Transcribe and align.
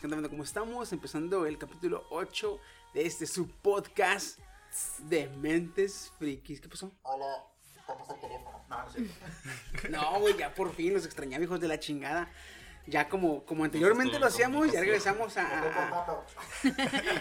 ¿Cómo 0.00 0.44
estamos? 0.44 0.92
Empezando 0.92 1.44
el 1.44 1.58
capítulo 1.58 2.06
8 2.10 2.60
de 2.94 3.04
este 3.04 3.26
su 3.26 3.48
podcast 3.48 4.38
de 5.00 5.28
Mentes 5.28 6.12
Frikis. 6.20 6.60
¿Qué 6.60 6.68
pasó? 6.68 6.92
Hola, 7.02 7.26
estamos 7.76 8.08
al 8.08 8.20
teléfono. 8.20 8.64
No, 8.68 8.82
no 8.84 8.90
sé. 8.90 9.00
No, 9.90 10.20
güey, 10.20 10.36
ya 10.36 10.54
por 10.54 10.72
fin 10.72 10.94
los 10.94 11.04
extrañaba, 11.04 11.42
hijos 11.42 11.58
de 11.60 11.66
la 11.66 11.80
chingada. 11.80 12.30
Ya 12.86 13.08
como, 13.08 13.44
como 13.44 13.64
anteriormente 13.64 14.20
lo 14.20 14.26
hacíamos, 14.26 14.70
ya 14.70 14.80
regresamos 14.80 15.36
a... 15.36 15.46
a- 15.46 15.88
a- 16.12 16.24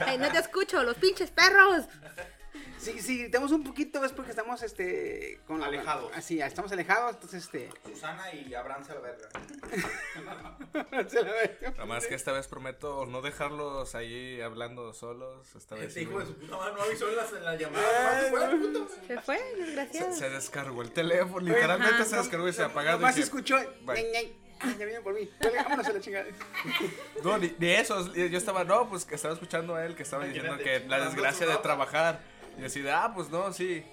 Ay, 0.05 0.17
no 0.19 0.31
te 0.31 0.37
escucho, 0.37 0.83
los 0.83 0.97
pinches 0.97 1.31
perros. 1.31 1.85
Sí, 2.77 3.01
sí, 3.01 3.21
estamos 3.23 3.51
un 3.51 3.63
poquito, 3.63 4.03
es 4.05 4.11
porque 4.11 4.31
estamos, 4.31 4.61
este... 4.61 5.39
Con 5.47 5.63
Alejados. 5.63 6.11
Así, 6.15 6.39
estamos 6.39 6.71
alejados, 6.71 7.15
entonces, 7.15 7.43
este... 7.43 7.69
Susana 7.85 8.31
y 8.33 8.53
Abraham 8.53 8.85
se 8.85 8.93
la 8.93 8.99
verga. 8.99 9.29
se 11.09 11.21
la. 11.21 11.71
Nada 11.71 11.85
más 11.85 12.05
que 12.07 12.15
esta 12.15 12.31
vez 12.31 12.47
prometo 12.47 13.05
no 13.05 13.21
dejarlos 13.21 13.95
ahí 13.95 14.39
hablando 14.41 14.93
solos. 14.93 15.55
Esta 15.55 15.75
vez 15.75 15.85
Este 15.85 16.01
sí 16.01 16.05
hijo 16.05 16.19
de 16.19 16.27
su 16.27 16.35
puta 16.35 16.57
madre 16.57 16.73
no 16.75 16.81
avisó 16.83 17.09
en 17.09 17.15
la, 17.15 17.25
en 17.25 17.45
la 17.45 17.55
llamada. 17.55 18.21
¿Se 18.21 18.29
fue, 18.29 18.57
puto? 18.57 18.87
Se 19.07 19.21
fue, 19.21 19.37
se, 19.37 19.55
desgraciado. 19.55 20.13
se 20.13 20.29
descargó 20.29 20.81
el 20.81 20.91
teléfono, 20.91 21.39
literalmente 21.39 21.95
Ajá. 21.95 22.05
se 22.05 22.15
descargó 22.17 22.47
y 22.47 22.53
se 22.53 22.63
apagó. 22.63 22.91
Nomás 22.91 23.15
dije, 23.15 23.25
escuchó... 23.25 23.57
bye. 23.81 24.47
Ah, 24.59 24.73
ya 24.77 24.85
vienen 24.85 25.03
por 25.03 25.13
mí. 25.13 25.29
Ya, 25.39 25.63
Vámonos 25.63 25.87
a 25.87 25.93
la 25.93 25.99
chingada. 25.99 26.25
No, 27.23 27.37
ni, 27.37 27.53
ni 27.59 27.69
eso. 27.69 28.13
Yo 28.13 28.37
estaba, 28.37 28.63
no, 28.63 28.89
pues 28.89 29.05
que 29.05 29.15
estaba 29.15 29.33
escuchando 29.33 29.75
a 29.75 29.85
él 29.85 29.95
que 29.95 30.03
estaba 30.03 30.25
diciendo 30.25 30.57
que 30.57 30.79
la 30.87 30.99
desgracia 31.05 31.45
de 31.45 31.57
trabajar. 31.57 32.21
Y 32.57 32.61
decía, 32.61 33.03
ah, 33.03 33.13
pues 33.13 33.29
no, 33.29 33.51
sí. 33.53 33.83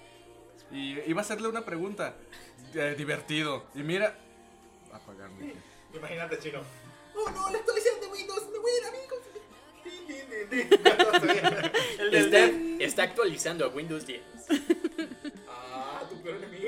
Y 0.70 0.98
iba 1.08 1.20
a 1.20 1.24
hacerle 1.24 1.48
una 1.48 1.64
pregunta. 1.64 2.14
eh, 2.74 2.94
divertido. 2.96 3.64
Y 3.74 3.82
mira. 3.82 4.16
Apagarme. 4.92 5.54
Imagínate, 5.94 6.38
chino. 6.38 6.60
Oh 7.16 7.30
no, 7.30 7.50
la 7.50 7.58
actualización 7.58 8.00
de 8.00 8.06
Windows, 8.08 8.48
me 8.50 8.58
voy 8.58 8.70
a 8.70 8.78
ir 8.78 8.84
del 10.50 12.14
Está, 12.14 12.38
está 12.84 13.02
actualizando 13.04 13.64
a 13.64 13.68
Windows 13.68 14.06
10. 14.06 14.20
Ah, 15.48 16.02
tu 16.08 16.20
peor 16.22 16.36
enemigo. 16.36 16.63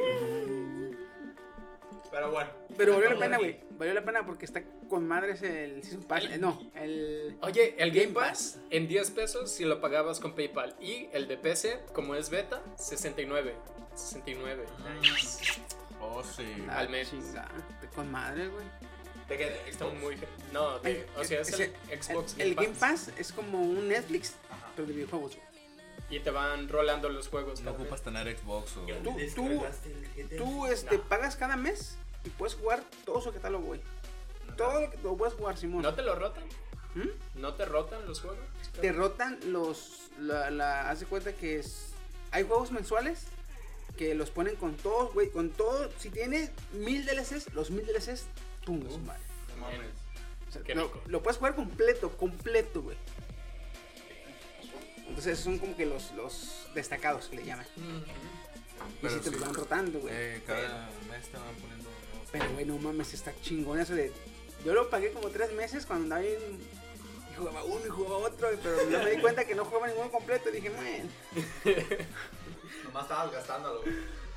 Pero 2.16 2.30
bueno. 2.30 2.50
Pero 2.78 2.94
valió 2.94 3.10
la 3.10 3.18
pena, 3.18 3.36
güey. 3.36 3.60
Valió 3.72 3.92
la 3.92 4.02
pena 4.02 4.24
porque 4.24 4.46
está 4.46 4.62
con 4.88 5.06
madres 5.06 5.42
el 5.42 5.82
Season 5.82 6.02
Pass. 6.04 6.24
no, 6.38 6.58
el. 6.74 7.36
Oye, 7.42 7.74
el 7.76 7.90
Game 7.92 8.14
Pass 8.14 8.58
en 8.70 8.88
10 8.88 9.10
pesos 9.10 9.50
si 9.50 9.66
lo 9.66 9.82
pagabas 9.82 10.18
con 10.18 10.34
PayPal. 10.34 10.74
Y 10.80 11.08
el 11.12 11.28
de 11.28 11.36
PC, 11.36 11.80
como 11.92 12.14
es 12.14 12.30
beta, 12.30 12.62
69. 12.78 13.54
69. 13.94 14.64
Oh, 16.00 16.22
sí. 16.24 16.46
Ah, 16.70 16.78
al 16.78 16.88
mes. 16.88 17.12
con 17.94 18.10
madres, 18.10 18.50
güey. 18.50 18.64
Está 19.68 19.84
muy. 19.86 20.16
No, 20.52 20.78
de- 20.78 21.06
o 21.18 21.24
sea, 21.24 21.42
es 21.42 21.52
el 21.60 21.72
Xbox 22.00 22.34
El, 22.38 22.48
el 22.48 22.54
Game 22.54 22.74
Pass 22.80 23.10
es 23.18 23.30
como 23.30 23.60
un 23.60 23.88
Netflix, 23.88 24.36
pero 24.74 24.88
de 24.88 24.94
videojuegos. 24.94 25.36
güey. 25.36 25.46
Y 26.08 26.20
te 26.20 26.30
van 26.30 26.68
rolando 26.68 27.10
los 27.10 27.28
juegos. 27.28 27.60
No 27.60 27.72
ocupas 27.72 28.02
tener 28.02 28.38
Xbox 28.38 28.76
o. 28.78 28.86
Tú, 29.02 29.16
tú, 29.34 29.64
tú 30.38 30.66
este, 30.66 30.98
pagas 30.98 31.36
cada 31.36 31.56
mes 31.56 31.98
y 32.26 32.30
puedes 32.30 32.54
jugar 32.54 32.82
todo 33.04 33.20
su 33.20 33.32
catálogo, 33.32 33.64
güey. 33.66 33.80
Todo 34.56 34.80
lo 34.80 34.90
que 34.90 34.98
lo 34.98 35.16
puedes 35.16 35.34
jugar. 35.34 35.56
Simón. 35.56 35.82
¿No 35.82 35.94
te 35.94 36.02
lo 36.02 36.14
rotan? 36.14 36.44
¿Mm? 36.94 37.40
¿No 37.40 37.54
te 37.54 37.64
rotan 37.64 38.06
los 38.06 38.20
juegos? 38.20 38.38
Te 38.80 38.92
rotan 38.92 39.38
los. 39.46 40.10
La, 40.18 40.50
la, 40.50 40.90
haz 40.90 41.00
de 41.00 41.06
cuenta 41.06 41.32
que 41.32 41.58
es. 41.58 41.90
Hay 42.32 42.44
juegos 42.44 42.72
mensuales 42.72 43.24
que 43.96 44.14
los 44.14 44.30
ponen 44.30 44.56
con 44.56 44.74
todos, 44.76 45.12
güey. 45.14 45.30
Con 45.30 45.50
todo. 45.50 45.88
Si 45.98 46.10
tiene 46.10 46.50
mil 46.72 47.06
DLCs, 47.06 47.52
los 47.54 47.70
mil 47.70 47.86
DLCs, 47.86 48.26
pum, 48.64 48.82
su 48.90 48.98
madre. 48.98 49.20
O 50.48 50.52
sea, 50.52 50.62
Qué 50.62 50.74
lo, 50.74 50.90
lo 51.06 51.22
puedes 51.22 51.38
jugar 51.38 51.54
completo, 51.54 52.10
completo, 52.16 52.82
güey. 52.82 52.96
Entonces 55.08 55.38
son 55.38 55.58
como 55.58 55.76
que 55.76 55.86
los, 55.86 56.12
los 56.12 56.66
destacados 56.74 57.26
que 57.26 57.36
le 57.36 57.44
llaman. 57.44 57.66
Y 57.76 58.02
Pero 59.00 59.14
si 59.14 59.20
te 59.20 59.24
sí. 59.26 59.30
los 59.32 59.40
van 59.40 59.54
rotando, 59.54 59.98
güey. 60.00 60.12
Eh, 60.14 60.42
cada 60.46 60.90
mes 61.10 61.28
te 61.28 61.36
van 61.36 61.54
poniendo. 61.54 61.95
Pero, 62.38 62.52
güey, 62.52 62.64
no 62.64 62.76
mames, 62.78 63.14
está 63.14 63.32
chingón 63.42 63.80
eso 63.80 63.94
de... 63.94 64.12
Yo 64.64 64.74
lo 64.74 64.90
pagué 64.90 65.12
como 65.12 65.28
tres 65.30 65.52
meses 65.52 65.86
cuando 65.86 66.04
andaba 66.04 66.22
bien... 66.22 66.40
Y 67.32 67.34
jugaba 67.36 67.64
uno 67.64 67.86
y 67.86 67.88
jugaba 67.90 68.16
otro, 68.18 68.48
pero 68.62 68.90
yo 68.90 68.98
me 69.02 69.10
di 69.10 69.20
cuenta 69.20 69.44
que 69.44 69.54
no 69.54 69.64
jugaba 69.64 69.88
ninguno 69.88 70.10
completo. 70.10 70.48
Y 70.48 70.52
dije, 70.52 70.70
man, 70.70 71.10
Nomás 72.84 73.02
estabas 73.04 73.32
gastándolo. 73.32 73.82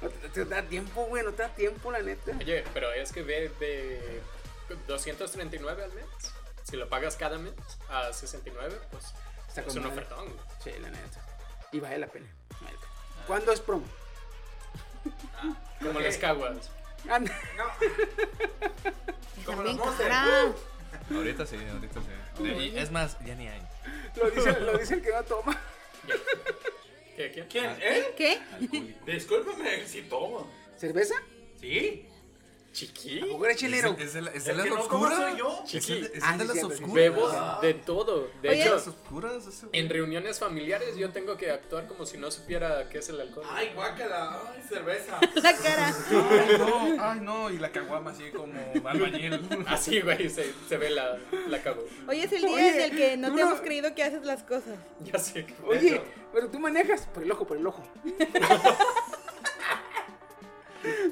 no 0.02 0.10
te, 0.10 0.30
te 0.30 0.46
da 0.46 0.62
tiempo, 0.64 1.06
güey, 1.06 1.24
no 1.24 1.32
te 1.32 1.44
da 1.44 1.50
tiempo, 1.56 1.92
la 1.92 2.02
neta. 2.02 2.34
Oye, 2.38 2.64
pero 2.74 2.92
es 2.92 3.12
que 3.12 3.22
ve 3.24 3.50
de 3.60 4.22
239 4.88 5.84
al 5.84 5.94
mes. 5.94 6.06
Si 6.70 6.76
lo 6.78 6.88
pagas 6.90 7.16
cada 7.16 7.38
mes 7.38 7.54
a 7.90 8.12
69, 8.14 8.80
pues 8.92 9.06
Está 9.48 9.62
es 9.62 9.76
un 9.76 9.84
madre. 9.84 9.94
ofertón. 9.94 10.26
güey. 10.26 10.40
Sí, 10.64 10.72
la 10.82 10.90
neta. 10.90 11.26
Y 11.72 11.80
vale 11.80 11.98
la 12.00 12.08
pena. 12.08 12.28
vale 12.62 12.74
la 12.76 12.80
pena. 12.82 13.26
¿Cuándo 13.28 13.52
es 13.54 13.60
promo? 13.62 13.86
Como 15.82 16.00
las 16.00 16.18
caguas. 16.18 16.70
Anda. 17.08 17.40
También 19.46 19.78
los 19.78 19.86
Monster. 19.86 20.08
cara. 20.08 20.54
Ahorita 21.12 21.46
sí, 21.46 21.56
ahorita 21.72 22.00
sí. 22.02 22.44
Y 22.44 22.78
es 22.78 22.92
más, 22.92 23.18
ya 23.26 23.36
ni 23.36 23.48
hay. 23.48 23.62
Lo 24.16 24.30
dice, 24.30 24.60
lo 24.60 24.78
dice 24.78 24.94
el 24.96 25.02
que 25.02 25.12
no 25.12 25.24
toma. 25.24 25.60
¿Qué, 27.16 27.32
qué? 27.32 27.48
¿Quién? 27.48 27.78
¿Eh? 27.82 28.14
¿Qué? 28.18 28.40
Discúlpeme, 29.06 29.86
si 29.88 30.04
tomo. 30.04 30.50
¿Cerveza? 30.78 31.16
¿Sí? 31.60 32.08
Chiqui. 32.72 33.20
¿A 33.20 33.26
poco 33.26 33.46
eres 33.46 33.58
chelero? 33.58 33.96
¿Es 33.98 34.14
de, 34.14 34.20
es 34.34 34.46
las 34.46 34.72
oscuras? 34.72 35.18
soy 35.18 35.38
yo. 35.40 35.64
¿Es 35.66 35.74
el, 35.74 35.82
Chiqui. 35.82 36.06
es 36.18 36.24
Ah, 36.24 36.38
de 36.38 36.48
sí, 36.48 36.54
las 36.54 36.64
oscuras? 36.64 36.94
Bebo 36.94 37.60
de 37.62 37.74
todo. 37.74 38.30
De 38.42 38.50
Oye. 38.50 38.62
hecho, 38.62 38.76
¿Las 38.76 38.88
oscuras? 38.88 39.64
en 39.72 39.90
reuniones 39.90 40.38
familiares 40.40 40.96
yo 40.96 41.10
tengo 41.12 41.36
que 41.36 41.50
actuar 41.52 41.88
como 41.88 42.06
si 42.06 42.18
no 42.18 42.30
supiera 42.30 42.88
qué 42.90 43.00
es 43.00 43.10
el 43.10 43.20
alcohol. 43.20 43.46
Ay, 43.50 43.72
guácala. 43.74 44.40
Ay, 44.56 44.64
cerveza. 44.70 45.20
La 45.42 45.54
cara. 45.58 45.94
Ay, 46.10 46.58
no, 46.60 47.04
ay, 47.04 47.20
no. 47.22 47.50
Y 47.50 47.58
la 47.58 47.72
caguama 47.72 48.12
así 48.12 48.30
como 48.32 48.54
albañil. 48.88 49.64
Así, 49.68 50.02
güey, 50.02 50.30
se, 50.30 50.54
se 50.68 50.78
ve 50.78 50.92
la, 50.92 51.18
la 51.48 51.62
cago. 51.64 51.84
Hoy 52.08 52.22
es 52.22 52.32
el 52.32 52.42
día 52.42 52.52
Oye, 52.52 52.76
en 52.86 52.92
el 52.92 52.98
que 52.98 53.18
no 53.18 53.34
te 53.34 53.42
no- 53.42 53.48
hemos 53.50 53.62
creído 53.62 53.96
que 53.96 54.04
haces 54.04 54.24
las 54.26 54.44
cosas. 54.44 54.78
Ya 55.02 55.18
sé. 55.18 55.46
que- 55.46 55.56
Oye, 55.66 56.02
pero 56.34 56.50
tú 56.50 56.60
manejas 56.60 57.08
por 57.08 57.24
el 57.24 57.32
ojo, 57.32 57.48
por 57.48 57.58
el 57.58 57.66
ojo. 57.66 57.84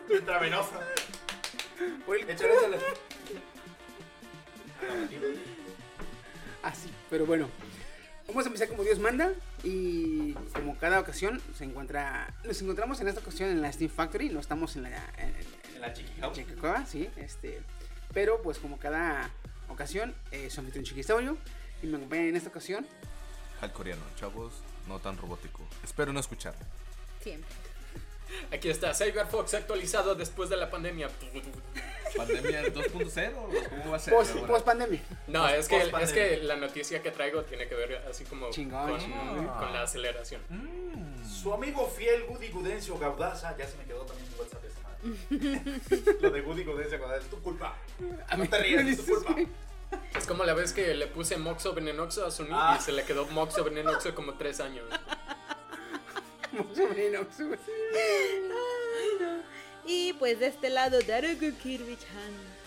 Intravenosa. 0.09 0.79
Por 2.05 2.17
el 2.17 2.29
Échale, 2.29 2.53
échale. 2.53 2.77
Así, 6.63 6.89
pero 7.09 7.25
bueno. 7.25 7.47
Vamos 8.27 8.43
a 8.43 8.47
empezar 8.47 8.67
como 8.67 8.83
Dios 8.83 8.99
manda 8.99 9.31
y 9.63 10.33
como 10.53 10.77
cada 10.77 10.99
ocasión 10.99 11.41
se 11.57 11.63
encuentra, 11.63 12.33
nos 12.43 12.61
encontramos 12.61 12.99
en 12.99 13.07
esta 13.07 13.21
ocasión 13.21 13.49
en 13.49 13.61
la 13.61 13.71
Steam 13.71 13.89
Factory, 13.89 14.27
no 14.29 14.41
estamos 14.41 14.75
en 14.75 14.83
la 14.83 14.89
en, 15.17 15.29
en- 15.29 15.75
En 15.75 15.81
la 15.81 15.93
chiqui 15.93 16.11
en 16.15 16.19
house. 16.21 16.35
Chiquicueva, 16.35 16.85
sí, 16.85 17.09
este, 17.15 17.61
pero 18.13 18.41
pues 18.41 18.57
como 18.59 18.77
cada 18.79 19.29
ocasión, 19.69 20.13
eh, 20.31 20.49
su 20.49 20.59
anfitrión 20.59 20.83
Chiquisaurio 20.83 21.37
y 21.81 21.87
me 21.87 21.95
acompaña 21.95 22.23
en 22.23 22.35
esta 22.35 22.49
ocasión 22.49 22.85
Al 23.61 23.71
coreano, 23.71 24.03
chavos, 24.17 24.55
no 24.89 24.99
tan 24.99 25.17
robótico. 25.17 25.65
Espero 25.85 26.11
no 26.11 26.19
escuchar. 26.19 26.53
Siempre. 27.23 27.47
Aquí 28.51 28.69
está, 28.69 28.93
Cyberfox 28.93 29.53
actualizado 29.53 30.15
después 30.15 30.49
de 30.49 30.57
la 30.57 30.69
pandemia. 30.69 31.09
¿Pandemia 32.15 32.63
2.0? 32.73 33.31
¿Cómo 33.33 33.91
va 33.91 33.97
a 33.97 33.99
ser? 33.99 34.13
post, 34.13 34.35
post 34.45 34.65
pandemia. 34.65 35.01
No, 35.27 35.47
es 35.49 35.67
que, 35.67 35.75
es 35.77 35.89
Post-pandemia. 35.89 36.29
que 36.29 36.37
la 36.43 36.55
noticia 36.55 37.01
que 37.01 37.11
traigo 37.11 37.43
tiene 37.43 37.67
que 37.67 37.75
ver 37.75 38.03
así 38.09 38.23
como 38.23 38.49
Chingón, 38.49 38.89
con, 38.89 38.99
chingón. 38.99 39.47
con 39.47 39.73
la 39.73 39.83
aceleración. 39.83 40.41
Su 41.29 41.53
amigo 41.53 41.87
fiel 41.87 42.23
Goody 42.25 42.47
Gudencio 42.49 42.97
Gaudaza, 42.97 43.55
ya 43.57 43.67
se 43.67 43.77
me 43.77 43.83
quedó 43.83 44.05
también 44.05 44.27
en 44.33 44.39
WhatsApp 44.39 44.63
esa 44.65 44.79
madre. 44.81 46.17
Lo 46.21 46.29
de 46.31 46.41
Goody 46.41 46.63
Gudencio 46.63 46.97
Gaudaza, 46.99 47.21
es 47.21 47.29
tu 47.29 47.41
culpa. 47.41 47.75
A 48.29 48.37
No 48.37 48.43
mí 48.43 48.47
te 48.49 48.57
rías, 48.57 48.85
es 48.87 49.05
tu 49.05 49.13
culpa. 49.13 49.35
Es 50.17 50.25
como 50.25 50.43
la 50.45 50.53
vez 50.53 50.73
que 50.73 50.93
le 50.95 51.07
puse 51.07 51.37
Moxo 51.37 51.73
Venenoxo 51.73 52.25
a 52.25 52.31
su 52.31 52.43
niño 52.43 52.55
Ah. 52.57 52.77
y 52.79 52.83
se 52.83 52.91
le 52.93 53.03
quedó 53.03 53.25
Moxo 53.27 53.63
Venenoxo 53.63 54.15
como 54.15 54.33
tres 54.35 54.59
años. 54.59 54.85
Mucho 56.57 56.87
menos, 56.95 57.27
güey. 57.37 57.59
Y 59.85 60.13
pues 60.13 60.39
de 60.39 60.47
este 60.47 60.69
lado, 60.69 60.99
Daruku 61.01 61.51
Kirby-chan. 61.63 62.57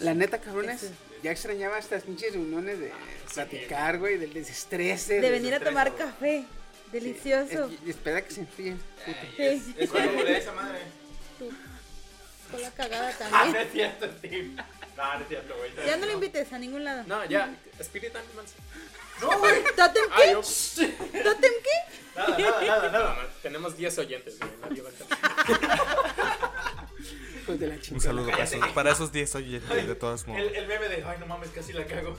La 0.00 0.14
neta, 0.14 0.40
cabrones, 0.40 0.90
ya 1.22 1.30
extrañaba 1.30 1.78
estas 1.78 2.02
pinches 2.02 2.32
reuniones 2.34 2.78
de 2.80 2.92
platicar, 3.32 3.98
güey, 3.98 4.18
del 4.18 4.32
desestrés. 4.32 5.08
De 5.08 5.30
venir 5.30 5.54
a 5.54 5.60
tomar 5.60 5.94
café. 5.94 6.44
Delicioso. 6.92 7.70
Y 7.84 7.90
espera 7.90 8.22
que 8.24 8.30
se 8.32 8.40
enfríen. 8.40 8.80
Sí. 9.36 9.74
Es 9.78 9.90
cuando 9.90 10.24
de 10.24 10.38
esa 10.38 10.52
madre. 10.52 10.78
Con 12.50 12.62
la 12.62 12.70
cagada 12.70 13.08
Ah, 13.08 13.44
no 13.46 13.52
también. 13.52 13.66
es 13.66 13.72
cierto, 13.72 14.06
Steve. 14.18 14.50
No, 14.96 15.14
no 15.14 15.20
es 15.20 15.28
cierto, 15.28 15.54
güey. 15.56 15.70
Ya 15.86 15.96
no 15.96 16.06
lo 16.06 16.12
invites 16.12 16.52
a 16.52 16.58
ningún 16.58 16.84
lado. 16.84 17.04
No, 17.06 17.24
ya, 17.26 17.54
Spirit 17.80 18.14
Animals. 18.16 18.54
No, 19.20 19.38
güey. 19.38 19.62
¿Totem 19.64 20.04
qué? 20.16 21.22
¿Totem 21.22 21.52
qué? 21.62 21.96
Nada, 22.16 22.38
nada, 22.38 22.60
nada, 22.66 22.90
nada. 22.92 23.28
tenemos 23.42 23.76
10 23.76 23.98
oyentes, 23.98 24.38
güey, 24.38 24.50
nadie 24.62 24.82
va 24.82 24.88
a 24.88 24.92
entender. 24.92 25.18
Hijos 27.42 27.60
de 27.60 27.66
la 27.66 27.76
Un 27.90 28.00
saludo 28.00 28.30
para 28.30 28.44
esos, 28.44 28.68
para 28.68 28.92
esos 28.92 29.12
10 29.12 29.34
oyentes, 29.34 29.86
de 29.86 29.94
todos 29.94 30.26
modos. 30.26 30.40
El, 30.40 30.56
el 30.56 30.66
meme 30.66 30.88
de, 30.88 31.04
ay, 31.04 31.18
no 31.20 31.26
mames, 31.26 31.50
casi 31.50 31.72
la 31.74 31.84
cago. 31.86 32.16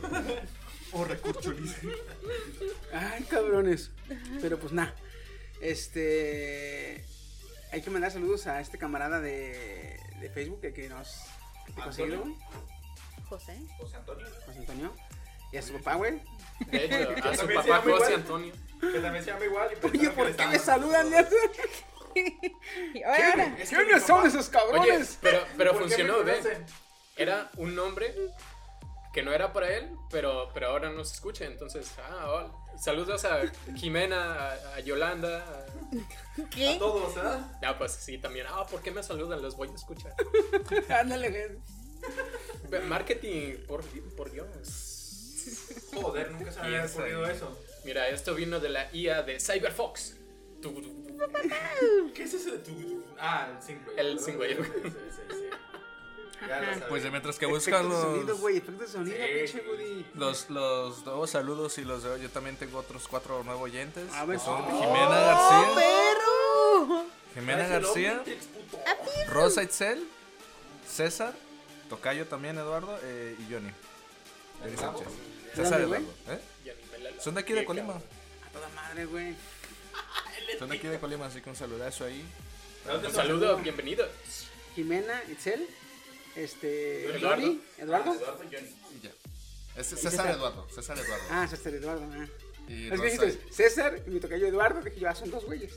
O 0.93 1.03
recurchulis. 1.03 1.75
Ay, 2.93 3.23
cabrones. 3.23 3.91
Pero 4.41 4.57
pues 4.59 4.71
nada. 4.71 4.95
Este. 5.61 7.03
Hay 7.71 7.81
que 7.81 7.89
mandar 7.89 8.11
saludos 8.11 8.47
a 8.47 8.61
este 8.61 8.77
camarada 8.77 9.19
de, 9.19 9.99
de 10.21 10.29
Facebook 10.29 10.61
que, 10.61 10.73
que 10.73 10.87
nos. 10.87 11.17
Te 11.75 11.81
José. 11.81 13.57
José 13.77 13.97
Antonio. 13.97 14.25
José 14.45 14.59
Antonio. 14.59 14.93
Y 15.51 15.57
a 15.57 15.61
su 15.61 15.73
papá, 15.73 15.95
güey. 15.95 16.21
De 16.67 16.85
hecho, 16.85 17.27
a 17.27 17.35
su 17.35 17.47
se 17.47 17.53
papá 17.53 17.77
José 17.81 17.89
igual. 17.89 18.13
Antonio. 18.13 18.53
Que 18.79 18.99
también 18.99 19.23
se 19.23 19.31
llama 19.31 19.45
igual. 19.45 19.69
Y 19.71 19.85
Oye, 19.85 20.09
¿por 20.11 20.35
qué 20.35 20.47
me 20.47 20.59
saludan 20.59 21.09
¿Quiénes 22.13 24.03
son 24.03 24.25
esos 24.25 24.47
Oye, 24.47 24.51
cabrones? 24.51 25.17
pero, 25.21 25.39
pero 25.57 25.71
¿Por 25.73 25.83
qué 25.83 25.87
funcionó, 25.89 26.17
me 26.19 26.23
ve. 26.23 26.37
conocen? 26.39 26.65
Era 27.15 27.49
un 27.57 27.75
nombre 27.75 28.13
que 29.13 29.23
no 29.23 29.33
era 29.33 29.51
para 29.53 29.69
él, 29.75 29.89
pero, 30.11 30.49
pero 30.53 30.67
ahora 30.69 30.89
nos 30.91 31.11
escucha. 31.13 31.45
Entonces, 31.45 31.91
ah, 31.99 32.25
hola. 32.27 32.51
Saludos 32.79 33.25
a 33.25 33.41
Jimena, 33.75 34.49
a, 34.51 34.75
a 34.75 34.79
Yolanda. 34.79 35.37
a- 35.39 35.65
A 36.41 36.49
¿qué? 36.49 36.75
todos, 36.77 37.15
¿ah? 37.17 37.57
Ah, 37.63 37.77
pues 37.77 37.93
sí, 37.93 38.17
también. 38.17 38.45
Ah, 38.49 38.65
¿por 38.69 38.81
qué 38.81 38.91
me 38.91 39.01
saludan? 39.03 39.41
Los 39.41 39.55
voy 39.55 39.69
a 39.69 39.73
escuchar. 39.75 40.13
Ándale, 40.89 41.29
güey. 42.69 42.81
Marketing, 42.87 43.57
por, 43.67 43.83
por 44.15 44.31
Dios. 44.31 45.87
Joder, 45.93 46.31
nunca 46.31 46.51
se 46.51 46.59
me 46.61 46.65
había 46.67 46.85
ocurrido 46.85 47.25
eso. 47.27 47.57
Mira, 47.85 48.09
esto 48.09 48.35
vino 48.35 48.59
de 48.59 48.69
la 48.69 48.93
IA 48.93 49.23
de 49.23 49.39
Cyberfox. 49.39 50.17
¿Qué 52.13 52.23
es 52.23 52.33
eso 52.33 52.51
de 52.51 52.57
tu.? 52.59 53.03
Ah, 53.19 53.49
el 53.55 53.61
Synthwave. 53.63 54.01
El 54.01 54.19
Synthwave. 54.19 54.55
Sí, 54.65 54.71
sí, 54.83 55.21
sí, 55.29 55.35
Pues 56.89 57.03
mientras 57.09 57.37
que 57.37 57.45
Efectos 57.45 57.65
buscan 57.65 57.89
de 57.89 57.95
sonido, 57.95 58.27
los, 58.27 58.39
güey. 58.39 58.57
Efectos 58.57 58.79
de 58.79 58.87
sonido, 58.87 59.17
Sí, 59.17 59.59
pinche 59.61 60.05
los, 60.13 60.49
los 60.49 61.05
nuevos 61.05 61.29
saludos 61.29 61.77
y 61.77 61.83
los 61.83 62.03
de 62.03 62.09
hoy, 62.09 62.21
yo 62.21 62.29
también 62.29 62.55
tengo 62.57 62.77
otros 62.77 63.07
cuatro 63.07 63.43
nuevos 63.43 63.63
oyentes. 63.63 64.11
A 64.13 64.25
ver, 64.25 64.37
que 64.37 64.45
son 64.45 64.61
oh, 64.61 64.79
Jimena 64.79 65.09
García, 65.09 65.75
¡Perro! 65.75 67.05
Jimena 67.33 67.67
García. 67.67 68.23
Rosa 69.29 69.63
Itzel, 69.63 70.07
César, 70.87 71.33
Tocayo 71.89 72.27
también, 72.27 72.57
Eduardo 72.57 72.97
eh, 73.03 73.35
y 73.39 73.51
Johnny. 73.51 73.71
Sánchez. 74.77 75.07
César. 75.55 75.81
Eduardo. 75.81 76.13
¿eh? 76.29 76.39
Son 77.19 77.33
de 77.33 77.41
aquí 77.41 77.53
de 77.53 77.65
Colima. 77.65 77.93
A 77.93 78.49
toda 78.51 78.69
madre, 78.69 79.05
güey. 79.05 79.35
Son 80.59 80.69
de 80.69 80.75
aquí 80.75 80.87
de 80.87 80.99
Colima, 80.99 81.25
así 81.25 81.41
que 81.41 81.49
un 81.49 81.55
saludazo 81.55 82.05
ahí. 82.05 82.23
¿Dónde 82.85 83.07
Un 83.07 83.13
saludo, 83.13 83.57
bienvenido. 83.57 84.07
Jimena, 84.75 85.23
Itzel, 85.29 85.67
este, 86.37 87.05
Eduardo. 87.05 87.29
Johnny, 87.29 87.61
Eduardo. 87.77 88.13
Eduardo 88.13 88.43
y 88.43 88.55
Johnny. 88.55 88.75
Y 88.97 88.99
ya. 89.01 89.11
Es 89.75 89.87
César. 89.87 90.29
Eduardo. 90.31 90.67
César 90.69 90.97
Eduardo. 90.97 91.23
Ah, 91.29 91.47
César 91.47 91.73
Eduardo, 91.73 92.07
ah. 92.13 92.27
Y 92.67 92.85
Es 92.85 92.89
que 92.91 92.97
Rosa- 92.97 93.25
dijiste 93.25 93.53
César 93.53 94.01
y 94.05 94.09
me 94.09 94.19
toca 94.19 94.37
yo 94.37 94.47
Eduardo, 94.47 94.81
dije 94.81 94.99
yo, 94.99 95.09
ah, 95.09 95.15
son 95.15 95.31
dos 95.31 95.45
güeyes. 95.45 95.73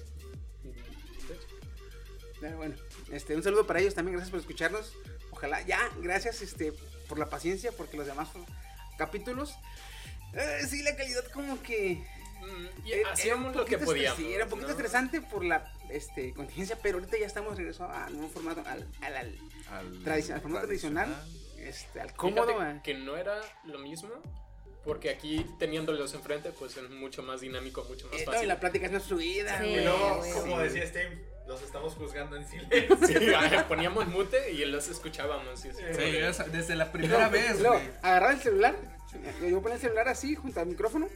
Pero 2.41 2.57
bueno, 2.57 2.75
este, 3.13 3.37
un 3.37 3.43
saludo 3.43 3.67
para 3.67 3.81
ellos 3.81 3.95
también, 3.95 4.15
gracias 4.17 4.31
por 4.31 4.41
escucharnos. 4.41 4.93
Ojalá, 5.31 5.61
ya, 5.63 5.79
gracias 6.01 6.41
este, 6.43 6.73
por 7.09 7.19
la 7.19 7.29
paciencia, 7.29 7.71
porque 7.73 7.97
los 7.97 8.07
demás 8.07 8.29
capítulos, 8.97 9.55
eh, 10.35 10.61
sí, 10.69 10.83
la 10.83 10.97
calidad 10.97 11.25
como 11.33 11.63
que... 11.63 12.03
Mm, 12.41 12.87
y 12.87 12.93
era 12.93 13.13
hacíamos 13.13 13.55
lo 13.55 13.67
que 13.67 13.77
podíamos. 13.79 14.19
era 14.21 14.45
un 14.45 14.51
poquito 14.51 14.69
¿no? 14.69 14.73
estresante 14.75 15.21
por 15.21 15.45
la 15.45 15.71
este, 15.93 16.33
contingencia, 16.35 16.79
pero 16.83 16.99
ahorita 16.99 17.19
ya 17.19 17.27
estamos 17.27 17.57
regresando 17.57 17.95
a 17.95 18.07
un 18.09 18.31
formato, 18.31 18.63
al, 18.67 18.87
al, 19.03 19.17
al, 19.17 19.39
al 19.71 20.03
tradicional, 20.05 20.37
al 20.37 20.43
formato 20.43 20.67
tradicional, 20.67 21.25
este, 21.59 22.01
al 22.01 22.15
cómodo. 22.15 22.55
Que 22.83 22.95
no 22.95 23.17
era 23.17 23.41
lo 23.65 23.79
mismo, 23.79 24.11
porque 24.85 25.11
aquí 25.11 25.45
teniéndolos 25.59 26.15
enfrente, 26.15 26.51
pues 26.59 26.77
es 26.77 26.89
mucho 26.91 27.23
más 27.23 27.41
dinámico, 27.41 27.85
mucho 27.85 28.07
más 28.09 28.15
Eh, 28.21 28.25
no, 28.25 28.33
y 28.33 28.35
fácil. 28.35 28.49
la 28.49 28.61
plática 28.61 28.87
es 28.87 28.93
más 28.93 29.05
fluida, 29.05 29.59
Sí. 29.61 29.75
luego, 29.77 30.17
güey. 30.19 30.33
como 30.33 30.57
Sí. 30.57 30.63
decía 30.63 30.87
Steve, 30.87 31.25
los 31.47 31.63
estamos 31.63 31.95
juzgando 31.95 32.37
en 32.37 32.47
silencio. 32.49 32.97
Sí, 33.07 33.15
poníamos 33.69 34.07
mute 34.07 34.53
y 34.53 34.65
los 34.67 34.89
escuchábamos. 34.89 35.65
y 35.65 35.73
Sí, 35.73 35.83
desde 36.53 36.77
la 36.77 36.91
primera 36.93 37.29
luego- 37.29 37.33
vez, 37.33 37.63
güey. 37.63 37.81
agarrar 38.03 38.33
el 38.35 38.41
celular, 38.41 38.77
yo 39.49 39.61
ponía 39.61 39.75
el 39.75 39.81
celular 39.81 40.09
así 40.09 40.35
junto 40.37 40.61
al 40.61 40.67
micrófono 40.67 41.09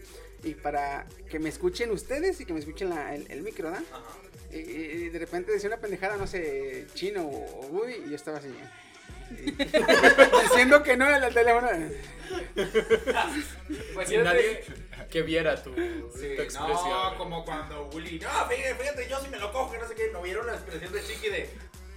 y 0.45 0.55
para 0.55 1.07
que 1.31 1.39
me 1.39 1.49
escuchen 1.49 1.91
ustedes 1.91 2.41
y 2.41 2.45
que 2.47 2.53
me 2.53 2.61
escuchen 2.61 2.91
la- 2.91 3.15
el, 3.15 3.31
el 3.31 3.43
micro, 3.43 3.71
¿verdad? 3.71 3.85
Y, 4.53 4.57
y 4.59 5.09
de 5.09 5.19
repente 5.19 5.51
decía 5.53 5.69
una 5.69 5.79
pendejada, 5.79 6.17
no 6.17 6.27
sé, 6.27 6.87
chino 6.95 7.23
o, 7.23 7.61
o 7.61 7.67
Woody 7.69 7.95
y 8.07 8.11
yo 8.11 8.17
estaba 8.17 8.39
así. 8.39 8.49
y- 9.31 9.51
diciendo 10.43 10.83
que 10.83 10.97
no 10.97 11.07
era 11.09 11.27
el 11.27 11.35
teléfono. 11.35 11.69
Pues 13.95 14.09
Sin 14.09 14.23
nadie 14.23 14.65
que 15.11 15.23
viera 15.23 15.61
tu, 15.63 15.71
Sí, 15.75 16.35
tu 16.37 16.43
expresión. 16.43 16.69
no, 16.91 17.17
como 17.19 17.45
cuando 17.45 17.89
Willy, 17.95 18.19
no, 18.19 18.29
fíjate, 18.49 18.75
fíjate, 18.75 19.09
yo 19.09 19.21
si 19.21 19.29
me 19.29 19.39
lo 19.39 19.53
cojo, 19.53 19.73
que 19.73 19.79
no 19.79 19.89
sé 19.89 19.95
qué, 19.95 20.11
¿no 20.13 20.23
vieron 20.23 20.47
la 20.47 20.55
expresión 20.55 20.93
de 20.93 21.03
Chiqui 21.03 21.29
de, 21.31 21.49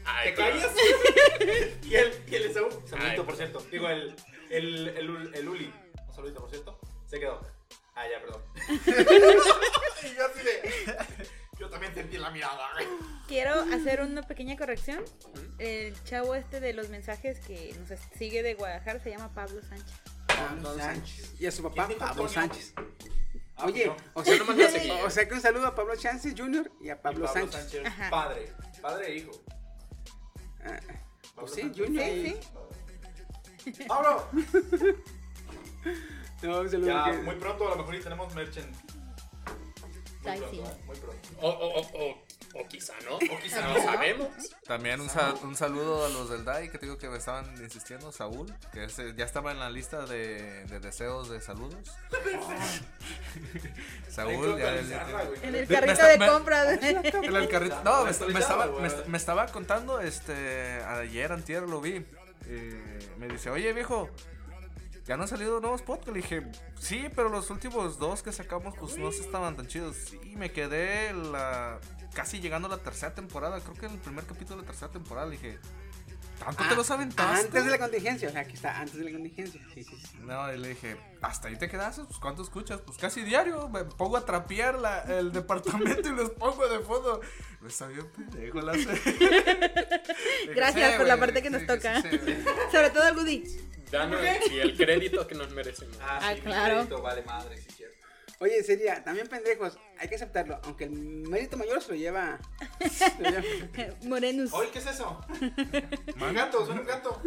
Ay, 0.06 0.30
¿te 0.30 0.36
pero- 0.36 0.50
callas? 0.60 0.72
y 1.84 1.96
él, 1.96 2.14
y 2.28 2.36
él 2.36 2.44
Esaú, 2.44 2.68
Ay, 2.72 2.88
saludito, 2.90 3.26
por 3.26 3.36
cierto, 3.36 3.66
digo, 3.72 3.90
el, 3.90 4.16
el, 4.50 4.88
el, 4.90 5.32
el 5.36 5.50
Uli, 5.50 5.74
un 6.08 6.14
saludito, 6.16 6.40
por 6.42 6.50
cierto, 6.50 6.80
se 7.08 7.20
quedó, 7.20 7.42
ah, 7.98 8.04
ya, 8.12 8.22
perdón. 8.22 8.44
y 10.04 10.16
yo 10.16 10.26
así 10.26 10.44
de, 10.44 11.28
yo 11.60 11.70
también 11.70 11.94
sentí 11.94 12.18
la 12.18 12.30
mirada, 12.30 12.70
güey. 12.74 12.88
Quiero 13.28 13.54
hacer 13.74 14.02
una 14.02 14.22
pequeña 14.24 14.56
corrección. 14.56 15.04
El 15.58 16.02
chavo 16.04 16.36
este 16.36 16.60
de 16.60 16.74
los 16.74 16.90
mensajes 16.90 17.40
que 17.40 17.76
nos 17.80 18.00
sigue 18.18 18.44
de 18.44 18.54
Guadalajara 18.54 19.00
se 19.00 19.10
llama 19.10 19.34
Pablo 19.34 19.62
Sánchez. 19.62 19.96
Pablo 20.28 20.78
Sánchez. 20.78 21.34
Y 21.40 21.46
a 21.48 21.52
su 21.52 21.64
papá, 21.64 21.88
¿Quién 21.88 22.00
dijo 22.00 22.10
Pablo? 22.10 22.30
Sánchez. 22.30 22.74
Ah, 23.60 23.66
Oye, 23.66 23.92
o 24.14 24.24
sea, 24.24 24.36
o 25.04 25.10
sea 25.10 25.28
que 25.28 25.34
un 25.34 25.42
saludo 25.42 25.66
a 25.66 25.74
Pablo 25.76 25.96
Sánchez 25.98 26.36
Jr. 26.38 26.72
y 26.80 26.90
a 26.90 26.94
Y 26.94 26.96
Pablo, 26.96 27.28
Sánchez. 27.28 27.86
Ajá. 27.86 28.10
padre. 28.12 28.54
Padre 28.82 29.08
e 29.08 29.16
hijo. 29.18 29.32
Ah, 30.64 30.80
Pablo 31.36 31.36
pues 31.36 31.52
sí, 31.54 31.62
Sánchez. 31.62 31.86
Junior. 31.86 32.06
Sí, 32.06 33.74
sí. 33.74 33.84
¡Pablo! 33.86 34.30
No, 36.44 36.60
un 36.62 36.70
saludo. 36.70 36.88
Ya, 36.88 37.12
que- 37.12 37.18
muy 37.24 37.36
pronto 37.36 37.68
a 37.68 37.72
lo 37.72 37.78
mejor 37.78 37.96
y 37.96 38.00
tenemos 38.02 38.34
merchant. 38.36 38.76
Muy 40.24 40.32
Ay, 40.32 40.40
pronto, 40.40 40.56
sí. 40.56 40.62
¿eh? 40.62 40.84
Muy 40.86 40.96
pronto. 40.98 41.30
O, 41.42 41.50
o, 41.50 41.80
o, 41.80 42.10
o, 42.10 42.62
o 42.62 42.68
quizá 42.68 42.94
no. 43.10 43.16
O 43.16 43.40
quizá 43.42 43.62
no 43.68 43.76
sabemos. 43.82 44.28
También 44.66 45.00
un, 45.00 45.10
sal- 45.10 45.36
un 45.44 45.56
saludo 45.56 46.06
a 46.06 46.10
los 46.10 46.30
del 46.30 46.44
DAI 46.44 46.70
que 46.70 46.78
te 46.80 46.86
digo 46.86 46.98
que 46.98 47.08
me 47.10 47.18
estaban 47.18 47.46
insistiendo, 47.64 48.12
Saúl, 48.12 48.54
que 48.74 48.84
ese 48.86 49.14
ya 49.16 49.24
estaba 49.26 49.52
en 49.52 49.60
la 49.60 49.70
lista 49.70 50.06
de, 50.06 50.66
de 50.66 50.80
deseos 50.80 51.30
de 51.30 51.40
saludos. 51.40 51.80
Saúl, 54.10 54.58
ya, 54.58 54.74
güey. 54.74 55.40
En 55.44 55.56
el 55.56 55.68
carrito 55.68 56.06
de 56.06 56.18
compras. 56.28 56.80
En 56.82 57.36
el 57.36 57.48
carrito. 57.50 57.82
No, 57.84 58.04
me, 58.06 58.12
estaba, 58.12 58.68
me, 58.80 58.88
est- 58.88 59.06
me 59.08 59.18
estaba 59.18 59.46
contando, 59.48 60.00
este, 60.00 60.82
ayer, 60.84 61.32
antier 61.32 61.64
lo 61.64 61.80
vi. 61.82 62.06
eh, 62.48 63.00
me 63.18 63.28
dice, 63.28 63.50
oye 63.50 63.74
viejo, 63.74 64.10
ya 65.08 65.16
no 65.16 65.24
han 65.24 65.30
salido 65.30 65.62
nuevos 65.62 65.82
podcasts. 65.82 66.12
Le 66.14 66.22
dije, 66.22 66.44
sí, 66.78 67.08
pero 67.16 67.30
los 67.30 67.50
últimos 67.50 67.98
dos 67.98 68.22
que 68.22 68.34
sacamos, 68.34 68.76
pues 68.78 68.98
no 68.98 69.12
se 69.12 69.22
estaban 69.22 69.56
tan 69.56 69.68
chidos. 69.68 69.96
Sí, 69.96 70.20
me 70.36 70.52
quedé 70.52 71.14
la, 71.14 71.80
casi 72.14 72.42
llegando 72.42 72.68
a 72.68 72.72
la 72.72 72.84
tercera 72.84 73.16
temporada. 73.16 73.62
Creo 73.62 73.74
que 73.76 73.86
en 73.86 73.94
el 73.94 74.00
primer 74.00 74.26
capítulo 74.26 74.58
de 74.58 74.64
la 74.64 74.68
tercera 74.68 74.92
temporada. 74.92 75.28
Le 75.28 75.38
dije, 75.38 75.60
¿tanto 76.40 76.62
te 76.62 76.74
Ah, 76.74 76.76
los 76.76 76.92
aventaste? 76.92 77.46
Antes 77.48 77.64
de 77.64 77.72
la 77.72 77.80
contingencia, 77.80 78.28
o 78.28 78.32
sea, 78.34 78.42
aquí 78.42 78.56
está, 78.56 78.82
antes 78.82 78.98
de 78.98 79.06
la 79.06 79.12
contingencia. 79.12 79.62
Sí, 79.74 79.84
sí, 79.86 79.96
sí. 79.96 80.18
No, 80.20 80.54
y 80.54 80.58
le 80.58 80.70
dije, 80.70 80.98
¿hasta 81.22 81.48
ahí 81.48 81.56
te 81.56 81.70
quedaste? 81.70 82.04
Pues 82.04 82.20
¿cuánto 82.20 82.44
escuchas? 82.44 82.82
Pues 82.82 82.98
casi 82.98 83.22
diario. 83.22 83.70
Me 83.70 83.86
pongo 83.86 84.18
a 84.18 84.26
trapear 84.26 84.78
la, 84.78 85.04
el 85.04 85.32
departamento 85.32 86.10
y 86.10 86.12
los 86.12 86.32
pongo 86.32 86.68
de 86.68 86.80
fondo. 86.80 87.22
Me 87.62 87.70
está 87.70 87.88
bien 87.88 88.06
pendejo 88.12 88.60
la 88.60 88.74
Gracias 90.54 90.96
por 90.98 91.08
la 91.08 91.18
parte 91.18 91.42
que 91.42 91.50
nos 91.50 91.66
toca. 91.66 92.02
Sobre 92.72 92.90
todo 92.90 93.04
al 93.04 93.16
Woody. 93.16 93.77
Danos 93.92 94.22
y 94.52 94.60
el 94.60 94.76
crédito 94.78 95.26
que 95.28 95.36
nos 95.36 95.50
merecemos. 95.52 95.98
Ah, 96.02 96.20
sí, 96.30 96.36
mi 96.36 96.42
claro. 96.42 96.76
crédito 96.76 97.02
Vale 97.02 97.22
madre, 97.24 97.58
sí, 97.58 97.68
cierto. 97.76 97.96
Oye, 98.40 98.62
sería, 98.64 99.04
también 99.04 99.28
pendejos, 99.28 99.80
hay 99.98 100.08
que 100.10 100.16
aceptarlo, 100.16 100.60
aunque 100.64 100.84
el 100.84 100.92
mérito 100.92 101.58
mayor 101.58 101.82
se 101.82 101.94
lo 101.94 101.98
lleva. 101.98 102.38
se 102.92 103.10
lo 103.20 103.30
lleva- 103.32 103.96
Morenus. 104.04 104.54
Oye, 104.54 104.70
¿qué 104.72 104.80
es 104.80 104.86
eso? 104.88 105.20
Un 106.22 106.34
gato, 106.36 106.64
suena 106.66 106.82
un 106.82 106.88
gato. 106.88 107.22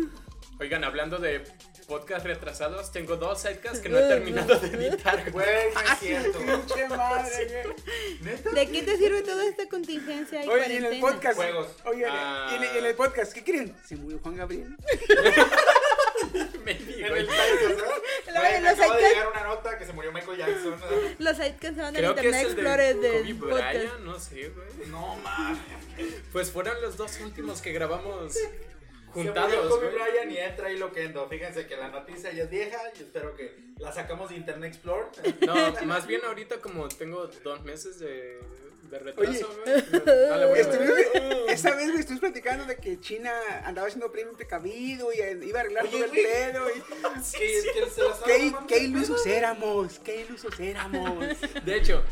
Oigan, 0.61 0.85
hablando 0.85 1.19
de 1.19 1.43
podcast 1.89 2.25
retrasados, 2.27 2.93
tengo 2.93 3.17
dos 3.17 3.41
sidecast 3.41 3.83
que 3.83 3.89
no 3.89 3.99
he 3.99 4.07
terminado 4.07 4.57
de 4.61 4.69
editar. 4.89 5.31
Güey, 5.33 5.73
no 5.75 5.81
es 5.81 5.99
cierto. 5.99 6.39
Pinche 6.39 6.87
madre. 6.89 7.65
¿De 8.53 8.71
qué 8.71 8.83
te 8.83 8.97
sirve 8.99 9.23
toda 9.23 9.45
esta 9.47 9.67
contingencia 9.69 10.45
y 10.45 10.49
Oye, 10.49 10.67
y 10.75 10.77
en 10.77 10.85
el 10.85 11.01
cuarentena? 11.01 11.13
podcast. 11.13 11.37
Juegos. 11.37 11.69
Oye, 11.87 12.05
Ah. 12.09 12.53
en 12.55 12.63
el- 12.63 12.77
en 12.77 12.85
el 12.85 12.95
podcast, 12.95 13.33
¿qué 13.33 13.43
creen? 13.43 13.75
Se 13.85 13.97
murió 13.97 14.19
Juan 14.23 14.37
Gabriel. 14.37 14.77
Me 16.65 16.75
digo, 16.75 17.07
En 17.07 17.17
el. 17.17 17.27
Times, 17.27 17.79
¿no? 17.79 17.85
Güey, 18.41 18.61
me 18.61 18.71
los 18.71 18.79
acaba 18.79 18.97
de 18.97 19.09
llegar 19.09 19.29
una 19.29 19.45
nota 19.45 19.79
que 19.79 19.85
se 19.85 19.93
murió 19.93 20.13
Michael 20.13 20.39
Jackson. 20.39 20.77
Los 21.19 21.37
sites 21.37 21.75
se 21.75 21.81
van 21.81 21.97
al 21.97 21.97
Creo 21.97 22.15
que 22.15 22.21
Internet 22.21 22.41
el 22.41 22.53
Explorer 22.53 22.97
de 22.97 23.11
del 23.11 23.39
Kobe 23.39 23.51
podcast. 23.51 23.75
Bryant, 23.75 24.01
no 24.01 24.19
sé, 24.21 24.49
güey. 24.51 24.89
No 24.89 25.17
mames. 25.17 25.59
Pues 26.33 26.51
fueron 26.51 26.81
los 26.81 26.97
dos 26.97 27.21
últimos 27.21 27.61
que 27.61 27.73
grabamos 27.73 28.33
Se 28.33 28.43
murió 29.15 29.33
juntados, 29.35 29.69
Kobe 29.69 29.91
güey. 29.91 29.99
Bryant 29.99 30.33
y 30.33 30.39
entra 30.39 30.73
Hilo 30.73 30.93
Kendo. 30.93 31.29
Fíjense 31.29 31.67
que 31.67 31.77
la 31.77 31.89
noticia 31.89 32.33
ya 32.33 32.45
es 32.45 32.51
vieja 32.51 32.79
y 32.97 33.03
espero 33.03 33.35
que 33.35 33.57
la 33.79 33.93
sacamos 33.93 34.31
de 34.31 34.37
Internet 34.37 34.73
Explorer. 34.73 35.07
No, 35.47 35.87
más 35.87 36.07
bien 36.07 36.23
ahorita 36.25 36.61
como 36.61 36.89
tengo 36.89 37.27
dos 37.27 37.63
meses 37.63 37.99
de, 37.99 38.39
de 38.91 38.97
Oye. 38.97 39.05
retraso, 39.05 39.55
güey. 39.65 40.29
No 40.29 40.37
le 40.37 40.47
voy 40.47 40.59
a 40.59 40.63
Estuvimos- 40.63 40.95
ver. 40.97 41.45
esa 41.49 41.75
vez, 41.75 41.87
güey, 41.89 42.01
estuvimos 42.01 42.21
platicando 42.21 42.65
de 42.65 42.77
que 42.77 43.01
China 43.01 43.33
andaba 43.65 43.87
haciendo 43.87 44.11
premio 44.11 44.33
precavido 44.35 45.13
y 45.13 45.21
eh, 45.21 45.39
iba 45.43 45.59
a 45.59 45.63
arreglar 45.63 45.85
Oye, 45.85 45.93
todo 45.93 46.05
el 46.05 46.11
pedo. 46.11 46.71
Y... 46.71 46.81
Que, 47.33 47.39
que 47.39 47.63
se 47.63 47.81
la 47.81 47.87
estaba 47.87 48.25
¿Qué, 48.27 48.55
qué 48.69 48.79
ilusos 48.81 49.27
éramos, 49.27 49.99
qué 50.01 50.23
ilusos 50.23 50.59
éramos. 50.61 51.25
De 51.65 51.77
hecho, 51.77 52.03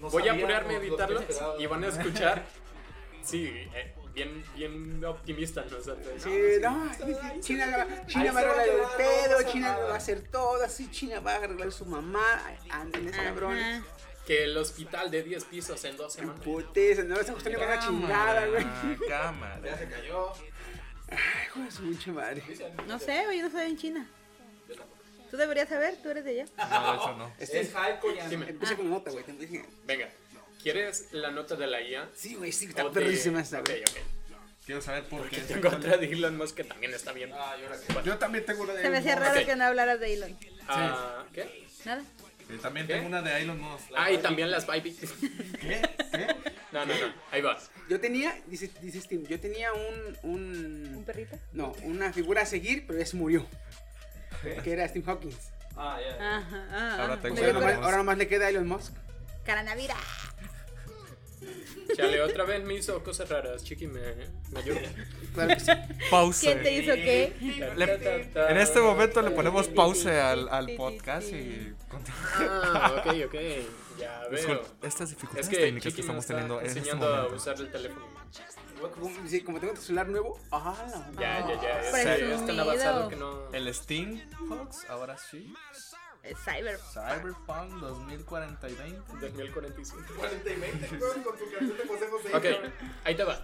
No 0.00 0.08
voy 0.10 0.22
a 0.22 0.26
sabíamos 0.26 0.42
apurarme 0.42 0.70
a 0.70 0.72
lo 0.74 0.80
que 0.80 0.86
editarlos 0.88 1.22
esperaba. 1.22 1.54
y 1.60 1.66
van 1.66 1.84
a 1.84 1.88
escuchar. 1.88 2.44
Sí, 3.22 3.46
eh, 3.74 3.94
bien, 4.14 4.44
bien 4.56 5.04
optimistas 5.04 5.70
nosotros. 5.70 6.06
Sí, 6.18 6.30
no, 6.60 6.90
China, 7.40 7.66
va- 7.76 8.06
China 8.06 8.32
va 8.32 8.40
a 8.40 8.42
se 8.42 8.48
va 8.48 8.52
a 8.52 8.60
arreglar 8.60 8.68
el 8.68 8.96
pedo, 8.96 9.52
China 9.52 9.78
lo 9.78 9.86
va 9.88 9.94
a 9.94 9.96
hacer 9.96 10.28
todo, 10.28 10.62
así 10.64 10.90
China 10.90 11.20
va 11.20 11.32
a 11.32 11.36
arreglar 11.36 11.70
su 11.72 11.86
mamá. 11.86 12.42
Ay, 12.46 12.56
Ándenles, 12.70 13.16
cabrones. 13.16 13.82
Que 14.26 14.44
el 14.44 14.56
hospital 14.56 15.10
de 15.10 15.22
10 15.22 15.44
pisos 15.44 15.84
en 15.84 15.96
dos 15.96 16.12
semanas. 16.12 16.40
Putes, 16.44 17.04
no 17.04 17.16
se 17.16 17.32
costó 17.32 17.50
ni 17.50 17.56
una 17.56 17.78
chingada, 17.80 18.46
güey. 18.46 18.64
Ya 19.08 19.20
Cámara. 19.22 19.78
se 19.78 19.88
cayó. 19.88 20.32
Ay, 21.10 21.62
de 21.64 21.70
su 21.70 21.82
pinche 21.82 22.12
madre. 22.12 22.42
No 22.86 22.98
sé, 22.98 23.24
yo 23.36 23.42
no 23.42 23.50
soy 23.50 23.66
en 23.70 23.76
China. 23.76 24.06
Tú 25.30 25.36
deberías 25.36 25.68
saber, 25.68 25.96
tú 26.02 26.10
eres 26.10 26.24
de 26.24 26.42
allá. 26.42 26.44
No, 26.70 26.94
hecho 26.94 27.16
no. 27.16 27.32
Este, 27.38 27.60
Es 27.60 27.68
hype. 27.70 28.28
Dime. 28.28 28.48
empieza 28.50 28.76
con 28.76 28.84
la 28.90 28.96
nota, 28.96 29.10
güey. 29.10 29.24
te 29.24 29.32
dije- 29.32 29.64
Venga, 29.86 30.08
¿quieres 30.62 31.08
la 31.12 31.30
nota 31.30 31.56
de 31.56 31.66
la 31.66 31.80
IA? 31.80 32.08
Sí, 32.14 32.34
güey, 32.34 32.52
sí, 32.52 32.66
está 32.66 32.90
perrísima 32.90 33.40
esta, 33.40 33.60
Ok, 33.60 33.66
güey. 33.68 33.80
ok. 33.80 33.96
Quiero 34.66 34.80
saber 34.82 35.04
por 35.08 35.28
qué. 35.30 35.38
Tengo 35.40 35.68
otra 35.68 35.96
de 35.96 36.06
Elon 36.12 36.36
Musk 36.36 36.56
que 36.56 36.64
también 36.64 36.92
está 36.94 37.12
bien. 37.12 37.32
Ah, 37.34 37.56
y 37.58 37.64
ahora 37.64 37.76
qué. 37.80 37.94
Yo 38.04 38.18
también 38.18 38.44
tengo 38.46 38.62
una 38.62 38.74
de 38.74 38.82
Se 38.82 38.90
me 38.90 38.98
hacía 38.98 39.16
raro 39.16 39.40
Ok. 39.40 39.46
que 39.46 39.56
no 39.56 39.64
hablaras 39.64 39.98
de 39.98 40.14
Elon. 40.14 40.38
Ah, 40.68 41.24
¿Qué? 41.32 41.66
Nada. 41.84 42.02
Yo 42.48 42.58
también 42.60 42.86
¿Qué? 42.86 42.94
tengo 42.94 43.06
una 43.08 43.22
de 43.22 43.42
Elon 43.42 43.60
Musk. 43.60 43.84
Ah, 43.96 44.10
y 44.10 44.18
también 44.18 44.50
las 44.50 44.66
baby. 44.66 44.92
¿Qué? 45.60 45.82
¿Qué? 46.10 46.26
No, 46.72 46.86
no, 46.86 46.94
no. 46.94 47.14
Ahí 47.30 47.40
va. 47.42 47.58
Yo 47.88 48.00
tenía, 48.00 48.34
dice, 48.46 48.70
dice 48.80 49.00
Steam, 49.00 49.24
yo 49.26 49.38
tenía 49.40 49.72
un, 49.72 50.16
¿Un 50.22 50.94
un, 50.96 51.04
perrito? 51.04 51.38
no, 51.52 51.72
una 51.82 52.12
figura 52.12 52.42
a 52.42 52.46
seguir, 52.46 52.86
pero 52.86 52.98
ya 52.98 53.06
se 53.06 53.16
murió. 53.16 53.46
Que 54.64 54.72
era 54.72 54.88
Steve 54.88 55.04
Hawkins. 55.06 55.50
Ah, 55.76 55.98
ya. 56.00 56.36
Ajá. 56.38 56.66
ah, 56.70 56.96
Ahora 57.00 57.14
ah. 57.14 57.18
tengo 57.22 57.36
Ahora 57.38 57.52
nomás, 57.52 57.74
ahora 57.76 57.96
nomás 57.98 58.18
le 58.18 58.26
queda 58.28 58.46
a 58.46 58.48
Elon 58.50 58.66
Musk. 58.66 58.94
Caranavira. 59.44 59.96
Chale, 61.96 62.20
otra 62.22 62.44
vez 62.44 62.64
me 62.64 62.74
hizo 62.74 63.02
cosas 63.02 63.28
raras. 63.28 63.62
Chiqui, 63.64 63.86
me, 63.86 64.00
me 64.50 64.58
ayuda. 64.60 64.80
Claro 65.34 65.54
que 65.54 65.60
sí. 65.60 65.70
Pause. 66.10 66.40
¿Quién 66.40 66.62
te 66.62 66.72
hizo 66.74 66.94
qué? 66.94 67.32
Le- 67.76 68.50
en 68.50 68.56
este 68.58 68.80
momento 68.80 69.20
le 69.22 69.30
ponemos 69.30 69.68
pause 69.68 70.06
al, 70.20 70.48
al 70.48 70.70
podcast 70.76 71.28
y 71.32 71.72
Ah, 72.38 72.94
ok, 72.98 73.14
ok. 73.26 73.34
Ya 73.98 74.22
veo. 74.30 74.62
Estas 74.82 75.02
Es 75.02 75.16
dificultades 75.16 75.48
que 75.48 75.56
técnicas 75.56 75.92
Chiqui 75.92 75.96
que 75.96 76.12
me 76.12 76.18
estamos 76.18 76.24
está 76.24 76.34
teniendo 76.34 76.60
en 76.60 76.66
este 76.66 76.78
enseñando 76.78 77.06
a 77.06 77.16
momento. 77.16 77.36
usar 77.36 77.56
el 77.60 77.70
teléfono. 77.70 78.06
Como, 78.94 79.28
sí, 79.28 79.40
como 79.42 79.60
tengo 79.60 79.74
tu 79.74 79.80
celular 79.82 80.08
nuevo. 80.08 80.40
Ah, 80.50 80.74
la 81.14 81.20
Ya, 81.20 81.46
ya, 81.54 81.62
ya. 81.62 81.80
Es, 81.82 81.90
Presumido. 81.92 82.34
es 82.36 82.46
tan 82.46 82.60
avanzado 82.60 83.08
que 83.08 83.16
no. 83.16 83.52
El 83.52 83.72
Steam 83.74 84.20
Fox, 84.48 84.86
ahora 84.88 85.16
sí. 85.18 85.52
Es 86.22 86.38
Cyber. 86.38 86.78
Cyberpunk 86.78 87.80
2040 87.80 88.68
y 88.68 88.74
20. 88.74 89.12
2045. 89.20 90.14
40 90.16 90.50
y 90.50 90.56
20, 90.56 90.88
güey, 90.96 91.22
con 91.22 91.38
tu 91.38 91.50
canción 91.50 91.76
de 91.76 91.86
José 91.86 92.06
José. 92.08 92.36
Ok, 92.36 92.72
ahí 93.04 93.14
te 93.16 93.24
va. 93.24 93.42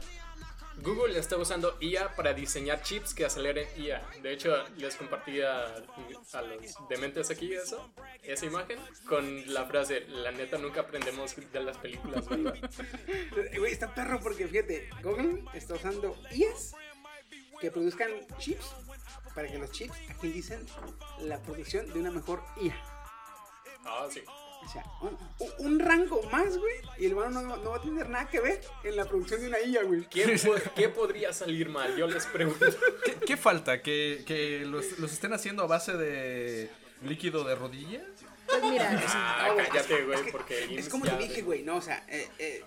Google 0.83 1.19
está 1.19 1.37
usando 1.37 1.77
IA 1.81 2.15
para 2.15 2.33
diseñar 2.35 2.83
chips 2.83 3.13
que 3.13 3.25
aceleren 3.25 3.67
IA. 3.77 4.09
De 4.23 4.33
hecho, 4.33 4.55
les 4.77 4.95
compartí 4.95 5.41
a, 5.41 5.65
a 5.65 6.43
los 6.43 6.89
dementes 6.89 7.31
aquí 7.31 7.53
eso, 7.53 7.93
esa 8.23 8.47
imagen 8.47 8.79
con 9.09 9.53
la 9.53 9.65
frase, 9.67 10.07
la 10.09 10.31
neta 10.31 10.57
nunca 10.57 10.83
aprendemos 10.83 11.35
de 11.35 11.61
las 11.61 11.77
películas, 11.79 12.25
Güey, 13.59 13.73
está 13.73 13.93
perro 13.93 14.21
porque 14.21 14.47
fíjate, 14.47 14.89
Google 15.03 15.43
está 15.53 15.75
usando 15.75 16.17
IAs 16.31 16.75
que 17.61 17.73
produzcan 17.73 18.11
chips 18.39 18.73
para 19.39 19.49
que 19.53 19.57
los 19.59 19.71
chips 19.71 19.97
agilicen 20.11 20.67
la 21.21 21.41
producción 21.41 21.87
de 21.93 22.01
una 22.01 22.11
mejor 22.11 22.43
IA. 22.61 22.75
Ah, 23.85 24.09
sí. 24.11 24.21
O 24.27 24.69
sea, 24.69 24.85
un, 25.61 25.79
rango 25.79 26.21
más, 26.25 26.59
güey, 26.59 26.75
y 26.99 27.07
el 27.07 27.13
humano 27.15 27.41
no, 27.41 27.57
no 27.59 27.71
va 27.71 27.77
a 27.77 27.81
tener 27.81 28.09
nada 28.09 28.29
que 28.29 28.41
ver 28.41 28.61
en 28.83 28.97
la 28.97 29.05
producción 29.05 29.41
de 29.41 29.47
una 29.47 29.61
IA, 29.61 29.85
güey. 29.85 30.09
¿Qué, 30.09 30.27
po- 30.45 30.73
qué 30.75 30.89
podría 30.89 31.33
salir 31.33 31.69
mal? 31.69 31.97
Yo 31.97 32.09
les 32.09 32.27
pregunto. 32.27 32.67
¿Qué, 33.05 33.15
qué 33.15 33.37
falta? 33.37 33.81
¿Que, 33.81 34.25
que 34.27 34.65
los, 34.67 34.99
los 34.99 35.13
estén 35.13 35.33
haciendo 35.33 35.63
a 35.63 35.67
base 35.69 35.93
de 35.97 36.69
líquido 37.05 37.45
de 37.45 37.55
rodilla? 37.55 38.05
Pues 38.49 38.61
mira, 38.65 39.01
Ah, 39.07 39.55
cállate, 39.57 40.03
güey, 40.05 40.33
porque 40.33 40.65
el 40.65 40.79
Es 40.81 40.89
como 40.89 41.05
te 41.07 41.17
dije, 41.17 41.43
güey, 41.43 41.63
no, 41.63 41.77
o 41.77 41.83
sea, 41.83 42.05
eh, 42.09 42.29
eh, 42.41 42.65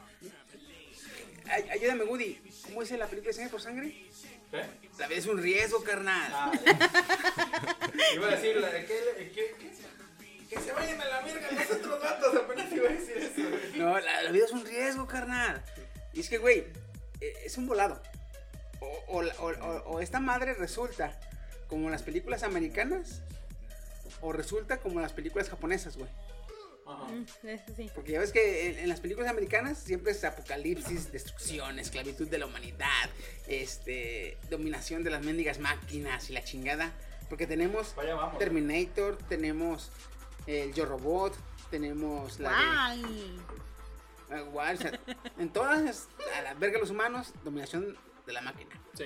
ay- 1.50 1.70
ayúdame, 1.72 2.06
Woody, 2.06 2.40
¿cómo 2.63 2.80
dice 2.80 2.98
la 2.98 3.08
película 3.08 3.28
de 3.32 3.34
sangre 3.34 3.51
por 3.51 3.62
sangre? 3.62 4.06
¿Eh? 4.53 4.65
La 5.00 5.08
vida 5.08 5.20
es 5.20 5.25
un 5.27 5.41
riesgo, 5.41 5.84
carnal. 5.84 6.31
Ah. 6.34 6.51
Iba 8.15 8.27
a 8.27 8.31
decir, 8.31 8.58
la- 8.58 8.72
que, 8.72 9.31
que, 9.34 9.55
que, 10.50 10.60
se 10.60 10.72
vayan 10.74 11.00
a 11.01 11.05
la 11.05 11.22
verga 11.22 11.48
los 11.51 11.72
otros 11.72 12.01
gatos, 12.01 12.36
apenas 12.36 12.72
iba 12.74 12.89
a 12.89 12.91
decir 12.93 13.17
eso. 13.17 13.50
güey. 13.50 13.72
No, 13.79 13.98
la, 14.00 14.24
la 14.24 14.31
vida 14.31 14.46
es 14.46 14.51
un 14.51 14.65
riesgo, 14.65 15.08
carnal. 15.08 15.63
Y 16.13 16.20
es 16.20 16.29
que, 16.29 16.38
güey, 16.38 16.65
eh, 17.22 17.34
es 17.46 17.58
un 17.58 17.67
volado. 17.67 18.01
O, 18.81 19.20
o- 19.20 19.24
o- 19.51 19.84
o 19.93 20.00
esta 20.01 20.20
madre 20.20 20.53
resulta 20.53 21.17
como 21.67 21.89
las 21.89 22.03
películas 22.03 22.43
americanas, 22.43 23.22
o 24.20 24.34
resulta 24.34 24.77
como 24.77 25.00
las 25.00 25.13
películas 25.13 25.50
japonesas, 25.50 25.96
güey. 25.98 26.10
Mm, 26.98 27.48
Eso 27.48 27.63
sí. 27.75 27.89
Porque 27.93 28.12
ya 28.13 28.19
ves 28.19 28.31
que 28.31 28.69
en, 28.69 28.79
en 28.79 28.89
las 28.89 29.00
películas 29.00 29.29
americanas 29.29 29.77
siempre 29.77 30.12
es 30.12 30.24
apocalipsis, 30.24 31.12
destrucción, 31.12 31.79
esclavitud 31.79 32.27
de 32.27 32.38
la 32.38 32.45
humanidad, 32.45 33.10
este, 33.48 34.38
dominación 34.50 35.03
de 35.03 35.10
las 35.12 35.24
mendigas 35.25 35.60
máquinas 35.60 36.29
y 36.29 36.33
la 36.33 36.43
chingada. 36.43 36.91
Porque 37.29 37.48
tenemos 37.48 37.93
vamos. 37.95 38.38
Terminator, 38.39 39.17
tenemos 39.29 39.89
el 40.48 40.74
Yo 40.74 40.86
Robot, 40.86 41.33
tenemos 41.69 42.39
la 42.39 42.50
de- 42.50 43.01
Guay. 43.01 43.39
Ah, 44.29 44.39
guay, 44.41 44.75
o 44.75 44.77
sea, 44.77 45.00
en 45.39 45.50
todas, 45.51 45.81
es 45.81 46.07
a 46.38 46.41
la 46.41 46.53
verga 46.53 46.79
los 46.79 46.89
humanos, 46.89 47.33
dominación 47.43 47.98
de 48.25 48.33
la 48.33 48.41
máquina. 48.41 48.69
Sí. 48.93 49.05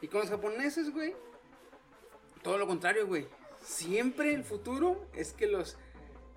Y 0.00 0.06
con 0.08 0.20
los 0.20 0.30
japoneses, 0.30 0.90
güey, 0.92 1.14
todo 2.42 2.56
lo 2.58 2.66
contrario, 2.66 3.06
güey. 3.06 3.26
Siempre 3.64 4.32
el 4.32 4.44
futuro 4.44 5.06
es 5.14 5.32
que 5.32 5.46
los, 5.46 5.76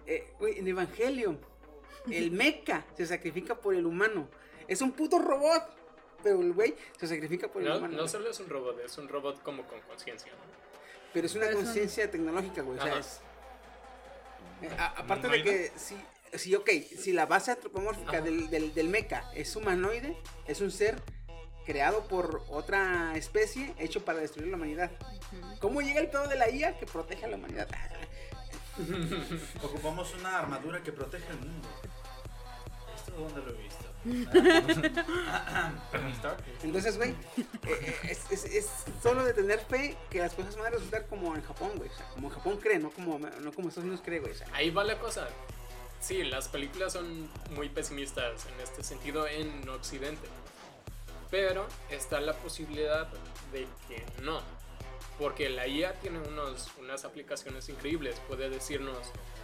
eh, 0.07 0.27
güey, 0.39 0.59
en 0.59 0.67
Evangelion, 0.67 1.39
el 2.11 2.31
mecha 2.43 2.85
se 2.97 3.05
sacrifica 3.05 3.55
por 3.55 3.75
el 3.75 3.85
humano. 3.85 4.27
Es 4.67 4.81
un 4.81 4.91
puto 4.93 5.19
robot, 5.19 5.63
pero 6.23 6.41
el 6.41 6.53
güey 6.53 6.75
se 6.97 7.07
sacrifica 7.07 7.47
por 7.49 7.61
el 7.61 7.69
No, 7.69 7.77
humano. 7.77 7.97
no 7.97 8.07
solo 8.07 8.29
es 8.29 8.39
un 8.39 8.49
robot, 8.49 8.79
es 8.79 8.97
un 8.97 9.07
robot 9.09 9.41
como 9.43 9.63
con 9.67 9.79
conciencia. 9.81 10.31
¿no? 10.31 10.37
Pero 11.13 11.27
es 11.27 11.35
una 11.35 11.47
un- 11.47 11.53
conciencia 11.55 12.09
tecnológica, 12.09 12.61
güey. 12.61 12.79
O 12.79 12.81
sea, 12.81 12.97
es. 12.97 13.19
eh, 14.61 14.69
a- 14.77 14.99
aparte 15.01 15.27
de 15.27 15.43
que, 15.43 15.71
si, 15.75 15.95
si, 16.33 16.55
ok, 16.55 16.69
si 16.97 17.11
la 17.11 17.25
base 17.25 17.51
antropomórfica 17.51 18.21
del, 18.21 18.49
del, 18.49 18.73
del 18.73 18.89
mecha 18.89 19.29
es 19.35 19.55
humanoide, 19.55 20.17
es 20.47 20.61
un 20.61 20.71
ser 20.71 21.01
creado 21.65 22.07
por 22.07 22.43
otra 22.49 23.15
especie 23.15 23.73
hecho 23.79 24.03
para 24.03 24.19
destruir 24.19 24.49
la 24.49 24.57
humanidad. 24.57 24.91
¿Cómo 25.59 25.81
llega 25.81 25.99
el 26.01 26.09
pedo 26.09 26.27
de 26.27 26.35
la 26.35 26.49
IA 26.49 26.77
que 26.77 26.85
protege 26.85 27.25
a 27.25 27.27
la 27.29 27.35
humanidad? 27.37 27.67
Ocupamos 29.63 30.13
una 30.15 30.39
armadura 30.39 30.81
que 30.81 30.91
protege 30.91 31.29
el 31.31 31.39
mundo. 31.39 31.67
¿Esto 32.95 33.11
dónde 33.11 33.41
lo 33.41 33.51
he 33.51 33.61
visto? 33.61 33.83
Tony 35.91 36.11
Stark. 36.13 36.43
Entonces, 36.63 36.97
güey, 36.97 37.11
eh, 37.11 37.15
eh, 37.67 37.99
es, 38.09 38.31
es, 38.31 38.45
es 38.45 38.69
solo 39.01 39.23
de 39.23 39.33
tener 39.33 39.59
fe 39.59 39.97
que 40.09 40.19
las 40.19 40.33
cosas 40.33 40.55
van 40.57 40.67
a 40.67 40.69
resultar 40.71 41.05
como 41.07 41.35
en 41.35 41.41
Japón, 41.43 41.71
güey. 41.75 41.89
O 41.89 41.93
sea, 41.93 42.05
como 42.09 42.27
en 42.27 42.33
Japón 42.33 42.59
cree, 42.61 42.79
no 42.79 42.89
como, 42.91 43.19
no 43.19 43.51
como 43.53 43.69
Estados 43.69 43.85
Unidos 43.85 44.01
cree, 44.03 44.19
güey. 44.19 44.33
O 44.33 44.35
sea, 44.35 44.47
Ahí 44.53 44.69
va 44.71 44.83
la 44.83 44.99
cosa. 44.99 45.27
Sí, 46.01 46.23
las 46.23 46.49
películas 46.49 46.93
son 46.93 47.29
muy 47.51 47.69
pesimistas 47.69 48.45
en 48.47 48.59
este 48.59 48.83
sentido 48.83 49.25
en 49.27 49.69
Occidente. 49.69 50.27
Pero 51.31 51.65
está 51.89 52.19
la 52.19 52.33
posibilidad 52.33 53.07
de 53.51 53.67
que 53.87 54.05
no. 54.21 54.41
Porque 55.19 55.49
la 55.49 55.67
IA 55.67 55.93
tiene 55.99 56.19
unos, 56.19 56.69
unas 56.79 57.05
aplicaciones 57.05 57.69
increíbles. 57.69 58.19
Puede 58.27 58.49
decirnos 58.49 58.97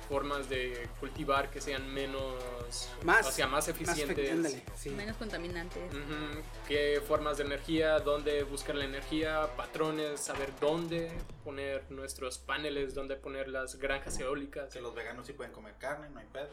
formas 0.09 0.49
de 0.49 0.89
cultivar 0.99 1.51
que 1.51 1.61
sean 1.61 1.93
menos, 1.93 2.89
más. 3.03 3.27
o 3.27 3.31
sea, 3.31 3.45
más 3.45 3.67
eficientes. 3.67 4.31
ándale, 4.31 4.63
sí. 4.75 4.89
Menos 4.89 5.15
contaminantes. 5.17 5.93
Ujú, 5.93 6.41
qué 6.67 6.99
formas 7.07 7.37
de 7.37 7.43
energía, 7.43 7.99
dónde 7.99 8.41
buscar 8.43 8.75
la 8.75 8.85
energía, 8.85 9.47
patrones, 9.55 10.19
saber 10.19 10.51
dónde 10.59 11.11
poner 11.43 11.83
nuestros 11.91 12.39
paneles, 12.39 12.95
dónde 12.95 13.15
poner 13.15 13.49
las 13.49 13.75
granjas 13.75 14.19
eólicas. 14.19 14.73
Que 14.73 14.81
los 14.81 14.95
veganos 14.95 15.27
sí 15.27 15.33
pueden 15.33 15.53
comer 15.53 15.75
carne, 15.77 16.09
no 16.09 16.19
hay 16.19 16.27
pedo. 16.33 16.49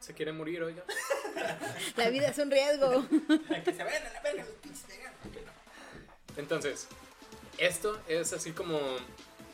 ¿Se 0.00 0.14
quiere 0.14 0.32
morir, 0.32 0.62
oiga? 0.62 0.82
La 1.96 2.08
vida 2.10 2.28
es 2.28 2.38
un 2.38 2.50
riesgo. 2.50 3.06
que 3.64 3.72
se 3.72 3.84
vayan 3.84 4.06
a 4.06 4.12
la 4.12 4.20
verga 4.22 4.44
los 4.44 4.54
pinches 4.56 4.86
veganos. 4.86 5.18
Entonces, 6.36 6.88
esto 7.58 7.98
es 8.08 8.32
así 8.32 8.52
como, 8.52 8.78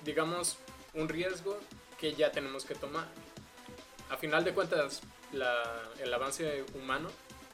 digamos, 0.05 0.59
un 0.95 1.09
riesgo 1.09 1.59
que 1.99 2.15
ya 2.15 2.33
tenemos 2.33 2.65
que 2.65 2.75
tomar. 2.75 3.07
A 4.09 4.17
final 4.17 4.45
de 4.45 4.53
cuentas, 4.53 5.03
el 5.33 6.15
avance 6.15 6.65
humano, 6.75 7.09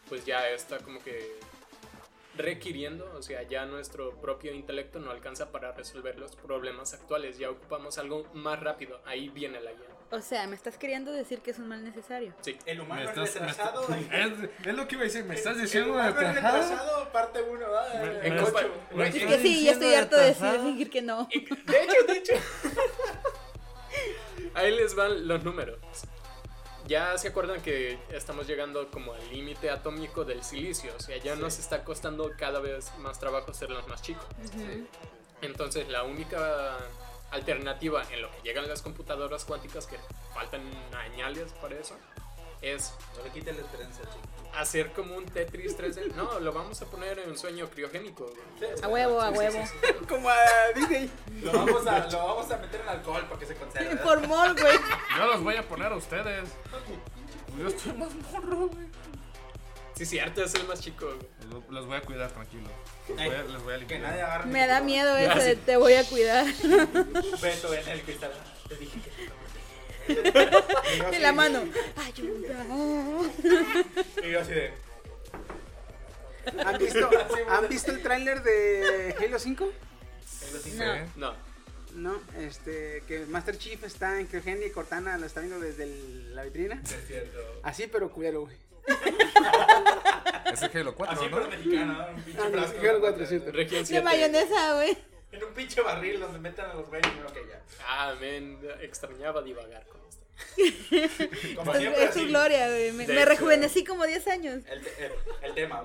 pues 0.08 0.24
ya 0.24 0.48
está 0.50 0.78
como 0.78 1.02
que 1.02 1.38
requiriendo, 2.36 3.10
o 3.16 3.22
sea, 3.22 3.42
ya 3.42 3.66
nuestro 3.66 4.12
propio 4.20 4.52
intelecto 4.52 4.98
no 5.00 5.10
alcanza 5.10 5.50
para 5.50 5.72
resolver 5.72 6.18
los 6.18 6.36
problemas 6.36 6.92
actuales, 6.94 7.38
ya 7.38 7.50
ocupamos 7.50 7.98
algo 7.98 8.26
más 8.34 8.60
rápido, 8.60 9.00
ahí 9.06 9.28
viene 9.30 9.60
la 9.60 9.72
guía. 9.72 9.95
O 10.12 10.20
sea, 10.20 10.46
me 10.46 10.54
estás 10.54 10.78
queriendo 10.78 11.10
decir 11.10 11.40
que 11.40 11.50
es 11.50 11.58
un 11.58 11.66
mal 11.68 11.82
necesario. 11.84 12.32
Sí, 12.40 12.56
El 12.64 12.80
humano 12.80 13.02
Me 13.04 13.10
es 13.10 13.16
retrasado. 13.34 13.86
Es, 14.12 14.66
es 14.66 14.74
lo 14.74 14.86
que 14.86 14.94
iba 14.94 15.02
a 15.02 15.06
decir, 15.06 15.24
me 15.24 15.34
estás 15.34 15.56
El 15.56 15.62
diciendo 15.62 15.92
humano 15.92 16.10
es 16.10 16.16
atajado. 16.28 16.62
retrasado, 16.62 17.12
parte 17.12 17.42
1. 17.42 17.66
Me- 18.02 18.26
En 18.28 18.34
me- 18.34 18.40
compa- 18.42 18.66
me 18.94 19.08
Es 19.08 19.14
que 19.14 19.38
sí, 19.40 19.64
ya 19.64 19.72
estoy 19.72 19.94
harto 19.94 20.16
de 20.16 20.26
decir- 20.32 20.60
fingir 20.62 20.90
que 20.90 21.02
no. 21.02 21.28
De 21.66 21.82
hecho, 21.82 22.04
de 22.06 22.12
hecho. 22.18 22.32
Ahí 24.54 24.74
les 24.74 24.94
van 24.94 25.26
los 25.26 25.42
números. 25.44 25.78
Ya 26.86 27.18
se 27.18 27.28
acuerdan 27.28 27.60
que 27.62 27.98
estamos 28.10 28.46
llegando 28.46 28.88
como 28.92 29.12
al 29.12 29.28
límite 29.30 29.70
atómico 29.70 30.24
del 30.24 30.44
silicio, 30.44 30.94
o 30.96 31.00
sea, 31.00 31.16
ya 31.16 31.34
nos 31.34 31.58
está 31.58 31.82
costando 31.82 32.30
cada 32.38 32.60
vez 32.60 32.92
más 32.98 33.18
trabajo 33.18 33.50
hacerlos 33.50 33.86
más 33.88 34.02
chicos. 34.02 34.24
Entonces, 35.42 35.88
la 35.88 36.04
única 36.04 36.76
alternativa 37.30 38.02
en 38.12 38.22
lo 38.22 38.30
que 38.30 38.40
llegan 38.42 38.68
las 38.68 38.82
computadoras 38.82 39.44
cuánticas, 39.44 39.86
que 39.86 39.96
faltan 40.34 40.62
añales 40.94 41.52
para 41.60 41.76
eso, 41.76 41.96
es 42.62 42.94
No 43.16 43.24
le 43.24 43.30
quite 43.30 43.52
la 43.52 43.60
esperanza, 43.60 44.02
chico. 44.02 44.50
hacer 44.54 44.92
como 44.92 45.16
un 45.16 45.26
Tetris 45.26 45.76
3D. 45.78 46.14
No, 46.14 46.40
lo 46.40 46.52
vamos 46.52 46.80
a 46.80 46.86
poner 46.86 47.18
en 47.18 47.30
un 47.30 47.36
sueño 47.38 47.68
criogénico. 47.68 48.32
A 48.82 48.88
huevo, 48.88 49.20
a 49.20 49.30
huevo. 49.30 49.58
Como 50.08 50.28
a 50.30 50.36
DJ. 50.74 51.10
Lo 51.42 51.52
vamos, 51.52 51.86
a, 51.86 52.06
lo 52.10 52.18
vamos 52.18 52.50
a 52.50 52.56
meter 52.56 52.80
en 52.80 52.88
alcohol 52.88 53.24
para 53.28 53.38
que 53.38 53.46
se 53.46 53.54
conserve. 53.54 53.96
Formol, 53.98 54.54
güey. 54.54 54.78
Yo 55.18 55.26
los 55.26 55.42
voy 55.42 55.56
a 55.56 55.68
poner 55.68 55.92
a 55.92 55.96
ustedes. 55.96 56.48
Yo 57.58 57.68
estoy 57.68 57.92
más 57.92 58.14
morro, 58.32 58.68
güey. 58.68 58.86
Sí, 59.96 60.04
cierto, 60.04 60.44
es 60.44 60.54
el 60.54 60.66
más 60.66 60.80
chico. 60.80 61.06
güey. 61.06 61.18
Los- 61.50 61.68
Los 61.70 61.86
voy 61.86 61.96
a 61.96 62.00
cuidar, 62.02 62.30
tranquilo. 62.30 62.68
Les 63.08 63.18
Ey, 63.20 63.26
voy 63.28 63.36
a, 63.36 63.42
les 63.44 63.62
voy 63.62 63.72
a 63.72 63.76
Que 63.76 63.78
limpiar. 63.80 64.00
nadie 64.02 64.22
agarre. 64.22 64.46
Me 64.50 64.66
da 64.66 64.80
miedo 64.80 65.16
eso 65.16 65.38
de 65.38 65.56
te 65.56 65.76
voy 65.76 65.94
a 65.94 66.04
cuidar. 66.04 66.44
Beto 67.40 67.72
en 67.74 67.88
el 67.88 68.02
cristal. 68.02 68.32
Te 68.68 68.76
dije 68.76 69.00
que. 69.00 69.26
En 71.16 71.22
la 71.22 71.32
mano. 71.32 71.64
Ayuda. 71.96 72.64
Y 74.22 74.30
yo 74.30 74.40
así 74.40 74.52
de. 74.52 74.72
¿Han 76.64 76.78
visto, 76.78 77.10
¿Han 77.48 77.68
visto 77.68 77.90
el 77.90 78.02
tráiler 78.02 78.42
de 78.44 79.16
Halo 79.18 79.38
5? 79.38 79.68
Sí. 80.62 80.78
No. 81.16 81.34
No, 81.94 82.20
este, 82.38 83.02
que 83.08 83.24
Master 83.26 83.56
Chief 83.58 83.82
está 83.82 84.20
en 84.20 84.26
criogenia 84.26 84.66
y 84.66 84.70
Cortana 84.70 85.16
lo 85.18 85.26
está 85.26 85.40
viendo 85.40 85.58
desde 85.58 85.84
el- 85.84 86.36
la 86.36 86.44
vitrina. 86.44 86.80
Es 86.84 87.06
cierto. 87.08 87.38
Así, 87.62 87.86
pero 87.90 88.10
culero, 88.12 88.42
güey. 88.42 88.54
Es 90.52 90.62
el 90.62 90.76
Halo 90.80 90.94
4, 90.94 91.16
Así, 91.16 91.24
¿no? 91.28 91.36
pero 91.36 91.48
mexicano, 91.50 91.92
¿no? 91.92 92.06
Un 92.08 92.22
pinche 92.22 92.40
Ah, 92.40 92.44
no, 92.44 92.50
frasco. 92.58 92.80
Halo 92.80 93.00
4, 93.00 93.26
cierto. 93.26 93.52
Región 93.52 93.80
De 93.82 93.86
7. 93.86 94.02
mayonesa, 94.04 94.74
güey. 94.74 94.96
En 95.32 95.44
un 95.44 95.52
pinche 95.54 95.80
barril 95.82 96.20
donde 96.20 96.38
metan 96.38 96.70
a 96.70 96.74
los 96.74 96.88
güeyes. 96.88 97.06
Ok, 97.28 97.36
ya. 97.50 97.62
Ah, 97.86 98.14
men, 98.20 98.58
extrañaba 98.80 99.42
divagar 99.42 99.84
con 99.88 100.00
esto. 100.08 100.24
Como 101.56 101.72
Es, 101.72 101.78
siempre, 101.78 102.04
es 102.04 102.12
tu 102.12 102.18
así. 102.20 102.28
gloria, 102.28 102.68
güey. 102.68 102.92
Me, 102.92 103.06
De 103.06 103.12
me 103.14 103.20
hecho. 103.20 103.28
rejuvenecí 103.30 103.84
como 103.84 104.04
10 104.06 104.28
años. 104.28 104.62
El, 104.68 104.82
te- 104.82 105.06
el, 105.06 105.12
el 105.42 105.54
tema. 105.54 105.84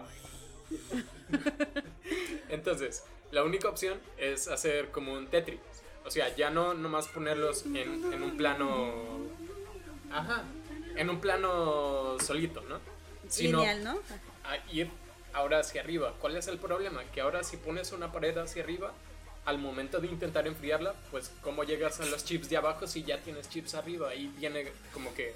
Entonces, 2.49 3.03
la 3.31 3.43
única 3.43 3.67
opción 3.69 3.99
es 4.17 4.47
hacer 4.47 4.89
como 4.91 5.13
un 5.13 5.27
Tetris. 5.27 5.59
O 6.05 6.11
sea, 6.11 6.33
ya 6.35 6.49
no 6.49 6.73
nomás 6.73 7.07
ponerlos 7.07 7.65
en, 7.65 8.13
en 8.13 8.23
un 8.23 8.37
plano. 8.37 8.93
Ajá. 10.11 10.43
En 10.95 11.09
un 11.09 11.19
plano 11.21 12.17
solito, 12.19 12.61
¿no? 12.61 12.79
Sino 13.31 13.59
Lineal, 13.59 13.83
¿no? 13.83 13.99
a 14.43 14.57
ir 14.71 14.89
ahora 15.33 15.59
hacia 15.59 15.81
arriba. 15.81 16.13
¿Cuál 16.19 16.35
es 16.35 16.47
el 16.47 16.57
problema? 16.57 17.03
Que 17.13 17.21
ahora 17.21 17.43
si 17.43 17.57
pones 17.57 17.91
una 17.91 18.11
pared 18.11 18.37
hacia 18.37 18.63
arriba, 18.63 18.93
al 19.45 19.57
momento 19.57 19.99
de 19.99 20.07
intentar 20.07 20.47
enfriarla, 20.47 20.93
pues 21.09 21.31
cómo 21.41 21.63
llegas 21.63 21.99
a 21.99 22.05
los 22.05 22.25
chips 22.25 22.49
de 22.49 22.57
abajo 22.57 22.87
si 22.87 23.03
ya 23.03 23.19
tienes 23.19 23.49
chips 23.49 23.73
arriba. 23.73 24.09
Ahí 24.09 24.31
viene 24.37 24.67
como 24.93 25.13
que 25.13 25.33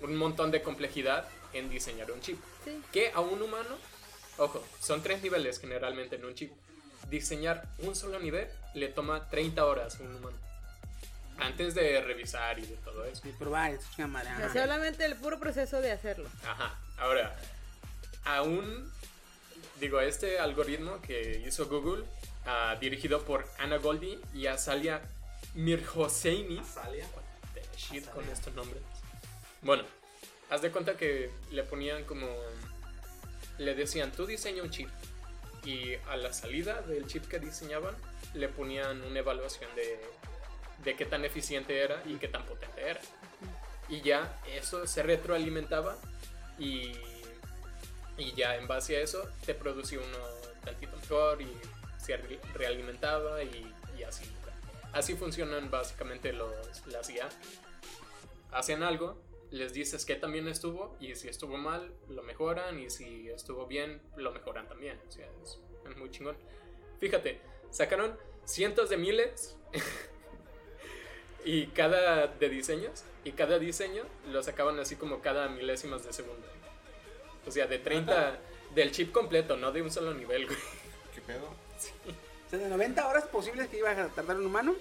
un 0.00 0.16
montón 0.16 0.50
de 0.50 0.62
complejidad 0.62 1.28
en 1.52 1.70
diseñar 1.70 2.10
un 2.10 2.20
chip. 2.20 2.38
Sí. 2.64 2.82
Que 2.92 3.12
a 3.12 3.20
un 3.20 3.40
humano, 3.40 3.76
ojo, 4.38 4.62
son 4.80 5.02
tres 5.02 5.22
niveles 5.22 5.58
generalmente 5.60 6.16
en 6.16 6.24
un 6.24 6.34
chip. 6.34 6.52
Diseñar 7.08 7.66
un 7.78 7.94
solo 7.94 8.18
nivel 8.18 8.48
le 8.74 8.88
toma 8.88 9.28
30 9.28 9.64
horas 9.64 10.00
a 10.00 10.02
un 10.02 10.16
humano. 10.16 10.49
Antes 11.40 11.74
de 11.74 12.00
revisar 12.02 12.58
y 12.58 12.66
de 12.66 12.76
todo 12.76 13.04
eso. 13.04 13.26
Y 13.26 13.32
probar, 13.32 13.72
esto 13.72 13.86
chinga 13.94 14.08
madre. 14.08 14.30
O 14.34 14.36
sea, 14.36 14.46
ajá. 14.46 14.60
solamente 14.60 15.04
el 15.04 15.16
puro 15.16 15.38
proceso 15.38 15.80
de 15.80 15.92
hacerlo. 15.92 16.28
Ajá. 16.44 16.78
Ahora, 16.98 17.36
aún, 18.24 18.92
digo, 19.80 20.00
este 20.00 20.38
algoritmo 20.38 21.00
que 21.00 21.42
hizo 21.46 21.66
Google, 21.66 22.04
ah, 22.46 22.76
dirigido 22.80 23.24
por 23.24 23.48
Anna 23.58 23.78
Goldie 23.78 24.18
y 24.34 24.46
Azalia 24.46 25.02
Mirhosseini. 25.54 26.62
Salia. 26.64 27.06
The 27.54 27.62
shit 27.76 28.06
con 28.10 28.28
estos 28.28 28.54
nombres. 28.54 28.82
Bueno, 29.62 29.84
haz 30.50 30.62
de 30.62 30.70
cuenta 30.70 30.96
que 30.96 31.30
le 31.50 31.62
ponían 31.64 32.04
como 32.04 32.26
le 33.60 33.74
decían, 33.74 34.10
tú 34.10 34.26
diseña 34.26 34.62
un 34.62 34.70
chip. 34.70 34.88
Y 35.64 35.94
a 36.08 36.16
la 36.16 36.32
salida 36.32 36.80
del 36.82 37.06
chip 37.06 37.28
que 37.28 37.38
diseñaban, 37.38 37.94
le 38.32 38.48
ponían 38.48 39.02
una 39.02 39.18
evaluación 39.18 39.68
de, 39.76 40.00
de 40.84 40.96
qué 40.96 41.04
tan 41.06 41.24
eficiente 41.24 41.78
era 41.78 42.02
y 42.06 42.16
qué 42.16 42.28
tan 42.28 42.44
potente 42.44 42.80
era. 42.88 43.00
Y 43.88 44.00
ya 44.02 44.38
eso 44.54 44.86
se 44.86 45.02
retroalimentaba 45.02 45.96
y, 46.58 46.92
y 48.16 48.32
ya 48.36 48.56
en 48.56 48.68
base 48.68 48.96
a 48.96 49.00
eso 49.00 49.28
te 49.44 49.54
producía 49.54 49.98
uno 49.98 50.18
tantito 50.64 50.96
mejor 50.96 51.42
y 51.42 51.50
se 51.98 52.16
re- 52.16 52.40
realimentaba 52.54 53.42
y, 53.42 53.74
y 53.98 54.02
así. 54.02 54.24
Así 54.92 55.14
funcionan 55.14 55.70
básicamente 55.70 56.32
los, 56.32 56.52
las 56.86 57.08
IA. 57.10 57.28
Hacen 58.52 58.82
algo, 58.82 59.20
les 59.50 59.72
dices 59.72 60.04
que 60.04 60.16
también 60.16 60.48
estuvo 60.48 60.96
y 61.00 61.14
si 61.14 61.28
estuvo 61.28 61.56
mal, 61.56 61.92
lo 62.08 62.22
mejoran 62.22 62.78
y 62.78 62.90
si 62.90 63.28
estuvo 63.30 63.66
bien, 63.66 64.00
lo 64.16 64.32
mejoran 64.32 64.68
también. 64.68 64.98
Es 65.08 65.96
muy 65.96 66.10
chingón. 66.10 66.36
Fíjate, 66.98 67.40
sacaron 67.70 68.16
cientos 68.44 68.90
de 68.90 68.96
miles 68.96 69.56
y 71.44 71.66
cada 71.68 72.26
de 72.26 72.48
diseños 72.48 73.04
y 73.24 73.32
cada 73.32 73.58
diseño 73.58 74.04
lo 74.30 74.42
sacaban 74.42 74.78
así 74.78 74.96
como 74.96 75.20
cada 75.20 75.48
milésimas 75.48 76.04
de 76.04 76.12
segundo. 76.12 76.46
O 77.46 77.50
sea, 77.50 77.66
de 77.66 77.78
30 77.78 78.38
del 78.74 78.92
chip 78.92 79.12
completo, 79.12 79.56
no 79.56 79.72
de 79.72 79.82
un 79.82 79.90
solo 79.90 80.14
nivel, 80.14 80.46
güey. 80.46 80.58
¿Qué 81.14 81.20
pedo? 81.20 81.46
O 81.46 82.50
sea, 82.50 82.58
de 82.58 82.68
90 82.68 83.06
horas 83.08 83.24
posibles 83.24 83.68
que 83.68 83.78
iba 83.78 83.90
a 83.90 84.08
tardar 84.08 84.36
un 84.36 84.46
humano. 84.46 84.74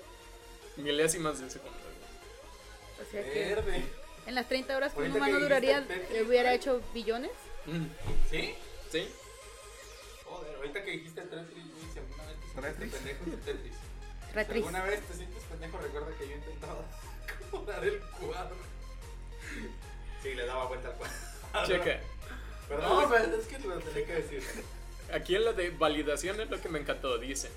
Milésimas 0.77 1.39
de 1.41 1.49
segundo. 1.49 1.77
güey. 1.77 3.07
O 3.07 3.11
sea 3.11 3.23
que 3.23 3.39
Verde. 3.55 3.83
en 4.27 4.35
las 4.35 4.47
30 4.47 4.77
horas 4.77 4.93
que 4.93 5.01
un 5.01 5.11
humano 5.11 5.39
duraría, 5.39 5.85
Tetris, 5.85 6.11
le 6.11 6.23
hubiera 6.23 6.53
hecho 6.53 6.81
billones. 6.93 7.31
Mm, 7.65 7.85
¿Sí? 8.29 8.55
¿Sí? 8.91 9.09
Joder, 10.25 10.55
ahorita 10.55 10.83
que 10.83 10.91
dijiste 10.91 11.21
Tetris, 11.21 11.47
güey, 11.53 11.93
si 11.93 11.99
alguna 11.99 12.67
vez 12.67 12.77
te 12.77 12.89
sientes 12.89 13.45
¿Tetris? 13.45 13.73
Tetris. 14.33 14.33
Si 14.33 14.35
Retriz. 14.35 14.65
alguna 14.65 14.83
vez 14.85 15.01
te 15.01 15.13
sientes 15.13 15.43
pendejo, 15.43 15.77
recuerda 15.79 16.07
que 16.17 16.27
yo 16.27 16.35
intentaba 16.35 16.81
acomodar 17.47 17.83
el 17.83 17.99
cuadro. 17.99 18.55
Sí, 20.23 20.33
le 20.35 20.45
daba 20.45 20.65
vuelta 20.67 20.89
al 20.89 20.93
cuadro. 20.95 21.15
Checa. 21.65 21.99
Perdón, 22.67 23.05
pero 23.09 23.35
es 23.35 23.47
que 23.47 23.59
lo 23.59 23.79
tenía 23.79 24.05
que 24.05 24.13
decir. 24.13 24.43
Aquí 25.13 25.35
en 25.35 25.45
lo 25.45 25.53
de 25.53 25.71
validación 25.71 26.39
es 26.39 26.49
lo 26.51 26.61
que 26.61 26.69
me 26.69 26.79
encantó. 26.79 27.17
Dice, 27.17 27.49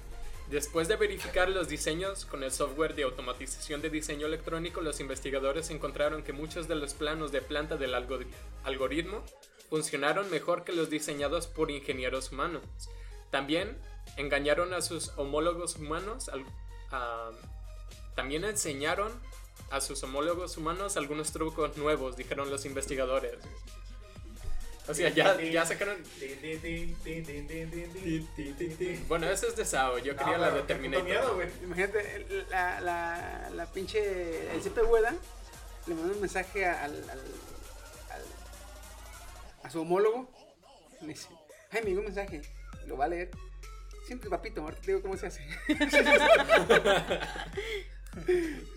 después 0.49 0.89
de 0.89 0.97
verificar 0.97 1.51
los 1.51 1.69
diseños 1.69 2.25
con 2.25 2.43
el 2.43 2.51
software 2.51 2.95
de 2.95 3.03
automatización 3.03 3.83
de 3.83 3.91
diseño 3.91 4.27
electrónico, 4.27 4.81
los 4.81 5.01
investigadores 5.01 5.69
encontraron 5.71 6.23
que 6.23 6.33
muchos 6.33 6.67
de 6.69 6.77
los 6.77 6.95
planos 6.95 7.31
de 7.33 7.43
planta 7.43 7.77
del 7.77 7.95
algori- 7.95 8.27
algoritmo 8.65 9.23
funcionaron 9.69 10.31
mejor 10.31 10.65
que 10.65 10.73
los 10.73 10.89
diseñados 10.89 11.47
por 11.47 11.71
ingenieros 11.71 12.33
humanos. 12.33 12.63
También 13.31 13.77
engañaron 14.17 14.75
a 14.75 14.83
sus 14.83 15.11
homólogos 15.17 15.77
humanos, 15.77 16.31
también 18.15 18.45
enseñaron 18.45 19.13
a 19.71 19.81
sus 19.81 20.03
homólogos 20.03 20.57
humanos 20.57 20.97
algunos 20.97 21.33
trucos 21.33 21.77
nuevos, 21.77 22.17
dijeron 22.17 22.51
los 22.51 22.65
investigadores. 22.67 23.39
O 24.89 24.95
sea, 24.95 25.11
ya, 25.11 25.41
ya 25.41 25.65
sacaron. 25.65 25.97
Bueno, 29.09 29.31
eso 29.31 29.47
es 29.47 29.57
de 29.57 29.65
Sao. 29.65 29.99
Yo 29.99 30.17
quería 30.17 30.35
ah, 30.35 30.39
la 30.39 30.51
de 30.51 30.75
Imagínate, 31.63 32.45
la, 32.51 33.51
la, 33.55 33.67
pinche. 33.67 34.53
El 34.53 34.61
CP 34.61 34.83
Hueda 34.83 35.15
le 35.87 35.95
mandó 35.95 36.15
un 36.15 36.21
mensaje 36.21 36.67
al, 36.67 37.05
a 39.63 39.71
su 39.71 39.83
homólogo. 39.83 40.29
Me 41.01 41.09
dice: 41.09 41.29
Ay, 41.71 41.83
me 41.85 41.91
dio 41.91 42.01
un 42.01 42.07
mensaje. 42.07 42.43
Lo 42.87 42.97
va 42.97 43.05
a 43.05 43.09
leer. 43.09 43.31
Siempre 44.07 44.29
papito, 44.31 44.63
ahorita 44.63 44.81
te 44.83 44.87
digo 44.89 45.03
cómo 45.03 45.17
se 45.17 45.27
hace. 45.29 45.47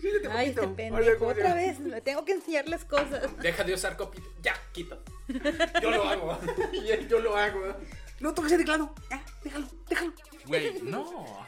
Siéntate, 0.00 0.28
Ay, 0.30 0.48
este 0.48 0.60
papito. 0.62 0.62
Ahora, 0.62 0.76
pendejo. 0.76 1.18
¿cómo 1.18 1.34
se 1.34 1.40
Otra 1.40 1.54
vez. 1.54 1.78
Le 1.80 2.00
tengo 2.00 2.24
que 2.24 2.32
enseñarles 2.32 2.84
cosas. 2.84 3.36
Deja 3.38 3.64
de 3.64 3.74
usar 3.74 3.96
copita. 3.96 4.26
Ya, 4.42 4.54
quita. 4.72 4.98
Yo 5.82 5.90
lo 5.90 6.04
hago. 6.08 6.38
Yo 7.08 7.18
lo 7.18 7.36
hago. 7.36 7.60
No 8.20 8.32
toques 8.32 8.52
el 8.52 8.58
teclado. 8.58 8.94
Ya, 9.10 9.22
déjalo, 9.44 9.68
déjalo. 9.88 10.12
Güey, 10.46 10.80
no. 10.82 11.44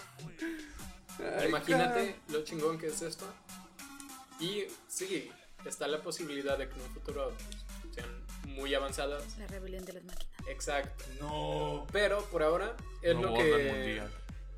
Ay, 1.39 1.49
Imagínate 1.49 2.17
lo 2.29 2.45
chingón 2.45 2.79
que 2.79 2.89
es 2.89 3.01
esto. 3.01 3.25
Y 4.39 4.65
sí, 4.87 5.31
está 5.65 5.89
la 5.89 6.03
posibilidad 6.03 6.59
de 6.59 6.69
que 6.69 6.75
en 6.75 6.83
un 6.83 6.91
futuro 6.91 7.33
muy 8.55 8.75
avanzadas. 8.75 9.37
La 9.39 9.47
rebelión 9.47 9.85
de 9.85 9.93
las 9.95 10.05
máquinas. 10.05 10.29
Exacto. 10.49 11.05
No. 11.21 11.87
Pero 11.93 12.23
por 12.27 12.43
ahora 12.43 12.75
es 13.03 13.15
No 13.15 13.23
lo 13.23 13.35
que 13.35 14.03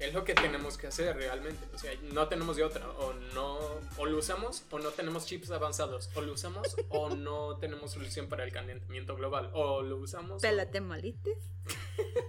es 0.00 0.14
lo 0.14 0.24
que 0.24 0.34
tenemos 0.34 0.78
que 0.78 0.86
hacer 0.86 1.14
realmente. 1.14 1.62
O 1.74 1.78
sea, 1.78 1.92
no 2.12 2.26
tenemos 2.28 2.56
de 2.56 2.64
otra. 2.64 2.88
O 2.88 3.12
no 3.34 3.58
o 3.98 4.06
lo 4.06 4.18
usamos 4.18 4.64
o 4.70 4.78
no 4.78 4.90
tenemos 4.90 5.26
chips 5.26 5.50
avanzados. 5.50 6.08
O 6.14 6.22
lo 6.22 6.32
usamos 6.32 6.74
o 6.88 7.10
no 7.14 7.56
tenemos 7.58 7.90
solución 7.92 8.28
para 8.28 8.44
el 8.44 8.52
calentamiento 8.52 9.14
global. 9.16 9.50
O 9.52 9.82
lo 9.82 9.98
usamos. 9.98 10.38
o- 10.38 10.40
Pélate, 10.40 10.80
malites. 10.80 11.38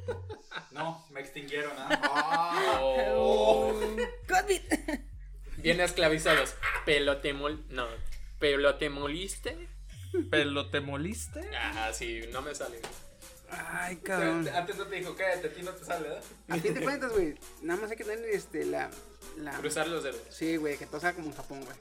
No, 0.72 1.06
me 1.12 1.20
extinguieron, 1.22 1.72
¿ah? 1.78 2.80
o 3.16 3.74
COVID. 4.28 4.62
bien 5.58 5.82
esclavizados. 5.82 6.56
Pelotemol. 6.86 7.66
No. 7.70 7.88
¿Pelotemoliste? 8.40 9.68
¿Pero 10.30 10.70
te 10.70 10.82
moliste? 10.82 11.50
Ah, 11.58 11.92
sí, 11.94 12.22
no 12.32 12.42
me 12.42 12.54
sale. 12.56 12.80
Ay, 13.50 13.98
O 14.02 14.04
cabrón. 14.04 14.44
sea, 14.46 14.58
Antes 14.60 14.78
no 14.78 14.86
te 14.88 14.96
dijo, 14.96 15.16
cállate, 15.16 15.48
a 15.48 15.54
ti 15.54 15.62
no 15.62 15.72
te 15.72 15.84
sale, 15.86 16.08
¿verdad? 16.08 16.24
A 16.50 16.58
fin 16.58 16.74
de 16.74 16.82
cuentas, 16.82 17.12
güey. 17.12 17.36
Nada 17.62 17.82
más 17.82 17.92
hay 17.92 17.98
que 17.98 18.04
tener 18.06 18.26
este, 18.30 18.66
la. 18.66 18.90
la... 19.38 19.52
Cruzar 19.58 19.88
los 19.88 20.04
dedos. 20.04 20.22
Sí, 20.30 20.56
güey, 20.58 20.78
que 20.78 20.86
todo 20.86 21.02
sea 21.02 21.14
como 21.14 21.28
en 21.28 21.36
Japón, 21.36 21.62
güey. 21.66 21.78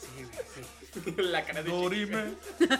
Sí, 0.00 0.24
güey, 0.24 0.46
sí. 0.54 1.14
La 1.22 1.44
cara 1.44 1.62
de 1.62 1.70
Dorime. 1.70 2.34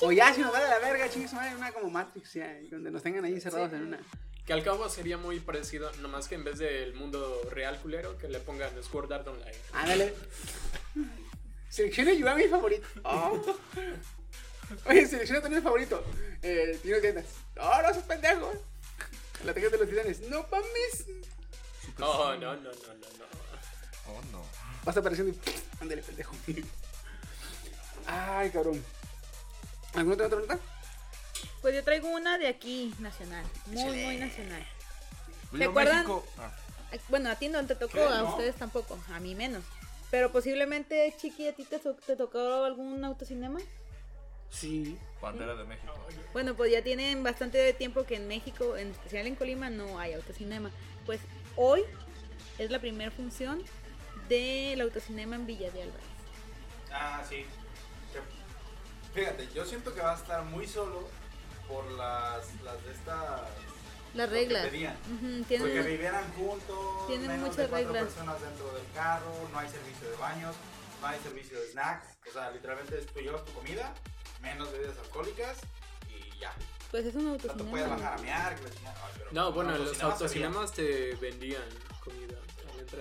O 0.00 0.12
ya, 0.12 0.32
si 0.34 0.40
nos 0.40 0.52
vale 0.52 0.68
la 0.68 0.78
verga, 0.80 1.08
chingos, 1.08 1.32
madre, 1.32 1.54
una 1.56 1.72
como 1.72 1.88
Matrix, 1.90 2.34
ya, 2.34 2.56
donde 2.70 2.90
nos 2.90 3.02
tengan 3.02 3.24
ahí 3.24 3.32
encerrados 3.34 3.72
en 3.72 3.86
una. 3.86 4.00
Que 4.46 4.52
al 4.52 4.62
cabo 4.64 4.88
sería 4.88 5.16
muy 5.16 5.38
parecido, 5.40 5.90
nomás 6.00 6.26
que 6.28 6.34
en 6.34 6.44
vez 6.44 6.58
del 6.58 6.94
mundo 6.94 7.40
real 7.50 7.78
culero, 7.80 8.18
que 8.18 8.28
le 8.28 8.40
pongan 8.40 8.70
Sword 8.82 9.12
Art 9.12 9.28
Online. 9.28 9.52
Ándale. 9.72 10.14
Selecciona 11.72 12.12
yo 12.12 12.28
a 12.28 12.34
mi 12.34 12.44
favorito. 12.48 12.86
Oh. 13.02 13.40
Oye, 14.84 15.06
selecciona 15.06 15.40
también 15.40 15.58
el 15.60 15.64
favorito. 15.64 16.04
Eh, 16.42 16.78
Tino 16.82 16.98
Tiendas. 17.00 17.24
Oh, 17.58 17.80
no, 17.82 17.94
sos 17.94 18.02
pendejo. 18.02 18.52
La 19.44 19.54
tarjeta 19.54 19.78
de 19.78 19.78
los 19.78 19.88
titanes. 19.88 20.20
No 20.28 20.46
mames. 20.50 21.06
Oh, 21.98 22.34
no, 22.34 22.54
no, 22.56 22.56
no, 22.56 22.70
no, 22.70 22.72
no. 22.72 23.24
Oh, 24.06 24.20
no. 24.32 24.44
Vas 24.84 24.96
apareciendo 24.98 25.32
y. 25.32 25.52
Ándale, 25.80 26.02
pendejo. 26.02 26.34
Ay, 28.06 28.50
cabrón. 28.50 28.84
¿Alguna 29.94 30.26
otra 30.26 30.40
nota? 30.40 30.58
Pues 31.62 31.74
yo 31.74 31.82
traigo 31.84 32.08
una 32.08 32.36
de 32.36 32.48
aquí, 32.48 32.94
nacional. 32.98 33.46
Muy, 33.66 33.96
muy 33.96 34.16
nacional. 34.18 34.66
Viva 35.52 35.70
acuerdan? 35.70 36.06
Ah, 36.38 36.52
Bueno, 37.08 37.30
a 37.30 37.36
ti 37.36 37.48
no 37.48 37.64
te 37.66 37.76
tocó, 37.76 37.94
¿Qué? 37.94 38.02
a 38.04 38.18
No. 38.18 38.30
ustedes 38.32 38.56
tampoco, 38.56 38.98
a 39.10 39.20
mí 39.20 39.34
menos. 39.34 39.64
Pero 40.12 40.30
posiblemente, 40.30 41.12
Chiqui, 41.16 41.48
¿a 41.48 41.54
ti 41.54 41.64
te, 41.64 41.78
to- 41.78 41.94
te 41.94 42.16
tocó 42.16 42.64
algún 42.64 43.02
autocinema? 43.04 43.58
Sí. 44.50 44.98
bandera 45.22 45.54
de 45.54 45.64
México. 45.64 45.94
Bueno, 46.34 46.54
pues 46.54 46.70
ya 46.70 46.82
tienen 46.82 47.22
bastante 47.22 47.72
tiempo 47.72 48.04
que 48.04 48.16
en 48.16 48.28
México, 48.28 48.76
en 48.76 48.90
especial 48.90 49.26
en 49.26 49.34
Colima, 49.36 49.70
no 49.70 49.98
hay 49.98 50.12
autocinema. 50.12 50.70
Pues 51.06 51.20
hoy 51.56 51.82
es 52.58 52.70
la 52.70 52.78
primera 52.78 53.10
función 53.10 53.62
del 54.28 54.82
autocinema 54.82 55.36
en 55.36 55.46
Villa 55.46 55.70
de 55.70 55.82
Álvarez. 55.84 56.06
Ah, 56.92 57.24
sí. 57.26 57.46
Fíjate, 59.14 59.48
yo 59.54 59.64
siento 59.64 59.94
que 59.94 60.02
va 60.02 60.12
a 60.12 60.16
estar 60.16 60.44
muy 60.44 60.66
solo 60.66 61.08
por 61.68 61.90
las, 61.92 62.54
las 62.62 62.84
de 62.84 62.92
estas... 62.92 63.40
Las 64.14 64.28
reglas. 64.30 64.66
Ujú, 64.66 64.74
Porque 64.78 65.44
tienen, 65.48 65.86
vivieran 65.86 66.32
juntos, 66.34 67.06
tienen 67.06 67.28
menos 67.28 67.40
muchas 67.48 67.56
de 67.56 67.68
cuatro 67.68 67.92
reglas. 67.92 68.04
personas 68.12 68.40
dentro 68.42 68.72
del 68.74 68.84
carro, 68.94 69.48
no 69.52 69.58
hay 69.58 69.68
servicio 69.68 70.10
de 70.10 70.16
baños, 70.16 70.54
no 71.00 71.06
hay 71.06 71.18
servicio 71.20 71.58
de 71.60 71.70
snacks, 71.72 72.06
o 72.28 72.32
sea, 72.32 72.50
literalmente 72.50 72.98
es 72.98 73.06
tú 73.06 73.20
llevas 73.20 73.44
tu 73.44 73.52
comida, 73.52 73.94
menos 74.42 74.70
bebidas 74.70 74.98
alcohólicas 74.98 75.58
y 76.10 76.38
ya. 76.38 76.52
pues 76.90 77.06
es 77.06 77.14
un 77.14 77.24
No 77.24 77.36
te 77.38 77.48
puedes 77.48 77.88
bajar 77.88 78.04
a 78.04 78.10
autocinema. 78.12 78.38
mear, 78.38 78.54
que 78.56 78.62
la 78.64 78.70
chingada. 78.70 78.96
Ay, 79.06 79.12
pero 79.16 79.30
No, 79.32 79.52
bueno, 79.52 79.74
en 79.76 79.84
los 79.84 80.02
autocinema 80.02 80.58
autocinemas 80.60 80.72
te 80.72 81.14
vendían 81.16 81.62
comida. 82.04 82.36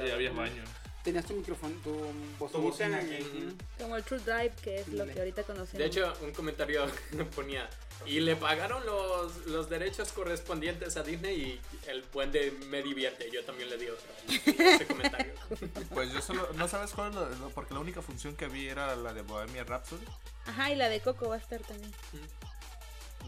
Y 0.06 0.12
había 0.12 0.32
baño. 0.32 0.63
Tenías 1.04 1.26
tu 1.26 1.34
micrófono, 1.34 1.74
tu 1.84 2.62
bocina. 2.62 3.02
Como 3.80 3.96
el 3.98 4.04
True 4.04 4.20
Drive, 4.20 4.52
que 4.64 4.82
es 4.82 4.88
lo 4.90 5.06
que 5.08 5.18
ahorita 5.18 5.44
conocemos. 5.44 5.74
De 5.80 5.86
hecho, 5.86 6.14
un 6.22 6.32
comentario 6.32 6.86
ponía, 7.36 7.68
y 8.06 8.20
le 8.20 8.36
pagaron 8.36 8.86
los, 8.86 9.46
los 9.48 9.68
derechos 9.68 10.12
correspondientes 10.12 10.98
a 10.98 11.04
Disney 11.04 11.36
y 11.42 11.90
el 11.90 12.04
buen 12.14 12.32
de 12.32 12.52
me 12.70 12.84
divierte. 12.84 13.30
Yo 13.32 13.44
también 13.44 13.70
le 13.72 13.78
di 13.78 13.88
otro 13.90 14.08
ese 14.28 14.86
comentario. 14.86 15.34
Pues 15.92 16.12
yo 16.14 16.22
solo. 16.22 16.48
¿No 16.54 16.68
sabes 16.68 16.92
cuál 16.92 17.10
es 17.10 17.16
lo- 17.16 17.30
lo- 17.30 17.50
Porque 17.50 17.74
la 17.74 17.80
única 17.80 18.04
función 18.04 18.36
que 18.36 18.48
vi 18.48 18.68
era 18.68 18.96
la 18.96 19.12
de 19.14 19.24
Bohemia 19.24 19.64
Rhapsody. 19.64 20.06
Ajá, 20.46 20.72
y 20.72 20.76
la 20.76 20.88
de 20.90 21.00
Coco 21.00 21.30
va 21.30 21.36
a 21.36 21.40
estar 21.40 21.62
también. 21.62 21.92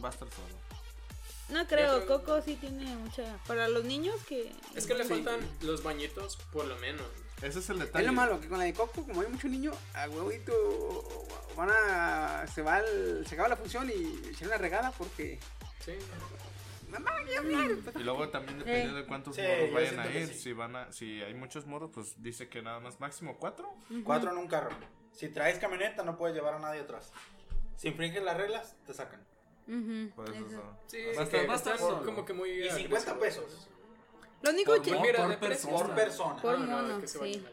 Va 0.03 0.09
a 0.09 0.11
estar 0.11 0.27
solo. 0.29 0.55
No 1.49 1.67
creo, 1.67 2.05
creo- 2.05 2.19
Coco 2.19 2.39
sí 2.43 2.55
tiene 2.55 2.85
mucha. 2.97 3.37
Para 3.47 3.67
los 3.67 3.83
niños 3.83 4.15
que. 4.27 4.51
Es 4.75 4.85
que 4.85 4.93
le 4.93 5.03
Sí. 5.03 5.09
faltan 5.09 5.39
los 5.61 5.81
bañitos, 5.83 6.37
por 6.51 6.65
lo 6.65 6.75
menos. 6.77 7.05
Ese 7.43 7.59
es 7.59 7.69
el 7.69 7.77
Es 7.77 7.85
detalle. 7.87 8.07
lo 8.07 8.13
malo, 8.13 8.39
que 8.39 8.47
con 8.47 8.57
la 8.57 8.63
de 8.65 8.73
Coco, 8.73 9.03
como 9.03 9.21
hay 9.21 9.27
mucho 9.27 9.47
niño, 9.47 9.71
a 9.93 10.07
huevito 10.09 10.53
van 11.57 11.69
a. 11.71 12.45
Se 12.47 12.61
va 12.61 12.79
el- 12.79 13.25
se 13.27 13.35
acaba 13.35 13.49
la 13.49 13.57
función 13.57 13.89
y 13.89 14.29
echar 14.29 14.47
una 14.47 14.57
regada 14.57 14.91
porque. 14.91 15.39
Sí. 15.83 15.93
Mamá, 16.89 17.11
hablar. 17.37 17.71
Y 17.95 18.03
luego 18.03 18.29
también 18.29 18.59
dependiendo 18.59 18.95
de 18.97 19.05
cuántos 19.05 19.35
Sí, 19.35 19.41
modos 19.41 19.67
yo 19.69 19.73
vayan 19.73 19.99
a 19.99 20.05
ir, 20.11 20.27
sí. 20.27 20.33
si 20.35 20.53
van 20.53 20.75
a, 20.75 20.91
si 20.91 21.21
hay 21.23 21.33
muchos 21.33 21.65
modos, 21.65 21.89
pues 21.93 22.21
dice 22.21 22.47
que 22.49 22.61
nada 22.61 22.79
más 22.79 22.99
máximo 22.99 23.37
cuatro. 23.39 23.73
Cuatro 24.03 24.31
en 24.31 24.37
un 24.37 24.47
carro. 24.47 24.69
Si 25.11 25.27
traes 25.29 25.57
camioneta, 25.59 26.03
no 26.03 26.17
puedes 26.17 26.35
llevar 26.35 26.53
a 26.53 26.59
nadie 26.59 26.81
atrás. 26.81 27.11
Si 27.77 27.87
infringes 27.87 28.23
las 28.23 28.37
reglas, 28.37 28.75
te 28.85 28.93
sacan. 28.93 29.21
Ujú, 29.67 30.11
Por 30.15 30.29
eso 30.29 30.45
eso. 30.45 30.77
Sí, 30.87 30.97
Va 31.17 31.23
a 31.23 31.29
que 31.29 31.37
estar- 31.37 31.49
va 31.49 31.53
a 31.53 31.55
estar 31.57 31.73
están 31.75 31.77
solo. 31.89 32.05
como 32.05 32.25
que 32.25 32.33
muy. 32.33 32.49
Y 32.51 32.69
50 32.69 33.11
agresivos. 33.11 33.17
pesos 33.19 33.69
Lo 34.43 34.49
único 34.51 34.73
Por 34.73 34.81
que. 34.83 34.91
Mira, 34.99 35.19
por 35.19 35.29
de 35.29 35.37
persona. 35.37 35.73
por 35.77 35.95
persona. 35.95 36.41
Por 36.41 36.59
No, 36.59 36.65
no, 36.67 36.81
mono, 36.83 37.01
que 37.01 37.07
se 37.07 37.17
sí. 37.19 37.43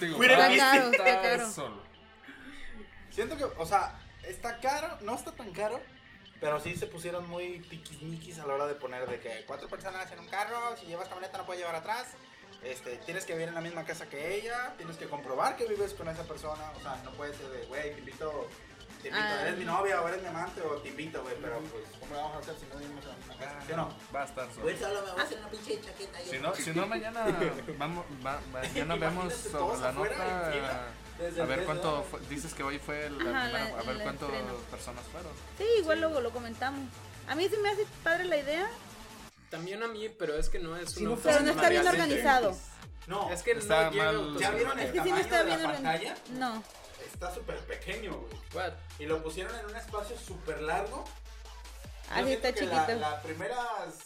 digo, 0.00 0.18
Mira, 0.18 0.48
Está 0.52 0.56
caro, 0.72 0.90
está 0.90 1.22
caro. 1.22 1.50
solo. 1.50 1.82
Siento 3.10 3.36
que, 3.36 3.44
o 3.44 3.66
sea, 3.66 3.98
está 4.24 4.58
caro, 4.58 4.98
no 5.02 5.14
está 5.14 5.32
tan 5.32 5.52
caro, 5.52 5.80
pero 6.40 6.60
sí 6.60 6.76
se 6.76 6.86
pusieron 6.86 7.28
muy 7.28 7.60
tiquismiquis 7.60 8.38
a 8.38 8.46
la 8.46 8.54
hora 8.54 8.66
de 8.66 8.74
poner 8.74 9.06
de 9.08 9.20
que 9.20 9.44
cuatro 9.46 9.68
personas 9.68 10.10
en 10.12 10.18
un 10.18 10.28
carro, 10.28 10.76
si 10.78 10.86
llevas 10.86 11.08
camioneta 11.08 11.38
no 11.38 11.46
puedes 11.46 11.60
llevar 11.60 11.76
atrás, 11.76 12.08
este, 12.62 12.96
tienes 12.98 13.24
que 13.24 13.32
vivir 13.34 13.48
en 13.48 13.54
la 13.54 13.60
misma 13.60 13.84
casa 13.84 14.08
que 14.08 14.34
ella, 14.36 14.74
tienes 14.76 14.96
que 14.96 15.06
comprobar 15.08 15.56
que 15.56 15.66
vives 15.66 15.94
con 15.94 16.08
esa 16.08 16.24
persona, 16.24 16.72
o 16.76 16.80
sea, 16.80 17.00
no 17.04 17.12
puede 17.12 17.34
ser 17.34 17.48
de, 17.48 17.64
güey, 17.66 17.92
te 17.92 17.98
invito, 18.00 18.48
te 19.02 19.08
invito, 19.08 19.24
Ah. 19.26 19.42
eres 19.42 19.58
mi 19.58 19.64
novia 19.64 20.00
o 20.02 20.08
eres 20.08 20.22
mi 20.22 20.28
amante 20.28 20.60
o 20.62 20.76
te 20.76 20.88
invito, 20.88 21.22
güey, 21.22 21.34
pero 21.40 21.58
pues, 21.60 21.84
¿cómo 22.00 22.14
le 22.14 22.20
vamos 22.20 22.36
a 22.36 22.38
hacer 22.40 22.54
si 22.56 22.66
no 22.66 22.80
en 22.80 22.82
la 22.82 22.88
misma 23.16 23.36
casa? 23.38 23.58
¿Sí 23.66 23.72
o 23.72 23.76
no? 23.76 23.94
Va 24.14 24.22
a 24.22 24.24
estar 24.24 24.48
solo. 24.50 24.62
Pues 24.62 24.78
solo 24.80 25.02
me 25.02 25.10
voy 25.12 25.20
a 25.20 25.22
hacer 25.24 25.38
una 25.38 25.48
pinche 25.48 25.80
chaqueta. 25.80 26.18
Si 26.30 26.38
no, 26.38 26.54
si 26.54 26.70
no 26.72 26.86
mañana 26.86 27.24
vamos, 27.78 28.04
va- 28.24 28.40
mañana 28.52 28.96
vemos 28.96 29.34
sobre 29.34 29.78
la 29.80 29.92
nota 29.92 30.86
desde 31.18 31.40
a 31.40 31.44
ver 31.46 31.64
cuánto 31.64 32.02
fue- 32.10 32.20
dices 32.28 32.52
que 32.52 32.62
hoy 32.62 32.78
fue 32.78 33.06
el, 33.06 33.18
la 33.18 33.30
Ajá, 33.30 33.48
la- 33.48 33.64
a 33.78 33.82
ver 33.82 34.02
cuántas 34.02 34.28
personas 34.70 35.04
fueron. 35.12 35.32
Sí, 35.58 35.64
igual 35.78 36.00
luego 36.00 36.20
lo 36.20 36.30
comentamos. 36.30 36.88
A 37.28 37.34
mí 37.34 37.48
sí 37.48 37.56
me 37.62 37.70
hace 37.70 37.86
padre 38.04 38.24
la 38.24 38.36
idea, 38.36 38.68
También 39.50 39.82
a 39.82 39.88
mí, 39.88 40.08
pero 40.08 40.34
es 40.36 40.48
que 40.50 40.58
no 40.58 40.76
es 40.76 40.90
Sí, 40.92 41.04
un 41.06 41.12
no, 41.14 41.16
pero 41.18 41.40
no 41.40 41.50
está 41.52 41.68
bien 41.68 41.86
organizado. 41.86 42.56
No, 43.06 43.30
Es 43.30 43.42
que 43.44 43.52
Está 43.52 43.90
no 43.90 43.96
mal- 43.96 44.36
¿ya 44.38 44.50
vieron 44.50 44.78
Es 44.80 44.86
el 44.86 44.92
que 44.92 45.02
sí 45.02 45.10
no 45.10 45.16
tamaño 45.16 45.20
está 45.24 45.38
de 45.38 45.44
bien 45.46 45.62
la 45.62 45.72
pantalla? 45.72 46.14
No. 46.32 46.62
Está 47.16 47.34
súper 47.34 47.56
pequeño, 47.60 48.12
güey. 48.14 48.32
What? 48.54 48.72
Y 48.98 49.06
lo 49.06 49.22
pusieron 49.22 49.54
en 49.58 49.64
un 49.64 49.74
espacio 49.76 50.16
súper 50.18 50.60
largo. 50.60 51.02
Así 52.10 52.26
siento 52.26 52.46
está 52.48 52.52
chiquito. 52.60 52.86
La, 52.88 52.94
la 53.10 53.22
primera 53.22 53.56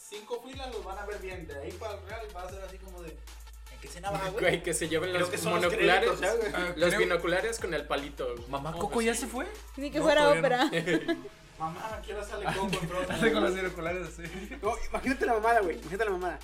cinco 0.09 0.41
filas 0.47 0.73
los 0.73 0.85
van 0.85 0.97
a 0.99 1.07
ver 1.07 1.19
bien. 1.19 1.45
De 1.47 1.59
ahí 1.59 1.73
para 1.73 1.95
el 1.95 2.07
real 2.07 2.21
va 2.37 2.43
a 2.45 2.49
ser 2.51 2.63
así 2.63 2.79
como 2.79 3.03
de. 3.03 3.11
¿En 3.11 3.81
qué 3.81 3.89
escena 3.89 4.13
va, 4.13 4.29
güey? 4.29 4.45
Güey, 4.45 4.63
que 4.63 4.73
se 4.75 4.89
lleven 4.89 5.13
los 5.13 5.29
que 5.29 5.39
son 5.39 5.55
los 5.55 5.65
monoculares. 5.65 6.09
créditos, 6.11 6.35
¿eh, 6.35 6.39
güey? 6.51 6.53
Ah, 6.55 6.73
los 6.77 6.97
binoculares 6.97 7.59
con 7.59 7.75
el 7.75 7.85
palito. 7.87 8.33
Mamá 8.49 8.71
Oh, 8.71 8.79
Coco 8.79 8.91
pues 8.95 9.07
ya 9.07 9.15
sí. 9.15 9.23
se 9.23 9.27
fue. 9.27 9.47
Ni 9.77 9.91
que 9.91 9.99
No, 9.99 10.05
fuera 10.05 10.31
ópera. 10.31 10.71
Mamá, 11.59 12.01
¿qué 12.07 12.15
hora 12.15 12.25
sale 12.25 12.45
Coco? 12.47 12.71
Sale 13.09 13.33
con 13.33 13.43
los 13.43 13.55
binoculares 13.57 14.07
así. 14.09 14.23
No, 14.63 14.73
imagínate 14.89 15.27
la 15.27 15.33
mamada, 15.35 15.61
güey. 15.63 15.77
Imagínate 15.79 16.05
la 16.05 16.11
mamada. 16.13 16.39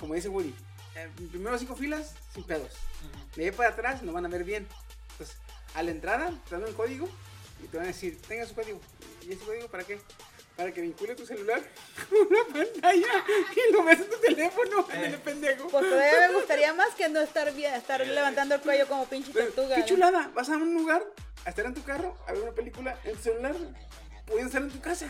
Como 0.00 0.14
dice 0.14 0.28
Woody. 0.28 0.54
Eh, 0.96 1.08
primero 1.30 1.56
cinco 1.56 1.76
filas, 1.76 2.14
sin 2.34 2.42
pedos. 2.42 2.72
De 3.36 3.44
ahí 3.44 3.50
para 3.52 3.70
atrás 3.70 4.02
no 4.02 4.12
van 4.12 4.26
a 4.26 4.28
ver 4.28 4.42
bien. 4.44 4.66
Entonces, 5.12 5.36
a 5.74 5.82
la 5.82 5.90
entrada 5.90 6.32
te 6.48 6.54
dan 6.56 6.64
un 6.64 6.72
código 6.74 7.08
y 7.62 7.66
te 7.68 7.76
van 7.76 7.84
a 7.86 7.88
decir, 7.88 8.20
tenga 8.22 8.46
su 8.46 8.54
código. 8.54 8.80
¿Y 9.22 9.32
ese 9.32 9.44
código 9.44 9.68
para 9.68 9.84
qué? 9.84 10.00
Para 10.56 10.72
que 10.72 10.80
vincule 10.80 11.14
tu 11.14 11.24
celular 11.26 11.60
con 12.10 12.18
una 12.26 12.44
pantalla 12.52 13.24
y 13.68 13.72
lo 13.72 13.84
ves 13.84 14.00
en 14.00 14.10
tu 14.10 14.16
teléfono. 14.18 14.86
Eh. 14.92 15.06
el 15.06 15.18
pendejo. 15.18 15.68
Pues 15.68 15.88
todavía 15.88 16.28
me 16.28 16.34
gustaría 16.34 16.74
más 16.74 16.94
que 16.94 17.08
no 17.08 17.20
estar, 17.20 17.52
bien- 17.54 17.74
estar 17.74 18.04
levantando 18.06 18.54
el 18.56 18.60
cuello 18.60 18.86
como 18.88 19.06
pinche 19.06 19.32
tortuga. 19.32 19.74
Qué 19.76 19.80
¿no? 19.82 19.86
chulada. 19.86 20.30
Vas 20.34 20.48
a 20.48 20.56
un 20.56 20.74
lugar, 20.74 21.02
a 21.44 21.48
estar 21.50 21.64
en 21.66 21.74
tu 21.74 21.82
carro, 21.84 22.16
a 22.26 22.32
ver 22.32 22.42
una 22.42 22.52
película 22.52 22.98
en 23.04 23.16
tu 23.16 23.22
celular. 23.22 23.54
Pueden 24.26 24.46
estar 24.46 24.62
en 24.62 24.70
tu 24.70 24.80
casa. 24.80 25.06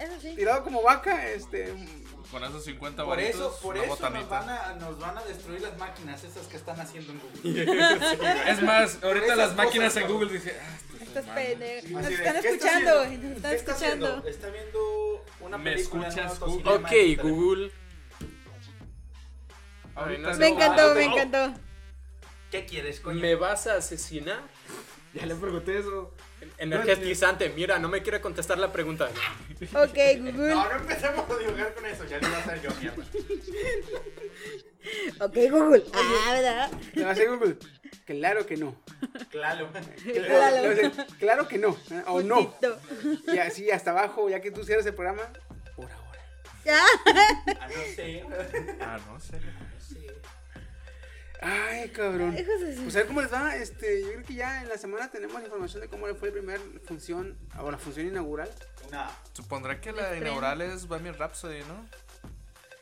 Eso 0.00 0.20
sí. 0.20 0.34
Tirado 0.34 0.64
como 0.64 0.82
vaca, 0.82 1.28
este. 1.30 1.72
Con 2.32 2.42
esos 2.44 2.64
50 2.64 3.04
Por 3.04 3.20
eso, 3.20 3.58
por 3.62 3.76
eso 3.76 4.08
nos, 4.10 4.28
van 4.28 4.48
a, 4.48 4.74
nos 4.80 4.98
van 4.98 5.18
a 5.18 5.22
destruir 5.22 5.60
las 5.60 5.76
máquinas 5.76 6.24
esas 6.24 6.46
que 6.46 6.56
están 6.56 6.80
haciendo 6.80 7.12
en 7.12 7.20
Google. 7.20 8.10
Es 8.50 8.62
más, 8.62 8.98
ahorita 9.04 9.36
las 9.36 9.54
máquinas 9.54 9.92
cosas, 9.92 10.08
en. 10.08 10.12
Google 10.16 10.32
dicen, 10.32 10.54
ah, 10.58 10.76
estos 10.76 11.02
Estos 11.02 11.16
hermanos". 11.26 11.34
pendejos. 11.44 11.90
Nos 11.90 12.06
están 12.06 12.32
¿qué 12.32 12.48
está 12.48 12.48
escuchando, 12.48 13.04
nos 13.04 13.12
están 13.12 13.22
¿Qué 13.22 13.36
está 13.36 13.52
escuchando. 13.72 14.06
haciendo? 14.06 14.28
Está 14.28 14.48
viendo 14.48 15.24
una 15.40 15.58
¿Me 15.58 15.72
película 15.72 16.06
en 16.08 16.18
escuchas, 16.18 16.40
Google? 16.40 16.70
Ok. 16.70 17.22
Google. 17.22 17.72
Ahorita 19.94 20.30
Me 20.30 20.36
Me 20.38 20.48
encantó, 20.48 20.94
me 20.94 21.04
encantó. 21.04 21.54
¿Qué 22.50 22.64
quieres, 22.64 23.00
coño? 23.00 23.20
¿Me 23.20 23.34
vas 23.34 23.66
a 23.66 23.76
asesinar? 23.76 24.40
Ya 25.12 25.26
le 25.26 25.34
pregunté 25.34 25.78
eso. 25.78 26.14
Energizante, 26.58 27.48
mira, 27.50 27.78
no 27.78 27.88
me 27.88 28.02
quiere 28.02 28.20
contestar 28.20 28.58
la 28.58 28.72
pregunta. 28.72 29.08
Ok, 29.74 29.98
Google. 30.18 30.54
No, 30.54 30.68
no 30.68 30.76
empecemos 30.76 31.30
a 31.30 31.38
dibujar 31.38 31.74
con 31.74 31.86
eso, 31.86 32.04
ya 32.04 32.18
le 32.18 32.28
iba 32.28 32.36
a 32.36 32.40
hacer 32.40 32.62
yo 32.62 32.70
mierda. 32.80 33.04
Ok, 35.20 35.36
Google. 35.50 35.84
Ah, 35.94 36.32
¿verdad? 36.32 36.70
Le 36.94 37.04
va 37.04 37.10
a 37.10 37.12
hacer 37.12 37.28
Google. 37.28 37.56
Claro 38.04 38.46
que 38.46 38.56
no. 38.56 38.76
Claro. 39.30 39.70
Claro, 40.12 40.92
claro 41.18 41.48
que 41.48 41.58
no. 41.58 41.76
O 42.06 42.22
no. 42.22 42.54
Y 43.32 43.38
así 43.38 43.70
hasta 43.70 43.90
abajo, 43.92 44.28
ya 44.28 44.40
que 44.40 44.50
tú 44.50 44.64
cierras 44.64 44.86
el 44.86 44.94
programa, 44.94 45.22
por 45.76 45.90
ahora. 45.90 46.18
Ya. 46.64 46.80
Ah, 47.60 47.68
no 47.68 47.82
sé. 47.94 48.24
Ah, 48.80 48.98
no 49.06 49.20
sé. 49.20 49.38
Ay, 51.42 51.88
cabrón. 51.90 52.36
Pues 52.84 52.94
a 52.94 52.98
ver 53.00 53.06
cómo 53.08 53.20
les 53.20 53.32
va. 53.32 53.56
Este, 53.56 54.00
yo 54.02 54.12
creo 54.12 54.22
que 54.24 54.34
ya 54.34 54.62
en 54.62 54.68
la 54.68 54.78
semana 54.78 55.10
tenemos 55.10 55.42
información 55.42 55.80
de 55.82 55.88
cómo 55.88 56.06
le 56.06 56.14
fue 56.14 56.28
la 56.28 56.34
primera 56.34 56.60
función, 56.84 57.36
o 57.58 57.70
la 57.70 57.78
función 57.78 58.06
inaugural. 58.06 58.48
Nah. 58.90 59.08
Supondrá 59.32 59.80
que 59.80 59.92
la 59.92 60.16
inaugural 60.16 60.60
es 60.62 60.86
Bohemian 60.86 61.18
Rhapsody, 61.18 61.60
¿no? 61.64 61.84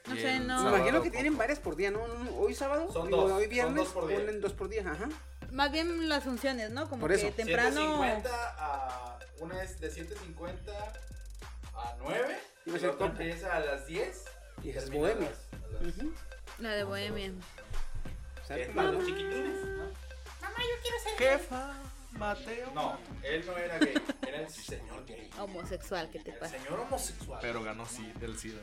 No 0.07 0.15
Y 0.15 0.21
sé, 0.21 0.41
no. 0.41 0.63
Me 0.65 0.77
imagino 0.77 1.03
que 1.03 1.11
tienen 1.11 1.37
varias 1.39 1.59
por 1.59 1.75
día, 1.77 1.91
¿no? 1.91 2.03
Hoy 2.37 2.55
sábado, 2.55 2.93
Son 2.93 3.07
digo, 3.07 3.23
dos, 3.23 3.33
hoy 3.33 3.43
son 3.45 3.51
viernes, 3.51 3.77
dos 3.77 3.89
por 3.89 4.07
día. 4.09 4.19
ponen 4.19 4.41
dos 4.41 4.53
por 4.53 4.69
día, 4.69 4.83
ajá. 4.91 5.09
Más 5.53 5.73
bien 5.73 6.09
las 6.09 6.25
funciones, 6.25 6.71
¿no? 6.71 6.89
Como 6.89 7.01
Por 7.01 7.11
que 7.11 7.17
eso. 7.17 7.31
temprano. 7.35 7.71
750 7.71 8.31
a. 8.59 9.19
Una 9.41 9.63
es 9.63 9.81
de 9.81 9.91
750 9.91 10.73
a 11.75 11.97
9. 11.99 12.39
Iba 12.67 12.77
a 12.77 12.79
Y 12.79 12.83
la 12.83 12.91
otra 12.91 13.07
empieza 13.07 13.57
a 13.57 13.61
las 13.61 13.87
10. 13.87 14.25
Y 14.63 14.71
es 14.71 14.91
Bohemia. 14.91 15.31
La 16.59 16.73
de 16.73 16.85
Bohemia. 16.85 17.33
Para 18.75 18.91
los 18.93 19.07
chiquitines, 19.07 19.65
¿no? 19.65 19.91
Jefa, 21.19 21.73
Mateo. 22.13 22.71
No, 22.75 22.99
él 23.23 23.45
no 23.47 23.57
era 23.57 23.79
gay, 23.79 23.95
era 24.27 24.41
el 24.41 24.49
señor 24.51 25.05
gay. 25.07 25.31
Homosexual, 25.39 26.11
¿qué 26.11 26.19
te 26.19 26.31
El 26.33 26.39
pasa? 26.39 26.59
señor 26.59 26.81
homosexual. 26.81 27.39
Pero 27.43 27.63
ganó 27.63 27.87
sí, 27.87 28.11
el 28.21 28.37
SIDA. 28.39 28.61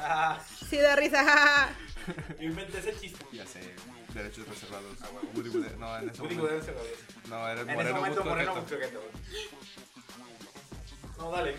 Ah, 0.00 0.40
Sí, 0.68 0.78
da 0.78 0.96
risa. 0.96 1.22
jajaja. 1.24 1.70
yo 2.38 2.44
inventé 2.48 2.78
ese 2.78 2.98
chiste. 2.98 3.24
Ya 3.32 3.46
sé, 3.46 3.60
derechos 4.14 4.48
reservados. 4.48 4.96
Woody 5.34 5.50
Woody- 5.50 5.76
No, 5.78 5.98
en 5.98 6.08
ese 6.10 6.20
Woody 6.22 6.34
momento. 6.34 6.54
Woody 6.56 6.66
se 6.66 6.72
lo 6.72 6.82
dio. 6.84 6.94
No, 7.28 7.48
era 7.48 7.60
el 7.60 7.68
En 7.68 7.68
ese 7.68 7.76
moreno 7.76 7.96
momento 7.96 8.24
Moreno. 8.24 8.64
No, 11.18 11.30
dale. 11.30 11.54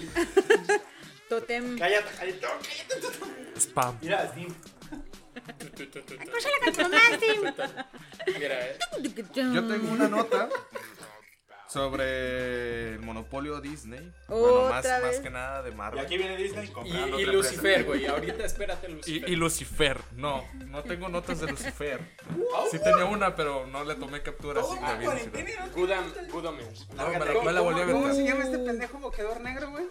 Totem. 1.29 1.77
Cállate, 1.77 2.09
cállate, 2.17 2.39
cállate. 2.39 3.59
Spam. 3.59 3.97
Mira, 4.01 4.33
Steve. 7.17 7.53
Mira, 8.39 8.65
eh, 8.67 8.77
Yo 9.53 9.67
tengo 9.67 9.91
una 9.91 10.07
nota 10.07 10.49
sobre 11.67 12.93
el 12.93 12.99
monopolio 13.01 13.61
Disney. 13.61 14.11
bueno, 14.27 14.45
Otra 14.63 14.69
más, 14.75 14.85
más 14.85 15.01
vez. 15.03 15.19
que 15.19 15.29
nada 15.29 15.61
de 15.61 15.69
Y 15.69 15.75
Marvel. 15.75 16.03
aquí 16.03 16.17
viene 16.17 16.35
Disney 16.35 16.71
y, 16.85 16.89
y 16.89 17.01
otra 17.03 17.33
Lucifer, 17.33 17.83
güey. 17.85 18.07
Ahorita 18.07 18.43
espérate, 18.43 18.87
Y, 18.89 18.93
Lucifer. 18.93 19.29
y 19.29 19.35
Lucifer, 19.35 19.97
no, 20.15 20.43
no 20.67 20.81
tengo 20.83 21.09
notas 21.09 21.39
de 21.41 21.47
Lucifer. 21.51 21.99
Sí 22.71 22.79
tenía 22.79 23.05
una, 23.05 23.35
pero 23.35 23.67
no 23.67 23.83
le 23.83 23.95
tomé 23.95 24.21
captura. 24.23 24.61
Así 24.61 24.71
una 24.71 24.93
la 24.93 24.97
vi, 24.97 25.05
cuarentena 25.05 25.49
y 25.49 25.53
no 25.55 25.71
Good 25.75 25.89
good 26.31 26.45
omens. 26.45 26.87
No, 26.95 27.07
me 27.07 27.19
la, 27.19 27.41
me 27.43 27.53
la 27.53 27.61
volví 27.61 27.81
a 27.81 27.85
¿Cómo 27.85 28.11
se 28.13 28.23
ver. 28.23 28.31
llama 28.31 28.43
este 28.45 28.57
pendejo 28.59 28.97
boqueador 28.97 29.41
negro, 29.41 29.69
güey? 29.69 29.85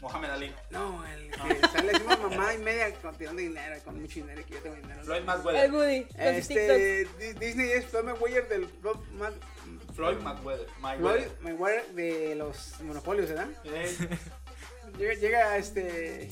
Mohamed 0.00 0.30
Ali. 0.30 0.54
No, 0.70 1.04
el 1.06 1.30
que 1.30 1.68
sale 1.68 1.92
encima 1.92 2.16
mamá 2.16 2.54
y 2.54 2.58
media 2.58 2.94
con 2.96 3.14
tirando 3.16 3.40
dinero, 3.42 3.76
con 3.84 4.00
mucho 4.00 4.14
dinero, 4.20 4.42
que 4.46 4.54
yo 4.54 4.60
tengo 4.60 4.76
dinero. 4.76 5.02
Floyd 5.04 5.18
El 5.18 5.24
Mayweather. 5.24 5.72
Woody. 5.72 6.02
Sus 6.02 6.48
TikToks. 6.48 6.50
Este, 6.56 7.08
Di- 7.18 7.32
Disney 7.34 7.70
es 7.72 7.86
Floyd 7.86 8.04
Mayweather 8.04 8.48
del 8.48 8.66
Floyd 8.68 8.96
Ma- 9.12 9.32
Floyd 9.94 10.18
Mayweather. 10.18 10.66
Floyd 10.66 10.80
Mayweather. 10.80 11.32
Mayweather 11.42 11.86
de 11.94 12.34
los 12.36 12.80
monopolios, 12.82 13.28
¿verdad? 13.28 13.48
Eh, 13.64 13.96
Llega, 14.98 15.14
llega 15.14 15.56
este 15.58 16.30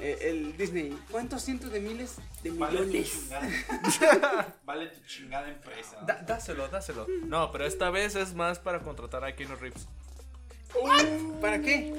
eh, 0.00 0.18
el 0.22 0.56
Disney. 0.56 0.98
¿Cuántos 1.10 1.42
cientos 1.42 1.70
de 1.72 1.80
miles 1.80 2.16
de 2.42 2.50
Vale 2.50 2.78
tu 2.78 2.84
millones? 2.86 3.12
chingada. 3.12 4.54
Vale 4.64 4.86
tu 4.88 5.00
chingada 5.06 5.48
empresa. 5.48 5.96
Da- 6.06 6.22
dáselo, 6.26 6.68
dáselo. 6.68 7.06
No, 7.24 7.50
pero 7.52 7.64
esta 7.66 7.90
vez 7.90 8.14
es 8.16 8.34
más 8.34 8.58
para 8.58 8.80
contratar 8.80 9.24
a 9.24 9.34
Keanu 9.34 9.56
Reeves. 9.56 9.86
¿Para 11.40 11.60
qué? 11.60 11.94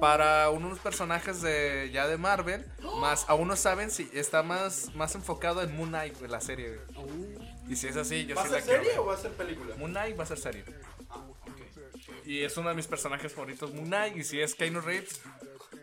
para 0.00 0.48
unos 0.48 0.78
personajes 0.78 1.42
de 1.42 1.90
ya 1.92 2.08
de 2.08 2.16
Marvel, 2.16 2.64
más 3.00 3.26
aún 3.28 3.48
no 3.48 3.54
saben 3.54 3.90
si 3.90 4.10
está 4.14 4.42
más, 4.42 4.94
más 4.94 5.14
enfocado 5.14 5.60
en 5.62 5.76
Moon 5.76 5.90
Knight, 5.90 6.18
la 6.22 6.40
serie, 6.40 6.78
güey. 6.94 7.38
Y 7.68 7.76
si 7.76 7.86
es 7.86 7.96
así, 7.96 8.24
yo 8.24 8.34
¿Va 8.34 8.42
a 8.42 8.44
la 8.46 8.50
ser 8.50 8.62
quiero 8.62 8.78
serie 8.78 8.90
ver. 8.92 8.98
o 9.00 9.04
va 9.06 9.14
a 9.14 9.18
ser 9.18 9.32
película? 9.32 9.76
Moon 9.76 9.90
Knight 9.90 10.18
va 10.18 10.22
a 10.22 10.26
ser 10.26 10.38
serie. 10.38 10.64
Ah, 11.10 11.18
ok. 11.28 12.24
Y 12.24 12.42
es 12.42 12.56
uno 12.56 12.70
de 12.70 12.74
mis 12.76 12.86
personajes 12.86 13.30
favoritos, 13.32 13.74
Moon 13.74 13.88
Knight. 13.88 14.16
Y 14.16 14.24
si 14.24 14.40
es 14.40 14.54
Keanu 14.54 14.80
Reeves, 14.80 15.20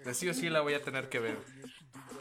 de 0.03 0.13
sí 0.15 0.27
o 0.27 0.33
sí 0.33 0.49
la 0.49 0.61
voy 0.61 0.73
a 0.73 0.81
tener 0.81 1.09
que 1.09 1.19
ver. 1.19 1.37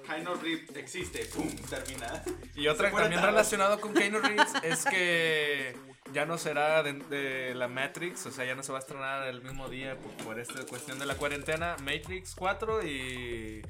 Keanu 0.06 0.34
Reeves 0.34 0.76
existe, 0.76 1.24
pum, 1.34 1.48
termina. 1.70 2.22
Y 2.54 2.68
otra 2.68 2.90
también 2.90 3.22
relacionado 3.22 3.80
con 3.80 3.94
Keanu 3.94 4.20
Reeves 4.20 4.52
es 4.62 4.84
que 4.84 5.74
ya 6.12 6.24
no 6.26 6.38
será 6.38 6.82
de, 6.82 6.92
de 6.94 7.54
la 7.54 7.68
Matrix, 7.68 8.26
o 8.26 8.30
sea, 8.30 8.44
ya 8.44 8.54
no 8.54 8.62
se 8.62 8.72
va 8.72 8.78
a 8.78 8.80
estrenar 8.80 9.26
el 9.28 9.42
mismo 9.42 9.68
día 9.68 9.96
por, 9.96 10.12
por 10.24 10.38
esta 10.40 10.64
cuestión 10.66 10.98
de 10.98 11.06
la 11.06 11.14
cuarentena. 11.16 11.76
Matrix 11.82 12.34
4 12.34 12.86
y 12.86 13.62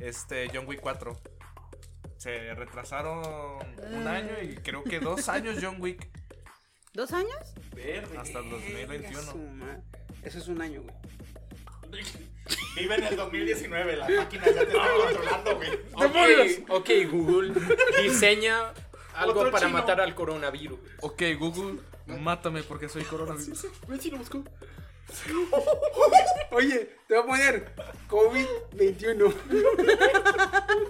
este 0.00 0.50
John 0.52 0.66
Wick 0.66 0.80
4. 0.80 1.16
Se 2.16 2.54
retrasaron 2.54 3.18
un 3.92 4.06
año 4.08 4.32
y 4.42 4.54
creo 4.56 4.82
que 4.82 4.98
dos 5.00 5.28
años 5.28 5.56
John 5.60 5.76
Wick 5.80 6.08
¿Dos 6.94 7.12
años? 7.12 7.34
Verde. 7.74 8.16
hasta 8.16 8.38
el 8.38 8.44
Venga, 8.44 8.56
2021. 8.60 9.22
su 9.22 9.36
ma- 9.38 9.80
Eso 10.22 10.38
es 10.38 10.46
un 10.48 10.62
año, 10.62 10.82
güey. 10.82 10.94
Vive 12.76 12.94
en 12.96 13.04
el 13.04 13.16
2019, 13.16 13.96
la 13.96 14.08
máquina 14.08 14.44
ya 14.46 14.52
te 14.54 14.62
está 14.76 14.88
controlando, 14.96 15.56
güey. 15.56 15.70
Ok, 15.94 16.70
ok, 16.70 16.90
Google, 17.10 17.52
diseña 18.02 18.72
algo 19.14 19.40
Otro 19.40 19.52
para 19.52 19.66
chino. 19.66 19.78
matar 19.78 20.00
al 20.00 20.14
coronavirus. 20.14 20.78
Ok, 21.00 21.22
Google, 21.38 21.80
mátame 22.06 22.62
porque 22.62 22.88
soy 22.88 23.04
coronavirus. 23.04 23.66
Oye, 26.50 26.90
te 27.06 27.14
voy 27.14 27.22
a 27.22 27.26
poner 27.26 27.72
COVID-21. 28.08 29.34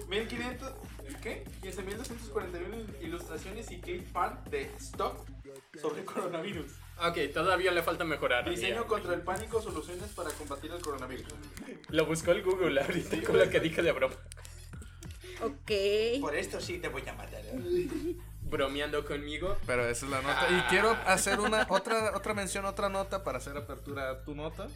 1500, 0.07 0.73
¿qué? 1.21 1.43
15.241 1.61 3.03
ilustraciones 3.03 3.69
y 3.71 3.79
clip 3.79 4.15
art 4.15 4.47
de 4.47 4.71
stock 4.77 5.17
sobre 5.79 6.05
coronavirus. 6.05 6.71
Ok, 7.05 7.17
todavía 7.33 7.71
le 7.71 7.83
falta 7.83 8.05
mejorar. 8.05 8.49
Diseño 8.49 8.75
Mira, 8.75 8.87
contra 8.87 9.13
el 9.13 9.21
pánico, 9.21 9.61
soluciones 9.61 10.09
para 10.11 10.29
combatir 10.31 10.71
el 10.71 10.81
coronavirus. 10.81 11.27
Lo 11.89 12.05
buscó 12.05 12.31
el 12.31 12.41
Google 12.43 12.81
ahorita 12.81 13.21
con 13.23 13.37
lo 13.37 13.49
que 13.49 13.59
dije 13.59 13.81
de 13.81 13.91
broma. 13.91 14.15
Ok. 15.45 16.21
Por 16.21 16.35
esto 16.35 16.61
sí 16.61 16.79
te 16.79 16.87
voy 16.87 17.07
a 17.07 17.13
matar. 17.13 17.41
Bromeando 18.41 19.03
conmigo. 19.05 19.57
Pero 19.65 19.87
esa 19.87 20.05
es 20.05 20.11
la 20.11 20.21
nota. 20.21 20.47
Y 20.51 20.61
quiero 20.69 20.91
hacer 21.05 21.39
una 21.39 21.65
otra 21.69 22.15
otra 22.15 22.33
mención, 22.33 22.65
otra 22.65 22.89
nota 22.89 23.23
para 23.23 23.39
hacer 23.39 23.57
apertura 23.57 24.11
a 24.11 24.23
tu 24.23 24.35
nota. 24.35 24.67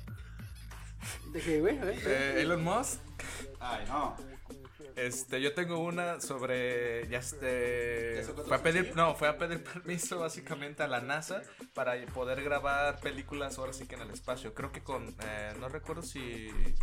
¿De 1.32 1.40
qué, 1.40 1.60
güey? 1.60 1.78
A 1.78 1.86
ver. 1.86 2.00
Eh, 2.06 2.42
Elon 2.42 2.64
Musk 2.64 3.00
Ay, 3.60 3.86
no. 3.88 4.16
Este, 4.96 5.40
yo 5.40 5.54
tengo 5.54 5.80
una 5.80 6.20
sobre, 6.20 7.08
ya 7.08 7.20
este, 7.20 8.16
¿Ya 8.18 8.24
sacó 8.24 8.44
fue 8.44 8.58
a 8.58 8.62
pedir, 8.62 8.94
no, 8.96 9.16
fue 9.16 9.30
a 9.30 9.38
pedir 9.38 9.64
permiso 9.74 10.20
básicamente 10.20 10.84
a 10.84 10.88
la 10.88 11.00
NASA 11.00 11.42
para 11.74 11.94
poder 12.08 12.44
grabar 12.44 13.00
películas 13.00 13.58
ahora 13.58 13.72
sí 13.72 13.88
que 13.88 13.96
en 13.96 14.02
el 14.02 14.12
espacio. 14.12 14.54
Creo 14.54 14.72
que 14.74 14.82
con, 14.82 15.16
eh, 15.24 15.54
no 15.60 15.70
recuerdo 15.70 16.02
si... 16.02 16.20
eh, 16.22 16.76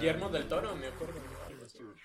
Guillermo 0.00 0.28
del 0.30 0.48
Toro, 0.48 0.74
me 0.74 0.88
acuerdo. 0.88 1.20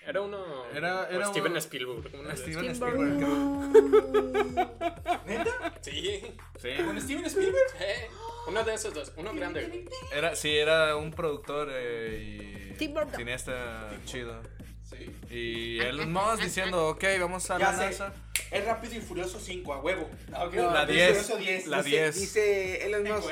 Era 0.06 0.20
uno. 0.22 0.38
Era- 0.74 1.02
o 1.02 1.10
era 1.10 1.26
Steven 1.26 1.50
uno- 1.52 1.60
Spielberg. 1.60 2.02
de 2.02 2.36
Steven 2.36 2.64
esos. 2.64 2.88
Spielberg. 2.88 4.28
Sí. 5.80 6.22
Sí, 6.60 6.68
¿Con 6.84 7.00
Steven 7.00 7.24
Spielberg? 7.26 7.56
Eh, 7.80 8.08
uno 8.48 8.64
de 8.64 8.74
esos 8.74 8.92
dos. 8.94 9.12
Uno 9.16 9.32
grande. 9.34 9.84
era, 10.12 10.34
sí, 10.34 10.56
era 10.56 10.96
un 10.96 11.12
productor 11.12 11.68
eh, 11.72 12.70
y 12.72 12.74
Tim 12.74 12.94
Burton. 12.94 13.14
cineasta 13.16 13.90
chido. 14.04 14.40
Sí. 14.84 15.10
Y 15.30 15.78
Elon 15.80 16.12
Musk 16.12 16.42
diciendo, 16.42 16.88
ok, 16.88 17.04
vamos 17.20 17.50
a 17.50 17.58
Ya 17.58 17.72
la. 17.72 17.76
NASA. 17.78 18.12
Es 18.50 18.64
Rápido 18.64 18.94
y 18.96 19.00
Furioso 19.00 19.38
5, 19.38 19.74
a 19.74 19.80
huevo. 19.80 20.08
Ok, 20.34 20.54
No, 20.54 20.62
La 20.72 20.80
Rápido 20.80 20.92
y 20.94 20.96
10, 20.96 21.08
Furioso 21.18 21.36
10. 21.36 21.66
la 21.66 21.82
Dice- 21.82 21.96
10. 21.96 22.14
Dice 22.20 22.86
Elon 22.86 23.02
Musk. 23.04 23.30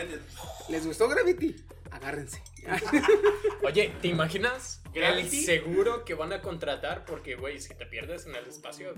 ¿Les 0.68 0.86
gustó 0.86 1.08
Gravity? 1.08 1.56
Agárrense. 1.96 2.42
Oye, 3.62 3.94
¿te 4.02 4.08
imaginas? 4.08 4.82
El 4.92 5.28
seguro 5.30 6.04
que 6.04 6.14
van 6.14 6.32
a 6.32 6.40
contratar 6.40 7.04
porque, 7.04 7.36
güey, 7.36 7.60
si 7.60 7.74
te 7.74 7.86
pierdes 7.86 8.26
en 8.26 8.34
el 8.34 8.46
espacio, 8.46 8.94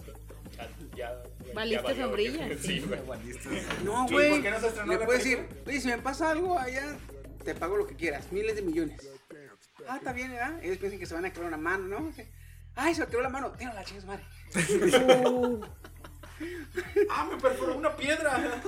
ya. 0.56 0.68
ya 0.96 1.22
güey, 1.40 1.54
Valiste 1.54 1.96
sombrilla, 1.96 2.48
Sí, 2.61 2.80
güey. 2.80 3.00
No, 3.84 4.06
güey. 4.08 4.30
¿por 4.30 4.42
qué 4.42 4.50
no 4.50 4.61
se 4.61 4.66
estrenó 4.68 4.92
Le 4.92 4.98
la 4.98 5.06
puedes 5.06 5.24
decir, 5.24 5.46
oye, 5.66 5.80
si 5.80 5.88
me 5.88 5.98
pasa 5.98 6.30
algo 6.30 6.58
allá, 6.58 6.96
te 7.44 7.54
pago 7.54 7.76
lo 7.76 7.87
que 7.87 7.96
quieras, 7.96 8.30
miles 8.32 8.56
de 8.56 8.62
millones. 8.62 9.08
Ah, 9.88 9.96
está 9.96 10.12
bien, 10.12 10.30
¿verdad? 10.30 10.62
Ellos 10.62 10.78
piensan 10.78 10.98
que 10.98 11.06
se 11.06 11.14
van 11.14 11.24
a 11.24 11.32
quebrar 11.32 11.48
una 11.48 11.56
mano, 11.56 11.87
¿no? 11.87 12.12
Ay, 12.74 12.94
se 12.94 13.00
me 13.00 13.06
quebró 13.06 13.22
la 13.22 13.28
mano, 13.28 13.52
tira 13.52 13.74
la 13.74 13.84
chingas 13.84 14.04
madre. 14.04 14.24
Ah, 17.11 17.27
me 17.31 17.37
perforó 17.40 17.77
una 17.77 17.96
piedra. 17.96 18.61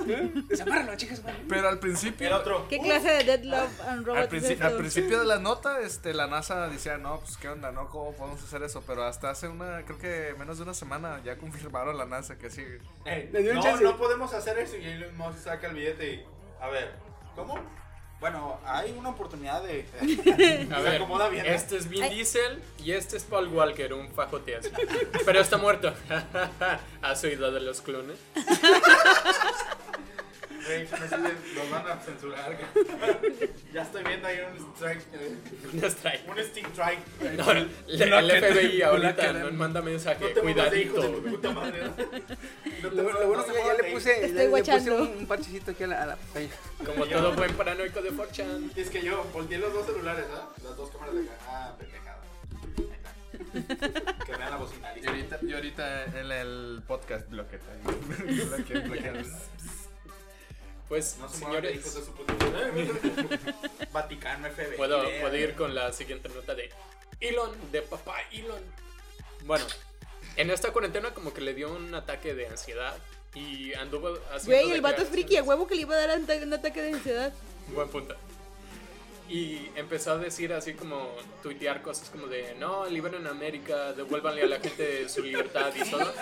Desamárralo, 0.47 0.95
chicas 0.97 1.23
madre. 1.23 1.43
Pero 1.47 1.69
al 1.69 1.79
principio... 1.79 2.27
El 2.27 2.33
otro. 2.33 2.67
¿Qué 2.67 2.79
clase 2.79 3.09
de 3.09 3.23
Dead 3.23 3.43
Love 3.43 3.81
and 3.87 4.05
Robots 4.05 4.29
princi- 4.29 4.61
al 4.61 4.75
principio 4.77 5.19
de 5.19 5.25
la 5.25 5.39
nota, 5.39 5.79
este, 5.81 6.13
la 6.13 6.27
NASA 6.27 6.67
decía, 6.67 6.97
no, 6.97 7.19
pues 7.19 7.37
qué 7.37 7.49
onda, 7.49 7.71
¿no? 7.71 7.89
¿Cómo 7.89 8.13
podemos 8.13 8.43
hacer 8.43 8.63
eso? 8.63 8.83
Pero 8.85 9.03
hasta 9.03 9.29
hace 9.29 9.47
una, 9.47 9.83
creo 9.85 9.97
que 9.97 10.35
menos 10.37 10.57
de 10.57 10.63
una 10.63 10.73
semana 10.73 11.21
ya 11.23 11.37
confirmaron 11.37 11.97
la 11.97 12.05
NASA 12.05 12.37
que 12.37 12.49
sí. 12.49 12.63
Ey, 13.05 13.29
Le 13.31 13.43
dio 13.43 13.51
un 13.53 13.59
no, 13.59 13.77
no 13.81 13.97
podemos 13.97 14.33
hacer 14.33 14.57
eso 14.59 14.77
y 14.77 14.85
Elon 14.85 15.15
Musk 15.17 15.39
saca 15.39 15.67
el 15.67 15.75
billete 15.75 16.13
y... 16.13 16.25
A 16.59 16.67
ver, 16.67 16.91
¿cómo? 17.35 17.55
Bueno, 18.21 18.59
hay 18.65 18.91
una 18.91 19.09
oportunidad 19.09 19.63
de... 19.63 19.83
A 20.71 20.75
Se 20.77 20.81
ver, 20.83 20.95
acomoda 20.97 21.27
bien, 21.27 21.43
¿eh? 21.43 21.55
este 21.55 21.75
es 21.75 21.89
Vin 21.89 22.03
Ay. 22.03 22.13
Diesel 22.15 22.61
y 22.77 22.91
este 22.91 23.17
es 23.17 23.23
Paul 23.23 23.47
Walker, 23.47 23.93
un 23.95 24.11
fajote 24.11 24.57
así. 24.57 24.69
Pero 25.25 25.39
está 25.39 25.57
muerto. 25.57 25.91
¿Has 27.01 27.23
oído 27.23 27.51
de 27.51 27.61
los 27.61 27.81
clones? 27.81 28.19
Güey, 30.65 30.83
no 30.83 30.97
sé, 30.97 31.17
los 31.55 31.69
van 31.71 31.87
a 31.87 31.99
censurar. 32.01 32.57
ya 33.73 33.81
estoy 33.81 34.03
viendo 34.03 34.27
ahí 34.27 34.37
un 34.41 34.57
strike. 34.75 35.01
eh, 35.13 35.35
No 35.73 35.87
strike. 35.87 36.27
Un 36.29 36.37
stick 36.43 36.67
strike. 36.71 36.99
No, 37.37 37.51
el, 37.51 37.69
el 37.87 38.31
FBI 38.43 38.81
ahorita 38.83 39.33
nos 39.33 39.53
manda 39.53 39.81
mensaje. 39.81 40.21
No 40.21 40.27
de 40.29 40.41
Cuidadito. 40.41 41.01
tu 41.01 41.23
puta 41.23 41.51
madre. 41.51 41.81
¿no? 41.83 41.89
No 41.89 42.89
te 42.89 42.95
Lo, 42.95 43.03
bueno 43.03 43.35
no 43.37 43.45
que 43.45 43.53
ya, 43.65 43.73
le 43.73 43.91
puse, 43.93 44.25
Estoy 44.25 44.47
le 44.47 44.49
puse 44.49 44.91
un, 44.91 45.07
un 45.17 45.25
parchecito 45.27 45.71
aquí 45.71 45.83
a 45.83 45.87
la, 45.87 46.03
a 46.03 46.05
la 46.05 46.15
pantalla. 46.15 46.49
Como 46.85 47.05
todo 47.07 47.33
buen 47.33 47.53
paranoico 47.55 48.01
de 48.01 48.11
4chan. 48.11 48.71
Es 48.75 48.89
que 48.89 49.01
yo 49.01 49.23
volteé 49.33 49.57
los 49.57 49.73
dos 49.73 49.85
celulares, 49.85 50.25
¿ah? 50.33 50.49
Las 50.63 50.77
dos 50.77 50.89
cámaras 50.91 51.15
de 51.15 51.21
acá. 51.21 51.31
Ah, 51.47 51.75
pendejada. 51.77 52.21
Que 54.25 54.31
vean 54.37 54.49
la 54.51 54.57
bocina. 54.57 54.89
Y 55.01 55.07
ahorita, 55.07 55.39
y 55.41 55.53
ahorita 55.53 56.05
en 56.05 56.31
el 56.31 56.83
podcast 56.87 57.29
bloqueta. 57.29 57.65
Pues, 60.91 61.15
No 61.21 61.29
se 61.29 61.37
muevan 61.45 61.63
de 61.63 61.71
hijos 61.71 61.89
señores, 61.93 62.05
de 62.05 62.11
su 62.11 62.17
puta 62.17 62.33
madre. 62.47 62.91
Vaticano, 63.93 64.49
FBI. 64.49 64.75
puedo, 64.75 65.01
puedo 65.21 65.37
ir 65.37 65.55
con 65.55 65.73
la 65.73 65.93
siguiente 65.93 66.27
nota 66.27 66.53
de 66.53 66.69
Elon, 67.21 67.49
de 67.71 67.81
papá 67.81 68.17
Elon. 68.33 68.61
Bueno, 69.45 69.63
en 70.35 70.49
esta 70.51 70.73
cuarentena 70.73 71.13
como 71.13 71.33
que 71.33 71.39
le 71.39 71.53
dio 71.53 71.71
un 71.73 71.95
ataque 71.95 72.33
de 72.33 72.47
ansiedad 72.47 72.93
y 73.33 73.73
anduvo 73.75 74.17
haciendo 74.33 74.65
Güey, 74.65 74.71
el 74.75 74.81
vato 74.81 75.03
es 75.03 75.07
friki, 75.07 75.37
a 75.37 75.43
huevo 75.43 75.65
que 75.65 75.75
le 75.75 75.83
iba 75.83 75.95
a 75.95 75.97
dar 76.05 76.09
anta- 76.09 76.43
un 76.43 76.51
ataque 76.53 76.81
de 76.81 76.89
ansiedad. 76.91 77.31
Buen 77.73 77.87
punto. 77.87 78.13
Y 79.31 79.71
empezó 79.75 80.11
a 80.11 80.17
decir 80.17 80.51
así 80.51 80.73
como, 80.73 81.09
tuitear 81.41 81.81
cosas 81.81 82.09
como 82.09 82.27
de, 82.27 82.53
no, 82.59 82.85
liberen 82.89 83.25
a 83.27 83.29
América, 83.29 83.93
devuélvanle 83.93 84.43
a 84.43 84.47
la 84.47 84.59
gente 84.59 85.07
su 85.07 85.23
libertad 85.23 85.71
y 85.73 85.89
todo. 85.89 86.13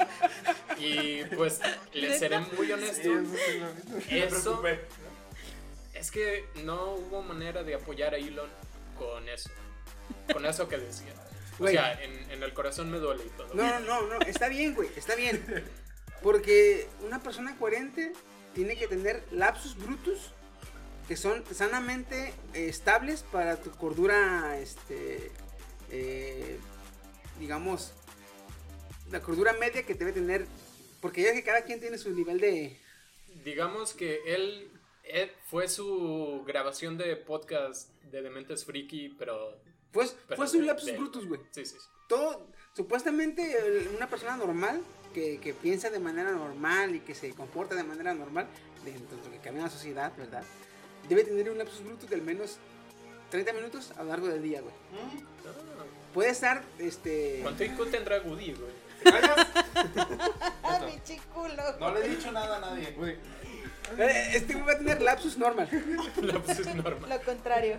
Y 0.78 1.24
pues, 1.36 1.60
les 1.92 2.20
seré 2.20 2.38
muy 2.40 2.72
honesto, 2.72 3.10
eso 4.12 4.64
es 5.96 6.12
que 6.12 6.46
no 6.64 6.94
hubo 6.94 7.24
manera 7.24 7.64
de 7.64 7.74
apoyar 7.74 8.14
a 8.14 8.18
Elon 8.18 8.50
con 8.96 9.28
eso. 9.28 9.50
Con 10.32 10.46
eso 10.46 10.70
que 10.70 10.78
decía. 10.78 11.14
O 11.56 11.64
Güey. 11.64 11.74
sea, 11.74 12.02
en, 12.02 12.32
en 12.32 12.44
el 12.44 12.54
corazón 12.54 12.92
me 12.92 13.00
duele 13.00 13.24
y 13.26 13.30
todo. 13.30 13.54
No, 13.56 13.80
no, 13.80 14.02
no, 14.02 14.08
no, 14.08 14.20
está 14.22 14.48
bien, 14.48 14.76
güey, 14.76 14.90
está 14.96 15.16
bien. 15.16 15.44
Porque 16.22 16.88
una 17.02 17.22
persona 17.22 17.58
coherente 17.58 18.14
tiene 18.54 18.78
que 18.78 18.88
tener 18.88 19.24
lapsus 19.32 19.76
brutus 19.76 20.32
que 21.10 21.18
son 21.18 21.44
sanamente 21.52 22.34
eh, 22.54 22.70
estables 22.70 23.24
para 23.24 23.58
tu 23.60 23.72
cordura, 23.72 24.60
este, 24.60 25.32
eh, 25.90 26.60
digamos, 27.40 27.92
la 29.12 29.20
cordura 29.20 29.54
media 29.54 29.84
que 29.84 29.96
debe 29.96 30.14
tener. 30.14 30.46
Porque 31.02 31.24
ya 31.24 31.34
que 31.34 31.44
cada 31.44 31.64
quien 31.64 31.80
tiene 31.80 31.98
su 31.98 32.12
nivel 32.12 32.40
de... 32.40 32.80
Digamos 33.44 33.94
que 33.94 34.20
él, 34.28 34.70
él- 35.04 35.32
fue 35.48 35.68
su 35.68 36.44
grabación 36.46 36.98
de 37.00 37.16
podcast 37.16 37.90
de 38.12 38.22
Dementes 38.22 38.64
Friki, 38.64 39.16
pero... 39.18 39.58
Pues, 39.92 40.16
pero 40.28 40.38
fue 40.38 40.48
su 40.48 40.62
lapsus 40.62 40.92
de- 40.92 40.98
brutus, 40.98 41.28
güey. 41.28 41.42
Sí, 41.50 41.66
sí, 41.66 41.76
sí. 41.80 41.88
todo, 42.08 42.46
supuestamente 42.76 43.90
una 43.96 44.08
persona 44.08 44.38
normal 44.38 44.84
que, 45.16 45.40
que 45.40 45.56
piensa 45.56 45.90
de 45.90 45.98
manera 46.00 46.32
normal 46.34 46.94
y 46.96 47.00
que 47.00 47.16
se 47.16 47.32
comporta 47.34 47.74
de 47.74 47.84
manera 47.84 48.14
normal 48.14 48.46
dentro 48.86 49.18
de 49.18 49.36
lo 49.36 49.42
que 49.42 49.50
en 49.50 49.58
la 49.58 49.70
sociedad, 49.72 50.14
¿verdad? 50.16 50.44
Debe 51.08 51.24
tener 51.24 51.50
un 51.50 51.58
lapsus 51.58 51.84
brutus 51.84 52.10
de 52.10 52.16
al 52.16 52.22
menos 52.22 52.58
30 53.32 53.54
minutos 53.54 53.92
a 53.98 54.04
lo 54.04 54.10
largo 54.10 54.28
del 54.28 54.42
día, 54.44 54.62
güey. 54.62 54.74
¿Mm? 54.74 56.14
Puede 56.14 56.30
estar, 56.32 56.64
este... 56.80 57.40
¿Cuánto 57.44 57.64
IQ 57.64 57.92
tendrá 57.92 58.20
Woody, 58.22 58.54
güey? 58.54 58.72
¿Te 59.04 59.12
callas? 59.12 59.48
Ah, 60.64 60.80
mi 60.86 61.00
chiculo. 61.04 61.64
No 61.80 61.94
le 61.94 62.06
he 62.06 62.10
dicho 62.10 62.32
nada 62.32 62.58
a 62.58 62.60
nadie. 62.60 62.96
Eh, 63.98 64.32
Este 64.34 64.54
güey 64.54 64.66
va 64.66 64.74
a 64.74 64.78
tener 64.78 65.02
lapsus 65.02 65.38
normal. 65.38 65.70
No, 66.22 66.44
es 66.52 66.76
normal. 66.76 67.10
Lo 67.10 67.22
contrario. 67.22 67.78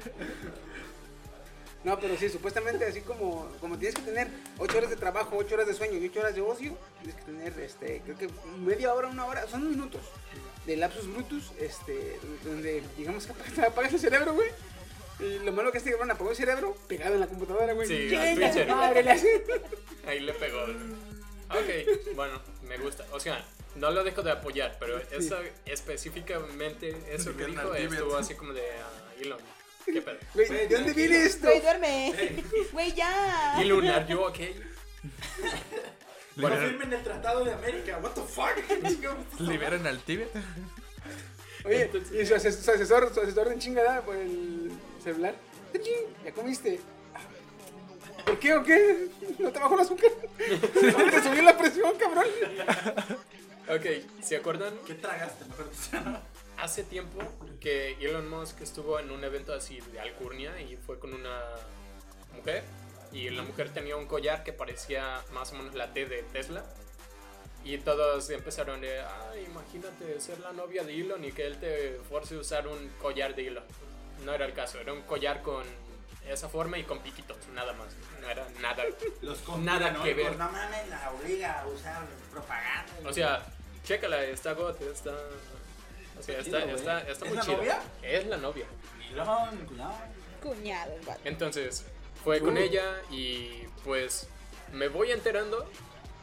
No, 1.82 1.98
pero 1.98 2.16
sí, 2.16 2.28
supuestamente 2.28 2.84
así 2.84 3.00
como, 3.00 3.48
como 3.60 3.78
tienes 3.78 3.94
que 3.94 4.02
tener 4.02 4.28
8 4.58 4.78
horas 4.78 4.90
de 4.90 4.96
trabajo, 4.96 5.36
8 5.36 5.54
horas 5.54 5.66
de 5.66 5.74
sueño 5.74 5.98
y 5.98 6.08
8 6.08 6.20
horas 6.20 6.34
de 6.34 6.40
ocio, 6.42 6.76
tienes 6.98 7.16
que 7.16 7.22
tener, 7.22 7.58
este, 7.58 8.02
creo 8.04 8.18
que 8.18 8.28
media 8.58 8.92
hora, 8.92 9.08
una 9.08 9.24
hora, 9.24 9.48
son 9.48 9.70
minutos 9.70 10.02
de 10.66 10.76
lapsus 10.76 11.06
brutus, 11.12 11.52
este, 11.58 12.18
donde 12.44 12.82
digamos 12.96 13.26
que 13.26 13.32
apagas, 13.32 13.58
apagas 13.58 13.92
el 13.94 14.00
cerebro, 14.00 14.34
güey. 14.34 14.50
Y 15.20 15.38
lo 15.44 15.52
malo 15.52 15.70
que 15.70 15.78
es 15.78 15.84
que 15.84 15.94
van 15.96 16.10
apagó 16.10 16.30
el 16.30 16.36
cerebro 16.36 16.74
pegado 16.88 17.14
en 17.14 17.20
la 17.20 17.26
computadora, 17.26 17.72
güey. 17.74 17.86
Sí, 17.86 18.14
madre, 18.66 19.10
hace. 19.10 19.42
Ahí 20.06 20.20
le 20.20 20.32
pegó. 20.32 20.62
Ok, 20.62 22.14
bueno, 22.14 22.40
me 22.66 22.78
gusta. 22.78 23.04
O 23.12 23.20
sea, 23.20 23.44
no 23.76 23.90
lo 23.90 24.02
dejo 24.02 24.22
de 24.22 24.30
apoyar, 24.30 24.76
pero 24.80 24.98
eso 25.10 25.36
específicamente, 25.66 26.96
eso 27.10 27.36
que 27.36 27.46
dijo, 27.46 27.74
estuvo 27.74 28.16
así 28.16 28.34
como 28.34 28.52
de 28.52 28.62
ah, 28.62 29.12
Elon. 29.20 29.38
¿Qué 29.84 30.02
pedo? 30.02 30.18
Güey, 30.34 30.48
¿de 30.48 30.68
dónde 30.68 30.92
viene 30.92 31.24
esto? 31.24 31.46
Güey, 31.46 31.60
duerme. 31.60 32.14
Güey, 32.72 32.92
ya. 32.92 33.60
Elon, 33.60 33.86
are 33.88 34.06
you 34.06 34.20
okay? 34.20 34.60
No 36.36 36.48
firmen 36.48 36.92
el 36.92 37.02
Tratado 37.02 37.44
de 37.44 37.52
América. 37.52 37.98
What 38.02 38.12
the 38.12 38.22
fuck? 38.22 38.56
Liberan 39.40 39.86
al 39.86 39.98
Tíbet. 40.00 40.30
Oye, 41.64 41.90
y 42.12 42.26
su 42.26 42.34
asesor, 42.34 42.62
su 42.62 42.70
asesor, 42.70 43.14
su 43.14 43.20
asesor 43.20 43.48
de 43.48 43.58
chingada 43.58 44.00
por 44.02 44.16
el 44.16 44.70
celular. 45.02 45.34
¿Ya 46.24 46.32
comiste? 46.32 46.80
¿Por 48.24 48.38
qué 48.38 48.54
o 48.54 48.62
qué? 48.62 49.08
¿No 49.38 49.50
te 49.50 49.58
bajó 49.58 49.74
el 49.74 49.80
azúcar? 49.80 50.10
¿No 50.38 51.10
te 51.10 51.22
subió 51.22 51.42
la 51.42 51.56
presión, 51.56 51.92
cabrón? 51.98 52.26
Ok, 53.68 54.22
¿se 54.22 54.36
acuerdan? 54.36 54.74
¿Qué 54.86 54.94
tragaste? 54.94 55.44
Hace 56.60 56.84
tiempo 56.84 57.18
que 57.58 57.92
Elon 58.00 58.28
Musk 58.28 58.60
estuvo 58.60 58.98
en 58.98 59.10
un 59.10 59.24
evento 59.24 59.54
así 59.54 59.80
de 59.92 60.00
alcurnia 60.00 60.60
y 60.60 60.76
fue 60.76 60.98
con 60.98 61.14
una 61.14 61.40
mujer. 62.36 62.64
Y 63.12 63.30
la 63.30 63.42
mujer 63.42 63.70
tenía 63.70 63.96
un 63.96 64.06
collar 64.06 64.44
que 64.44 64.52
parecía 64.52 65.22
más 65.32 65.52
o 65.52 65.56
menos 65.56 65.74
la 65.74 65.92
T 65.92 66.04
de 66.04 66.22
Tesla. 66.24 66.64
Y 67.64 67.78
todos 67.78 68.28
empezaron 68.30 68.80
de, 68.80 69.00
ah, 69.00 69.32
imagínate 69.46 70.20
ser 70.20 70.38
la 70.40 70.52
novia 70.52 70.84
de 70.84 71.00
Elon 71.00 71.24
y 71.24 71.32
que 71.32 71.46
él 71.46 71.58
te 71.58 71.98
force 72.08 72.34
a 72.34 72.38
usar 72.38 72.66
un 72.66 72.88
collar 73.00 73.34
de 73.34 73.48
Elon. 73.48 73.64
No 74.24 74.32
era 74.34 74.44
el 74.44 74.52
caso, 74.52 74.78
era 74.78 74.92
un 74.92 75.02
collar 75.02 75.42
con 75.42 75.64
esa 76.28 76.48
forma 76.48 76.78
y 76.78 76.84
con 76.84 77.00
piquitos, 77.00 77.36
nada 77.54 77.72
más. 77.72 77.88
No 78.20 78.28
era 78.28 78.46
nada. 78.60 78.84
Los 79.22 79.46
Nada 79.58 80.02
que 80.02 80.14
ver. 80.14 80.36
No 80.36 80.50
mames, 80.50 80.88
la 80.88 81.10
obliga 81.10 81.60
a 81.60 81.66
usar 81.66 82.06
propaganda. 82.30 82.92
O 83.08 83.12
sea, 83.12 83.46
chécala, 83.84 84.24
está 84.24 84.52
got, 84.52 84.80
está... 84.82 85.12
O 86.20 86.22
sea, 86.22 86.38
está, 86.38 86.62
chido, 86.62 86.76
está, 86.76 87.00
güey. 87.00 87.12
está 87.12 87.24
¿Es 87.24 87.28
muy 87.30 87.36
la 87.36 87.42
chido. 87.42 87.56
novia? 87.56 87.82
Es 88.02 88.26
la 88.26 88.36
novia. 88.36 88.66
Milón. 88.98 89.66
Cuñado, 90.42 90.92
el 90.94 91.00
vato. 91.06 91.20
Entonces, 91.24 91.84
fue 92.24 92.40
con 92.40 92.56
ella 92.56 93.02
y 93.10 93.64
pues 93.84 94.28
me 94.72 94.88
voy 94.88 95.10
enterando 95.10 95.68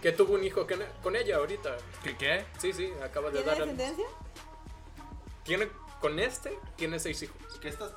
que 0.02 0.12
tuvo 0.12 0.34
un 0.36 0.44
hijo 0.44 0.66
con 0.68 0.80
con 1.04 1.16
ella 1.16 1.38
ahorita. 1.38 1.78
¿Qué 2.04 2.16
qué? 2.18 2.46
Sí, 2.60 2.72
sí, 2.74 2.92
acaba 3.04 3.30
de 3.30 3.42
¿Tiene 3.42 3.48
dar. 3.48 3.58
descendencia? 3.60 4.06
Tiene, 5.44 5.70
con 6.02 6.20
este, 6.20 6.58
tiene 6.76 7.00
seis 7.00 7.22
hijos. 7.24 7.38
¿Qué 7.62 7.70
estás, 7.70 7.92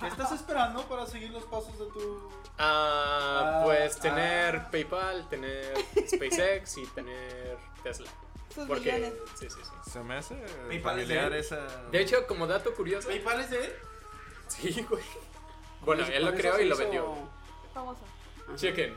¿Qué 0.00 0.06
estás 0.08 0.32
esperando 0.32 0.82
para 0.88 1.06
seguir 1.06 1.30
los 1.30 1.44
pasos 1.44 1.78
de 1.78 1.86
tu. 1.86 2.30
Ah, 2.58 3.60
Ah, 3.60 3.62
pues 3.64 3.96
ah. 3.96 4.00
tener 4.00 4.70
PayPal, 4.70 5.28
tener 5.28 5.74
SpaceX 6.08 6.78
y 6.78 6.86
tener 6.88 7.56
Tesla. 7.82 8.10
Sus 8.54 8.66
Porque, 8.68 8.92
millones. 8.92 9.14
sí, 9.38 9.48
sí, 9.50 9.58
sí. 9.62 9.90
Se 9.90 10.00
me 10.00 10.14
hace 10.16 10.34
PayPal 10.68 11.00
es 11.00 11.08
de 11.08 11.14
familiar 11.14 11.32
él. 11.32 11.40
esa. 11.40 11.66
De 11.90 12.00
hecho, 12.00 12.26
como 12.26 12.46
dato 12.46 12.72
curioso, 12.74 13.08
¿PayPal 13.08 13.40
es 13.40 13.50
de 13.50 13.64
él? 13.64 13.72
sí, 14.48 14.86
güey. 14.88 15.02
Bueno, 15.80 16.06
él 16.06 16.24
lo 16.24 16.32
creó 16.34 16.60
y 16.60 16.64
lo 16.66 16.76
vendió. 16.76 17.14
Famoso. 17.72 18.00
Chequen. 18.56 18.96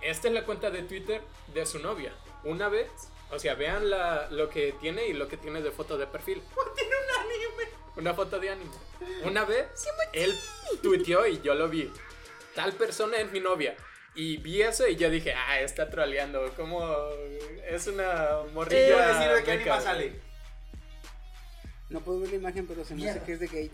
Esta 0.00 0.28
es 0.28 0.34
la 0.34 0.44
cuenta 0.44 0.70
de 0.70 0.82
Twitter 0.82 1.22
de 1.52 1.66
su 1.66 1.78
novia. 1.78 2.12
Una 2.44 2.68
vez, 2.68 2.90
o 3.30 3.38
sea, 3.38 3.54
vean 3.54 3.90
la, 3.90 4.28
lo 4.30 4.48
que 4.48 4.72
tiene 4.80 5.06
y 5.06 5.12
lo 5.12 5.28
que 5.28 5.36
tiene 5.36 5.60
de 5.60 5.70
foto 5.70 5.98
de 5.98 6.06
perfil. 6.06 6.42
Tiene 6.74 6.94
un 6.96 7.20
anime. 7.20 7.72
Una 7.96 8.14
foto 8.14 8.40
de 8.40 8.50
anime. 8.50 8.70
Una 9.24 9.44
vez, 9.44 9.66
él 10.14 10.34
tuiteó 10.82 11.26
y 11.26 11.40
yo 11.42 11.54
lo 11.54 11.68
vi. 11.68 11.92
Tal 12.54 12.72
persona 12.72 13.18
es 13.18 13.30
mi 13.30 13.40
novia. 13.40 13.76
Y 14.14 14.38
vi 14.38 14.62
eso 14.62 14.88
y 14.88 14.96
yo 14.96 15.08
dije, 15.10 15.34
ah, 15.34 15.60
está 15.60 15.88
troleando. 15.88 16.52
Como 16.56 16.82
es 17.68 17.86
una 17.86 18.40
morrilla. 18.52 18.86
Quiero 18.86 19.14
decir 19.14 19.32
de 19.32 19.44
qué 19.44 19.58
meca". 19.58 19.74
anime 19.74 19.84
sale. 19.84 20.12
No 21.88 22.00
puedo 22.00 22.20
ver 22.20 22.30
la 22.30 22.36
imagen, 22.36 22.66
pero 22.66 22.84
se 22.84 22.94
me 22.94 23.08
hace 23.08 23.20
que 23.20 23.32
es 23.32 23.40
de 23.40 23.46
Gate. 23.46 23.70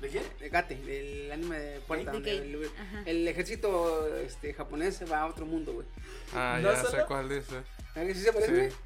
¿De 0.00 0.08
quién? 0.08 0.24
De 0.40 0.48
Gate, 0.48 0.76
del 0.76 1.30
anime 1.30 1.58
de 1.58 1.80
puerta. 1.80 2.10
De 2.10 2.16
donde 2.16 2.36
Gate, 2.36 3.10
el, 3.10 3.28
ejército 3.28 4.16
este, 4.16 4.52
japonés 4.54 5.00
va 5.10 5.20
a 5.20 5.26
otro 5.26 5.46
mundo, 5.46 5.72
güey. 5.72 5.86
Ah, 6.34 6.58
¿No 6.60 6.72
ya 6.72 6.82
sé 6.82 6.90
solo? 6.90 7.06
cuál 7.06 7.28
dice. 7.28 7.62
¿Verdad 7.94 8.08
que 8.08 8.14
sí 8.14 8.20
se 8.22 8.32
parece? 8.32 8.70
Sí. 8.70 8.76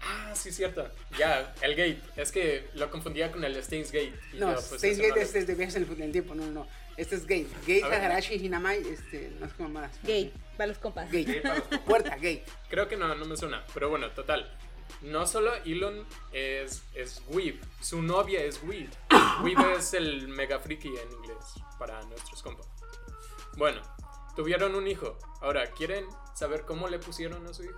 Ah, 0.00 0.32
sí, 0.34 0.52
cierto. 0.52 0.88
Ya, 1.18 1.54
el 1.60 1.74
Gate. 1.74 2.00
Es 2.16 2.30
que 2.30 2.68
lo 2.74 2.90
confundía 2.90 3.32
con 3.32 3.44
el 3.44 3.62
Steins 3.62 3.90
Gate. 3.90 4.14
No, 4.34 4.54
yo, 4.54 4.54
pues, 4.54 4.78
Steins 4.78 4.98
eso 4.98 5.08
no 5.08 5.08
Gate 5.08 5.22
es 5.22 5.34
el 5.34 5.46
de 5.46 5.54
viajes 5.54 5.76
en 5.76 6.02
el, 6.02 6.12
tiempo, 6.12 6.34
no, 6.34 6.44
no, 6.46 6.52
no. 6.52 6.68
Este 6.98 7.14
es 7.14 7.22
A 7.22 7.88
ver. 7.88 7.94
Hagarashi, 7.94 8.34
Hinamai, 8.34 8.78
este, 8.78 9.30
no 9.38 9.46
es 9.46 9.52
como 9.52 9.68
más. 9.68 9.92
Gay, 10.02 10.32
para 10.56 10.66
los 10.66 10.78
compas. 10.78 11.06
Gate. 11.12 11.42
Puerta, 11.86 12.16
Gate. 12.16 12.44
Creo 12.68 12.88
que 12.88 12.96
no, 12.96 13.14
no 13.14 13.24
me 13.24 13.36
suena. 13.36 13.64
Pero 13.72 13.88
bueno, 13.88 14.10
total. 14.10 14.52
No 15.02 15.24
solo 15.28 15.54
Elon 15.64 16.04
es, 16.32 16.82
es 16.94 17.22
Weeb, 17.28 17.60
su 17.80 18.02
novia 18.02 18.42
es 18.42 18.60
Weeb. 18.64 18.90
Weeb 19.44 19.58
es 19.78 19.94
el 19.94 20.26
mega 20.26 20.58
friki 20.58 20.88
en 20.88 21.12
inglés 21.12 21.54
para 21.78 22.02
nuestros 22.02 22.42
compas. 22.42 22.66
Bueno, 23.56 23.80
tuvieron 24.34 24.74
un 24.74 24.88
hijo. 24.88 25.16
Ahora, 25.40 25.70
¿quieren 25.70 26.04
saber 26.34 26.62
cómo 26.62 26.88
le 26.88 26.98
pusieron 26.98 27.46
a 27.46 27.54
su 27.54 27.62
hijo? 27.62 27.76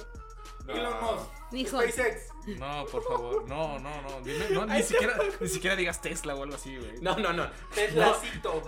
Elon 0.77 1.01
Musk. 1.03 1.27
Mijo. 1.53 1.81
SpaceX. 1.81 2.23
No, 2.59 2.87
por 2.87 3.03
favor. 3.05 3.49
No, 3.49 3.79
no, 3.79 4.03
no. 4.03 4.21
Dime, 4.23 4.49
no 4.51 4.67
ni, 4.67 4.83
siquiera, 4.83 5.17
ni 5.41 5.49
siquiera 5.49 5.77
digas 5.77 6.01
Tesla 6.01 6.35
o 6.35 6.43
algo 6.43 6.55
así, 6.57 6.77
güey. 6.77 7.01
No, 7.01 7.17
no, 7.17 7.33
no. 7.33 7.51
Teslacito. 7.75 8.63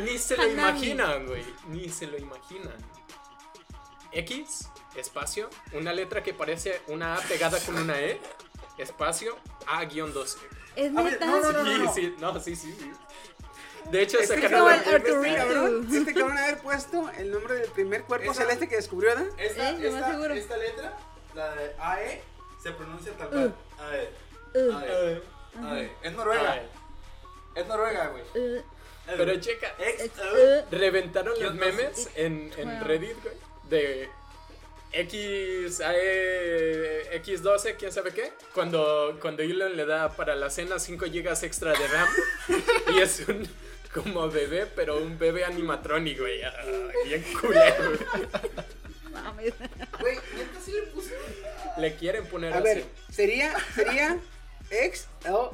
Ni, 0.00 0.04
ni 0.12 0.18
se 0.18 0.36
lo 0.36 0.42
Hanami. 0.42 0.58
imaginan, 0.78 1.26
güey. 1.26 1.44
Ni 1.68 1.88
se 1.88 2.06
lo 2.06 2.18
imaginan. 2.18 2.74
X, 4.12 4.68
espacio, 4.96 5.48
una 5.72 5.92
letra 5.92 6.22
que 6.22 6.34
parece 6.34 6.82
una 6.88 7.14
A 7.16 7.20
pegada 7.20 7.58
con 7.60 7.76
una 7.78 7.98
E, 7.98 8.20
espacio, 8.78 9.38
A-12. 9.66 10.36
Es 10.76 10.96
A 10.96 11.02
ver, 11.02 11.12
neta. 11.12 11.26
no, 11.26 11.40
no, 11.40 11.52
no, 11.52 11.64
Sí, 11.64 11.78
no. 11.78 11.94
sí, 11.94 12.14
no, 12.18 12.40
sí, 12.40 12.56
sí, 12.56 12.76
sí. 12.78 12.92
De 13.90 14.02
hecho, 14.02 14.18
Este 14.20 14.34
sacaron 14.40 14.66
la 14.68 14.74
Arthur 14.74 14.94
Este 14.96 15.10
escena. 15.10 15.36
cabrón, 15.36 15.88
este 15.92 16.14
cabrón 16.14 16.38
haber 16.38 16.58
puesto 16.58 17.10
el 17.18 17.30
nombre 17.30 17.54
del 17.54 17.70
primer 17.70 18.04
cuerpo 18.04 18.30
Esa- 18.32 18.42
celeste 18.42 18.68
que 18.68 18.76
descubrió, 18.76 19.10
¿verdad? 19.10 19.26
Esta, 19.38 19.70
Eh, 19.70 19.78
lo 19.78 19.90
más 19.92 20.00
esta, 20.00 20.10
seguro. 20.12 20.34
esta 20.34 20.56
letra, 20.58 20.96
la 21.34 21.54
de 21.54 21.74
AE, 21.78 22.22
se 22.62 22.72
pronuncia 22.72 23.12
tal 23.12 23.28
cual. 23.28 23.54
AE. 23.80 24.08
Uh, 24.54 24.72
AE. 24.78 25.22
AE. 25.80 25.92
Es 26.02 26.12
Noruega. 26.12 26.52
Ay, 26.52 26.68
Es 27.54 27.66
Noruega, 27.66 28.08
güey. 28.08 28.22
uh, 28.58 28.62
Pero 29.06 29.40
checa, 29.40 29.74
Ex. 29.78 30.04
uh. 30.18 30.64
reventaron 30.70 31.34
los 31.42 31.54
memes 31.54 32.08
en, 32.14 32.52
en. 32.56 32.84
Reddit, 32.84 33.20
güey, 33.22 33.34
de 33.68 34.08
X, 34.92 35.80
AE, 35.80 37.22
X12, 37.22 37.76
quién 37.78 37.90
sabe 37.92 38.12
qué, 38.12 38.30
cuando, 38.54 39.16
cuando 39.22 39.42
Elon 39.42 39.74
le 39.76 39.86
da 39.86 40.10
para 40.14 40.36
la 40.36 40.50
cena 40.50 40.78
5 40.78 41.06
GB 41.06 41.28
extra 41.44 41.72
de 41.72 41.88
RAM 41.88 42.08
y 42.94 43.00
es 43.00 43.26
un 43.26 43.48
como 43.94 44.28
bebé, 44.30 44.66
pero 44.66 44.98
un 44.98 45.18
bebé 45.18 45.44
animatronic, 45.46 46.18
güey, 46.18 46.42
bien 47.06 47.24
culero. 47.40 47.88
güey. 47.90 48.28
Mames. 49.12 49.54
Güey, 50.00 50.16
neta 50.36 50.60
sí 50.64 50.72
le. 50.72 50.91
Le 51.78 51.94
quieren 51.96 52.26
poner 52.26 52.52
A 52.52 52.56
así. 52.58 52.64
ver, 52.64 52.84
sería, 53.10 53.54
sería 53.74 54.18
X, 54.70 55.08
L, 55.24 55.36
A, 55.36 55.50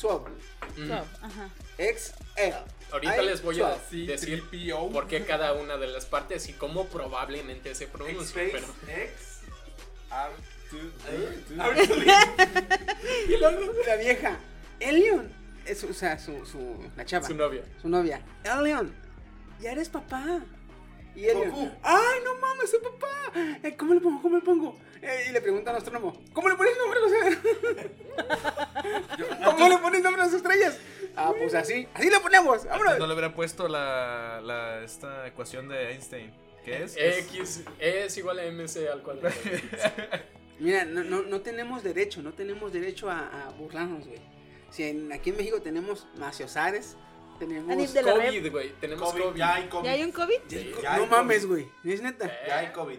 12. 0.00 0.30
Mm. 0.76 0.92
Ajá. 0.92 1.48
X, 1.78 2.12
L. 2.36 2.54
Ahorita 2.90 3.22
les 3.22 3.42
voy 3.42 3.60
a 3.60 3.76
decir 3.90 4.44
por 4.92 5.06
qué 5.08 5.24
cada 5.24 5.52
una 5.52 5.76
de 5.76 5.88
las 5.88 6.06
partes 6.06 6.48
y 6.48 6.54
cómo 6.54 6.86
probablemente 6.86 7.74
se 7.74 7.86
pronuncia, 7.86 8.42
X-Space. 8.42 8.66
pero... 8.86 9.00
X. 9.02 9.40
Y 13.28 13.36
luego 13.38 13.72
la 13.86 13.96
vieja, 13.96 14.38
Elion. 14.80 15.30
Es, 15.64 15.84
o 15.84 15.92
sea, 15.92 16.18
su, 16.18 16.44
su, 16.46 16.90
la 16.96 17.04
chava. 17.04 17.26
Su 17.26 17.34
novia. 17.34 17.62
Su 17.80 17.88
novia. 17.88 18.22
Elion, 18.44 18.94
ya 19.60 19.72
eres 19.72 19.88
papá. 19.88 20.40
Y 21.18 21.26
Elion, 21.26 21.50
Goku. 21.50 21.68
ay, 21.82 22.18
no 22.24 22.34
mames, 22.36 22.70
soy 22.70 22.78
papá. 22.80 23.32
Eh, 23.62 23.74
¿Cómo 23.76 23.94
le 23.94 24.00
pongo? 24.00 24.22
¿Cómo 24.22 24.36
le 24.36 24.42
pongo? 24.42 24.78
Eh, 25.02 25.26
y 25.28 25.32
le 25.32 25.40
pregunta 25.40 25.70
al 25.70 25.76
astrónomo, 25.78 26.16
¿cómo 26.32 26.48
le 26.48 26.54
pones 26.54 26.74
nombre 26.78 26.98
a 26.98 27.02
los 27.02 27.12
¿Cómo 29.44 29.68
le 29.68 29.78
pones 29.78 30.02
nombre 30.02 30.22
a 30.22 30.26
las 30.26 30.34
estrellas? 30.34 30.78
Ah, 31.16 31.32
pues 31.36 31.54
así. 31.54 31.88
Así 31.94 32.10
lo 32.10 32.20
ponemos. 32.22 32.64
No 32.98 33.06
le 33.06 33.12
hubiera 33.14 33.34
puesto 33.34 33.66
la, 33.68 34.40
la 34.44 34.82
esta 34.84 35.26
ecuación 35.26 35.68
de 35.68 35.90
Einstein. 35.92 36.32
¿Qué 36.64 36.84
es? 36.84 36.96
X 36.96 37.64
E 37.80 38.04
es 38.04 38.16
igual 38.18 38.38
a 38.38 38.44
MC 38.50 38.88
al 38.92 39.02
cuadrado. 39.02 39.34
Mira, 40.60 40.84
no, 40.84 41.02
no, 41.04 41.22
no 41.22 41.40
tenemos 41.40 41.82
derecho, 41.82 42.22
no 42.22 42.32
tenemos 42.32 42.72
derecho 42.72 43.10
a, 43.10 43.46
a 43.46 43.50
burlarnos, 43.50 44.06
güey. 44.06 44.20
Si 44.70 44.84
en- 44.84 45.12
aquí 45.12 45.30
en 45.30 45.36
México 45.36 45.60
tenemos 45.62 46.06
maciosares, 46.16 46.96
tenemos... 47.38 47.92
De 47.92 48.02
la. 48.02 48.12
COVID, 48.14 48.50
güey. 48.50 48.72
Tenemos 48.80 49.10
COVID, 49.10 49.22
COVID. 49.22 49.38
ya 49.38 49.54
hay 49.54 49.68
COVID. 49.68 49.84
¿Ya 49.84 49.90
hay 49.92 50.02
un 50.04 50.12
COVID? 50.12 50.40
Sí. 50.48 50.74
Ya 50.82 50.94
hay 50.94 51.00
no 51.00 51.06
mames, 51.06 51.46
COVID. 51.46 51.48
güey. 51.48 51.94
¿Es 51.94 52.02
neta? 52.02 52.30
Ya 52.46 52.58
hay 52.58 52.72
COVID. 52.72 52.98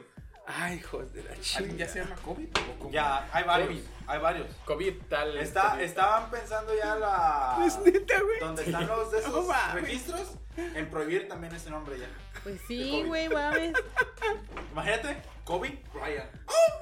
Ay, 0.52 0.78
hijos 0.78 1.14
de 1.14 1.22
la 1.22 1.30
¿Alguien 1.30 1.44
chingada. 1.44 1.78
ya 1.78 1.88
se 1.88 2.00
llama 2.00 2.16
COVID? 2.26 2.48
¿O 2.48 2.80
cómo? 2.80 2.92
Ya, 2.92 3.30
hay 3.32 3.44
varios. 3.44 3.70
COVID. 3.70 3.82
Hay 4.08 4.20
varios. 4.20 4.48
COVID 4.66 4.94
tal. 5.08 5.38
Está, 5.38 5.72
COVID. 5.72 5.84
estaban 5.84 6.32
pensando 6.32 6.76
ya 6.76 6.96
la. 6.96 7.64
Es 7.68 7.78
neta, 7.80 8.20
güey. 8.20 8.40
Donde 8.40 8.64
están 8.64 8.88
los 8.88 9.12
de 9.12 9.20
esos 9.20 9.46
registros, 9.76 10.38
en 10.58 10.90
prohibir 10.90 11.28
también 11.28 11.54
ese 11.54 11.70
nombre 11.70 12.00
ya. 12.00 12.08
Pues 12.42 12.60
sí, 12.68 12.90
COVID. 12.90 13.08
güey, 13.08 13.30
mames. 13.30 13.74
Imagínate, 14.72 15.18
COVID 15.44 15.74
Ryan. 15.94 16.30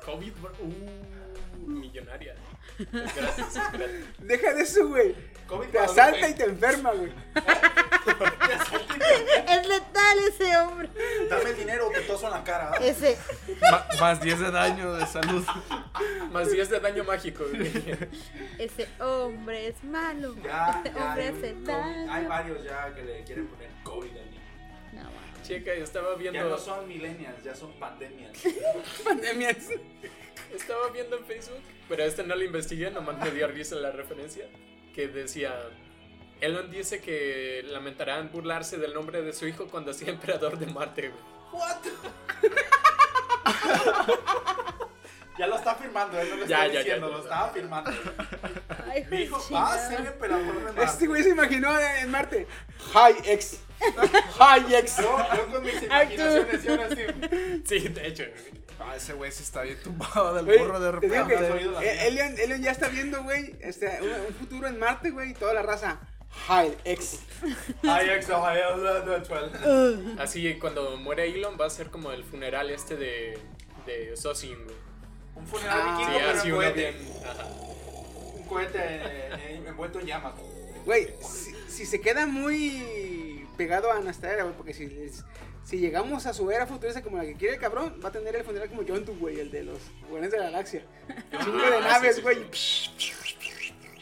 COVID. 0.05 0.33
Uh, 0.61 1.67
millonaria. 1.67 2.35
Gracias, 2.91 3.53
gracias. 3.53 3.91
Deja 4.19 4.53
de 4.53 4.61
eso, 4.61 4.87
güey. 4.87 5.15
COVID 5.47 5.67
Te 5.71 5.79
asalta 5.79 6.29
y 6.29 6.33
te 6.33 6.43
enferma, 6.45 6.91
güey. 6.93 7.11
Es 9.47 9.67
letal 9.67 10.19
ese 10.27 10.57
hombre. 10.57 10.89
Dame 11.29 11.49
el 11.51 11.57
dinero 11.57 11.87
o 11.87 11.91
te 11.91 12.01
toso 12.01 12.25
en 12.27 12.31
la 12.33 12.43
cara. 12.43 12.71
¿ah? 12.73 12.77
Ese. 12.81 13.17
Ma- 13.71 13.85
más 13.99 14.21
10 14.21 14.39
de 14.39 14.51
daño 14.51 14.93
de 14.93 15.05
salud. 15.05 15.45
Más 16.31 16.51
10 16.51 16.69
de 16.69 16.79
daño 16.79 17.03
mágico, 17.03 17.45
güey. 17.49 17.71
Ese 18.57 18.87
hombre 18.99 19.67
es 19.67 19.83
malo. 19.83 20.35
Ya, 20.43 20.81
Ese 20.83 20.93
ya. 20.93 21.05
hombre 21.05 21.27
hace 21.27 21.53
COVID. 21.53 21.69
hay 21.69 22.05
daño. 22.07 22.29
varios 22.29 22.63
ya 22.63 22.93
que 22.95 23.03
le 23.03 23.23
quieren 23.23 23.47
poner 23.47 23.69
COVID 23.83 24.09
al 24.09 24.29
niño. 24.31 24.41
No, 24.93 25.03
mames. 25.03 25.47
Chica, 25.47 25.71
estaba 25.73 26.07
Ya 26.09 26.13
no 26.15 26.17
viendo. 26.31 26.57
son 26.57 26.87
millennials, 26.87 27.43
ya 27.43 27.55
son 27.55 27.71
pandemias. 27.73 28.31
Pandemias. 29.03 29.57
Estaba 30.53 30.89
viendo 30.89 31.17
en 31.17 31.25
Facebook, 31.25 31.61
pero 31.89 32.03
a 32.03 32.05
este 32.05 32.23
no 32.23 32.35
lo 32.35 32.43
investigué, 32.43 32.89
nomás 32.89 33.17
me 33.17 33.31
dio 33.31 33.47
risa 33.47 33.75
la 33.75 33.91
referencia. 33.91 34.45
Que 34.97 35.07
decía. 35.07 35.53
Elon 36.41 36.71
dice 36.71 37.01
que 37.01 37.61
lamentarán 37.67 38.31
burlarse 38.31 38.77
del 38.79 38.95
nombre 38.95 39.21
de 39.21 39.31
su 39.31 39.45
hijo 39.47 39.67
cuando 39.67 39.93
sea 39.93 40.09
emperador 40.09 40.57
de 40.57 40.65
Marte, 40.65 41.09
güey. 41.09 41.21
What? 41.51 41.77
ya 45.37 45.45
lo 45.45 45.55
está 45.55 45.75
firmando, 45.75 46.19
él 46.19 46.29
no 46.31 46.35
lo 46.37 46.45
Ya, 46.47 46.65
está 46.65 46.67
ya, 46.67 46.73
ya, 46.73 46.79
diciendo, 46.79 47.09
ya. 47.11 47.17
lo 47.17 47.23
estaba 47.23 47.49
firmando. 47.49 47.91
Ay, 48.89 49.05
Mi 49.11 49.17
hijo 49.21 49.37
hijo 49.37 49.53
va 49.53 49.73
a 49.75 49.87
ser 49.87 50.03
emperador 50.07 50.55
de 50.57 50.63
Marte. 50.63 50.83
Este 50.83 51.05
güey 51.05 51.21
se 51.21 51.29
imaginó 51.29 51.79
en 51.79 52.09
Marte. 52.09 52.47
Hi, 52.95 53.15
ex. 53.25 53.59
Hi, 54.39 54.75
ex. 54.75 54.97
Yo, 54.97 55.17
yo 55.35 55.51
con 55.51 55.63
mis 55.63 55.81
imaginaciones, 55.83 56.61
¿sí 57.65 57.79
de 57.79 58.07
hecho. 58.07 58.23
Ah, 58.79 58.95
ese 58.95 59.13
güey 59.13 59.31
sí 59.31 59.41
está 59.43 59.63
bien 59.63 59.77
tumbado 59.83 60.35
del 60.35 60.45
Güey, 60.45 60.59
burro 60.59 60.79
de 60.79 60.91
repente. 60.91 61.27
que 61.27 61.35
¿Has 61.35 61.51
oído 61.51 61.71
la 61.71 61.83
eh? 61.83 62.07
Elion, 62.07 62.37
Elion 62.37 62.61
ya 62.61 62.71
está 62.71 62.89
viendo, 62.89 63.23
güey, 63.23 63.55
este, 63.59 63.99
un, 64.01 64.09
un 64.27 64.33
futuro 64.35 64.67
en 64.67 64.77
Marte, 64.77 65.09
güey, 65.09 65.31
y 65.31 65.33
toda 65.33 65.53
la 65.55 65.63
raza. 65.63 65.99
Hi, 66.49 66.75
ex. 66.85 67.19
Ay, 67.83 68.09
ex, 68.11 68.29
ay, 68.29 68.59
ay, 68.61 70.15
Así, 70.19 70.57
cuando 70.59 70.95
muere 70.97 71.25
Elon, 71.27 71.57
va 71.59 71.65
a 71.65 71.69
ser 71.69 71.89
como 71.89 72.11
el 72.11 72.23
funeral 72.23 72.69
este 72.69 72.95
de. 72.95 73.39
de 73.87 74.15
Sosin, 74.15 74.63
güey. 74.63 74.75
Un 75.35 75.47
funeral 75.47 75.79
Ah, 75.81 75.97
vikingo, 75.97 76.19
Sí, 76.19 76.23
pero 76.25 76.37
así 76.39 76.47
en 76.49 76.53
uno 76.53 76.61
cohete. 76.63 76.91
bien. 76.91 77.11
Ajá. 77.25 77.45
Un 78.35 78.43
cohete 78.47 78.77
eh, 78.79 79.29
eh, 79.39 79.63
envuelto 79.67 79.99
en 79.99 80.05
llamas. 80.05 80.33
Güey, 80.85 81.13
si, 81.21 81.55
si 81.69 81.85
se 81.85 81.99
queda 81.99 82.27
muy 82.27 83.16
pegado 83.57 83.91
a 83.91 83.99
nuestra 83.99 84.31
era, 84.31 84.43
güey, 84.43 84.55
porque 84.55 84.73
si, 84.73 84.87
les- 84.87 85.23
si 85.63 85.77
llegamos 85.79 86.25
a 86.25 86.33
su 86.33 86.49
era 86.51 86.65
futurista 86.67 87.01
como 87.01 87.17
la 87.17 87.25
que 87.25 87.33
quiere 87.35 87.55
el 87.55 87.59
cabrón, 87.59 87.99
va 88.03 88.09
a 88.09 88.11
tener 88.11 88.35
el 88.35 88.43
funeral 88.43 88.69
como 88.69 88.83
John 88.87 89.03
Doe, 89.05 89.15
güey, 89.15 89.39
el 89.39 89.51
de 89.51 89.63
los 89.63 89.79
Guardianes 90.09 90.31
de 90.31 90.37
la 90.37 90.43
Galaxia. 90.45 90.83
Chingo 91.43 91.57
de 91.57 91.75
Ah, 91.77 91.79
naves, 91.81 92.15
sí, 92.15 92.21
sí, 92.21 92.21
güey. 92.21 92.37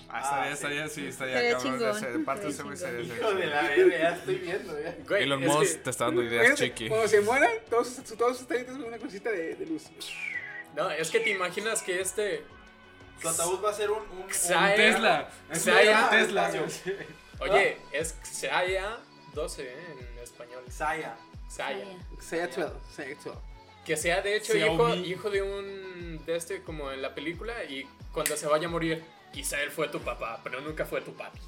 Ah, 0.08 0.20
estaría, 0.22 0.44
Ah, 0.44 0.50
estaría, 0.54 0.88
sí, 0.88 1.08
estaría 1.08 1.50
Estaría 1.50 1.80
cabrón. 1.80 1.98
ese- 1.98 2.20
parte 2.20 2.44
de 2.44 2.50
ese 2.50 2.62
estaría 2.62 2.64
güey 2.64 2.78
sería 2.78 3.16
Hijo 3.18 3.34
de 3.34 3.46
la 3.48 3.62
verga, 3.64 3.98
ya 3.98 4.10
estoy 4.16 4.36
viendo, 4.36 4.80
ya. 4.82 4.96
Güey, 5.08 5.24
Elon 5.24 5.44
es 5.44 5.50
Musk 5.50 5.72
que- 5.74 5.78
te 5.80 5.90
está 5.90 6.06
dando 6.06 6.24
ideas, 6.24 6.46
Imagínate, 6.46 6.64
chiqui. 6.70 6.88
Cuando 6.90 7.08
se 7.08 7.22
mueran, 7.22 7.52
todos, 7.70 7.96
todos 8.18 8.38
sus 8.38 8.48
con 8.48 8.84
una 8.84 8.98
cosita 8.98 9.32
de, 9.32 9.56
de 9.56 9.66
luz. 9.66 9.84
No, 10.76 10.90
es 10.92 11.10
que 11.10 11.20
te 11.20 11.30
imaginas 11.32 11.82
que 11.82 12.00
este. 12.02 12.44
Tu 13.22 13.30
ataúd 13.30 13.64
va 13.64 13.70
a 13.70 13.74
ser 13.74 13.90
un. 13.92 14.00
un, 14.12 14.18
un 14.24 14.30
Xaya- 14.30 14.76
Tesla. 14.76 15.30
Xaya- 15.52 16.10
Tesla. 16.10 16.50
espacio. 16.50 16.92
Oye, 17.40 17.78
es 17.92 18.16
Xaya 18.24 18.98
12 19.36 19.64
¿eh? 19.64 19.76
en 19.92 20.24
español. 20.24 20.64
Saya. 20.70 21.16
Xaya. 21.50 21.86
Saya 22.20 22.48
12, 22.48 22.74
Saya 22.96 23.16
12. 23.16 23.32
Que 23.86 23.96
sea 23.96 24.22
de 24.22 24.38
hecho 24.38 24.56
hijo, 24.58 25.30
de 25.30 25.44
un. 25.44 26.26
de 26.26 26.36
este, 26.36 26.64
como 26.64 26.92
en 26.92 27.04
la 27.04 27.14
película, 27.14 27.64
y 27.66 27.88
cuando 28.12 28.36
se 28.36 28.48
vaya 28.48 28.68
a 28.68 28.72
morir, 28.72 29.04
quizá 29.32 29.62
él 29.62 29.70
fue 29.70 29.90
tu 29.90 30.00
papá, 30.00 30.40
pero 30.44 30.60
nunca 30.62 30.86
fue 30.86 31.02
tu 31.02 31.14
papi. 31.14 31.40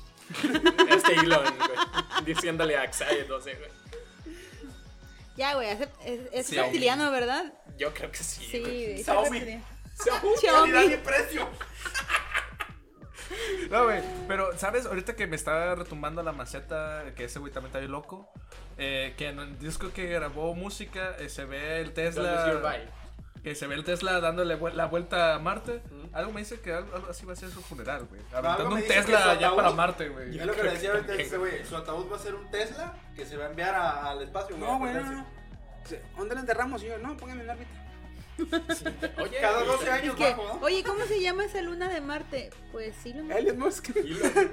este 0.91 1.13
Elon, 1.13 1.43
güey. 1.57 2.25
Diciéndole 2.25 2.77
a 2.77 2.91
Xaya 2.91 3.23
12, 3.23 3.55
güey. 3.55 3.71
Ya, 5.35 5.55
güey, 5.55 5.69
es, 5.69 5.87
es, 6.31 6.55
reptiliano, 6.55 7.09
¿verdad? 7.11 7.53
Yo 7.77 7.93
creo 7.93 8.11
que 8.11 8.17
sí. 8.17 8.45
Sí, 8.45 8.59
güey. 8.59 9.03
Xiaomi. 9.03 9.61
Calidad 10.41 10.83
y 10.83 10.97
precio. 10.97 11.47
No, 13.71 13.83
güey, 13.85 14.01
pero, 14.27 14.57
¿sabes? 14.57 14.85
Ahorita 14.85 15.15
que 15.15 15.27
me 15.27 15.35
está 15.35 15.75
retumbando 15.75 16.23
la 16.23 16.31
maceta, 16.31 17.03
que 17.15 17.25
ese 17.25 17.39
güey 17.39 17.51
también 17.51 17.67
está 17.69 17.79
bien 17.79 17.91
loco, 17.91 18.31
eh, 18.77 19.13
que 19.17 19.29
en 19.29 19.39
el 19.39 19.59
disco 19.59 19.91
que 19.93 20.05
grabó 20.07 20.53
música 20.55 21.15
eh, 21.19 21.29
se 21.29 21.45
ve 21.45 21.81
el 21.81 21.91
Tesla, 21.93 22.45
que 23.43 23.55
se 23.55 23.67
ve 23.67 23.75
el 23.75 23.83
Tesla 23.83 24.19
dándole 24.19 24.57
vuel- 24.59 24.73
la 24.73 24.85
vuelta 24.87 25.35
a 25.35 25.39
Marte. 25.39 25.81
Algo 26.13 26.31
me 26.31 26.39
dice 26.41 26.59
que 26.61 26.73
algo, 26.73 26.95
algo 26.95 27.09
así 27.09 27.25
va 27.25 27.33
a 27.33 27.35
ser 27.35 27.49
su 27.49 27.61
funeral, 27.61 28.05
güey. 28.09 28.21
Aventando 28.33 28.75
un 28.75 28.81
dice 28.81 28.93
Tesla 28.93 29.33
ataúd- 29.39 29.55
para 29.55 29.71
Marte, 29.71 30.09
güey. 30.09 30.37
Es 30.39 30.45
lo 30.45 30.53
que 30.53 30.63
le 30.63 30.71
decía 30.71 30.91
ahorita 30.91 31.13
este 31.15 31.37
güey. 31.37 31.65
Su 31.65 31.75
ataúd 31.77 32.11
va 32.11 32.15
a 32.15 32.19
ser 32.19 32.35
un 32.35 32.49
Tesla 32.49 32.93
que 33.15 33.25
se 33.25 33.37
va 33.37 33.45
a 33.45 33.49
enviar 33.49 33.75
a- 33.75 34.09
al 34.11 34.21
espacio. 34.21 34.57
No, 34.57 34.77
güey, 34.79 34.93
no, 34.93 35.01
no. 35.03 35.25
Dice, 35.83 36.01
¿Dónde 36.17 36.35
lo 36.35 36.41
enterramos? 36.41 36.83
Y 36.83 36.87
yo, 36.87 36.97
no, 36.97 37.15
póngame 37.15 37.43
en 37.43 37.49
órbita. 37.49 37.76
Oye, 39.21 39.37
Cada 39.41 39.63
12 39.63 39.89
años 39.89 40.15
¿Qué? 40.15 40.23
bajo, 40.29 40.43
¿no? 40.47 40.65
Oye, 40.65 40.83
¿cómo 40.83 41.03
se 41.05 41.19
llama 41.21 41.45
esa 41.45 41.61
luna 41.61 41.89
de 41.89 42.01
Marte? 42.01 42.49
Pues 42.71 42.95
sí, 43.01 43.13
lo 43.13 43.35
Elon 43.35 43.57
Musk. 43.59 43.89
Elon. 43.95 44.49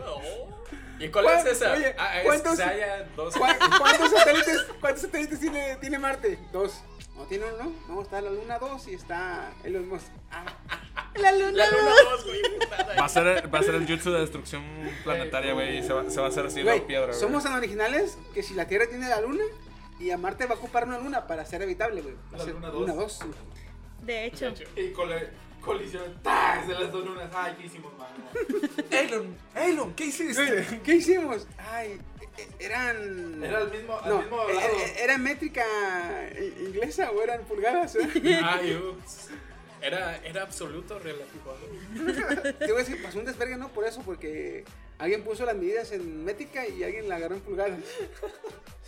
¿Y 0.98 1.08
cuál 1.08 1.24
¿Cuál- 1.24 1.38
es 1.38 1.46
esa? 1.46 1.72
oye, 1.72 1.94
ah, 1.98 2.18
es 2.20 2.24
cuántos- 2.24 2.56
Xaya 2.56 3.08
12. 3.16 3.38
¿Cuá- 3.38 3.56
¿Cuántos 3.78 4.10
satélites, 4.10 4.66
cuántos 4.80 5.02
satélites 5.02 5.40
tiene, 5.40 5.76
tiene 5.80 5.98
Marte? 5.98 6.38
Dos. 6.52 6.80
¿No 7.16 7.24
tiene 7.26 7.44
uno? 7.52 7.72
No, 7.88 8.02
está 8.02 8.20
la 8.20 8.30
Luna 8.30 8.58
2 8.58 8.88
y 8.88 8.94
está 8.94 9.52
Elon 9.64 9.88
Musk. 9.88 10.06
Ah, 10.30 10.44
La 11.16 11.30
luna. 11.32 11.52
La 11.52 11.70
luna 11.70 11.90
dos. 11.90 12.04
2, 12.10 12.24
güey. 12.26 12.42
putada. 12.58 12.96
Va 13.00 13.04
a 13.04 13.08
ser, 13.08 13.54
va 13.54 13.58
a 13.58 13.62
ser 13.62 13.74
el 13.76 13.86
jutsu 13.86 14.10
de 14.12 14.20
destrucción 14.20 14.64
planetaria, 15.04 15.52
güey, 15.52 15.78
y 15.78 15.82
se 15.82 15.92
va, 15.92 16.10
se 16.10 16.20
va 16.20 16.26
a 16.26 16.30
hacer 16.30 16.46
así 16.46 16.62
la 16.62 16.74
piedra, 16.86 17.06
güey. 17.08 17.18
somos 17.20 17.44
tan 17.44 17.52
originales 17.54 18.16
que 18.32 18.42
si 18.42 18.54
la 18.54 18.66
Tierra 18.66 18.86
tiene 18.88 19.08
la 19.08 19.20
Luna 19.20 19.44
y 20.00 20.10
a 20.10 20.18
Marte 20.18 20.46
va 20.46 20.54
a 20.54 20.58
ocupar 20.58 20.88
una 20.88 20.98
Luna 20.98 21.26
para 21.28 21.44
ser 21.44 21.62
habitable, 21.62 22.02
güey. 22.02 22.14
La 22.32 22.44
Luna 22.44 22.68
Luna 22.70 22.92
dos. 22.94 23.18
2. 23.20 23.28
De 24.04 24.26
hecho. 24.26 24.52
Y 24.76 24.90
colisión. 25.60 26.02
De 26.22 26.74
las 26.74 26.92
dos 26.92 27.06
lunas. 27.06 27.30
Ay, 27.34 27.54
¿qué 27.58 27.66
hicimos, 27.66 27.92
mano? 27.96 28.14
Elon, 28.90 29.36
Elon, 29.54 29.94
¿qué 29.94 30.06
hiciste? 30.06 30.80
¿Qué 30.84 30.94
hicimos? 30.96 31.46
Ay, 31.58 31.98
eran. 32.58 33.42
Era 33.42 33.60
el 33.62 33.70
mismo, 33.70 33.98
mismo 34.02 34.48
e- 34.48 34.54
lado. 34.54 34.68
e- 34.78 35.02
¿era 35.04 35.18
métrica 35.18 35.64
inglesa 36.60 37.10
o 37.12 37.22
eran 37.22 37.42
pulgadas? 37.44 37.96
eh? 37.96 38.40
Ay, 38.44 38.74
ups. 38.76 39.28
Era, 39.80 40.16
era 40.24 40.42
absoluto 40.42 40.98
relativo. 40.98 41.54
Te 42.58 42.66
voy 42.72 42.76
a 42.76 42.84
decir, 42.84 43.02
pasó 43.02 43.18
un 43.18 43.26
desvergue, 43.26 43.58
¿no? 43.58 43.68
Por 43.68 43.84
eso, 43.86 44.00
porque 44.02 44.64
alguien 44.98 45.22
puso 45.22 45.44
las 45.44 45.54
medidas 45.56 45.92
en 45.92 46.24
métrica 46.24 46.66
y 46.66 46.82
alguien 46.84 47.06
la 47.06 47.16
agarró 47.16 47.34
en 47.34 47.42
pulgadas. 47.42 47.78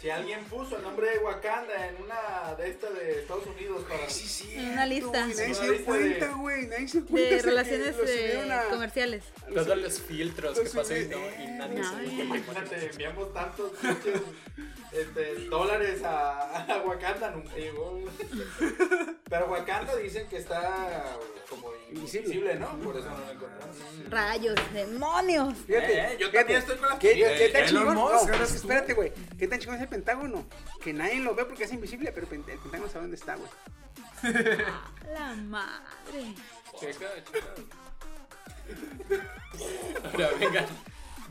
Si 0.01 0.11
alguien 0.11 0.45
puso 0.45 0.77
el 0.77 0.83
nombre 0.83 1.09
de 1.11 1.19
Wakanda 1.21 1.89
en 1.89 1.97
una 2.03 2.55
de 2.55 2.69
estas 2.69 2.93
de 2.95 3.21
Estados 3.21 3.47
Unidos 3.47 3.83
para. 3.89 4.09
Sí, 4.11 4.29
sí. 4.29 4.53
En 4.55 4.73
una 4.73 4.85
lista. 4.87 5.27
Nadie 5.27 5.55
se 5.55 5.71
de- 5.71 5.85
cuenta, 5.85 6.33
güey. 6.35 6.67
Nadie 6.67 6.89
se 6.89 7.03
cuenta. 7.03 7.35
De 7.37 7.43
relaciones 7.43 7.97
lo 7.97 8.05
eh, 8.07 8.53
a- 8.53 8.65
comerciales. 8.69 9.25
Todos 9.55 9.79
los 9.79 10.01
filtros 10.03 10.57
lo 10.59 10.63
que 10.65 10.69
subí- 10.69 11.09
no, 11.09 11.43
y 11.43 11.47
nadie 11.47 11.79
No, 11.81 11.99
se 11.99 12.07
ya. 12.07 12.13
dio 12.13 12.29
cuenta. 12.29 12.53
Imagínate, 12.53 12.91
enviamos 12.91 13.33
tantos 13.33 13.73
pinches 13.81 14.21
este, 14.93 15.35
dólares 15.49 16.03
a, 16.05 16.65
a 16.75 16.83
Wakanda, 16.83 17.31
nunca 17.31 17.55
llegó. 17.57 17.99
Pero 19.29 19.47
Wakanda 19.47 19.97
dicen 19.97 20.27
que 20.29 20.37
está 20.37 21.17
como 21.49 21.71
Invisible. 21.91 22.55
¿no? 22.57 22.77
Por 22.81 22.97
eso 22.97 23.09
no 23.09 23.19
lo 23.19 23.31
encontramos. 23.31 23.77
Rayos, 24.11 24.55
demonios. 24.73 25.55
Fíjate, 25.67 25.99
Eh, 26.01 26.17
yo 26.19 26.31
fíjate, 26.31 26.39
también 26.39 26.59
estoy 26.59 26.77
con 26.79 26.89
las 26.91 26.99
¿Qué, 26.99 27.15
qué 27.15 27.49
tan 27.53 27.67
chingón? 27.67 27.95
No, 27.95 28.29
espérate, 28.43 28.95
güey. 28.95 29.13
¿Qué 29.39 29.47
tan 29.49 29.59
chingón 29.61 29.77
es 29.77 29.83
el 29.87 29.91
Pentágono? 29.91 30.47
Que 30.83 30.93
nadie 30.93 31.21
lo 31.21 31.35
ve 31.35 31.45
porque 31.45 31.65
es 31.65 31.73
invisible, 31.73 32.13
pero 32.13 32.27
el 32.31 32.43
Pentágono 32.43 32.89
sabe 32.89 33.03
dónde 33.03 33.17
está, 33.17 33.37
güey. 33.37 33.51
La 35.13 35.35
madre. 35.35 36.35
Checa, 36.79 37.07
checa. 37.25 37.55
Ahora, 40.05 40.31
venga. 40.39 40.67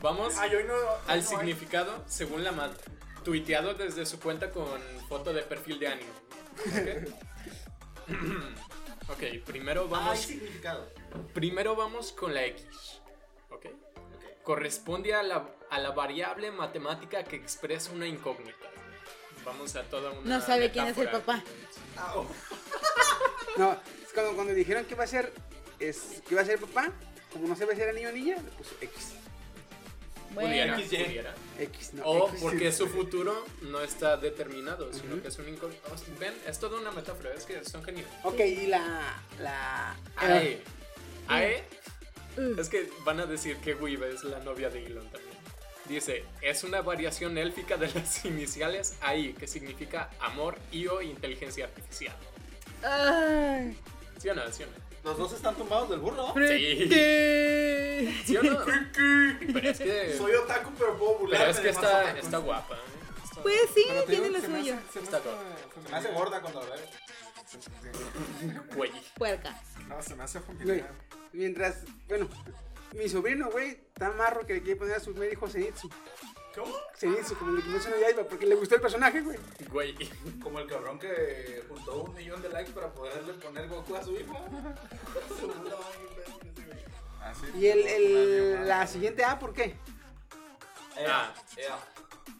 Vamos 0.00 0.36
Ay, 0.38 0.50
no. 0.50 0.58
al 0.58 0.66
no 0.66 0.74
hay. 1.06 1.22
significado 1.22 2.04
según 2.06 2.44
la 2.44 2.52
madre. 2.52 2.76
Tuiteado 3.24 3.74
desde 3.74 4.06
su 4.06 4.20
cuenta 4.20 4.50
con 4.50 4.66
foto 5.08 5.32
de 5.32 5.42
perfil 5.42 5.78
de 5.78 5.88
anime. 5.88 6.10
¿Ok? 8.08 8.08
ok, 9.10 9.22
primero 9.44 9.82
Hay 9.82 9.88
vamos, 9.88 10.18
significado. 10.20 10.88
primero 11.34 11.74
vamos 11.76 12.12
con 12.12 12.34
la 12.34 12.44
X. 12.46 13.00
¿Ok? 13.50 13.66
Corresponde 14.42 15.14
a 15.14 15.22
la, 15.22 15.48
a 15.70 15.78
la 15.80 15.90
variable 15.90 16.50
matemática 16.50 17.24
que 17.24 17.36
expresa 17.36 17.90
una 17.92 18.06
incógnita. 18.06 18.66
Vamos 19.44 19.76
a 19.76 19.82
toda 19.84 20.10
una 20.10 20.38
No 20.38 20.44
sabe 20.44 20.70
quién 20.70 20.86
es 20.86 20.98
el 20.98 21.08
papá. 21.08 21.42
Oh. 22.14 22.26
No, 23.56 23.72
es 23.72 24.12
cuando, 24.12 24.34
cuando 24.34 24.52
dijeron 24.52 24.84
que 24.84 24.92
iba 24.92 25.04
a 25.04 25.06
ser, 25.06 25.32
es, 25.78 26.20
que 26.28 26.34
iba 26.34 26.42
a 26.42 26.44
ser 26.44 26.58
papá, 26.58 26.92
como 27.32 27.48
no 27.48 27.56
sabe 27.56 27.74
si 27.74 27.80
era 27.80 27.92
niño 27.92 28.10
o 28.10 28.12
niña, 28.12 28.36
le 28.36 28.50
puso 28.50 28.74
X. 28.82 29.12
Pudiera, 30.34 30.74
Bueno, 30.74 30.86
XY. 30.86 31.04
pudiera. 31.04 31.34
X, 31.60 31.94
no. 31.94 32.04
O 32.04 32.28
X, 32.28 32.40
porque 32.42 32.70
sí. 32.70 32.76
su 32.78 32.88
futuro 32.88 33.46
no 33.62 33.80
está 33.80 34.18
determinado, 34.18 34.92
sino 34.92 35.14
Ujú. 35.14 35.22
que 35.22 35.28
es 35.28 35.38
un 35.38 35.48
incógnito. 35.48 35.88
Ven, 36.20 36.34
es 36.46 36.58
toda 36.58 36.78
una 36.78 36.90
metáfora, 36.90 37.32
es 37.32 37.46
que 37.46 37.64
son 37.64 37.82
geniales. 37.82 38.12
Ok, 38.24 38.40
y 38.40 38.66
la. 38.66 39.22
la 39.40 39.96
AE. 40.16 40.62
AE. 41.28 41.64
Mm. 42.36 42.58
Es 42.58 42.68
que 42.68 42.90
van 43.04 43.20
a 43.20 43.26
decir 43.26 43.56
que 43.58 43.74
Weave 43.74 44.12
es 44.12 44.24
la 44.24 44.40
novia 44.40 44.68
de 44.68 44.84
Elon 44.84 45.08
también. 45.10 45.25
Dice, 45.88 46.24
es 46.42 46.64
una 46.64 46.82
variación 46.82 47.38
élfica 47.38 47.76
de 47.76 47.88
las 47.92 48.24
iniciales 48.24 48.96
AI, 49.00 49.34
que 49.34 49.46
significa 49.46 50.10
amor 50.20 50.58
y 50.72 50.86
o 50.88 51.00
inteligencia 51.00 51.66
artificial. 51.66 52.16
Ay, 52.82 53.78
¿Sí 54.18 54.28
o 54.28 54.34
no? 54.34 54.42
¿Sí 54.52 54.62
o 54.64 54.66
no? 54.66 54.72
Los 55.04 55.18
dos 55.18 55.32
están 55.34 55.54
tumbados 55.54 55.88
del 55.90 56.00
burro. 56.00 56.34
Sí. 56.34 56.88
¿Sí 58.24 58.36
o 58.36 58.42
no? 58.42 58.58
Pero 58.64 59.70
es 59.70 59.78
que, 59.78 60.14
Soy 60.18 60.32
otaku, 60.32 60.70
pero 60.76 60.96
puedo 60.98 61.12
pero 61.12 61.18
burlarme 61.20 61.50
es 61.52 61.60
que 61.60 61.68
está, 61.68 62.18
está 62.18 62.38
guapa. 62.38 62.74
¿eh? 62.74 62.78
Está- 63.24 63.42
Pues 63.42 63.60
sí, 63.72 63.84
Pero 63.86 64.02
tiene 64.04 64.28
lo 64.30 64.34
que 64.34 64.40
se 64.40 64.48
me 64.48 64.60
suyo. 64.60 64.74
hace- 64.74 64.92
se 64.92 64.98
me 64.98 65.04
Está 65.04 65.16
hace 65.18 65.28
Se 65.84 65.90
me 65.92 65.96
hace 65.96 66.08
gorda 66.12 66.40
cuando 66.40 66.60
la 66.64 66.74
veo. 66.74 66.84
Güey. 68.74 68.90
Puerca. 69.14 69.60
No, 69.88 70.02
se 70.02 70.16
me 70.16 70.24
hace 70.24 70.40
familiar. 70.40 70.90
mientras. 71.32 71.76
Bueno, 72.08 72.28
mi 72.96 73.08
sobrino, 73.08 73.50
güey, 73.50 73.70
está 73.70 74.10
marro 74.12 74.46
que 74.46 74.54
le 74.54 74.62
quiere 74.62 74.78
poner 74.78 74.96
a 74.96 75.00
su 75.00 75.14
me 75.14 75.26
dijo 75.26 75.48
Zenitsu. 75.48 75.88
¿Cómo? 76.54 76.74
Zenitsu, 76.96 77.36
como 77.36 77.52
le 77.52 77.62
Kimetsu 77.62 77.90
no 77.90 77.98
Yaiba, 77.98 78.24
porque 78.24 78.46
le 78.46 78.54
gustó 78.54 78.76
el 78.76 78.80
personaje, 78.80 79.20
güey. 79.20 79.38
Güey. 79.70 79.94
Como 80.42 80.58
el 80.58 80.66
cabrón 80.66 80.98
que 80.98 81.62
juntó 81.68 82.04
un 82.04 82.14
millón 82.14 82.40
de 82.40 82.48
likes 82.48 82.72
para 82.72 82.88
poderle 82.92 83.34
poner 83.34 83.68
Goku 83.68 83.94
a 83.94 84.02
su 84.02 84.16
hijo. 84.16 84.34
Así, 87.22 87.46
Y 87.58 87.66
el, 87.66 87.86
el, 87.86 88.68
la 88.68 88.86
siguiente 88.86 89.22
A, 89.24 89.38
¿por 89.38 89.52
qué? 89.52 89.76
Ah. 91.06 91.34
Ea. 91.56 91.78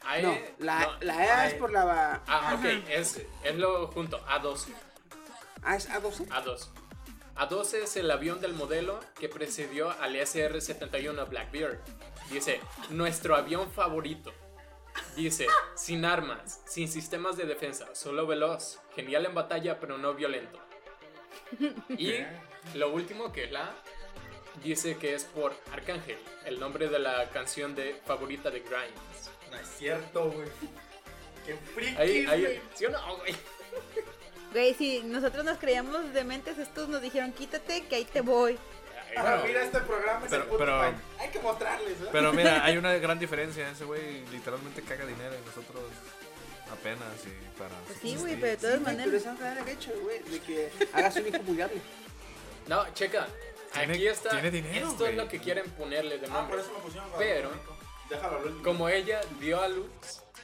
AE. 0.07 0.23
No, 0.23 0.39
la, 0.59 0.81
no. 0.81 0.99
la 1.01 1.15
A 1.15 1.47
es 1.49 1.55
por 1.55 1.71
la. 1.71 2.23
Ah, 2.27 2.57
ok, 2.59 2.65
es, 2.89 3.21
es 3.43 3.57
lo 3.57 3.89
junto, 3.89 4.25
A12. 4.27 4.69
A 5.63 5.77
es 5.77 5.91
A12. 5.91 6.27
A2. 6.29 6.69
A12 7.37 7.75
es 7.83 7.97
el 7.97 8.11
avión 8.11 8.41
del 8.41 8.55
modelo 8.55 8.99
que 9.19 9.29
precedió 9.29 9.91
al 9.91 10.17
SR-71 10.17 11.29
Blackbeard. 11.29 11.79
Dice, 12.31 12.61
nuestro 12.91 13.37
avión 13.37 13.71
favorito. 13.71 14.33
Dice, 15.15 15.47
sin 15.75 16.05
armas, 16.07 16.63
sin 16.67 16.89
sistemas 16.89 17.37
de 17.37 17.45
defensa, 17.45 17.95
solo 17.95 18.27
veloz, 18.27 18.81
genial 18.95 19.27
en 19.27 19.35
batalla 19.35 19.79
pero 19.79 19.99
no 19.99 20.15
violento. 20.15 20.59
Y 21.91 22.15
lo 22.75 22.91
último 22.93 23.31
que 23.33 23.45
es 23.45 23.53
la 23.53 23.71
dice 24.65 24.97
que 24.97 25.15
es 25.15 25.25
por 25.25 25.55
Arcángel, 25.73 26.19
el 26.47 26.59
nombre 26.59 26.89
de 26.89 26.99
la 26.99 27.29
canción 27.31 27.75
de 27.75 28.01
favorita 28.07 28.51
de 28.51 28.61
Grimes. 28.61 29.31
No 29.51 29.57
es 29.59 29.69
cierto, 29.69 30.31
güey. 30.31 30.49
Qué 31.45 31.55
friki, 31.57 31.97
Ahí, 31.97 32.25
güey. 32.25 32.47
ahí, 32.47 32.63
¿sí 32.75 32.87
o 32.87 32.91
no, 32.91 33.17
güey? 33.19 33.35
Güey, 34.53 34.75
si 34.75 35.03
nosotros 35.03 35.45
nos 35.45 35.59
creíamos 35.59 36.13
dementes, 36.15 36.59
estos 36.59 36.89
nos 36.89 37.03
dijeron, 37.03 37.33
quítate, 37.33 37.87
que 37.87 37.97
ahí 37.97 38.05
te 38.05 38.21
voy. 38.21 38.59
Ah, 39.19 39.41
mira, 39.47 39.63
este 39.63 39.81
programa 39.81 40.25
es 40.25 40.31
Pero- 40.31 40.43
el 40.43 40.49
puto 40.49 40.59
pero-. 40.59 40.81
Hay 41.19 41.29
que 41.33 41.39
mostrarles, 41.41 42.01
¿eh? 42.01 42.09
Pero 42.13 42.33
mira, 42.33 42.65
hay 42.65 42.77
una 42.79 42.95
gran 42.95 43.19
diferencia. 43.19 43.69
Ese 43.71 43.85
güey 43.85 44.25
literalmente 44.31 44.83
caga 44.83 45.07
dinero 45.07 45.35
y 45.35 45.47
nosotros 45.47 45.83
apenas 46.71 47.09
y 47.25 47.59
para. 47.59 47.75
Pues 47.87 47.99
sí, 48.03 48.17
güey, 48.17 48.35
pero 48.37 48.47
de 48.49 48.57
todas 48.57 48.77
Sí, 48.79 48.83
pero 48.85 48.97
maneras. 48.99 49.15
esa 49.23 49.33
es 49.33 49.41
la 49.67 49.71
hecho, 49.71 49.93
güey, 50.03 50.19
de 50.23 50.41
que 50.41 50.71
hagas 50.93 51.17
un 51.17 51.27
hijo 51.29 51.39
bullable. 51.45 51.81
No, 52.67 52.93
checa. 52.95 53.27
Aquí 53.75 54.07
está. 54.07 54.31
tiene 54.31 54.51
dinero, 54.51 54.89
Esto 54.91 55.07
es 55.07 55.17
lo 55.17 55.29
que 55.29 55.39
quieren 55.39 55.69
ponerle 55.73 56.19
de 56.19 56.27
Ah, 56.27 56.31
nombre. 56.31 56.57
por 56.57 56.65
eso 56.65 56.73
me 56.75 56.81
pusieron 56.81 57.09
Pero-. 57.19 57.51
Como 58.63 58.89
ella 58.89 59.21
dio 59.41 59.61
a 59.61 59.69
luz 59.69 59.87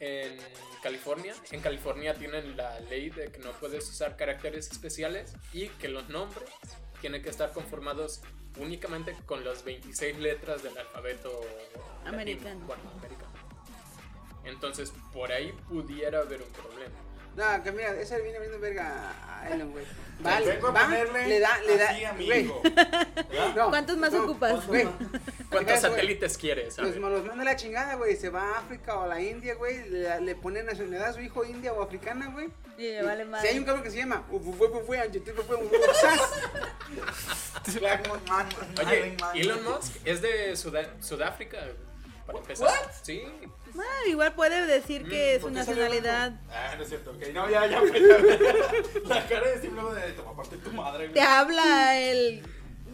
en 0.00 0.36
California, 0.82 1.34
en 1.52 1.60
California 1.60 2.14
tienen 2.14 2.56
la 2.56 2.80
ley 2.80 3.10
de 3.10 3.30
que 3.30 3.38
no 3.38 3.52
puedes 3.52 3.88
usar 3.88 4.16
caracteres 4.16 4.70
especiales 4.70 5.34
y 5.52 5.68
que 5.68 5.88
los 5.88 6.08
nombres 6.08 6.50
tienen 7.00 7.22
que 7.22 7.30
estar 7.30 7.52
conformados 7.52 8.20
únicamente 8.58 9.16
con 9.26 9.44
las 9.44 9.64
26 9.64 10.18
letras 10.18 10.62
del 10.62 10.76
alfabeto 10.76 11.28
latino. 11.30 12.16
Americano. 12.16 12.60
Bueno, 12.66 12.82
americano. 12.98 13.32
Entonces, 14.44 14.92
por 15.12 15.30
ahí 15.30 15.52
pudiera 15.68 16.20
haber 16.20 16.42
un 16.42 16.50
problema. 16.50 17.11
No, 17.36 17.62
que 17.62 17.72
mira, 17.72 17.94
ese 18.00 18.20
viene 18.20 18.38
viendo 18.38 18.58
verga 18.60 19.12
a 19.40 19.48
Elon, 19.50 19.70
güey. 19.72 19.84
Va, 20.24 20.38
Vengo 20.38 20.68
a 20.68 20.70
va, 20.70 20.82
ponerle 20.84 21.26
le 21.28 21.40
da, 21.40 21.58
le 21.62 21.82
así 21.82 22.02
da, 22.02 22.10
a 22.10 22.12
mi 22.12 22.26
güey. 22.26 22.40
hijo. 22.44 22.62
No, 23.56 23.70
¿Cuántos 23.70 23.96
más 23.96 24.12
no, 24.12 24.22
ocupas? 24.24 24.66
Güey, 24.66 24.86
¿Cuántos 25.50 25.78
eso, 25.78 25.88
satélites 25.88 26.38
quieres? 26.38 26.78
Los, 26.78 26.94
los 26.96 27.24
manda 27.24 27.42
la 27.44 27.56
chingada, 27.56 27.94
güey. 27.96 28.14
Se 28.16 28.28
va 28.28 28.42
a 28.42 28.58
África 28.58 28.94
o 28.96 29.02
a 29.02 29.06
la 29.08 29.20
India, 29.20 29.54
güey. 29.54 29.88
Le, 29.88 30.20
le 30.20 30.34
pone 30.36 30.62
nacionalidad 30.62 31.08
a 31.08 31.12
su 31.14 31.20
hijo 31.20 31.44
india 31.44 31.72
o 31.72 31.82
africana, 31.82 32.28
güey. 32.32 32.50
Y 32.78 32.82
le 32.82 33.02
vale 33.02 33.24
Si 33.24 33.30
madre. 33.30 33.48
hay 33.48 33.58
un 33.58 33.64
cabrón 33.64 33.82
que 33.82 33.90
se 33.90 33.96
llama. 33.96 34.24
Oye, 38.86 39.16
Elon 39.34 39.64
Musk 39.64 39.96
es 40.04 40.22
de 40.22 40.56
Sudáfrica, 40.56 41.58
para 42.26 42.38
empezar. 42.38 42.70
Sí, 43.02 43.24
Ah, 43.78 44.08
igual 44.08 44.34
puede 44.34 44.66
decir 44.66 45.04
que 45.08 45.36
Mm, 45.38 45.40
su 45.40 45.46
¿por 45.48 45.52
qué 45.56 45.64
salió 45.64 45.82
nacionalidad 45.84 46.32
Ah, 46.50 46.74
no 46.76 46.82
es 46.82 46.88
cierto. 46.88 47.10
Ok, 47.10 47.22
no, 47.32 47.48
ya, 47.50 47.66
ya, 47.66 47.80
pues, 47.80 47.92
ya. 49.02 49.08
La 49.08 49.26
cara 49.28 49.48
de 49.50 49.60
simple 49.60 49.82
de 49.94 50.12
toma 50.12 50.36
parte 50.36 50.56
de 50.56 50.62
tu 50.62 50.72
madre, 50.72 51.08
te 51.08 51.20
habla 51.20 51.98
el. 52.00 52.42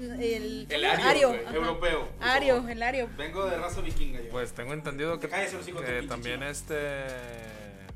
El, 0.01 0.67
El 0.71 0.85
ario, 0.85 1.31
güey, 1.31 1.45
ajá. 1.45 1.55
Europeo. 1.57 2.09
Ario, 2.21 2.69
el 2.69 2.83
ario. 2.85 3.09
Vengo 3.17 3.45
de 3.47 3.57
raza 3.57 3.81
vikinga 3.81 4.21
yo. 4.21 4.31
Pues 4.31 4.53
tengo 4.53 4.73
entendido 4.73 5.19
que, 5.19 5.29
Cállese, 5.29 5.57
tu 5.59 5.65
que 5.65 5.73
pinche 5.73 6.07
también 6.07 6.37
chino. 6.39 6.51
este. 6.51 6.77
eh, 6.79 7.87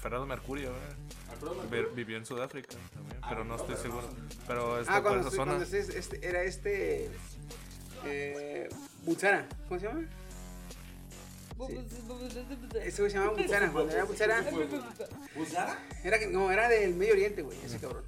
Fernando 0.00 0.24
Mercurio, 0.26 0.70
eh, 0.70 1.86
vivió 1.94 2.16
en 2.16 2.24
Sudáfrica 2.24 2.74
también, 2.94 3.18
Ah, 3.22 3.26
pero 3.28 3.44
no 3.44 3.56
no, 3.56 3.56
estoy 3.56 3.74
pero 3.76 3.82
seguro. 3.82 4.06
no. 4.08 4.28
Pero 4.46 4.80
está 4.80 4.96
Ah, 4.96 5.02
por 5.02 5.12
esa 5.18 5.20
estoy- 5.28 5.36
zona. 5.36 5.52
cuando 5.56 5.76
es- 5.76 5.88
este, 5.90 6.26
era 6.26 6.42
este. 6.44 7.10
Eh, 8.06 8.68
Butsara. 9.02 9.46
¿Cómo 9.68 9.80
se 9.80 9.86
llama? 9.86 10.08
Ese 11.68 13.02
güey 13.02 13.10
se 13.10 13.18
llamaba 13.18 13.36
Butsara. 13.36 13.70
Cuando 13.72 13.92
era 13.92 14.04
Butsara. 14.04 14.44
¿Busara? 15.34 15.78
Era 16.02 16.18
que, 16.18 16.26
no, 16.28 16.50
era 16.50 16.68
del 16.68 16.94
Medio 16.94 17.12
Oriente, 17.12 17.42
güey, 17.42 17.58
ese 17.64 17.78
cabrón. 17.78 18.04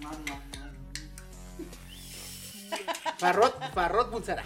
No, 0.00 0.10
no, 0.12 0.18
no. 0.18 0.42
Farrot, 3.18 3.72
Farrot 3.74 4.10
Butsara. 4.10 4.44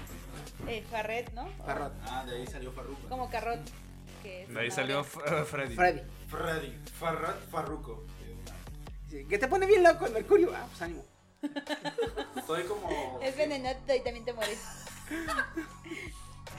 Eh, 0.66 0.84
Farret, 0.90 1.32
¿no? 1.32 1.48
Farrot. 1.64 1.92
Ah, 2.04 2.24
de 2.26 2.36
ahí 2.36 2.46
salió 2.46 2.72
Farruko. 2.72 3.08
Como 3.08 3.30
Carrot. 3.30 3.60
Que 4.22 4.42
es 4.44 4.48
De 4.52 4.60
ahí 4.60 4.70
salió. 4.70 5.00
F- 5.00 5.20
eh, 5.26 5.44
Freddy. 5.44 5.74
Freddy. 5.76 6.00
Freddy. 6.28 6.78
Farrat 6.98 7.40
Farruko. 7.50 8.04
Sí, 9.08 9.24
¿Qué 9.28 9.38
te 9.38 9.46
pone 9.46 9.66
bien 9.66 9.82
loco 9.84 10.06
el 10.06 10.12
Mercurio? 10.12 10.52
Ah, 10.54 10.66
pues 10.68 10.82
ánimo. 10.82 11.04
Estoy 12.36 12.64
como. 12.64 13.20
Es 13.22 13.36
venenoso 13.36 13.94
y 13.94 14.00
también 14.02 14.24
te 14.24 14.32
mueres. 14.32 14.58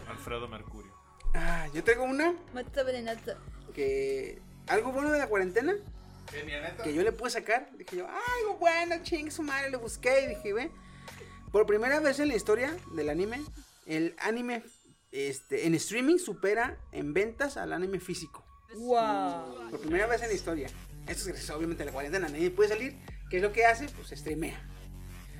Alfredo 0.10 0.48
Mercurio. 0.48 0.87
Ah, 1.38 1.68
yo 1.74 1.84
traigo 1.84 2.04
una 2.04 2.34
que. 3.74 4.42
Algo 4.68 4.92
bueno 4.92 5.12
de 5.12 5.20
la 5.20 5.28
cuarentena 5.28 5.74
que 6.84 6.94
yo 6.94 7.04
le 7.04 7.12
pude 7.12 7.30
sacar. 7.30 7.70
Dije 7.78 7.98
yo, 7.98 8.08
"Ah, 8.10 8.20
algo 8.42 8.58
bueno, 8.58 8.96
ching, 9.04 9.32
su 9.32 9.44
madre, 9.44 9.70
le 9.70 9.78
busqué 9.78 10.24
y 10.24 10.28
dije, 10.28 10.52
ve. 10.52 10.72
Por 11.52 11.66
primera 11.66 12.00
vez 12.00 12.20
en 12.20 12.28
la 12.28 12.36
historia 12.36 12.76
del 12.94 13.10
anime, 13.10 13.42
el 13.86 14.16
anime 14.20 14.64
este, 15.12 15.66
en 15.68 15.76
streaming 15.76 16.18
supera 16.18 16.78
en 16.92 17.14
ventas 17.14 17.56
al 17.56 17.72
anime 17.72 18.00
físico. 18.00 18.44
Wow. 18.76 19.70
Por 19.70 19.80
primera 19.80 20.08
vez 20.08 20.22
en 20.22 20.28
la 20.28 20.34
historia. 20.34 20.68
Esto 21.08 21.22
es 21.22 21.28
gracias, 21.28 21.50
obviamente 21.52 21.84
a 21.84 21.86
la 21.86 21.94
cuarentena, 21.94 22.28
nadie 22.28 22.52
puede 22.52 22.70
salir. 22.70 22.98
¿Qué 23.30 23.38
es 23.38 23.42
lo 23.44 23.54
que 23.54 23.66
hace? 23.66 23.88
Pues 23.90 24.10
streamea. 24.10 24.60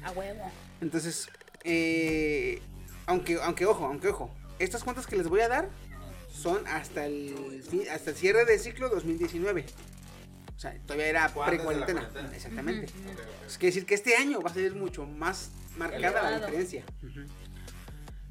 A 0.04 0.12
huevo. 0.12 0.50
Entonces, 0.80 1.28
eh, 1.66 2.62
aunque, 3.06 3.40
aunque 3.42 3.66
ojo, 3.66 3.86
aunque 3.86 4.08
ojo, 4.08 4.34
estas 4.60 4.84
cuentas 4.84 5.06
que 5.06 5.18
les 5.18 5.28
voy 5.28 5.42
a 5.42 5.50
dar 5.50 5.70
son 6.38 6.66
hasta 6.68 7.06
el, 7.06 7.36
hasta 7.92 8.12
el 8.12 8.16
cierre 8.16 8.46
del 8.46 8.60
ciclo 8.60 8.90
2019. 8.90 9.66
O 10.56 10.60
sea, 10.60 10.78
todavía 10.86 11.08
era 11.08 11.28
de 11.28 11.34
pre-cuarentena. 11.34 12.08
cuarentena. 12.10 12.36
Exactamente. 12.36 12.86
Ok. 12.86 13.48
Es 13.48 13.58
quiere 13.58 13.68
decir 13.68 13.86
que 13.86 13.96
este 13.96 14.16
año 14.16 14.42
va 14.42 14.50
a 14.50 14.54
ser 14.54 14.74
mucho 14.74 15.06
más 15.06 15.52
marcada 15.78 16.32
la 16.32 16.40
diferencia. 16.40 16.84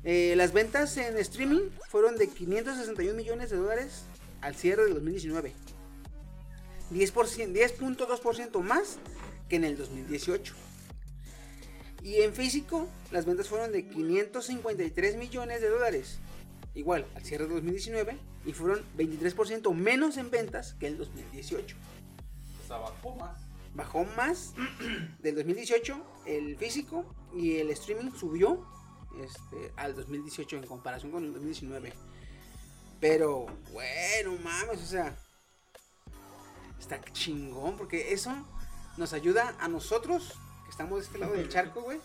Eh, 0.05 0.35
las 0.37 0.53
ventas 0.53 0.97
en 0.97 1.17
streaming 1.19 1.71
fueron 1.89 2.17
de 2.17 2.29
561 2.29 3.15
millones 3.15 3.51
de 3.51 3.57
dólares 3.57 4.05
al 4.41 4.55
cierre 4.55 4.85
del 4.85 4.95
2019. 4.95 5.53
10%, 6.93 7.53
10.2% 7.53 8.63
más 8.63 8.99
que 9.49 9.57
en 9.57 9.65
el 9.65 9.77
2018. 9.77 10.55
Y 12.03 12.23
en 12.23 12.33
físico, 12.35 12.89
las 13.11 13.25
ventas 13.25 13.49
fueron 13.49 13.73
de 13.73 13.87
553 13.89 15.17
millones 15.17 15.61
de 15.61 15.69
dólares. 15.69 16.19
Igual, 16.77 17.07
al 17.15 17.25
cierre 17.25 17.47
del 17.47 17.55
2019. 17.55 18.19
Y 18.45 18.53
fueron 18.53 18.85
23% 18.97 19.75
menos 19.75 20.19
en 20.19 20.31
ventas 20.31 20.75
que 20.75 20.87
el 20.87 20.99
2018. 20.99 21.77
O 22.63 22.67
sea, 22.69 22.77
bajó 22.77 23.17
más. 23.17 23.41
Bajó 23.75 24.05
más 24.05 24.55
del 25.19 25.35
2018 25.35 26.23
el 26.27 26.57
físico 26.57 27.05
y 27.35 27.57
el 27.57 27.71
streaming 27.71 28.11
subió 28.13 28.65
este, 29.21 29.73
al 29.77 29.97
2018 29.97 30.59
en 30.59 30.67
comparación 30.67 31.11
con 31.11 31.25
el 31.25 31.33
2019. 31.33 31.93
Pero, 33.01 33.47
bueno, 33.73 34.39
mames, 34.43 34.83
o 34.83 34.87
sea, 34.87 35.17
está 36.79 37.01
chingón 37.13 37.77
porque 37.77 38.13
eso 38.13 38.33
nos 38.99 39.15
ayuda 39.15 39.57
a 39.61 39.69
nosotros 39.69 40.35
que 40.65 40.71
estamos 40.71 40.99
de 40.99 41.07
este 41.07 41.19
lado 41.19 41.33
del 41.33 41.49
charco, 41.49 41.81
güey. 41.81 42.01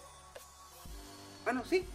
Bueno, 1.43 1.63
sí. 1.65 1.85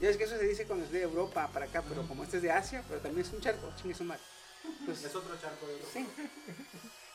Ya 0.00 0.10
es 0.10 0.16
que 0.16 0.24
eso 0.24 0.36
se 0.36 0.46
dice 0.46 0.66
cuando 0.66 0.84
es 0.84 0.92
de 0.92 1.02
Europa 1.02 1.48
para 1.52 1.66
acá, 1.66 1.82
pero 1.88 2.06
como 2.06 2.24
este 2.24 2.36
es 2.36 2.42
de 2.42 2.50
Asia, 2.50 2.84
pero 2.88 3.00
también 3.00 3.26
es 3.26 3.32
un 3.32 3.40
charco, 3.40 3.72
chingue 3.80 3.94
su 3.94 4.04
madre. 4.04 4.22
Pues, 4.84 5.04
Es 5.04 5.14
otro 5.14 5.34
charco 5.40 5.66
de 5.66 5.78
Sí. 5.92 6.06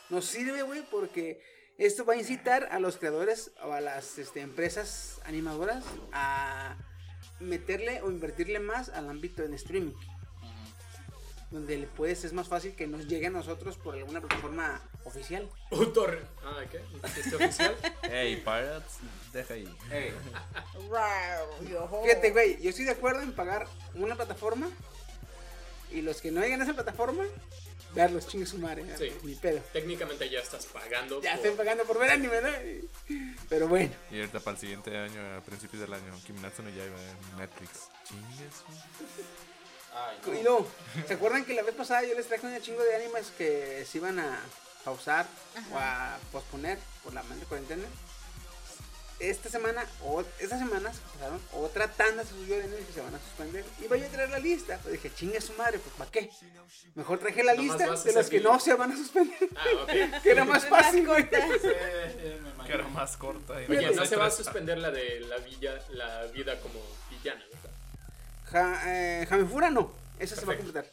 Nos 0.09 0.25
sirve, 0.25 0.63
güey, 0.63 0.83
porque 0.89 1.41
esto 1.77 2.05
va 2.05 2.13
a 2.13 2.17
incitar 2.17 2.67
a 2.71 2.79
los 2.79 2.97
creadores 2.97 3.51
o 3.63 3.71
a 3.71 3.81
las 3.81 4.17
este, 4.17 4.41
empresas 4.41 5.21
animadoras 5.25 5.83
a 6.11 6.77
meterle 7.39 8.01
o 8.01 8.11
invertirle 8.11 8.59
más 8.59 8.89
al 8.89 9.09
ámbito 9.09 9.43
en 9.43 9.53
streaming. 9.53 9.93
Donde 11.51 11.77
le 11.77 11.85
puedes, 11.87 12.23
es 12.23 12.31
más 12.31 12.47
fácil 12.47 12.73
que 12.75 12.87
nos 12.87 13.07
llegue 13.07 13.27
a 13.27 13.29
nosotros 13.29 13.75
por 13.77 13.93
alguna 13.95 14.21
plataforma 14.21 14.81
oficial. 15.03 15.49
Un 15.71 15.91
torre. 15.91 16.21
Ah, 16.45 16.63
¿qué? 16.71 16.79
¿Este 17.19 17.35
oficial? 17.35 17.75
Hey, 18.03 18.37
Pirates, 18.37 18.93
deja 19.33 19.53
ahí. 19.55 19.67
Yojo. 21.69 22.03
Fíjate, 22.03 22.31
güey, 22.31 22.61
yo 22.61 22.69
estoy 22.69 22.85
de 22.85 22.91
acuerdo 22.91 23.21
en 23.21 23.33
pagar 23.33 23.67
una 23.95 24.15
plataforma 24.15 24.69
y 25.91 26.01
los 26.01 26.21
que 26.21 26.31
no 26.31 26.41
llegan 26.41 26.61
a 26.61 26.63
esa 26.63 26.73
plataforma, 26.73 27.23
verlos, 27.93 28.27
chingue 28.27 28.45
su 28.45 28.57
madre, 28.57 28.85
Sí. 28.97 29.11
ni 29.23 29.35
pedo. 29.35 29.59
Técnicamente 29.73 30.29
ya 30.29 30.39
estás 30.39 30.65
pagando. 30.67 31.21
Ya 31.21 31.31
por- 31.35 31.45
estoy 31.45 31.57
pagando 31.57 31.83
por 31.83 31.99
ver 31.99 32.11
anime, 32.11 32.41
¿no? 32.41 32.49
Pero 33.49 33.67
bueno. 33.67 33.93
Y 34.09 34.19
ahorita 34.19 34.39
para 34.39 34.55
el 34.55 34.61
siguiente 34.61 34.97
año, 34.97 35.35
a 35.37 35.41
principios 35.41 35.81
del 35.81 35.93
año, 35.93 36.13
Kiminatsu 36.25 36.63
no 36.63 36.69
Yaiba 36.69 36.95
en 37.01 37.37
Netflix. 37.37 37.89
Chingues. 39.91 40.25
güey. 40.25 40.39
Y 40.39 40.43
no, 40.43 40.65
¿se 41.07 41.13
acuerdan 41.13 41.45
que 41.45 41.53
la 41.53 41.63
vez 41.63 41.75
pasada 41.75 42.03
yo 42.03 42.13
les 42.15 42.27
traje 42.27 42.47
un 42.47 42.61
chingo 42.61 42.83
de 42.83 42.95
animes 42.95 43.31
que 43.37 43.85
se 43.89 43.97
iban 43.97 44.19
a 44.19 44.39
pausar 44.83 45.25
o 45.71 45.77
a 45.77 46.17
posponer 46.31 46.77
por 47.03 47.13
la 47.13 47.23
mente 47.23 47.45
cuarentena? 47.45 47.83
Esta 49.19 49.49
semana, 49.49 49.85
o 50.03 50.23
estas 50.39 50.57
semanas 50.57 50.97
pasaron, 51.13 51.39
otra 51.53 51.87
tanda 51.87 52.23
se 52.23 52.31
subió 52.31 52.57
de 52.57 52.63
animes 52.63 52.87
que 52.87 52.93
se 52.93 53.01
van 53.01 53.13
a 53.13 53.19
suspender. 53.19 53.63
Y 53.79 53.85
voy 53.87 54.01
a 54.01 54.07
traer 54.09 54.31
la 54.31 54.39
lista. 54.39 54.79
Pues 54.81 54.93
dije, 54.93 55.13
chingue 55.13 55.39
su 55.39 55.53
madre, 55.53 55.77
pues 55.77 55.93
¿para 55.95 56.09
qué? 56.09 56.31
Mejor 56.95 57.19
traje 57.19 57.43
la 57.43 57.53
lista 57.53 57.85
de 58.03 58.13
los 58.13 58.29
que 58.31 58.39
no 58.39 58.59
se 58.59 58.73
van 58.73 58.91
a 58.93 58.95
suspender. 58.97 59.37
Ah, 59.55 59.65
ok. 59.83 59.89
que 60.23 60.31
era 60.31 60.43
más 60.43 60.65
fácil, 60.69 61.05
güey. 61.05 61.29
Que 61.29 62.73
era 62.73 62.87
más 62.87 63.15
corta. 63.17 63.61
y 63.61 63.65
Oye, 63.69 63.91
no 63.91 64.05
se 64.05 64.15
va 64.15 64.25
a 64.25 64.31
suspender 64.31 64.79
la 64.79 64.89
de 64.89 65.19
la, 65.19 65.37
villa, 65.37 65.79
la 65.89 66.23
vida 66.27 66.59
como 66.59 66.79
villana, 67.11 67.43
¿verdad? 67.53 67.70
Ja, 68.51 68.81
eh, 68.85 69.27
no, 69.71 69.91
esa 70.19 70.35
se 70.35 70.45
va 70.45 70.53
a 70.53 70.57
Perfecto. 70.57 70.57
completar. 70.57 70.85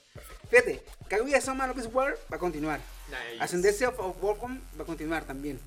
Fíjate, 0.50 0.82
Kaguya 1.08 1.40
Sama 1.40 1.66
Love 1.66 1.78
is 1.78 1.88
War 1.92 2.16
va 2.32 2.36
a 2.36 2.38
continuar. 2.38 2.80
Nice. 3.08 3.42
Ascendencia 3.42 3.88
of, 3.88 3.98
of 3.98 4.16
Welcome 4.22 4.60
va 4.78 4.82
a 4.84 4.86
continuar 4.86 5.24
también. 5.24 5.60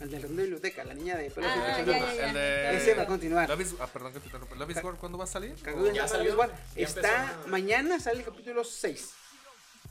El 0.00 0.10
de 0.10 0.18
Biblioteca, 0.18 0.82
la 0.84 0.94
niña 0.94 1.16
de 1.16 1.30
pelo 1.30 1.46
Ah, 1.48 1.54
ya, 1.54 1.84
ya. 1.84 2.26
El 2.28 2.34
de- 2.34 2.76
Ese 2.76 2.94
va 2.94 3.02
a 3.02 3.06
continuar. 3.06 3.48
Love 3.48 3.60
is- 3.60 3.74
ah, 3.78 3.86
perdón 3.86 4.12
que 4.12 4.20
te 4.20 4.26
interrumpa. 4.26 4.54
¿Love 4.56 4.84
War 4.84 4.94
cuándo 4.96 5.18
va 5.18 5.24
a 5.24 5.28
salir? 5.28 5.54
Kaguya 5.62 5.92
Ya 5.92 6.08
salió, 6.08 6.36
War. 6.36 6.50
Está, 6.74 7.22
empezó. 7.32 7.48
mañana 7.48 8.00
sale 8.00 8.20
el 8.20 8.24
capítulo 8.24 8.64
6. 8.64 9.10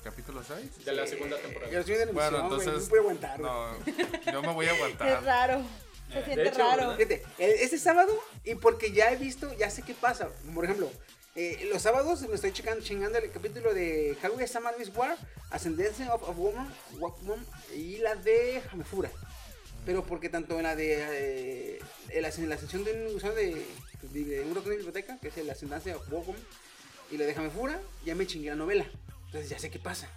¿Capítulo 0.03 0.41
6? 0.43 0.83
De 0.85 0.93
la 0.93 1.05
segunda 1.07 1.37
temporada. 1.37 1.71
Yo 1.71 1.79
estoy 1.79 1.95
de 1.95 2.05
la 2.07 2.11
Bueno, 2.11 2.39
entonces. 2.41 2.73
no 2.73 2.89
puedo. 2.89 3.37
No, 3.39 4.31
yo 4.31 4.41
me 4.41 4.53
voy 4.53 4.65
a 4.65 4.69
Es 4.71 4.75
aguantar. 4.75 5.23
raro. 5.23 5.61
Se 6.11 6.25
siente 6.25 6.47
hecho, 6.49 6.57
raro. 6.57 6.89
¿verdad? 6.89 6.95
Fíjate, 6.97 7.23
este 7.63 7.77
sábado, 7.77 8.11
y 8.43 8.55
porque 8.55 8.91
ya 8.91 9.11
he 9.11 9.15
visto, 9.15 9.53
ya 9.57 9.69
sé 9.69 9.81
qué 9.83 9.93
pasa. 9.93 10.27
Por 10.53 10.65
ejemplo, 10.65 10.91
eh, 11.35 11.67
los 11.71 11.81
sábados 11.81 12.21
me 12.21 12.35
estoy 12.35 12.51
chingando 12.51 13.17
el 13.17 13.31
capítulo 13.31 13.73
de 13.73 14.17
Kaguya 14.21 14.47
Sama 14.47 14.71
is 14.79 14.91
War, 14.95 15.17
Ascendencia 15.49 16.13
of, 16.13 16.27
of 16.27 16.37
Woman, 16.37 17.45
y 17.75 17.97
la 17.97 18.15
de 18.15 18.61
Hamefura. 18.71 19.09
Pero 19.85 20.03
porque 20.05 20.29
tanto 20.29 20.57
en 20.57 20.63
la 20.63 20.75
de 20.75 21.79
eh, 22.09 22.21
la, 22.21 22.29
en 22.29 22.49
la 22.49 22.57
sección 22.57 22.83
de 22.83 22.93
un 22.93 23.13
gusano 23.13 23.33
de, 23.33 23.65
de, 24.01 24.23
de 24.25 24.41
un 24.41 24.53
de 24.53 24.69
biblioteca, 24.69 25.17
que 25.19 25.29
es 25.29 25.37
el 25.37 25.49
Ascendencia 25.49 25.95
of 25.95 26.07
Woman, 26.09 26.35
y 27.09 27.17
la 27.17 27.25
de 27.25 27.33
Hamefura, 27.33 27.81
ya 28.05 28.13
me 28.15 28.27
chingué 28.27 28.49
la 28.49 28.55
novela. 28.55 28.85
Entonces 29.25 29.49
ya 29.49 29.57
sé 29.59 29.71
qué 29.71 29.79
pasa. 29.79 30.09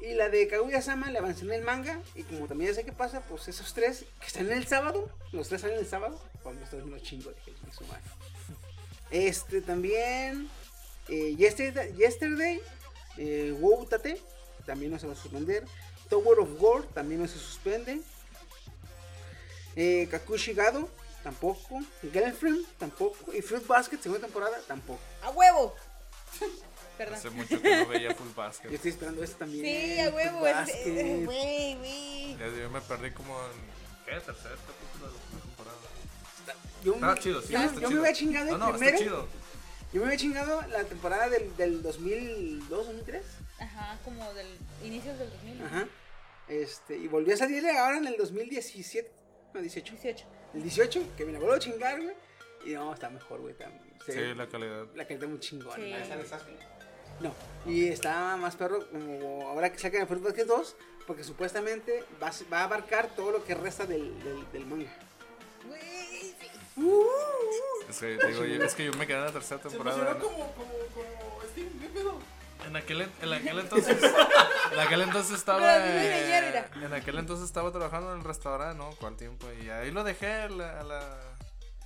Y 0.00 0.14
la 0.14 0.30
de 0.30 0.48
Kaguya 0.48 0.80
Sama 0.80 1.10
le 1.10 1.18
avancé 1.18 1.44
en 1.44 1.52
el 1.52 1.62
manga. 1.62 2.00
Y 2.14 2.22
como 2.22 2.48
también 2.48 2.70
ya 2.70 2.74
sé 2.74 2.84
qué 2.84 2.92
pasa, 2.92 3.20
pues 3.28 3.48
esos 3.48 3.74
tres 3.74 4.06
que 4.18 4.26
están 4.26 4.46
en 4.46 4.56
el 4.56 4.66
sábado, 4.66 5.10
los 5.32 5.48
tres 5.48 5.60
salen 5.60 5.78
el 5.78 5.86
sábado, 5.86 6.18
cuando 6.42 6.64
estos 6.64 6.86
los 6.86 7.02
chingo 7.02 7.30
de 7.30 7.72
su 7.72 7.84
madre. 7.84 8.02
Este 9.10 9.60
también, 9.60 10.48
eh, 11.08 11.34
Yesterday, 11.36 11.92
yesterday 11.96 12.60
eh, 13.16 13.54
WoW 13.58 13.86
Tate, 13.86 14.20
también 14.66 14.92
no 14.92 14.98
se 14.98 15.06
va 15.06 15.14
a 15.14 15.16
suspender. 15.16 15.64
Tower 16.08 16.38
of 16.40 16.48
War 16.60 16.82
también 16.94 17.20
no 17.22 17.28
se 17.28 17.38
suspende. 17.38 18.00
Eh, 19.76 20.08
Kakushi 20.10 20.52
Gado, 20.52 20.88
tampoco. 21.22 21.80
Girlfriend, 22.12 22.66
tampoco. 22.78 23.32
Y 23.32 23.42
Fruit 23.42 23.66
Basket, 23.66 23.98
segunda 24.00 24.26
temporada, 24.26 24.58
tampoco. 24.66 25.00
¡A 25.22 25.30
huevo! 25.30 25.74
Perdón. 26.98 27.14
Hace 27.14 27.30
mucho 27.30 27.62
que 27.62 27.76
no 27.76 27.86
veía 27.86 28.14
Full 28.14 28.28
Yo 28.28 28.34
Basket. 28.34 28.74
estoy 28.74 28.90
esperando 28.90 29.22
esto 29.24 29.38
también. 29.38 29.64
Sí, 29.64 30.00
a 30.00 30.10
huevo. 30.10 30.46
Eh, 30.46 31.22
Güey, 31.24 31.76
güey. 31.76 32.36
Yo 32.58 32.70
me 32.70 32.80
perdí 32.82 33.10
como 33.12 33.34
en. 33.38 33.80
¿Qué? 34.04 34.12
Tercer 34.20 34.26
capítulo 34.26 34.38
de 34.42 34.48
la 34.50 34.56
temporada. 34.56 34.79
Yo, 36.84 36.94
Está 36.94 37.14
chido, 37.18 37.42
sí. 37.42 37.52
yo, 37.52 37.58
está 37.60 37.74
yo 37.80 37.88
chido. 37.88 37.90
me 37.90 37.98
había 38.08 38.12
chingado 38.12 38.46
el 38.46 38.52
No, 38.52 38.58
no, 38.58 38.70
primero. 38.72 38.92
está 38.96 39.04
chido. 39.04 39.26
Yo 39.92 40.00
me 40.00 40.06
había 40.06 40.18
chingado 40.18 40.62
la 40.68 40.84
temporada 40.84 41.28
del, 41.28 41.56
del 41.56 41.82
2002, 41.82 42.68
2003. 42.86 43.22
Ajá, 43.60 43.98
como 44.04 44.32
del 44.34 44.46
inicios 44.84 45.18
del 45.18 45.30
2000. 45.30 45.62
Ajá. 45.64 45.88
Este, 46.48 46.96
y 46.96 47.08
volvió 47.08 47.34
a 47.34 47.36
salir 47.36 47.66
ahora 47.68 47.98
en 47.98 48.06
el 48.06 48.16
2017. 48.16 49.10
No, 49.54 49.60
18. 49.60 49.92
18. 49.94 50.26
El 50.54 50.62
18, 50.62 51.02
que 51.16 51.24
me 51.24 51.32
la 51.32 51.38
vuelvo 51.38 51.54
a 51.54 51.58
chingar, 51.58 52.00
güey. 52.00 52.14
Y 52.64 52.70
no, 52.74 52.92
está 52.94 53.10
mejor, 53.10 53.40
güey. 53.40 53.52
está- 53.52 53.70
Sí, 54.06 54.12
la 54.34 54.48
calidad. 54.48 54.86
la 54.94 55.06
calidad 55.06 55.28
muy 55.28 55.40
chingona. 55.40 55.76
Sí. 55.76 55.92
No, 57.20 57.34
y 57.66 57.88
está 57.88 58.36
más 58.36 58.56
perro 58.56 58.88
como 58.90 59.48
ahora 59.48 59.70
que 59.70 59.78
sacan 59.78 60.00
el 60.02 60.06
Fruit 60.06 60.22
Basket 60.22 60.46
2, 60.46 60.76
porque 61.06 61.22
supuestamente 61.22 62.02
va, 62.22 62.28
a- 62.28 62.50
va 62.52 62.60
a 62.60 62.64
abarcar 62.64 63.08
todo 63.14 63.30
lo 63.32 63.44
que 63.44 63.54
resta 63.54 63.84
del, 63.84 64.18
del, 64.24 64.50
del 64.52 64.66
manga. 64.66 64.90
Güey, 65.66 65.99
sí. 66.80 67.88
Es 67.90 67.98
que, 67.98 68.26
digo, 68.28 68.44
yo- 68.44 68.64
es 68.64 68.74
que 68.74 68.84
yo 68.86 68.92
me 68.94 69.06
quedé 69.06 69.18
en 69.18 69.24
la 69.26 69.32
tercera 69.32 69.60
temporada. 69.60 70.18
como, 70.18 70.36
como, 70.54 70.72
como 70.94 71.40
Steam, 71.52 71.68
¿qué 71.80 71.88
pedo? 71.88 72.18
En 72.66 72.76
aquel, 72.76 73.00
en, 73.22 73.32
aquel 73.32 73.58
entonces. 73.58 73.96
En 74.72 74.78
aquel 74.78 75.00
entonces 75.02 75.34
estaba. 75.38 75.76
Eh, 75.88 76.42
mira. 76.74 76.86
en 76.86 76.92
aquel 76.94 77.18
entonces 77.18 77.46
estaba 77.46 77.72
trabajando 77.72 78.12
en 78.12 78.18
el 78.18 78.24
restaurante, 78.24 78.76
¿no? 78.78 78.90
¿Cuál 79.00 79.16
tiempo? 79.16 79.46
Y 79.64 79.70
ahí 79.70 79.90
lo 79.90 80.04
dejé 80.04 80.26
a 80.30 80.48
la, 80.48 80.80
a 80.80 80.82
la, 80.84 81.20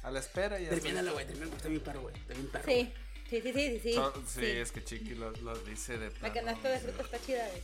a 0.03 0.11
la 0.11 0.19
espera. 0.19 0.61
Y 0.61 0.67
Termínalo, 0.67 1.13
güey, 1.13 1.27
termínalo, 1.27 1.57
está 1.57 1.69
bien 1.69 1.81
perro, 1.81 2.01
güey. 2.03 2.15
Está 2.17 2.35
bien 2.35 2.49
perro. 2.49 2.65
Sí, 2.67 2.93
sí, 3.31 3.41
sí, 3.41 3.53
sí, 3.53 3.81
sí. 3.83 3.95
So- 3.95 4.13
sí, 4.27 4.41
sí. 4.41 4.47
es 4.47 4.73
que 4.73 4.85
Chiqui 4.85 5.15
lo, 5.15 5.31
lo 5.31 5.57
dice 5.61 5.97
de 5.97 6.07
La 6.11 6.11
plano. 6.11 6.35
canasta 6.35 6.69
de 6.69 6.79
fruta 6.81 7.03
está 7.05 7.19
chida, 7.21 7.47
güey. 7.49 7.63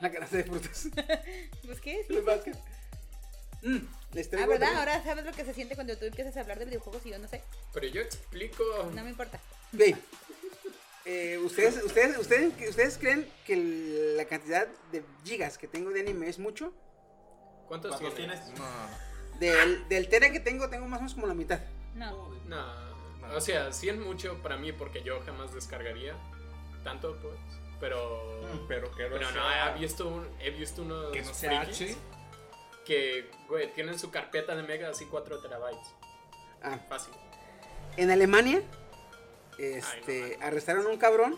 La 0.00 0.12
canasta 0.12 0.36
de 0.36 0.44
frutas. 0.44 0.88
Pues 1.66 1.80
qué, 1.80 2.04
Basket. 2.26 2.56
Mm, 3.62 3.76
les 4.12 4.26
Ah, 4.26 4.30
¿verdad? 4.46 4.48
también- 4.58 4.76
Ahora 4.76 5.02
sabes 5.04 5.24
lo 5.24 5.32
que 5.32 5.44
se 5.44 5.54
siente 5.54 5.74
cuando 5.74 5.96
tú 5.96 6.04
empiezas 6.04 6.36
a 6.36 6.40
hablar 6.40 6.58
de 6.58 6.64
videojuegos 6.66 7.04
y 7.06 7.10
yo 7.10 7.18
no 7.18 7.28
sé. 7.28 7.42
Pero 7.72 7.86
yo 7.86 8.00
explico. 8.02 8.62
No 8.94 9.04
me 9.04 9.10
importa. 9.10 9.38
Güey, 9.72 9.94
eh, 11.04 11.38
¿ustedes, 11.38 11.82
ustedes, 11.82 12.18
ustedes, 12.18 12.52
¿Ustedes 12.68 12.98
creen 12.98 13.28
que 13.46 14.14
la 14.16 14.24
cantidad 14.26 14.66
de 14.90 15.02
gigas 15.24 15.58
que 15.58 15.66
tengo 15.68 15.90
de 15.90 16.00
anime 16.00 16.28
es 16.28 16.38
mucho? 16.38 16.72
¿Cuántos 17.66 17.92
¿Cuántos 17.92 18.14
tienes? 18.14 18.40
tienes? 18.44 18.58
No, 18.60 19.38
Del, 19.40 19.88
del 19.88 20.08
tera 20.08 20.30
que 20.30 20.40
tengo, 20.40 20.68
tengo 20.68 20.86
más 20.86 20.98
o 20.98 21.02
menos 21.02 21.14
como 21.14 21.26
la 21.26 21.34
mitad. 21.34 21.60
No. 21.94 22.28
No, 22.46 22.64
o 23.34 23.40
sea, 23.40 23.72
sí 23.72 23.88
es 23.88 23.96
mucho 23.96 24.40
para 24.42 24.56
mí 24.56 24.72
porque 24.72 25.02
yo 25.02 25.20
jamás 25.24 25.54
descargaría 25.54 26.14
tanto, 26.84 27.18
pues. 27.20 27.36
Pero. 27.80 28.64
pero 28.68 28.90
que 28.94 29.04
Pero 29.04 29.30
no, 29.32 29.40
he 29.74 29.78
visto, 29.80 30.06
un, 30.08 30.28
he 30.40 30.50
visto 30.50 30.82
unos 30.82 31.12
Que 31.12 31.22
no 31.22 31.34
sea 31.34 31.62
H. 31.62 31.96
que, 32.84 33.30
güey, 33.48 33.72
tienen 33.74 33.98
su 33.98 34.10
carpeta 34.10 34.54
de 34.54 34.62
mega 34.62 34.88
así 34.90 35.06
4 35.06 35.40
terabytes. 35.40 35.88
Ah, 36.62 36.78
Fácil. 36.88 37.12
en 37.96 38.10
Alemania, 38.10 38.62
este, 39.58 40.38
arrestaron 40.40 40.86
a 40.86 40.90
un 40.90 40.96
cabrón 40.98 41.36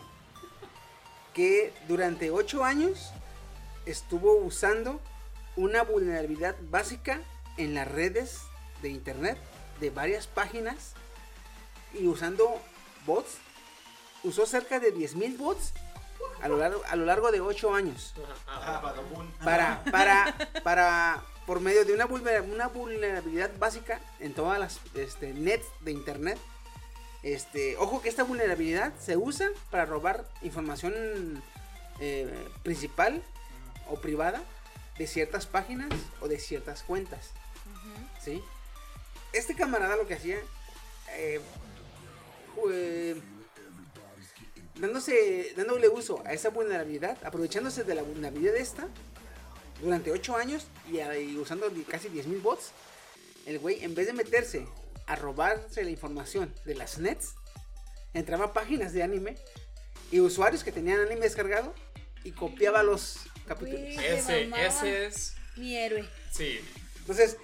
que 1.33 1.73
durante 1.87 2.31
8 2.31 2.63
años 2.63 3.11
estuvo 3.85 4.35
usando 4.37 4.99
una 5.55 5.83
vulnerabilidad 5.83 6.55
básica 6.69 7.21
en 7.57 7.73
las 7.75 7.87
redes 7.87 8.41
de 8.81 8.89
internet 8.89 9.37
de 9.79 9.89
varias 9.89 10.27
páginas 10.27 10.93
y 11.93 12.07
usando 12.07 12.61
bots. 13.05 13.37
Usó 14.23 14.45
cerca 14.45 14.79
de 14.79 14.93
10.000 14.93 15.37
bots 15.37 15.73
a 16.41 16.47
lo 16.47 16.57
largo, 16.57 16.81
a 16.87 16.95
lo 16.95 17.05
largo 17.05 17.31
de 17.31 17.41
8 17.41 17.73
años 17.75 18.13
Ah, 18.47 18.81
para, 19.43 19.83
para, 19.91 20.35
para, 20.63 21.23
por 21.45 21.59
medio 21.59 21.85
de 21.85 21.93
una, 21.93 22.05
vulnera- 22.07 22.41
una 22.41 22.67
vulnerabilidad 22.67 23.51
básica 23.57 23.99
en 24.19 24.33
todas 24.33 24.59
las 24.59 24.79
este, 24.95 25.33
nets 25.33 25.65
de 25.81 25.91
internet. 25.91 26.37
Este, 27.23 27.75
ojo 27.77 28.01
que 28.01 28.09
esta 28.09 28.23
vulnerabilidad 28.23 28.93
se 28.99 29.17
usa 29.17 29.49
para 29.71 29.85
robar 29.85 30.27
información 30.43 31.43
eh, 31.99 32.31
principal 32.63 33.23
o 33.87 33.99
privada 33.99 34.43
de 34.97 35.07
ciertas 35.07 35.45
páginas 35.45 35.89
o 36.21 36.27
de 36.27 36.39
ciertas 36.39 36.83
cuentas. 36.83 37.31
¿Sí? 38.23 38.41
Este 39.33 39.55
camarada 39.55 39.95
lo 39.97 40.07
que 40.07 40.13
hacía, 40.15 40.37
eh, 41.17 41.41
fue- 42.55 43.15
dándose, 44.75 45.53
dándole 45.55 45.89
uso 45.89 46.21
a 46.25 46.33
esa 46.33 46.49
vulnerabilidad, 46.49 47.17
aprovechándose 47.23 47.83
de 47.83 47.95
la 47.95 48.03
vulnerabilidad 48.03 48.55
esta, 48.55 48.87
durante 49.85 50.11
8 50.11 50.35
años 50.35 50.65
y, 50.91 50.99
a- 50.99 51.17
y 51.17 51.37
usando 51.37 51.71
casi 51.89 52.09
10.000 52.09 52.41
bots, 52.41 52.71
el 53.45 53.59
güey 53.59 53.83
en 53.83 53.95
vez 53.95 54.07
de 54.07 54.13
meterse 54.13 54.67
a 55.05 55.15
robarse 55.15 55.83
la 55.83 55.91
información 55.91 56.53
de 56.65 56.75
las 56.75 56.97
nets, 56.97 57.33
entraba 58.13 58.45
a 58.45 58.53
páginas 58.53 58.91
de 58.93 59.03
anime 59.03 59.37
y 60.11 60.19
usuarios 60.19 60.63
que 60.63 60.71
tenían 60.71 60.99
anime 60.99 61.21
descargado 61.21 61.73
y 62.23 62.31
copiaba 62.31 62.81
los 62.83 63.17
capítulos. 63.47 63.79
Se 63.95 64.17
Ese, 64.17 64.49
ese 64.65 65.05
es. 65.05 65.33
Mi 65.55 65.77
héroe. 65.77 66.09
Sí. 66.31 66.59
Entonces, 66.99 67.37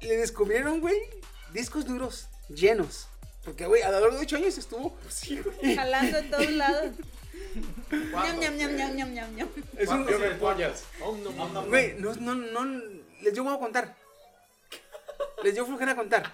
le 0.00 0.16
descubrieron, 0.16 0.80
güey, 0.80 0.96
discos 1.52 1.84
duros 1.84 2.26
llenos. 2.48 3.06
Porque, 3.44 3.66
güey, 3.66 3.82
a 3.82 3.90
lo 3.90 4.00
largo 4.00 4.16
de 4.16 4.22
8 4.22 4.36
años 4.36 4.56
estuvo. 4.56 4.96
Jalando 5.76 6.18
en 6.18 6.30
todos 6.30 6.50
lados. 6.52 6.92
ñam, 7.90 8.38
ñam, 8.40 8.56
ñam, 8.56 8.76
ñam, 8.76 8.96
ñam, 8.96 9.14
ñam, 9.14 9.36
ñam. 9.36 9.48
Es 9.76 9.88
un, 9.88 10.06
Yo 10.06 10.18
me 10.18 10.30
pollas. 10.30 10.84
No, 11.00 11.16
no, 11.32 11.48
no. 11.48 11.66
Güey, 11.66 11.94
no, 11.98 12.14
no, 12.14 12.34
no, 12.34 12.82
les 13.20 13.34
dio 13.34 13.42
huevo 13.42 13.58
contar. 13.58 13.96
Les 15.42 15.54
dio 15.54 15.66
flojera 15.66 15.94
contar. 15.94 16.32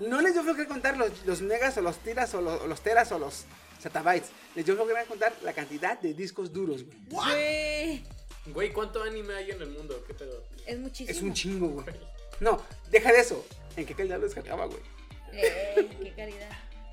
No 0.00 0.20
les 0.20 0.34
dio 0.34 0.42
flojera 0.42 0.68
contar 0.68 0.96
los, 0.96 1.24
los 1.24 1.42
megas 1.42 1.76
o 1.78 1.80
los 1.80 1.98
tiras 1.98 2.34
o 2.34 2.40
los, 2.40 2.60
o 2.60 2.66
los 2.66 2.80
teras 2.80 3.10
o 3.12 3.18
los 3.18 3.44
zettabytes. 3.80 4.30
Les 4.54 4.64
dio 4.64 4.74
flojera 4.74 5.04
contar 5.04 5.32
la 5.42 5.52
cantidad 5.52 5.98
de 5.98 6.14
discos 6.14 6.52
duros, 6.52 6.84
güey. 6.84 6.98
Güey. 7.08 8.04
Güey, 8.46 8.72
¿cuánto 8.72 9.02
anime 9.02 9.34
hay 9.34 9.50
en 9.50 9.62
el 9.62 9.70
mundo? 9.70 10.02
¿Qué 10.06 10.14
pedo? 10.14 10.42
Es 10.66 10.78
muchísimo. 10.78 11.10
Es 11.10 11.22
un 11.22 11.34
chingo, 11.34 11.68
güey. 11.68 11.86
No, 12.40 12.62
deja 12.90 13.12
de 13.12 13.20
eso. 13.20 13.44
¿En 13.76 13.86
qué 13.86 13.94
calidad 13.94 14.18
lo 14.18 14.24
descargaba, 14.24 14.66
güey? 14.66 14.80
Eh, 15.32 15.88
qué 16.02 16.12
calidad. 16.14 16.50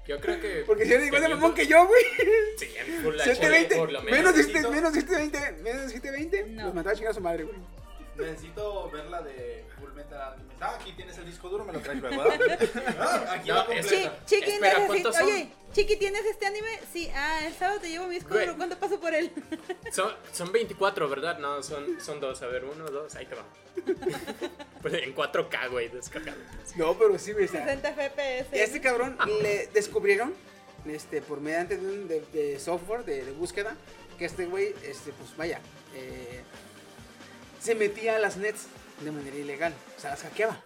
Yo 0.08 0.20
creo 0.20 0.40
que. 0.40 0.64
Porque 0.66 0.86
si 0.86 0.94
eres 0.94 1.08
igual 1.08 1.22
de 1.22 1.28
mamón 1.30 1.54
que 1.54 1.68
yo, 1.68 1.86
güey. 1.88 2.02
Sí, 2.58 2.68
en 2.78 3.02
Full 3.04 3.16
HD, 3.20 3.24
720, 3.24 3.76
por 3.76 3.92
lo 3.92 4.02
menos. 4.02 4.18
menos 4.20 4.36
de, 4.36 4.44
necesito- 4.44 4.72
menos 4.72 4.94
de 4.94 5.02
720, 5.02 5.64
menos 5.64 5.82
de 5.84 5.90
720, 5.90 6.44
No. 6.52 6.66
los 6.66 6.74
mataba 6.76 6.92
a 6.94 6.96
chingar 6.96 7.12
a 7.12 7.16
su 7.16 7.22
madre, 7.22 7.44
güey. 7.44 7.58
Necesito 8.18 8.90
ver 8.92 9.06
la 9.06 9.22
de 9.22 9.66
Full 9.80 9.92
Metal 9.94 10.22
Alchemist. 10.22 10.62
Ah, 10.62 10.78
aquí 10.80 10.94
tienes 10.94 11.18
el 11.18 11.26
disco 11.26 11.50
duro, 11.50 11.66
me 11.66 11.74
lo 11.74 11.80
traes. 11.80 12.02
¿verdad? 12.02 12.28
Ah, 13.00 13.34
aquí 13.34 13.50
va 13.52 13.68
Chi. 13.68 14.10
Chiqui, 14.26 14.52
Espera, 14.52 14.80
necesito- 14.80 14.88
¿cuántos 14.88 15.16
son? 15.16 15.26
Oye, 15.26 15.50
Chiqui, 15.74 15.96
¿tienes 15.98 16.26
este 16.26 16.46
anime? 16.48 16.80
Sí, 16.92 17.12
ah, 17.14 17.46
el 17.46 17.54
sábado 17.54 17.80
te 17.80 17.90
llevo 17.90 18.08
mi 18.08 18.16
escudo. 18.18 18.36
Güey. 18.44 18.56
¿Cuánto 18.56 18.78
paso 18.80 19.00
por 19.00 19.14
él? 19.14 19.32
Son, 19.92 20.14
son 20.34 20.52
24, 20.52 21.08
¿verdad? 21.10 21.38
No, 21.40 21.62
son, 21.64 22.00
son 22.02 22.20
dos. 22.20 22.42
A 22.42 22.48
ver, 22.48 22.66
uno, 22.66 22.86
dos, 22.86 23.16
ahí 23.16 23.26
te 23.26 23.36
va. 23.36 23.46
Pues 24.82 24.94
en 24.94 25.16
4K, 25.16 25.70
güey, 25.72 25.90
descargado. 25.90 26.38
No, 26.76 26.98
pero 26.98 27.18
sí, 27.18 27.34
güey. 27.34 27.46
o 27.46 27.48
sea, 27.48 27.66
60 27.66 27.94
FPS. 27.94 28.56
Y 28.56 28.60
a 28.60 28.64
este 28.64 28.80
cabrón 28.80 29.18
le 29.42 29.68
descubrieron, 29.68 30.34
este, 30.86 31.22
por 31.22 31.42
mediante 31.42 31.78
de, 31.78 31.86
un, 31.88 32.08
de, 32.08 32.22
de 32.32 32.60
software 32.60 33.04
de, 33.04 33.26
de 33.26 33.32
búsqueda, 33.32 33.76
que 34.20 34.26
este 34.26 34.46
güey, 34.46 34.74
este, 34.84 35.12
pues 35.14 35.36
vaya, 35.36 35.60
eh, 35.96 36.44
se 37.62 37.76
metía 37.76 38.16
a 38.16 38.20
las 38.20 38.38
nets 38.38 38.64
de 39.02 39.12
manera 39.12 39.36
ilegal, 39.38 39.74
o 39.98 40.02
sea, 40.02 40.12
las 40.12 40.22
hackeaba, 40.22 40.64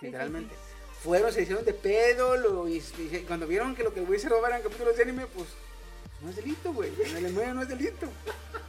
literalmente. 0.00 0.54
Fueron, 1.02 1.32
se 1.32 1.42
hicieron 1.42 1.64
de 1.64 1.74
pedo, 1.74 2.36
lo, 2.36 2.68
y, 2.68 2.76
y 2.98 3.24
cuando 3.26 3.46
vieron 3.46 3.74
que 3.74 3.82
lo 3.82 3.92
que 3.92 4.00
el 4.00 4.06
güey 4.06 4.20
se 4.20 4.28
robaba 4.28 4.48
eran 4.48 4.62
capítulos 4.62 4.96
de 4.96 5.02
anime, 5.02 5.26
pues 5.34 5.48
no 6.20 6.30
es 6.30 6.36
delito, 6.36 6.72
güey, 6.72 6.90
en 7.04 7.16
Alemania 7.16 7.54
no 7.54 7.62
es 7.62 7.68
delito. 7.68 8.06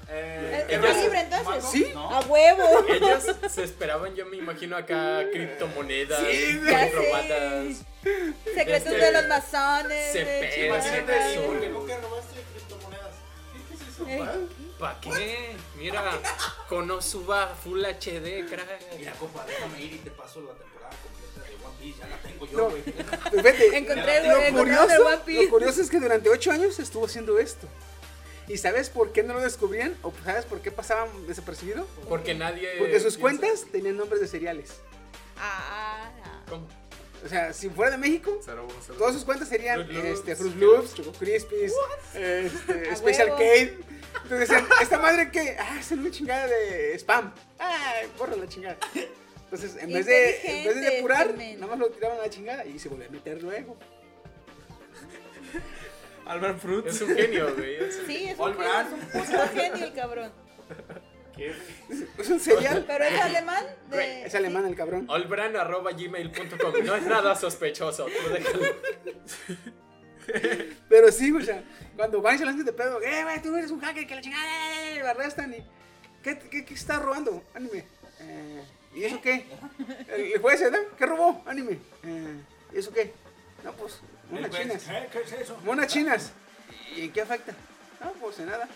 Eh, 0.09 0.65
¿Es 0.69 0.77
ellos- 0.79 0.97
libre 0.97 1.19
entonces? 1.21 1.65
Sí. 1.71 1.91
¿No? 1.93 2.09
A 2.09 2.19
huevo. 2.21 2.63
Ellos 2.89 3.23
se 3.49 3.63
esperaban, 3.63 4.13
yo 4.15 4.25
me 4.25 4.37
imagino 4.37 4.75
acá, 4.75 5.23
criptomonedas, 5.31 6.19
Sí. 6.19 6.59
Secretos 8.53 8.93
Este, 8.93 8.97
de 8.97 9.11
los 9.11 9.27
masones. 9.27 10.11
se 10.11 10.65
Imagínate, 10.67 11.69
nunca 11.69 11.97
robaste 12.01 12.41
criptomonedas. 12.53 13.13
¿Qué 13.69 13.73
es 13.75 13.81
eso? 13.93 14.07
Eh, 14.07 14.47
¿Para 14.83 14.99
qué? 14.99 15.55
Mira, 15.77 16.03
Konosuba 16.67 17.55
Full 17.63 17.85
HD, 17.85 18.45
crack. 18.49 18.97
Mira, 18.97 19.13
compa, 19.13 19.45
déjame 19.45 19.81
ir 19.81 19.93
y 19.93 19.97
te 19.99 20.11
paso 20.11 20.41
la 20.41 20.51
temporada 20.51 20.93
completa 21.01 21.49
de 21.49 21.55
One 21.65 21.75
Piece. 21.79 21.99
Ya 21.99 22.07
la 22.09 22.17
tengo 22.17 22.45
yo, 22.45 22.57
No. 22.57 22.69
güey. 22.69 22.81
Pues 22.83 23.43
vete, 23.43 23.77
Encontré, 23.77 24.27
lo, 24.27 24.41
encontré 24.41 24.51
curioso, 24.75 25.05
One 25.07 25.17
Piece. 25.25 25.43
lo 25.45 25.49
curioso 25.51 25.81
es 25.81 25.89
que 25.89 26.01
durante 26.01 26.29
8 26.29 26.51
años 26.51 26.79
estuvo 26.79 27.05
haciendo 27.05 27.39
esto. 27.39 27.65
¿Y 28.49 28.57
sabes 28.57 28.89
por 28.89 29.13
qué 29.13 29.23
no 29.23 29.35
lo 29.35 29.39
descubrían? 29.39 29.97
¿O 30.03 30.11
sabes 30.25 30.43
por 30.43 30.59
qué 30.59 30.69
pasaban 30.69 31.07
desapercibido? 31.27 31.87
Porque 32.09 32.33
nadie. 32.33 32.67
Porque 32.77 32.99
sus 32.99 33.17
cuentas 33.17 33.63
tenían 33.71 33.95
nombres 33.95 34.19
de 34.19 34.27
cereales. 34.27 34.81
Ah, 35.37 36.11
ah. 36.25 36.41
¿Cómo? 36.49 36.67
O 37.23 37.29
sea, 37.29 37.53
si 37.53 37.69
fuera 37.69 37.91
de 37.91 37.97
México, 37.97 38.37
Cero, 38.43 38.67
cero. 38.81 38.95
todas 38.97 39.13
sus 39.13 39.23
cuentas 39.23 39.47
serían 39.47 39.85
Fruit 39.85 40.03
Loops. 40.03 40.19
este, 40.19 40.35
Fruit 40.35 40.55
Loops, 40.55 40.93
Choco 40.93 41.11
Crispies, 41.13 41.73
este, 42.13 42.89
A 42.89 42.95
Special 42.95 43.29
huevo. 43.29 43.37
K. 43.37 43.43
Entonces 44.23 44.49
decían, 44.49 44.67
¿esta 44.81 44.99
madre 44.99 45.31
qué? 45.31 45.55
Ah, 45.59 45.77
es 45.79 45.91
una 45.91 46.11
chingada 46.11 46.47
de 46.47 46.95
spam. 46.95 47.33
Ah, 47.59 47.93
borra 48.17 48.35
la 48.35 48.47
chingada. 48.47 48.77
Entonces, 49.45 49.81
en 49.81 49.93
vez 49.93 50.05
de, 50.05 50.41
en 50.43 50.65
vez 50.65 50.75
de 50.75 50.81
depurar, 50.81 51.33
nada 51.35 51.67
más 51.67 51.79
lo 51.79 51.89
tiraban 51.91 52.19
a 52.19 52.21
la 52.23 52.29
chingada 52.29 52.65
y 52.65 52.77
se 52.79 52.89
volvían 52.89 53.09
a 53.09 53.13
meter 53.13 53.41
luego. 53.41 53.77
Albert 56.25 56.59
Fruit. 56.59 56.85
Es 56.87 57.01
un 57.01 57.15
genio, 57.15 57.53
güey. 57.55 57.77
Sí, 58.07 58.25
es 58.29 58.39
un, 58.39 58.53
genio, 58.53 58.69
es 58.79 58.93
un 58.93 58.99
puto 59.21 59.47
genio 59.53 59.85
el 59.85 59.93
cabrón. 59.93 60.31
Es 62.17 62.29
un 62.29 62.39
cereal. 62.39 62.83
Pero 62.87 63.03
es 63.03 63.19
alemán. 63.19 63.65
De... 63.89 64.25
Es 64.25 64.35
alemán 64.35 64.65
el 64.65 64.75
cabrón. 64.75 65.05
Olbran.gmail.com 65.09 66.73
No 66.85 66.95
es 66.95 67.03
nada 67.03 67.35
sospechoso. 67.35 68.07
Pero 70.89 71.11
sí, 71.11 71.31
güey, 71.31 71.43
o 71.43 71.45
sea, 71.45 71.63
cuando 71.95 72.21
van 72.21 72.35
y 72.35 72.37
se 72.37 72.45
lanzan 72.45 72.65
de 72.65 72.71
pedo, 72.71 73.01
eh, 73.01 73.23
güey, 73.23 73.41
tú 73.41 73.55
eres 73.55 73.71
un 73.71 73.81
hacker, 73.81 74.07
que 74.07 74.15
la 74.15 74.21
chingada, 74.21 74.89
eh, 74.89 74.99
lo 74.99 75.09
arrestan 75.09 75.53
y. 75.53 75.63
¿Qué, 76.21 76.39
qué, 76.39 76.63
qué 76.63 76.73
estás 76.73 77.01
robando? 77.01 77.43
Anime. 77.53 77.83
Eh, 78.21 78.63
¿Y 78.95 79.03
eso 79.03 79.19
qué? 79.21 79.45
¿El, 80.07 80.39
juez, 80.39 80.61
¿verdad? 80.61 80.79
¿Qué 80.97 81.05
robó? 81.05 81.43
Anime. 81.45 81.79
Eh, 82.03 82.37
¿Y 82.73 82.77
eso 82.77 82.93
qué? 82.93 83.13
No, 83.63 83.73
pues, 83.73 83.99
monas 84.29 84.51
chinas. 84.51 84.87
¿Eh? 84.89 85.09
¿Qué 85.11 85.21
es 85.21 85.31
eso? 85.33 85.57
Monas 85.65 85.87
chinas. 85.87 86.31
¿Y 86.95 87.01
en 87.01 87.11
qué 87.11 87.21
afecta? 87.21 87.53
No, 87.99 88.13
pues 88.13 88.39
en 88.39 88.45
nada. 88.47 88.67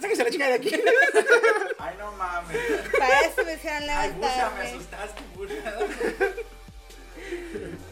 Sáquese 0.00 0.24
la 0.24 0.30
chica 0.30 0.46
de 0.48 0.54
aquí. 0.54 0.70
Ay, 1.78 1.96
no 1.98 2.12
mames. 2.12 2.58
Para 2.98 3.20
eso 3.20 3.44
me 3.44 3.54
hicieron 3.54 3.90
Ay, 3.90 4.10
Busa, 4.12 4.52
me 4.56 4.68
asustaste. 4.68 5.22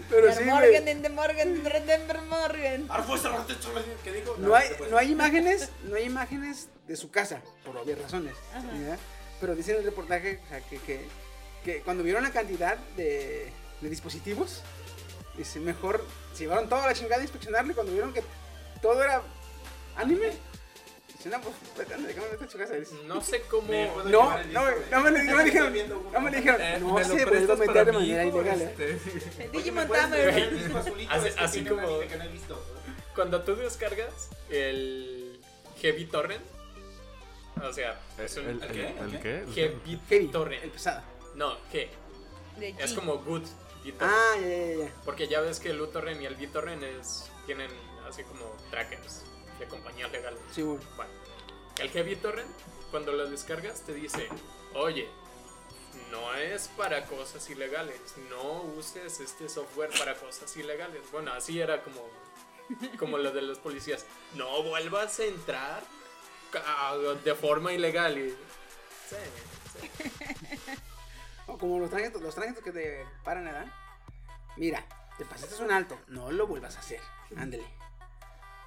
Pero 0.09 0.33
sí, 0.33 0.45
Morgan 0.45 1.03
the 1.03 1.09
Morgan, 1.09 1.63
der 1.65 2.23
Morgan. 2.23 2.89
¿Qué 4.05 4.13
dijo? 4.13 4.37
No 4.39 4.55
hay, 4.55 4.69
no 4.91 4.97
hay 4.97 5.11
imágenes, 5.11 5.71
no 5.85 5.97
hay 5.97 6.05
imágenes 6.05 6.69
de 6.87 6.97
su 6.97 7.11
casa, 7.11 7.43
por 7.65 7.77
obvias 7.77 8.01
razones. 8.01 8.35
¿ya? 8.55 8.97
Pero 9.41 9.55
dice 9.55 9.73
en 9.73 9.79
el 9.79 9.85
reportaje 9.85 10.41
o 10.45 10.49
sea, 10.49 10.61
que, 10.61 10.79
que, 10.79 11.07
que 11.65 11.81
cuando 11.83 12.03
vieron 12.03 12.23
la 12.23 12.31
cantidad 12.31 12.79
de, 12.97 13.53
de 13.81 13.91
dispositivos, 13.91 14.63
dice, 15.37 15.61
mejor 15.61 16.07
se 16.33 16.45
llevaron 16.45 16.69
toda 16.69 16.87
la 16.87 16.95
chingada 16.95 17.21
a 17.21 17.25
inspeccionarlo 17.25 17.73
y 17.73 17.75
cuando 17.75 17.93
vieron 17.93 18.13
que 18.13 18.23
todo 18.81 19.03
era 19.03 19.23
anime, 19.97 20.33
no, 21.31 21.41
pues, 21.41 22.51
su 22.51 22.59
casa. 22.59 22.75
Sé 23.23 23.43
cómo. 23.43 23.67
Puedo 23.69 24.09
No, 24.09 24.39
no, 24.45 24.45
no 24.53 24.65
me, 24.65 24.71
no 24.91 25.01
me 25.03 25.19
Estoy 25.21 25.45
dijeron, 25.45 25.75
no 26.13 26.21
me 26.21 26.31
dijeron, 26.31 26.61
Eh, 26.61 26.77
no 26.81 26.95
¿me 26.95 27.01
lo 27.03 27.09
puede 27.09 27.27
prestas 27.27 27.59
meter 27.59 27.87
de 27.87 27.93
manera 27.93 28.25
ilegal. 28.25 28.61
¿eh? 28.63 28.65
Este, 28.65 28.91
El 29.45 29.51
Oye, 29.51 29.59
Digimon 29.59 29.75
¿me 29.83 29.87
puedes 29.87 30.05
Tamer. 30.05 31.35
Así- 31.39 31.65
como-. 31.65 32.01
Cuando 33.15 33.43
tú 33.43 33.57
descargas 33.57 34.31
el 34.51 35.41
Heavy 35.81 36.05
Torrent. 36.07 36.43
O 37.63 37.73
sea, 37.73 37.99
es 38.19 38.37
un. 38.37 38.47
¿El, 38.49 38.61
qué? 38.61 38.95
el 39.01 39.21
qué? 39.21 39.45
Heavy 39.55 40.01
Heavy, 40.09 40.25
el 40.27 40.31
Torrent. 40.31 40.73
pesado. 40.73 41.03
No, 41.35 41.57
G. 41.73 41.89
Es 42.79 42.93
como 42.93 43.17
Good. 43.19 43.45
Ah, 44.01 44.35
ya, 44.41 44.49
ya, 44.49 44.75
ya. 44.85 44.93
Porque 45.05 45.29
ya 45.29 45.41
ves 45.41 45.61
que 45.61 45.71
el 45.71 45.81
uTorrent 45.81 46.21
y 46.21 46.27
el 46.27 46.35
BitTorrent 46.35 46.83
es, 46.83 47.31
tienen 47.47 47.71
así 48.09 48.25
como 48.25 48.45
trackers 48.71 49.23
de 49.59 49.67
compañías 49.67 50.11
legales. 50.11 50.41
Sí, 50.53 50.63
güey. 50.63 50.79
Bueno, 50.97 51.11
el 51.79 51.91
Heavy 51.91 52.17
Torrent, 52.17 52.51
cuando 52.91 53.13
lo 53.13 53.29
descargas, 53.29 53.83
te 53.83 53.95
dice, 53.95 54.29
oye, 54.75 55.09
no 56.11 56.35
es 56.35 56.69
para 56.69 57.05
cosas 57.07 57.49
ilegales, 57.51 58.01
no 58.31 58.63
uses 58.77 59.21
este 59.21 59.49
software 59.49 59.91
para 59.99 60.15
cosas 60.15 60.57
ilegales. 60.57 61.03
Bueno, 61.13 61.33
así 61.33 61.61
era 61.61 61.83
como, 61.83 62.09
como 62.99 63.19
lo 63.19 63.33
de 63.33 63.43
los 63.43 63.59
policías. 63.59 64.07
No 64.35 64.63
vuelvas 64.63 65.19
a 65.21 65.25
entrar 65.25 65.83
de 67.25 67.35
forma 67.35 67.73
ilegal. 67.73 68.19
Y, 68.19 68.31
sí, 68.31 69.17
sí. 69.81 70.11
O 71.49 71.57
como 71.57 71.79
los 71.79 71.91
tránsito, 71.91 72.19
los 72.19 72.35
que 72.35 72.73
te 72.73 73.07
paran, 73.23 73.45
¿verdad? 73.45 73.67
Mira, 74.57 74.85
te 75.17 75.25
pasaste 75.25 75.63
un 75.63 75.71
alto, 75.71 75.97
no 76.09 76.33
lo 76.33 76.47
vuelvas 76.47 76.77
a 76.77 76.81
hacer. 76.81 77.01
Ándele. 77.37 77.65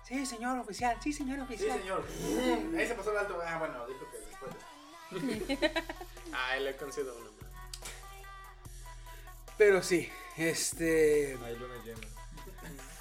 Sí, 0.10 0.26
señor 0.26 0.57
oficial, 0.60 0.97
sí, 1.01 1.14
señor 1.14 1.38
Sí, 1.38 1.43
oficial. 1.43 1.80
señor. 1.80 2.03
Ahí 2.78 2.88
se 2.88 2.95
pasó 2.95 3.12
el 3.12 3.18
alto. 3.20 3.39
Ah, 3.45 3.57
bueno, 3.60 3.86
dijo 3.88 4.07
que 4.12 4.18
después. 4.18 4.51
Ah, 6.34 6.55
le 6.60 6.76
concedo 6.76 7.16
uno. 7.16 7.30
Pero 9.57 9.82
sí, 9.84 10.10
este. 10.38 11.38
Hay 11.45 11.55
luna 11.57 11.76
llena. 11.86 12.07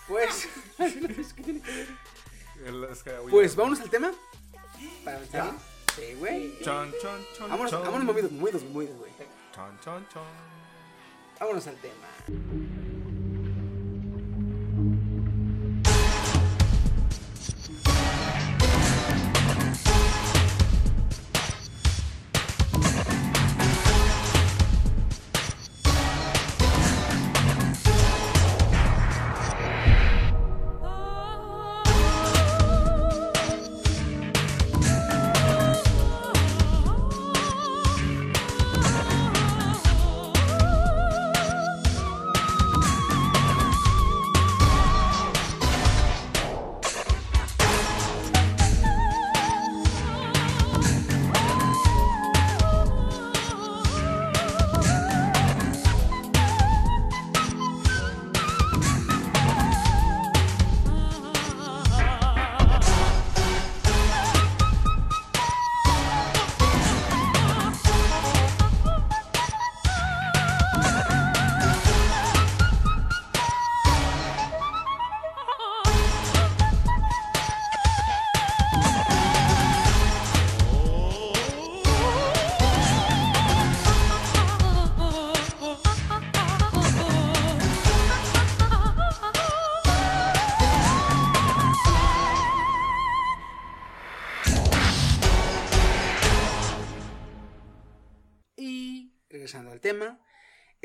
Pues. 0.06 0.48
Pues 3.30 3.54
vámonos 3.54 3.80
al 3.80 3.88
tema. 3.90 4.10
Para 5.04 5.18
avanzar. 5.18 5.52
Sí, 5.94 6.14
güey. 6.18 6.58
Chon, 6.62 6.92
chon, 7.00 7.24
chon, 7.36 7.48
Vámonos, 7.50 7.70
chon. 7.70 7.82
vámonos 7.82 8.04
movidos, 8.06 8.32
movidos, 8.32 8.62
movidos, 8.64 8.96
güey. 8.98 9.12
Chon, 9.54 9.78
chon, 9.80 10.08
chon. 10.12 10.22
Vámonos 11.38 11.66
al 11.68 11.76
tema. 11.76 12.06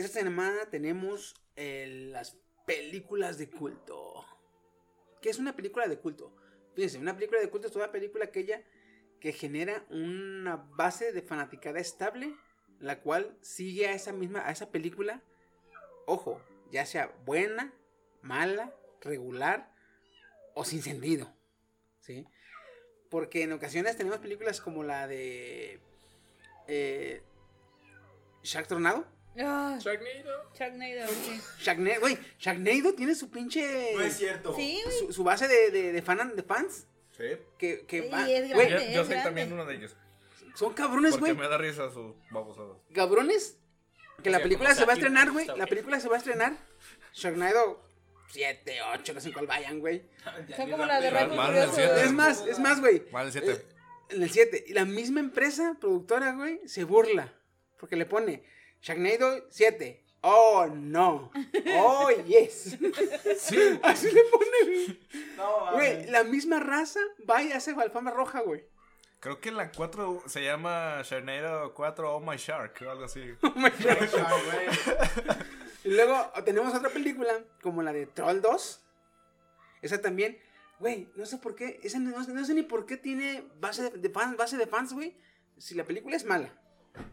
Esta 0.06 0.20
semana 0.20 0.66
tenemos 0.70 1.36
eh, 1.56 2.10
las 2.12 2.38
películas 2.66 3.38
de 3.38 3.50
culto. 3.50 4.26
¿Qué 5.22 5.30
es 5.30 5.40
una 5.40 5.56
película 5.56 5.88
de 5.88 6.00
culto? 6.00 6.36
Fíjense, 6.76 6.98
una 6.98 7.16
película 7.16 7.40
de 7.40 7.50
culto 7.50 7.68
es 7.68 7.74
toda 7.74 7.92
película 7.92 8.26
aquella 8.26 8.64
que 9.20 9.32
genera 9.32 9.86
una 9.90 10.58
base 10.58 11.14
de 11.14 11.22
fanaticada 11.22 11.80
estable, 11.80 12.36
la 12.80 13.02
cual 13.02 13.38
sigue 13.42 13.88
a 13.88 13.94
esa 13.94 14.12
misma, 14.12 14.46
a 14.48 14.52
esa 14.52 14.72
película, 14.72 15.24
ojo, 16.06 16.42
ya 16.72 16.86
sea 16.86 17.16
buena, 17.26 17.74
mala, 18.22 18.74
regular 19.02 19.74
o 20.56 20.66
sin 20.66 20.82
sentido, 20.82 21.34
¿sí? 22.00 22.28
Porque 23.10 23.44
en 23.44 23.54
ocasiones 23.54 23.96
tenemos 23.96 24.20
películas 24.20 24.60
como 24.60 24.84
la 24.84 25.08
de 25.08 25.80
eh, 26.68 27.22
Shark 28.42 28.68
Tornado. 28.68 29.06
Ah, 29.40 29.78
Sharknado. 29.80 30.50
Sharknado, 30.54 31.08
sí. 31.08 31.42
Sharknado, 31.60 32.00
güey, 32.02 32.18
Sharknado 32.40 32.94
tiene 32.94 33.16
su 33.16 33.30
pinche. 33.32 33.94
No 33.96 34.02
es 34.02 34.18
cierto. 34.18 34.56
Sí, 34.56 34.80
güey. 34.86 34.98
su, 35.00 35.14
su 35.14 35.24
base 35.24 35.48
de, 35.48 35.72
de, 35.72 35.92
de, 35.92 36.02
fan- 36.02 36.36
de 36.36 36.44
fans. 36.44 36.86
Sí. 37.18 37.24
Que, 37.58 37.86
que 37.86 38.04
Sí, 38.04 38.10
va- 38.10 38.30
es 38.30 38.54
güey, 38.54 38.70
Yo, 38.70 38.76
grande. 38.76 38.94
yo 38.94 39.02
es 39.02 39.08
soy 39.08 39.16
grande. 39.16 39.24
también 39.24 39.54
uno 39.54 39.66
de 39.66 39.76
ellos. 39.76 39.96
son 40.56 40.74
cabrones, 40.74 41.12
Porque 41.18 41.34
güey. 41.34 41.44
me 41.44 41.48
da 41.50 41.58
risa 41.58 41.90
sus 41.92 42.14
babosadas. 42.32 42.78
Cabrones. 42.94 43.58
Que 44.22 44.30
la 44.30 44.40
película 44.40 44.74
se 44.76 44.86
va 44.86 44.94
a 44.94 44.96
estrenar, 44.96 45.32
güey. 45.32 45.48
La 45.58 45.66
película 45.66 46.00
se 46.00 46.08
va 46.08 46.16
a 46.16 46.18
estrenar. 46.20 46.54
Sharknado 47.14 47.82
7, 48.30 48.78
8, 48.94 49.14
no 49.14 49.20
sé 49.20 49.34
cuál 49.34 49.48
vayan, 49.48 49.80
güey. 49.80 50.04
Son 50.56 50.70
como 50.72 50.86
las 50.86 51.02
de 51.02 51.10
Rápido 51.10 51.52
y 51.52 51.56
del. 51.78 51.98
Es 52.06 52.12
más, 52.14 52.46
es 52.48 52.60
más, 52.60 52.80
güey. 52.80 53.04
Mal, 53.12 53.32
siete. 53.32 53.52
Eh, 53.52 53.66
En 54.10 54.24
el 54.24 54.30
7. 54.30 54.64
Y 54.68 54.74
la 54.74 54.86
misma 54.86 55.20
empresa 55.20 55.76
productora, 55.80 56.34
güey, 56.34 56.60
se 56.68 56.84
burla. 56.84 57.34
Porque 57.80 57.96
le 57.96 58.06
pone 58.06 58.44
Sharknado 58.84 59.46
7. 59.50 60.04
Oh, 60.26 60.68
no. 60.70 61.32
Oh, 61.78 62.10
yes. 62.28 62.78
Sí. 63.38 63.80
Así 63.82 64.12
le 64.12 64.24
pone, 64.26 64.58
güey. 64.66 65.00
No, 65.38 65.72
Güey, 65.72 66.06
la 66.08 66.26
misma 66.26 66.60
raza 66.60 67.00
va 67.30 67.42
y 67.42 67.54
hace 67.54 67.72
alfama 67.72 68.12
roja, 68.12 68.42
güey. 68.42 68.66
Creo 69.22 69.40
que 69.40 69.52
la 69.52 69.72
4 69.72 70.24
se 70.28 70.44
llama 70.44 71.02
Sharknado 71.04 71.74
4 71.74 72.16
Oh 72.16 72.20
My 72.20 72.36
Shark 72.36 72.74
o 72.86 72.92
algo 72.92 73.06
así. 73.06 73.24
Y 75.86 75.90
luego 75.90 76.32
tenemos 76.46 76.74
otra 76.74 76.90
película, 76.90 77.44
como 77.62 77.84
la 77.84 77.92
de 77.92 78.06
Troll 78.06 78.40
2. 78.40 78.86
Esa 79.82 80.02
también, 80.02 80.40
güey, 80.80 81.10
no 81.16 81.26
sé 81.26 81.40
por 81.40 81.56
qué, 81.56 81.82
esa 81.84 82.00
no, 82.00 82.18
no 82.18 82.46
sé 82.46 82.54
ni 82.54 82.64
por 82.64 82.86
qué 82.86 82.96
tiene 82.96 83.44
base 83.60 83.90
de, 83.90 83.98
de 83.98 84.10
fans, 84.10 84.38
base 84.38 84.56
de 84.56 84.66
fans, 84.66 84.94
güey. 84.94 85.18
Si 85.58 85.76
la 85.76 85.84
película 85.84 86.16
es 86.16 86.24
mala, 86.24 86.54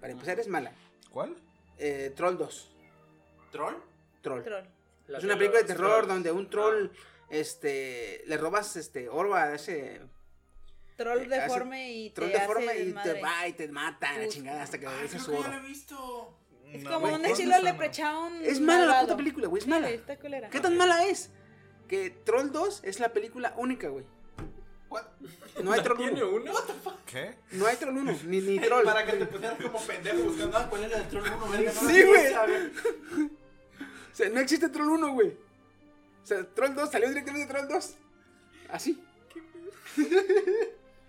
para 0.01 0.13
empezar 0.13 0.39
es 0.39 0.47
mala. 0.47 0.73
¿Cuál? 1.11 1.35
Eh, 1.81 2.13
Troll 2.15 2.37
2. 2.37 2.71
¿Troll? 3.53 3.75
Troll. 4.23 4.43
Troll. 4.45 4.65
Es 5.17 5.25
una 5.25 5.37
película 5.37 5.61
de 5.61 5.67
terror 5.67 5.91
trolls. 6.05 6.09
donde 6.09 6.31
un 6.31 6.49
troll, 6.51 6.91
este, 7.31 8.23
le 8.27 8.37
robas, 8.37 8.77
este, 8.77 9.09
oro 9.09 9.35
a 9.35 9.55
ese 9.55 10.03
Troll 10.97 11.21
Eh, 11.23 11.29
deforme 11.29 11.91
y 11.93 12.11
te 12.11 12.15
troll 12.17 12.29
hace 12.31 12.39
deforme 12.41 12.79
y 12.79 12.93
te 12.93 13.21
va 13.23 13.49
y 13.49 13.53
te 13.55 13.69
mata 13.69 14.17
la 14.19 14.29
chingada 14.29 14.63
hasta 14.63 14.79
que 14.79 14.87
Ay, 14.87 14.95
regresa 15.09 15.17
creo 15.17 15.25
su 15.25 15.31
que 15.31 15.37
ya 15.37 15.41
oro. 15.49 15.51
lo 15.59 15.65
he 15.65 15.69
visto. 15.69 16.37
Es 16.71 16.83
No, 16.85 16.91
como 16.91 17.01
güey, 17.01 17.15
un 17.15 17.21
¿cuál 17.21 17.33
estilo 17.33 17.59
leprechaun 17.63 18.45
Es 18.45 18.61
mala 18.61 18.87
la 18.87 19.01
puta 19.01 19.17
película, 19.17 19.49
güey, 19.49 19.61
es 19.63 19.67
mala. 19.67 19.89
¿Qué 20.51 20.61
tan 20.61 20.77
mala 20.77 21.07
es? 21.07 21.31
Que 21.89 22.11
Troll 22.11 22.53
2 22.53 22.83
es 22.85 23.01
la 23.01 23.13
película 23.13 23.55
única, 23.57 23.89
güey. 23.89 24.05
No 25.63 25.73
hay 25.73 25.83
Troll 25.83 25.99
¿Tiene 25.99 26.25
1. 26.25 26.37
uno? 26.37 26.53
¿Qué? 27.07 27.35
No 27.53 27.67
hay 27.67 27.77
Troll 27.77 27.97
1, 27.99 28.19
ni, 28.27 28.41
ni 28.41 28.59
Troll. 28.61 28.85
Para 28.85 29.05
que 29.05 29.13
te 29.13 29.27
pusieras 29.27 29.61
como 29.61 29.79
pendejo 29.81 30.23
buscando 30.25 30.57
ah, 30.57 30.67
cuál 30.71 30.85
era 30.85 30.99
el 30.99 31.09
troll 31.09 31.25
1, 31.27 31.49
verga. 31.51 31.73
no 31.73 31.89
Sí, 31.91 32.03
güey. 32.03 32.35
O 32.35 34.15
sea, 34.15 34.29
no 34.31 34.41
existe 34.41 34.69
Troll 34.69 34.89
1, 34.91 35.13
güey. 35.13 35.29
O 35.29 36.27
sea, 36.27 36.45
Troll 36.55 36.75
2 36.75 36.91
salió 36.91 37.09
directamente 37.09 37.47
de 37.47 37.53
Troll 37.53 37.69
2. 37.69 37.95
Así. 38.71 39.03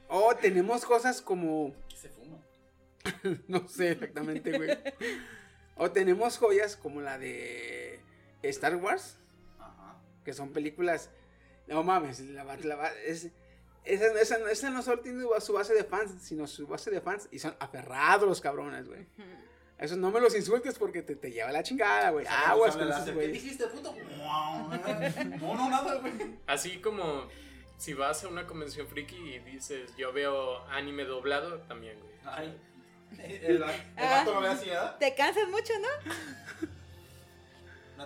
O 0.09 0.35
tenemos 0.35 0.85
cosas 0.85 1.21
como. 1.21 1.73
Se 1.95 2.09
fuma. 2.09 2.37
No 3.47 3.67
sé 3.67 3.91
exactamente, 3.91 4.57
güey. 4.57 4.77
O 5.75 5.91
tenemos 5.91 6.37
joyas 6.37 6.75
como 6.75 7.01
la 7.01 7.17
de 7.17 8.01
Star 8.43 8.75
Wars, 8.75 9.17
Ajá. 9.59 9.97
que 10.25 10.33
son 10.33 10.51
películas. 10.51 11.09
No 11.67 11.83
mames, 11.83 12.19
la, 12.19 12.43
la 12.43 12.87
es, 13.05 13.29
esa, 13.83 14.05
esa- 14.21 14.51
esa 14.51 14.69
no 14.69 14.81
solo 14.81 14.99
tiene 15.01 15.23
su 15.39 15.53
base 15.53 15.73
de 15.73 15.83
fans, 15.83 16.11
sino 16.21 16.47
su 16.47 16.67
base 16.67 16.91
de 16.91 17.01
fans 17.01 17.27
y 17.31 17.39
son 17.39 17.55
aferrados 17.59 18.27
los 18.27 18.41
cabrones, 18.41 18.87
güey. 18.87 19.05
Esos 19.79 19.97
no 19.97 20.11
me 20.11 20.19
los 20.19 20.35
insultes 20.35 20.77
porque 20.77 21.01
te, 21.01 21.15
te 21.15 21.31
lleva 21.31 21.51
la 21.51 21.63
chingada, 21.63 22.11
güey. 22.11 22.25
Aguas 22.27 22.77
con 22.77 22.87
esos 22.87 23.05
¿Qué 23.09 23.27
dijiste, 23.29 23.65
puto? 23.67 23.95
No, 24.17 24.69
no, 25.55 25.69
nada, 25.69 25.95
güey. 25.95 26.13
Así 26.45 26.77
como 26.79 27.27
si 27.77 27.93
vas 27.95 28.23
a 28.23 28.27
una 28.27 28.45
convención 28.45 28.87
friki 28.87 29.15
y 29.15 29.39
dices, 29.39 29.95
yo 29.97 30.13
veo 30.13 30.63
anime 30.69 31.05
doblado, 31.05 31.61
también, 31.61 31.99
güey. 31.99 32.13
Ay. 32.25 32.55
El, 33.17 33.31
el 33.45 33.57
ve 33.59 34.47
así. 34.47 34.69
Te 34.99 35.15
cansas 35.15 35.49
mucho, 35.49 35.73
¿no? 35.79 35.87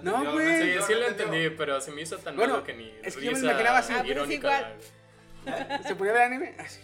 No, 0.01 0.33
güey. 0.33 0.45
Sí, 0.47 0.51
entendió, 0.53 0.85
sí 0.85 0.93
no 0.93 0.99
lo 0.99 1.07
entendí, 1.07 1.49
pero 1.51 1.79
se 1.81 1.91
me 1.91 2.01
hizo 2.01 2.17
tan 2.17 2.35
Bueno, 2.35 2.53
malo 2.53 2.65
que 2.65 2.73
ni 2.73 2.91
es 3.03 3.15
que 3.15 3.25
yo 3.25 3.31
me 3.33 3.39
imaginaba 3.39 3.77
así. 3.79 3.93
Ah, 3.93 4.03
pues 4.05 4.17
es 4.17 4.29
igual. 4.31 4.75
güey. 4.77 5.04
¿Se 5.87 5.95
ponía 5.95 6.11
a 6.11 6.15
ver 6.15 6.23
anime? 6.23 6.55
Así. 6.57 6.79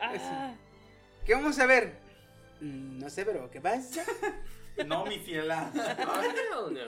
Ah, 0.00 0.54
¿Qué 1.24 1.34
vamos 1.34 1.58
a 1.58 1.66
ver? 1.66 1.92
Mm, 2.60 2.98
No 2.98 3.10
sé, 3.10 3.24
pero 3.24 3.50
¿qué 3.50 3.60
pasa? 3.60 4.04
No, 4.86 5.04
mi 5.04 5.18
fiela. 5.18 5.70
Oh, 6.08 6.22
hell 6.22 6.72
no. 6.74 6.80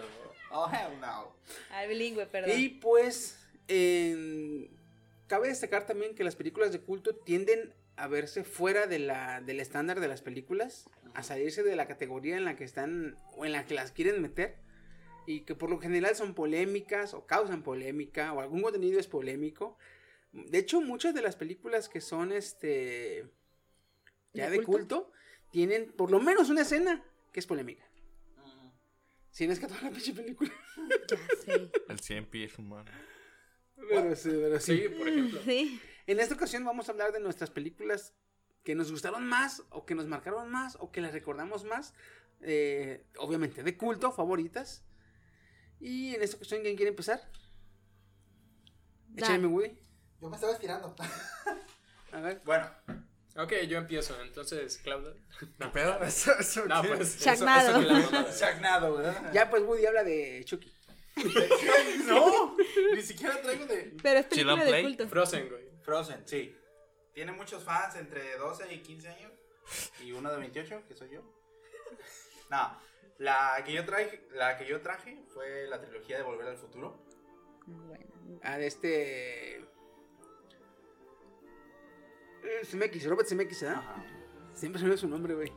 Oh, 0.51 0.70
hell 0.70 0.99
no. 1.01 1.34
ah, 1.70 1.84
bilingüe, 1.86 2.26
perdón. 2.26 2.59
Y 2.59 2.68
pues, 2.70 3.38
cabe 5.26 5.49
destacar 5.49 5.86
también 5.86 6.14
que 6.14 6.24
las 6.24 6.34
películas 6.36 6.72
de 6.72 6.80
culto 6.80 7.14
tienden 7.14 7.74
a 7.97 8.09
verse 8.09 8.42
fuera 8.42 8.86
de 8.86 8.99
la, 9.01 9.40
del 9.42 9.61
estándar 9.61 10.01
de 10.01 10.09
las 10.09 10.22
películas, 10.22 10.88
a 11.14 11.22
salirse 11.22 11.62
de 11.62 11.76
la 11.76 11.86
categoría 11.86 12.36
en 12.36 12.45
la 12.45 12.57
que 12.57 12.64
están 12.64 13.16
o 13.36 13.45
en 13.45 13.53
la 13.53 13.66
que 13.66 13.74
las 13.74 13.92
quieren 13.92 14.22
meter, 14.22 14.57
y 15.27 15.41
que 15.41 15.55
por 15.55 15.70
lo 15.70 15.79
general 15.79 16.14
son 16.16 16.35
polémicas 16.35 17.14
o 17.14 17.27
causan 17.27 17.62
polémica 17.62 18.33
o 18.33 18.41
algún 18.41 18.62
contenido 18.62 18.99
es 19.01 19.07
polémico. 19.07 19.77
De 20.33 20.59
hecho, 20.59 20.81
muchas 20.81 21.14
de 21.14 21.22
las 21.22 21.37
películas 21.37 21.89
que 21.89 22.01
son 22.01 22.33
este 22.33 23.29
ya 24.33 24.51
¿De 24.51 24.59
de 24.59 24.64
culto? 24.64 25.05
culto 25.05 25.12
tienen 25.51 25.93
por 25.93 26.11
lo 26.11 26.20
menos 26.20 26.51
una 26.51 26.62
escena 26.62 27.05
que 27.33 27.41
es 27.41 27.47
polémica. 27.47 27.85
Si 29.31 29.47
no 29.47 29.53
es 29.53 29.59
que 29.59 29.66
toda 29.66 29.81
la 29.83 29.91
pinche 29.91 30.12
película. 30.12 30.51
Ya 31.09 31.16
sé. 31.37 31.70
El 31.89 31.99
100 32.01 32.27
pies 32.27 32.59
humano. 32.59 32.91
Pero 33.89 34.14
sí, 34.16 34.31
pero 34.33 34.61
sí. 34.61 34.79
Sí, 34.79 34.89
por 34.89 35.09
ejemplo. 35.09 35.41
Sí. 35.45 35.81
En 36.07 36.20
esta 36.20 36.35
ocasión 36.35 36.64
vamos 36.64 36.89
a 36.89 36.93
hablar 36.93 37.12
de 37.12 37.20
nuestras 37.20 37.51
películas 37.51 38.14
que 38.62 38.75
nos 38.75 38.91
gustaron 38.91 39.27
más 39.27 39.62
o 39.70 39.85
que 39.87 39.95
nos 39.95 40.07
marcaron 40.07 40.51
más 40.51 40.77
o 40.81 40.91
que 40.93 41.01
las 41.01 41.12
recordamos 41.12 41.64
más. 41.64 41.95
eh, 42.41 43.05
obviamente 43.18 43.62
de 43.62 43.77
culto, 43.77 44.12
favoritas. 44.12 44.85
Y 45.81 46.14
en 46.14 46.22
esta 46.22 46.37
ocasión, 46.37 46.62
¿quién 46.62 46.77
quiere 46.77 46.91
empezar? 46.91 47.20
Dale. 49.09 49.35
Échame, 49.35 49.47
Woody. 49.49 49.79
Yo 50.20 50.29
me 50.29 50.37
estaba 50.37 50.53
estirando. 50.53 50.95
A 52.12 52.20
ver. 52.20 52.41
Bueno, 52.45 52.70
Ok, 53.37 53.53
yo 53.68 53.79
empiezo. 53.79 54.20
Entonces, 54.22 54.79
Claudia. 54.79 55.12
¿Qué 55.41 55.66
pedo? 55.66 55.99
Eso, 56.05 56.33
eso, 56.39 56.66
No, 56.66 56.83
pues. 56.85 57.18
Chagnado. 57.18 57.83
Chagnado, 58.39 58.97
¿verdad? 58.97 59.33
Ya, 59.33 59.51
pues 59.51 59.62
Woody 59.64 59.87
habla 59.87 60.05
de 60.05 60.43
Chucky. 60.45 60.72
No, 62.07 62.57
ni 62.95 63.03
siquiera 63.03 63.41
traigo 63.41 63.66
de 63.66 63.97
Pero 64.03 64.20
es 64.20 64.27
película 64.27 64.64
de 64.64 64.70
play. 64.70 64.83
culto. 64.83 65.09
Frozen, 65.09 65.49
güey. 65.49 65.64
Frozen, 65.83 66.27
sí. 66.27 66.57
Tiene 67.12 67.33
muchos 67.33 67.62
fans 67.62 67.95
entre 67.97 68.37
12 68.37 68.72
y 68.72 68.81
15 68.83 69.09
años. 69.09 69.33
Y 70.05 70.12
uno 70.12 70.31
de 70.31 70.39
28, 70.39 70.83
que 70.89 70.95
soy 70.95 71.11
yo. 71.11 71.22
No, 72.51 72.81
la 73.19 73.63
que 73.65 73.73
yo 73.73 73.85
traje, 73.85 74.27
la 74.33 74.57
que 74.57 74.67
yo 74.67 74.81
traje 74.81 75.23
fue 75.29 75.67
la 75.69 75.81
trilogía 75.81 76.17
de 76.19 76.23
Volver 76.23 76.49
al 76.49 76.57
Futuro. 76.57 76.99
Bueno. 77.67 78.05
A 78.43 78.59
de 78.59 78.67
este. 78.67 79.59
eh, 82.43 82.63
CMX, 82.71 83.07
Robert 83.09 83.29
CMX, 83.29 83.63
¿verdad? 83.63 83.79
Ajá. 83.79 84.05
Siempre 84.55 84.81
se 84.81 84.87
me 84.87 84.97
su 84.97 85.09
nombre, 85.09 85.35
güey. 85.35 85.53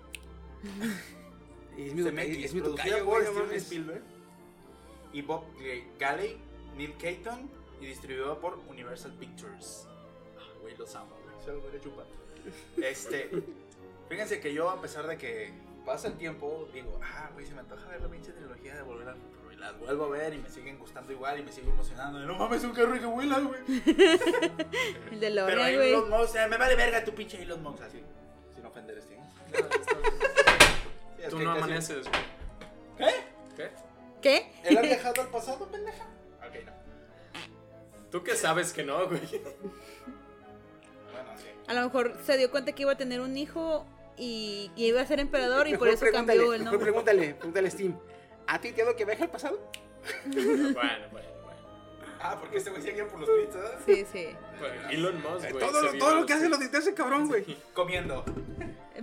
Y 1.78 1.88
es 1.88 1.94
mi, 1.94 2.04
CMX, 2.04 2.46
es 2.46 2.54
mi 2.54 2.62
tocayo, 2.62 3.06
por 3.06 3.24
Steven. 3.24 3.54
Spielberg 3.58 4.02
y 5.14 5.22
Bob 5.22 5.44
Galley, 6.00 6.38
Neil 6.76 6.96
Caton 6.98 7.50
y 7.80 7.86
distribuido 7.86 8.40
por 8.40 8.58
Universal 8.68 9.14
Pictures. 9.20 9.88
Ah, 10.38 10.42
Güey, 10.62 10.76
los 10.78 10.96
amo, 10.96 11.16
güey. 11.24 11.46
Se 11.46 11.52
los 11.52 11.62
voy 11.62 11.76
a 11.76 11.82
chupar. 11.82 12.06
Este, 12.78 13.30
fíjense 14.10 14.40
que 14.40 14.54
yo, 14.54 14.70
a 14.70 14.82
pesar 14.82 15.06
de 15.06 15.18
que 15.18 15.52
pasa 15.88 16.10
el 16.10 16.18
tiempo, 16.18 16.68
digo, 16.74 17.00
ah, 17.02 17.30
güey, 17.34 17.46
se 17.46 17.54
me 17.54 17.62
antoja 17.62 17.88
ver 17.88 18.02
la 18.02 18.10
pinche 18.10 18.34
trilogía 18.34 18.76
de 18.76 18.82
Volver 18.82 19.08
al 19.08 19.16
Futuro. 19.16 19.54
Y 19.54 19.56
las 19.56 19.80
vuelvo 19.80 20.04
a 20.04 20.10
ver 20.10 20.34
y 20.34 20.38
me 20.38 20.50
siguen 20.50 20.78
gustando 20.78 21.14
igual 21.14 21.40
y 21.40 21.44
me 21.44 21.52
sigo 21.52 21.72
emocionando. 21.72 22.20
No 22.20 22.36
mames, 22.36 22.62
un 22.66 22.74
carro 22.74 23.00
que 23.00 23.06
vuela, 23.06 23.40
güey. 23.40 23.62
El 25.12 25.20
de 25.22 25.44
Pero 25.46 25.64
ahí 25.64 25.78
güey. 25.78 25.94
Elon 25.94 26.10
Musk, 26.10 26.36
eh, 26.36 26.48
me 26.50 26.58
vale 26.58 26.76
verga 26.76 27.06
tu 27.06 27.16
pinche 27.16 27.42
Elon 27.42 27.64
Musk, 27.64 27.84
así. 27.84 28.04
Sin 28.54 28.66
ofender, 28.66 29.02
Steven. 29.02 29.24
Sí, 31.16 31.24
es 31.24 31.30
Tú 31.30 31.40
no 31.40 31.52
amaneces, 31.52 32.06
güey. 32.08 32.22
¿Qué? 32.98 33.06
¿Qué? 33.56 33.72
¿Qué? 34.22 34.52
¿Él 34.66 34.78
ha 34.78 34.82
viajado 34.82 35.22
al 35.22 35.30
pasado, 35.30 35.68
pendeja? 35.72 36.04
Ok, 36.46 36.66
no. 36.66 36.74
¿Tú 38.12 38.24
qué 38.24 38.36
sabes 38.36 38.74
que 38.74 38.84
no, 38.84 39.08
güey? 39.08 39.22
Bueno, 41.12 41.32
sí. 41.38 41.48
A 41.66 41.74
lo 41.74 41.82
mejor 41.82 42.18
se 42.24 42.38
dio 42.38 42.52
cuenta 42.52 42.74
que 42.74 42.84
iba 42.84 42.92
a 42.92 42.98
tener 42.98 43.22
un 43.22 43.36
hijo 43.38 43.88
y 44.18 44.72
iba 44.76 45.02
a 45.02 45.06
ser 45.06 45.20
emperador 45.20 45.68
y 45.68 45.72
Mejor 45.74 45.88
por 45.88 45.94
eso 45.96 46.06
cambió 46.12 46.54
el 46.54 46.60
mejor 46.64 46.74
nombre. 46.74 46.80
pregúntale, 46.80 47.34
pregúntale 47.36 47.68
a 47.68 47.72
Steam. 47.72 47.98
¿Ha 48.48 48.60
tuiteado 48.62 48.96
que 48.96 49.06
viaja 49.06 49.26
al 49.26 49.30
pasado? 49.32 49.60
Bueno, 50.26 50.74
bueno, 50.74 51.08
bueno. 51.12 51.28
Ah, 52.20 52.38
porque 52.40 52.58
este 52.58 52.70
güey 52.72 52.82
se 52.82 52.92
guía 52.94 53.08
por 53.08 53.20
los 53.20 53.30
tweets, 53.30 53.54
¿verdad? 53.56 53.80
Sí, 53.86 54.06
sí. 54.12 54.28
Bueno, 54.60 54.90
Elon 54.90 55.22
Musk, 55.22 55.52
güey. 55.52 55.60
todo 55.66 55.82
lo, 55.84 55.94
todo 55.98 56.10
lo 56.12 56.16
los 56.18 56.26
que 56.26 56.34
hace 56.34 56.50
lo 56.50 56.56
tweets. 56.58 56.72
tuitea 56.72 56.80
ese 56.80 56.94
cabrón, 56.94 57.28
güey. 57.28 57.58
Comiendo. 57.74 58.24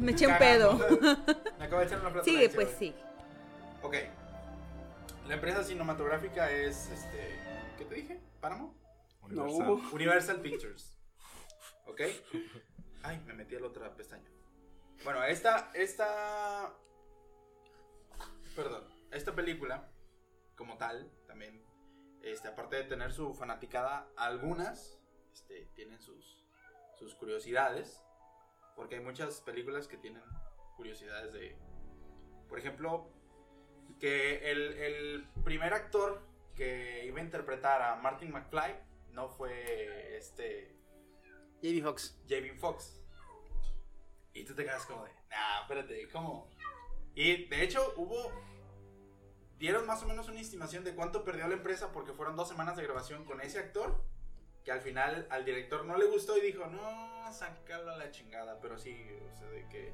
Me 0.00 0.12
eché 0.12 0.26
un 0.26 0.38
pedo. 0.38 0.78
Me 1.58 1.64
acabo 1.66 1.80
de 1.80 1.86
echar 1.86 2.00
una 2.00 2.10
flatulencia, 2.10 2.24
Sigue, 2.24 2.48
pues 2.48 2.68
sí. 2.78 2.94
Ok. 3.82 3.94
La 5.28 5.34
empresa 5.34 5.62
cinematográfica 5.62 6.50
es, 6.50 6.88
este... 6.88 7.38
¿Qué 7.78 7.84
te 7.84 7.94
dije? 7.94 8.20
¿Páramo? 8.40 8.74
Universal. 9.22 9.66
No. 9.66 9.90
Universal 9.92 10.40
Pictures. 10.40 10.96
¿Ok? 11.86 12.00
Ay, 13.02 13.20
me 13.26 13.34
metí 13.34 13.54
a 13.56 13.60
la 13.60 13.66
otra 13.68 13.94
pestaña. 13.94 14.28
Bueno, 15.02 15.24
esta, 15.24 15.70
esta... 15.74 16.74
Perdón. 18.54 18.86
Esta 19.10 19.34
película, 19.34 19.90
como 20.56 20.76
tal, 20.76 21.10
también, 21.26 21.64
este, 22.22 22.48
aparte 22.48 22.76
de 22.76 22.84
tener 22.84 23.12
su 23.12 23.34
fanaticada, 23.34 24.08
algunas 24.16 25.00
este, 25.32 25.66
tienen 25.74 26.00
sus, 26.00 26.44
sus 26.98 27.14
curiosidades. 27.14 28.02
Porque 28.76 28.96
hay 28.96 29.02
muchas 29.02 29.40
películas 29.40 29.88
que 29.88 29.96
tienen 29.96 30.22
curiosidades 30.76 31.32
de... 31.32 31.56
Por 32.48 32.58
ejemplo, 32.58 33.10
que 34.00 34.50
el, 34.50 34.72
el 34.72 35.28
primer 35.44 35.72
actor 35.74 36.26
que 36.54 37.04
iba 37.06 37.20
a 37.20 37.22
interpretar 37.22 37.82
a 37.82 37.96
Martin 37.96 38.32
McFly 38.32 38.74
no 39.10 39.28
fue 39.28 40.16
este 40.16 40.76
Jamie 41.62 41.82
Foxx. 41.82 42.18
Jamie 42.28 42.54
Foxx. 42.54 43.03
Y 44.34 44.44
tú 44.44 44.54
te 44.54 44.64
quedas 44.64 44.84
como 44.86 45.04
de, 45.04 45.10
nah, 45.30 45.60
espérate, 45.62 46.08
¿cómo? 46.10 46.48
Y 47.14 47.46
de 47.46 47.62
hecho 47.62 47.94
hubo, 47.96 48.32
dieron 49.58 49.86
más 49.86 50.02
o 50.02 50.06
menos 50.06 50.28
una 50.28 50.40
estimación 50.40 50.82
de 50.84 50.94
cuánto 50.94 51.24
perdió 51.24 51.46
la 51.46 51.54
empresa 51.54 51.92
porque 51.92 52.12
fueron 52.12 52.36
dos 52.36 52.48
semanas 52.48 52.76
de 52.76 52.82
grabación 52.82 53.24
con 53.24 53.40
ese 53.40 53.58
actor, 53.60 54.02
que 54.64 54.72
al 54.72 54.80
final 54.80 55.26
al 55.30 55.44
director 55.44 55.84
no 55.84 55.96
le 55.96 56.06
gustó 56.06 56.36
y 56.36 56.40
dijo, 56.40 56.66
no, 56.66 57.32
sácalo 57.32 57.92
a 57.92 57.96
la 57.96 58.10
chingada, 58.10 58.58
pero 58.60 58.76
sí, 58.78 59.06
o 59.32 59.38
sea, 59.38 59.48
de 59.50 59.68
que, 59.68 59.92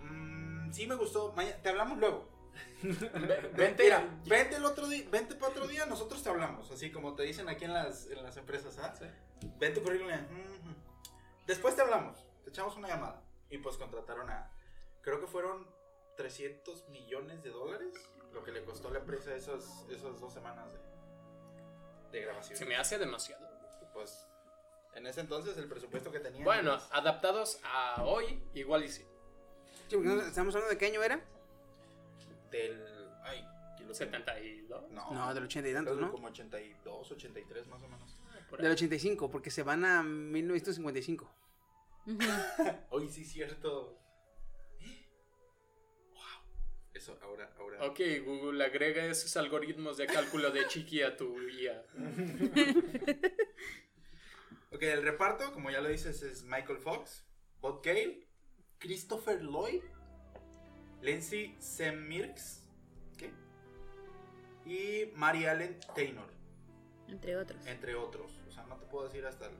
mm, 0.00 0.72
sí 0.72 0.86
me 0.86 0.96
gustó, 0.96 1.32
maña- 1.34 1.56
te 1.62 1.68
hablamos 1.68 1.98
luego. 1.98 2.28
Vente. 2.82 3.84
Mira, 3.84 4.04
vente 4.26 4.56
el 4.56 4.64
otro 4.64 4.86
día, 4.88 5.06
vente 5.10 5.34
para 5.36 5.52
otro 5.52 5.66
día, 5.68 5.86
nosotros 5.86 6.22
te 6.22 6.28
hablamos, 6.28 6.70
así 6.70 6.90
como 6.90 7.14
te 7.14 7.22
dicen 7.22 7.48
aquí 7.48 7.64
en 7.64 7.72
las, 7.72 8.06
en 8.10 8.22
las 8.22 8.36
empresas, 8.36 8.76
¿ah? 8.78 8.92
Ven 9.58 9.72
tu 9.72 9.82
currículum. 9.82 10.10
Después 11.46 11.74
te 11.76 11.82
hablamos, 11.82 12.26
te 12.44 12.50
echamos 12.50 12.76
una 12.76 12.88
llamada. 12.88 13.22
Y 13.52 13.58
pues 13.58 13.76
contrataron 13.76 14.28
a, 14.30 14.50
creo 15.02 15.20
que 15.20 15.28
fueron 15.28 15.66
300 16.16 16.88
millones 16.88 17.44
de 17.44 17.50
dólares 17.50 17.94
lo 18.32 18.42
que 18.42 18.50
le 18.50 18.64
costó 18.64 18.88
a 18.88 18.92
la 18.92 18.98
empresa 18.98 19.34
esas, 19.36 19.86
esas 19.90 20.18
dos 20.20 20.32
semanas 20.32 20.72
de, 20.72 22.18
de 22.18 22.24
grabación. 22.24 22.58
Se 22.58 22.64
me 22.64 22.76
hace 22.76 22.98
demasiado. 22.98 23.46
Pues 23.92 24.26
en 24.94 25.06
ese 25.06 25.20
entonces 25.20 25.56
el 25.58 25.68
presupuesto 25.68 26.10
que 26.10 26.18
tenían. 26.18 26.44
Bueno, 26.44 26.72
pues, 26.78 26.88
adaptados 26.92 27.60
a 27.62 28.02
hoy, 28.02 28.42
igual 28.54 28.84
y 28.84 28.88
sí. 28.88 29.04
Sí, 29.88 29.96
¿Estamos 30.26 30.54
hablando 30.54 30.70
de 30.70 30.78
qué 30.78 30.86
año 30.86 31.02
era? 31.02 31.22
del. 32.50 32.80
Ay, 33.22 33.44
¿quién 33.76 33.88
lo 33.88 33.94
tiene? 33.94 34.12
72. 34.12 34.90
No, 34.90 35.10
No, 35.10 35.34
del 35.34 35.44
80 35.44 35.68
y 35.68 35.72
tantos, 35.74 35.98
¿no? 35.98 36.10
Como 36.10 36.28
82, 36.28 37.10
83 37.12 37.66
más 37.66 37.82
o 37.82 37.88
menos. 37.88 38.16
ahí. 38.32 38.62
Del 38.62 38.72
85, 38.72 39.30
porque 39.30 39.50
se 39.50 39.62
van 39.62 39.84
a 39.84 40.02
1955. 40.02 41.28
Hoy 42.90 43.08
sí, 43.08 43.24
cierto. 43.24 43.98
Wow. 46.12 46.22
Eso, 46.94 47.18
ahora, 47.22 47.52
ahora. 47.58 47.84
Ok, 47.86 48.00
Google, 48.24 48.64
agrega 48.64 49.04
esos 49.04 49.36
algoritmos 49.36 49.96
de 49.96 50.06
cálculo 50.06 50.50
de 50.50 50.66
Chiqui 50.68 51.02
a 51.02 51.16
tu 51.16 51.38
IA. 51.40 51.84
Ok, 54.74 54.82
el 54.84 55.02
reparto, 55.02 55.52
como 55.52 55.70
ya 55.70 55.82
lo 55.82 55.90
dices, 55.90 56.22
es 56.22 56.44
Michael 56.44 56.78
Fox, 56.78 57.26
Bob 57.60 57.84
Gale, 57.84 58.26
Christopher 58.78 59.42
Lloyd, 59.42 59.82
Lindsay 61.02 61.54
Semirks, 61.60 62.66
¿qué? 63.18 63.30
Y 64.64 65.12
Mary 65.14 65.44
Allen 65.44 65.78
Taylor, 65.94 66.26
Entre 67.06 67.36
otros. 67.36 67.66
entre 67.66 67.94
otros. 67.94 68.40
O 68.48 68.50
sea, 68.50 68.64
no 68.64 68.78
te 68.78 68.86
puedo 68.86 69.04
decir 69.08 69.26
hasta 69.26 69.44
el... 69.48 69.52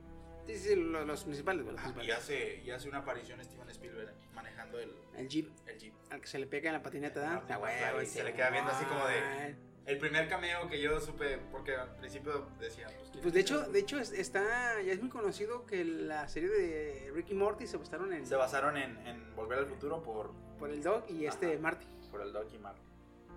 Sí, 0.46 0.56
sí, 0.56 0.74
lo- 0.74 1.04
los, 1.04 1.22
principales, 1.24 1.64
los 1.64 1.76
Ajá, 1.78 1.90
y 1.90 1.92
principales. 1.92 2.24
hace, 2.24 2.62
y 2.64 2.70
hace 2.70 2.88
una 2.88 2.98
aparición 2.98 3.42
Steven 3.44 3.68
Spielberg 3.70 4.12
manejando 4.34 4.78
el, 4.80 4.92
El 5.16 5.28
Jeep, 5.28 5.48
el 5.66 5.78
Jeep. 5.78 5.94
al 6.10 6.20
que 6.20 6.26
se 6.26 6.38
le 6.38 6.46
pega 6.46 6.68
en 6.70 6.74
la 6.74 6.82
patineta. 6.82 7.42
Marty 7.48 8.06
se 8.06 8.24
le 8.24 8.32
queda 8.34 8.50
viendo 8.50 8.70
así 8.70 8.84
como 8.84 9.06
de-. 9.06 9.54
El 9.84 9.98
primer 9.98 10.28
cameo 10.28 10.68
que 10.68 10.80
yo 10.80 11.00
supe, 11.00 11.38
porque 11.50 11.74
al 11.74 11.96
principio 11.96 12.46
decía, 12.60 12.86
pues, 12.86 13.10
¿quién 13.10 13.22
Pues 13.22 13.26
es 13.26 13.32
de 13.34 13.40
hecho, 13.40 13.60
este? 13.62 13.72
de 13.72 13.78
hecho 13.80 13.98
es- 13.98 14.12
está, 14.12 14.80
ya 14.80 14.92
es 14.92 15.00
muy 15.00 15.10
conocido 15.10 15.66
que 15.66 15.84
la 15.84 16.28
serie 16.28 16.48
de 16.50 17.10
Ricky 17.12 17.34
Morty 17.34 17.66
se 17.66 17.76
basaron 17.78 18.12
en 18.12 18.24
se 18.26 18.36
basaron 18.36 18.76
en, 18.76 18.96
en 19.06 19.34
Volver 19.34 19.58
al 19.58 19.66
Futuro 19.66 20.00
por, 20.02 20.32
por 20.58 20.70
el 20.70 20.82
Dog 20.82 21.04
y 21.08 21.26
este. 21.26 21.58
Marty. 21.58 21.86
por 22.12 22.20
el 22.20 22.32
Doc 22.32 22.46
y 22.52 22.58
Mark. 22.58 22.78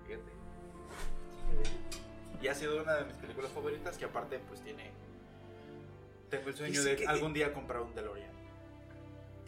Fíjate. 0.06 0.32
Y 2.42 2.48
ha 2.48 2.54
sido 2.54 2.82
una 2.82 2.96
de 2.96 3.06
mis 3.06 3.16
películas 3.16 3.52
favoritas 3.52 3.98
que 3.98 4.06
aparte 4.06 4.40
pues 4.48 4.62
tiene... 4.62 4.92
Tengo 6.38 6.50
el 6.50 6.56
sueño 6.56 6.84
de 6.84 6.96
que- 6.96 7.06
algún 7.08 7.34
día 7.34 7.54
comprar 7.54 7.82
un 7.82 7.94
DeLorean. 7.96 8.32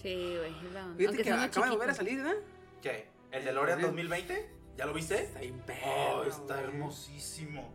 Sí, 0.02 0.36
güey. 0.38 0.54
Fíjate 0.54 1.06
Aunque 1.08 1.24
que 1.24 1.32
acaba 1.32 1.66
de 1.68 1.72
volver 1.74 1.90
a 1.90 1.94
salir, 1.94 2.18
¿verdad? 2.18 2.36
¿Qué? 2.82 3.08
¿El 3.32 3.46
DeLorean 3.46 3.80
Sí. 3.80 3.86
2020? 3.86 4.50
¿Ya 4.78 4.86
lo 4.86 4.94
viste? 4.94 5.22
Está 5.24 5.40
bien 5.40 5.62
Oh, 5.86 6.24
está 6.24 6.54
güey. 6.56 6.66
hermosísimo. 6.68 7.74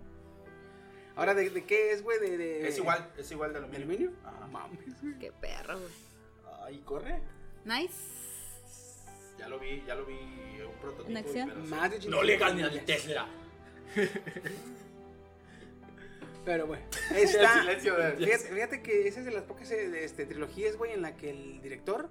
Ahora, 1.16 1.34
¿de, 1.34 1.50
de 1.50 1.64
qué 1.64 1.90
es, 1.92 2.02
güey? 2.02 2.18
De, 2.20 2.38
de- 2.38 2.68
Es 2.68 2.78
igual, 2.78 3.12
es 3.18 3.30
igual 3.32 3.52
de 3.52 3.60
¿De 3.60 3.66
aluminio. 3.66 3.86
aluminio? 4.08 4.12
Ajá. 4.24 4.46
Mames, 4.46 5.02
güey. 5.02 5.18
Qué 5.18 5.32
perro, 5.32 5.78
güey. 5.78 5.92
Ay, 6.64 6.78
corre. 6.84 7.20
Nice. 7.64 7.92
Ya 9.38 9.48
lo 9.48 9.58
vi, 9.58 9.82
ya 9.86 9.94
lo 9.96 10.06
vi 10.06 10.14
un 10.14 10.80
prototipo. 10.80 11.10
¿En 11.10 11.16
acción? 11.16 11.48
pero. 11.50 11.64
Más 11.66 11.90
de 11.90 12.08
No 12.08 12.22
le 12.22 12.36
85 12.36 12.44
gane 12.46 12.62
al. 12.80 12.84
Tesla. 12.86 13.26
Pero 16.44 16.66
bueno, 16.66 16.84
ahí 17.10 17.22
está. 17.22 17.54
El 17.54 17.60
silencio 17.62 17.96
de- 17.96 18.12
Fíjate, 18.16 18.44
fíjate 18.54 18.82
que 18.82 19.08
esa 19.08 19.20
es 19.20 19.26
de 19.26 19.32
las 19.32 19.44
pocas 19.44 19.70
eh, 19.70 20.04
este, 20.04 20.26
trilogías, 20.26 20.76
güey, 20.76 20.92
en 20.92 21.02
la 21.02 21.16
que 21.16 21.30
el 21.30 21.62
director 21.62 22.08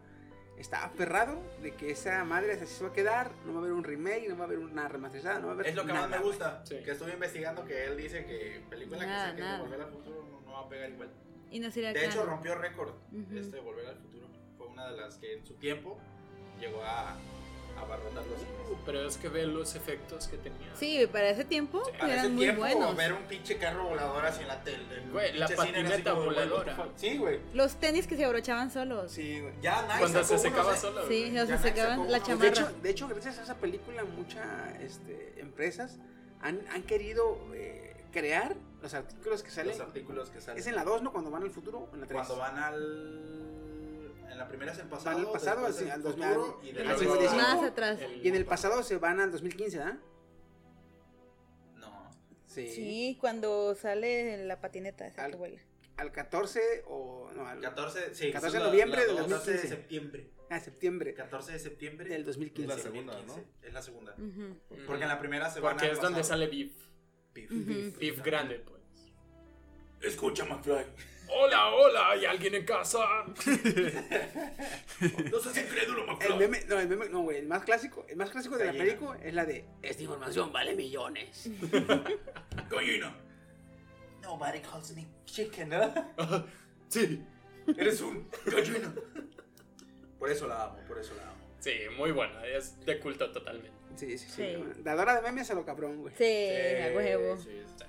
está 0.57 0.85
aferrado 0.85 1.41
de 1.63 1.71
que 1.73 1.89
esa 1.91 2.23
madre 2.23 2.53
así 2.53 2.65
se 2.67 2.83
va 2.83 2.91
a 2.91 2.93
quedar, 2.93 3.31
no 3.45 3.53
va 3.53 3.59
a 3.59 3.61
haber 3.61 3.73
un 3.73 3.83
remake, 3.83 4.27
no 4.29 4.37
va 4.37 4.43
a 4.43 4.47
haber 4.47 4.59
una 4.59 4.87
remasterizada, 4.87 5.39
no 5.39 5.47
va 5.47 5.51
a 5.53 5.55
haber 5.55 5.67
Es 5.67 5.75
lo 5.75 5.81
que 5.85 5.93
nada, 5.93 6.07
más 6.07 6.19
me 6.19 6.25
gusta. 6.25 6.63
Sí. 6.65 6.77
Que 6.85 6.91
estuve 6.91 7.13
investigando 7.13 7.65
que 7.65 7.85
él 7.85 7.97
dice 7.97 8.25
que 8.25 8.61
película 8.69 9.05
Nada, 9.05 9.31
que 9.31 9.41
de 9.41 9.47
nada. 9.47 9.59
Volver 9.61 9.81
al 9.81 9.89
Futuro 9.91 10.23
no, 10.45 10.51
va 10.51 10.59
a 10.61 10.69
pegar 10.69 10.89
igual. 10.91 11.09
Y 11.49 11.59
no 11.59 11.71
sería 11.71 11.91
De 11.91 12.05
hecho, 12.05 12.19
canon. 12.19 12.27
rompió 12.29 12.55
récord 12.55 12.93
Ujú. 13.11 13.37
este 13.37 13.59
Volver 13.59 13.87
al 13.87 13.97
Futuro. 13.97 14.27
Fue 14.57 14.67
una 14.67 14.89
de 14.91 14.97
las 14.97 15.17
que 15.17 15.33
en 15.33 15.45
su 15.45 15.55
tiempo 15.55 15.99
llegó 16.59 16.81
a 16.83 17.17
abarrotar 17.77 18.25
los 18.25 18.39
cines. 18.39 18.51
Pero 18.85 19.07
es 19.07 19.17
que 19.17 19.29
ve 19.29 19.45
los 19.45 19.75
efectos 19.75 20.27
que 20.27 20.37
tenía. 20.37 20.75
Sí, 20.75 21.05
para 21.11 21.29
ese 21.29 21.45
tiempo 21.45 21.83
Para 21.99 22.13
eran 22.13 22.25
ese 22.25 22.33
muy 22.33 22.43
tiempo, 22.45 22.61
buenos. 22.61 22.95
ver 22.95 23.13
un 23.13 23.23
pinche 23.23 23.57
carro 23.57 23.83
volador 23.89 24.25
así 24.25 24.41
en 24.41 24.47
la 24.47 24.63
tele. 24.63 25.01
Güey, 25.11 25.37
la 25.37 25.47
patineta 25.47 26.13
voladora. 26.13 26.89
Sí, 26.95 27.17
güey. 27.17 27.39
Los 27.53 27.75
tenis 27.75 28.07
que 28.07 28.15
se 28.17 28.25
abrochaban 28.25 28.71
solos. 28.71 29.11
Sí, 29.11 29.39
güey. 29.39 29.53
Ya 29.61 29.83
Nike 29.83 29.99
Cuando 29.99 30.23
sacó 30.23 30.37
se 30.37 30.49
secaba 30.49 30.75
solo. 30.77 31.07
sí, 31.07 31.31
Ya 31.31 31.45
se 31.45 31.57
sacó 31.57 32.05
la. 32.05 32.19
De 32.19 32.25
chamarra. 32.25 32.47
hecho, 32.49 32.71
de 32.81 32.89
hecho, 32.89 33.07
gracias 33.07 33.37
a 33.39 33.43
esa 33.43 33.55
película, 33.57 34.03
muchas 34.03 34.45
este, 34.81 35.39
empresas 35.39 35.97
han, 36.41 36.59
han 36.73 36.81
querido 36.83 37.37
eh, 37.53 38.03
crear 38.11 38.55
los 38.81 38.93
artículos 38.95 39.43
que 39.43 39.51
salen. 39.51 39.77
Los 39.77 39.87
artículos 39.87 40.29
que 40.31 40.41
salen. 40.41 40.59
Es 40.59 40.65
en 40.65 40.75
la 40.75 40.83
2, 40.83 41.03
¿no? 41.03 41.11
Cuando 41.11 41.29
van 41.29 41.43
al 41.43 41.51
futuro, 41.51 41.87
o 41.91 41.93
en 41.93 42.01
la 42.01 42.07
3. 42.07 42.15
Cuando 42.17 42.37
van 42.37 42.57
al. 42.57 43.60
En 44.41 44.45
la 44.45 44.47
primera 44.49 44.71
es 44.71 44.79
el 44.79 44.87
pasado. 44.87 45.17
Van 45.17 45.25
al 45.27 45.31
pasado, 45.31 45.65
al- 45.67 45.77
el 45.77 45.91
al 45.91 46.01
futuro 46.01 46.27
2000, 46.61 46.65
y 46.65 46.69
Y 46.69 46.73
de 46.73 46.81
al 46.81 46.87
la 46.87 46.93
luego 46.97 47.13
55. 47.15 47.35
Más 47.43 47.63
atrás. 47.63 47.99
Y 48.23 48.27
en 48.27 48.35
el 48.35 48.45
pasado 48.45 48.81
se 48.83 48.97
van 48.97 49.19
al 49.19 49.31
2015, 49.31 49.79
¿ah? 49.81 49.99
No. 51.77 52.09
Sí. 52.47 52.67
Sí, 52.69 53.17
cuando 53.21 53.75
sale 53.75 54.43
la 54.45 54.59
patineta 54.59 55.05
esa 55.07 55.25
Al- 55.25 55.31
que 55.31 55.37
vuela. 55.37 55.61
Al 55.97 56.11
14 56.11 56.83
o. 56.87 57.29
No, 57.35 57.45
al 57.45 57.59
14, 57.61 58.15
sí, 58.15 58.31
14 58.31 58.57
es 58.57 58.63
de 58.63 58.69
noviembre 58.69 59.05
del 59.05 59.15
14 59.17 59.51
de 59.51 59.57
2015. 59.57 59.67
septiembre. 59.67 60.29
a 60.49 60.59
septiembre 60.59 61.13
14 61.13 61.51
de 61.53 61.59
septiembre 61.59 62.09
del 62.09 62.25
2015. 62.25 62.71
Es 62.71 62.77
la 62.77 62.83
segunda, 62.83 63.13
2015. 63.13 63.67
Es 63.67 63.73
la 63.73 63.81
segunda. 63.83 64.15
Ujú. 64.17 64.57
Porque 64.87 65.03
en 65.03 65.09
la 65.09 65.19
primera 65.19 65.49
se 65.51 65.59
van 65.59 65.73
Porque 65.73 65.85
al 65.85 65.91
es 65.93 66.01
donde 66.01 66.19
pasado. 66.21 66.39
sale 66.39 66.47
Beef. 66.47 66.71
Beef. 67.33 67.51
Ujú. 67.51 67.99
Beef 67.99 68.23
grande, 68.23 68.59
pues. 68.59 68.81
Escucha, 70.01 70.43
McFly. 70.45 70.85
Hola, 71.33 71.69
hola, 71.69 72.09
¿hay 72.11 72.25
alguien 72.25 72.55
en 72.55 72.65
casa? 72.65 72.99
No 75.31 75.39
seas 75.39 75.57
incrédulo, 75.57 76.01
El 76.03 76.07
McFly. 76.07 76.37
meme, 76.37 76.59
no, 76.67 76.79
el 76.79 76.87
meme, 76.89 77.09
no, 77.09 77.21
güey, 77.21 77.37
el 77.37 77.47
más 77.47 77.63
clásico, 77.63 78.05
el 78.09 78.17
más 78.17 78.29
clásico 78.31 78.57
de 78.57 78.65
la 78.65 78.73
Gallina. 78.73 78.85
película 78.85 79.19
es 79.23 79.33
la 79.33 79.45
de 79.45 79.65
esta 79.81 80.03
información 80.03 80.51
vale 80.51 80.75
millones. 80.75 81.49
Gallina. 82.69 83.15
Nobody 84.23 84.59
calls 84.59 84.93
me 84.95 85.07
chicken, 85.25 85.69
¿no? 85.69 85.93
Sí. 86.89 87.23
Eres 87.77 88.01
un 88.01 88.27
gallina. 88.45 88.93
Por 90.19 90.29
eso 90.29 90.45
la 90.45 90.63
amo, 90.65 90.77
por 90.89 90.99
eso 90.99 91.13
la 91.15 91.23
amo. 91.23 91.39
Sí, 91.59 91.71
muy 91.97 92.11
buena. 92.11 92.45
Es 92.45 92.77
de 92.85 92.99
culto 92.99 93.31
totalmente. 93.31 93.71
Sí, 93.95 94.17
sí, 94.17 94.27
sí. 94.29 94.43
Sí. 94.43 94.81
Dadora 94.83 95.15
de 95.15 95.21
memes 95.21 95.49
a 95.51 95.53
lo 95.53 95.63
cabrón, 95.65 96.01
güey. 96.01 96.13
Sí, 96.17 96.23
a 96.25 96.91
huevo. 96.93 97.37
Sí, 97.37 97.61
sí. 97.65 97.85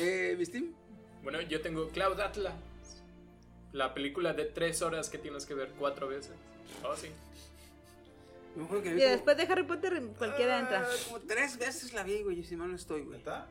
Eh, 0.00 0.34
¿mi 0.38 0.44
Steam? 0.44 0.74
Bueno, 1.22 1.40
yo 1.42 1.60
tengo 1.60 1.88
Cloud 1.88 2.20
Atlas. 2.20 2.54
La 3.72 3.94
película 3.94 4.32
de 4.34 4.44
tres 4.44 4.82
horas 4.82 5.08
que 5.08 5.18
tienes 5.18 5.46
que 5.46 5.54
ver 5.54 5.72
cuatro 5.78 6.08
veces. 6.08 6.32
Oh, 6.84 6.94
sí. 6.96 7.08
Me 8.54 8.64
acuerdo 8.64 8.82
que 8.82 8.88
vi 8.90 8.94
Mira, 8.96 9.06
como- 9.08 9.16
después 9.16 9.36
de 9.38 9.42
Harry 9.44 9.62
Potter 9.62 10.02
cualquiera 10.18 10.58
entra. 10.58 10.86
Ah, 10.86 10.94
Como 11.06 11.20
tres 11.20 11.56
veces 11.58 11.92
la 11.94 12.02
vi, 12.02 12.22
güey, 12.22 12.42
si 12.44 12.54
mal 12.56 12.68
no 12.70 12.76
estoy, 12.76 13.02
güey. 13.02 13.18
¿Neta? 13.18 13.46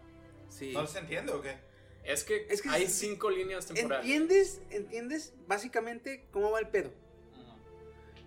Sí. 0.49 0.73
¿No 0.73 0.85
se 0.85 0.99
entiende 0.99 1.31
o 1.31 1.41
qué? 1.41 1.55
Es 2.03 2.23
que, 2.23 2.45
Es 2.49 2.61
que 2.61 2.69
hay 2.69 2.87
sí- 2.87 3.07
cinco 3.07 3.29
líneas 3.31 3.65
temporales. 3.65 4.05
¿Entiendes? 4.05 4.61
¿Entiendes 4.69 5.33
básicamente 5.47 6.27
cómo 6.31 6.51
va 6.51 6.59
el 6.59 6.67
pedo? 6.67 6.91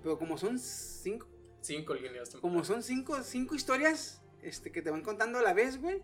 Pero 0.02 0.18
como 0.18 0.36
son 0.38 0.58
cinco, 0.58 1.26
Cinco 1.60 1.94
líneas 1.94 2.30
temporales. 2.30 2.40
como 2.40 2.64
son 2.64 2.82
cinco, 2.82 3.22
cinco 3.22 3.54
historias 3.54 4.20
este, 4.42 4.70
que 4.72 4.82
te 4.82 4.90
van 4.90 5.02
contando 5.02 5.38
a 5.38 5.42
la 5.42 5.54
vez, 5.54 5.80
güey. 5.80 6.02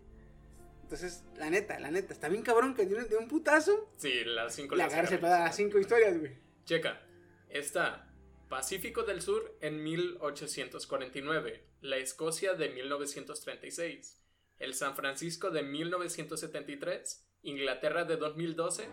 Entonces, 0.91 1.23
la 1.37 1.49
neta, 1.49 1.79
la 1.79 1.89
neta, 1.89 2.11
está 2.11 2.27
bien 2.27 2.43
cabrón 2.43 2.75
que 2.75 2.85
de 2.85 3.15
un, 3.15 3.29
putazo 3.29 3.89
Sí, 3.95 4.25
las 4.25 4.53
cinco 4.53 4.75
le 4.75 4.83
las 4.83 4.91
agarras 4.91 5.13
el 5.13 5.19
agarras. 5.19 5.35
pedo 5.35 5.41
a 5.41 5.45
las 5.47 5.55
cinco 5.55 5.79
historias, 5.79 6.19
güey. 6.19 6.33
Checa. 6.65 7.01
Está 7.47 8.09
Pacífico 8.49 9.03
del 9.03 9.21
Sur 9.21 9.57
en 9.61 9.81
1849, 9.81 11.63
la 11.79 11.95
Escocia 11.95 12.55
de 12.55 12.71
1936, 12.71 14.21
el 14.59 14.73
San 14.73 14.97
Francisco 14.97 15.49
de 15.49 15.63
1973, 15.63 17.25
Inglaterra 17.43 18.03
de 18.03 18.17
2012 18.17 18.89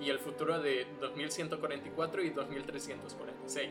y 0.00 0.08
el 0.08 0.20
futuro 0.20 0.60
de 0.60 0.86
2144 1.00 2.22
y 2.22 2.30
2346. 2.30 3.70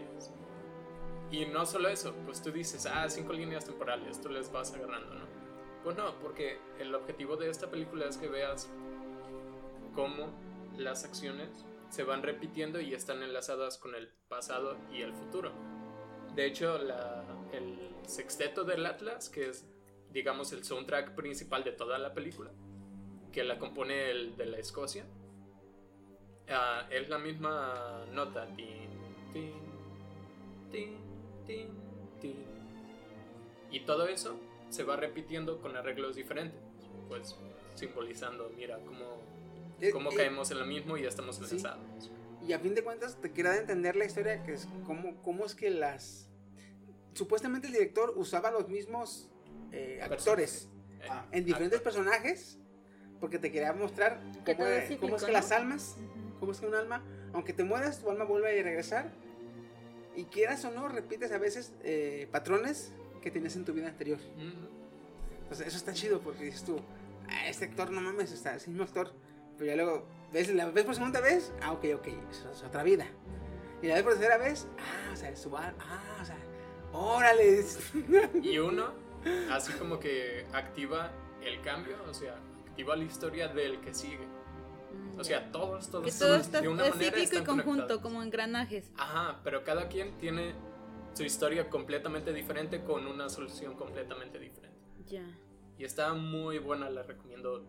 Y 1.31 1.45
no 1.45 1.65
solo 1.65 1.87
eso, 1.87 2.13
pues 2.25 2.41
tú 2.41 2.51
dices, 2.51 2.85
ah, 2.87 3.09
cinco 3.09 3.31
líneas 3.31 3.63
temporales, 3.63 4.19
tú 4.19 4.27
les 4.27 4.51
vas 4.51 4.73
agarrando, 4.73 5.13
¿no? 5.13 5.38
Pues 5.83 5.95
no, 5.95 6.13
porque 6.21 6.59
el 6.79 6.93
objetivo 6.93 7.37
de 7.37 7.49
esta 7.49 7.69
película 7.69 8.05
es 8.05 8.17
que 8.17 8.27
veas 8.27 8.69
cómo 9.95 10.27
las 10.77 11.03
acciones 11.05 11.49
se 11.89 12.03
van 12.03 12.21
repitiendo 12.21 12.79
y 12.79 12.93
están 12.93 13.23
enlazadas 13.23 13.77
con 13.77 13.95
el 13.95 14.09
pasado 14.27 14.77
y 14.91 15.01
el 15.01 15.13
futuro. 15.13 15.51
De 16.35 16.45
hecho, 16.45 16.77
la- 16.77 17.23
el 17.51 17.95
sexteto 18.05 18.63
del 18.63 18.85
Atlas, 18.85 19.29
que 19.29 19.49
es, 19.49 19.65
digamos, 20.11 20.51
el 20.53 20.63
soundtrack 20.63 21.15
principal 21.15 21.63
de 21.63 21.71
toda 21.71 21.97
la 21.97 22.13
película, 22.13 22.51
que 23.31 23.43
la 23.43 23.57
compone 23.57 24.11
el 24.11 24.37
de 24.37 24.45
la 24.45 24.57
Escocia, 24.57 25.05
ah, 26.49 26.87
es 26.91 27.09
la 27.09 27.17
misma 27.17 28.05
nota. 28.11 28.45
Tin, 28.55 28.89
tin, 30.71 30.97
tin. 32.21 32.45
Y 33.71 33.79
todo 33.81 34.07
eso 34.07 34.39
se 34.69 34.83
va 34.83 34.95
repitiendo 34.95 35.59
con 35.61 35.75
arreglos 35.75 36.15
diferentes, 36.15 36.59
pues 37.07 37.35
simbolizando, 37.75 38.51
mira, 38.55 38.77
cómo, 38.85 39.21
Eh, 39.79 39.91
cómo 39.91 40.11
eh, 40.11 40.15
caemos 40.15 40.51
en 40.51 40.59
lo 40.59 40.65
mismo 40.65 40.97
y 40.97 41.03
ya 41.03 41.09
estamos 41.09 41.37
sí. 41.37 41.43
enlazados. 41.43 42.11
Y 42.47 42.53
a 42.53 42.59
fin 42.59 42.75
de 42.75 42.83
cuentas 42.83 43.17
te 43.21 43.31
queda 43.31 43.53
de 43.53 43.59
entender 43.59 43.95
la 43.95 44.05
historia, 44.05 44.43
que 44.43 44.53
es 44.53 44.67
cómo, 44.85 45.21
cómo 45.21 45.45
es 45.45 45.55
que 45.55 45.69
las... 45.69 46.29
Supuestamente 47.13 47.67
el 47.67 47.73
director 47.73 48.13
usaba 48.15 48.51
los 48.51 48.69
mismos 48.69 49.29
eh, 49.71 49.99
actores 50.01 50.67
Eh, 51.01 51.07
Ah, 51.09 51.25
en 51.31 51.45
diferentes 51.45 51.79
personajes, 51.79 52.57
porque 53.21 53.39
te 53.39 53.53
quería 53.53 53.71
mostrar 53.71 54.19
cómo, 54.45 54.65
es 54.67 54.83
cómo 54.83 54.87
cíclico, 54.87 55.15
es 55.15 55.23
que 55.23 55.31
¿no? 55.31 55.33
las 55.33 55.51
almas, 55.53 55.95
cómo 56.41 56.51
es 56.51 56.59
que 56.59 56.67
un 56.67 56.75
alma, 56.75 57.05
aunque 57.31 57.53
te 57.53 57.63
mueras, 57.63 58.01
tu 58.01 58.09
alma 58.09 58.25
vuelve 58.25 58.59
a 58.59 58.63
regresar. 58.63 59.09
Y 60.17 60.25
quieras 60.25 60.65
o 60.65 60.71
no, 60.71 60.89
repites 60.89 61.31
a 61.31 61.37
veces 61.37 61.71
eh, 61.83 62.27
patrones 62.33 62.91
que 63.21 63.31
tenías 63.31 63.55
en 63.55 63.65
tu 63.65 63.73
vida 63.73 63.87
anterior. 63.87 64.19
Entonces, 65.41 65.67
eso 65.67 65.77
está 65.77 65.93
chido 65.93 66.19
porque 66.21 66.43
dices 66.45 66.63
tú, 66.63 66.79
"Ah, 67.27 67.47
este 67.47 67.65
actor 67.65 67.91
no 67.91 68.01
mames, 68.01 68.31
está, 68.31 68.55
es 68.55 68.63
el 68.65 68.69
mismo 68.73 68.83
actor. 68.85 69.11
Pero 69.57 69.71
ya 69.71 69.75
luego 69.75 70.05
ves, 70.31 70.53
la 70.53 70.69
ves 70.69 70.85
por 70.85 70.95
segunda 70.95 71.19
vez, 71.19 71.51
ah, 71.61 71.73
ok, 71.73 71.85
ok, 71.95 72.07
eso 72.31 72.49
es 72.51 72.63
otra 72.63 72.83
vida. 72.83 73.05
Y 73.81 73.87
la 73.87 73.95
vez 73.95 74.03
por 74.03 74.13
tercera 74.13 74.37
vez, 74.37 74.67
ah, 74.77 75.11
o 75.13 75.15
sea, 75.15 75.35
su 75.35 75.49
bar, 75.49 75.73
ah, 75.79 76.19
o 76.21 76.25
sea, 76.25 76.37
órale. 76.93 77.65
Y 78.41 78.57
uno, 78.59 78.93
así 79.51 79.73
como 79.73 79.99
que 79.99 80.45
activa 80.53 81.11
el 81.41 81.61
cambio, 81.61 81.97
o 82.07 82.13
sea, 82.13 82.35
activa 82.67 82.95
la 82.95 83.03
historia 83.03 83.47
del 83.49 83.79
que 83.81 83.93
sigue. 83.93 84.27
O 85.17 85.23
sea, 85.23 85.51
todos, 85.51 85.89
todos, 85.89 86.05
Que 86.05 86.11
todo 86.11 86.35
está 86.37 86.61
de 86.61 86.69
una 86.69 86.85
es 86.87 86.95
manera 86.95 87.17
cíclico 87.17 87.43
y 87.43 87.45
conjunto, 87.45 87.71
conectados. 87.71 88.01
como 88.01 88.23
engranajes. 88.23 88.91
Ajá, 88.97 89.39
pero 89.43 89.63
cada 89.65 89.89
quien 89.89 90.17
tiene 90.17 90.53
su 91.19 91.25
historia 91.25 91.69
completamente 91.69 92.31
diferente 92.31 92.81
con 92.81 93.05
una 93.05 93.27
solución 93.27 93.75
completamente 93.75 94.39
diferente. 94.39 94.79
Ya. 95.07 95.25
Y 95.77 95.83
está 95.83 96.13
muy 96.13 96.59
buena, 96.59 96.89
la 96.89 97.03
recomiendo. 97.03 97.65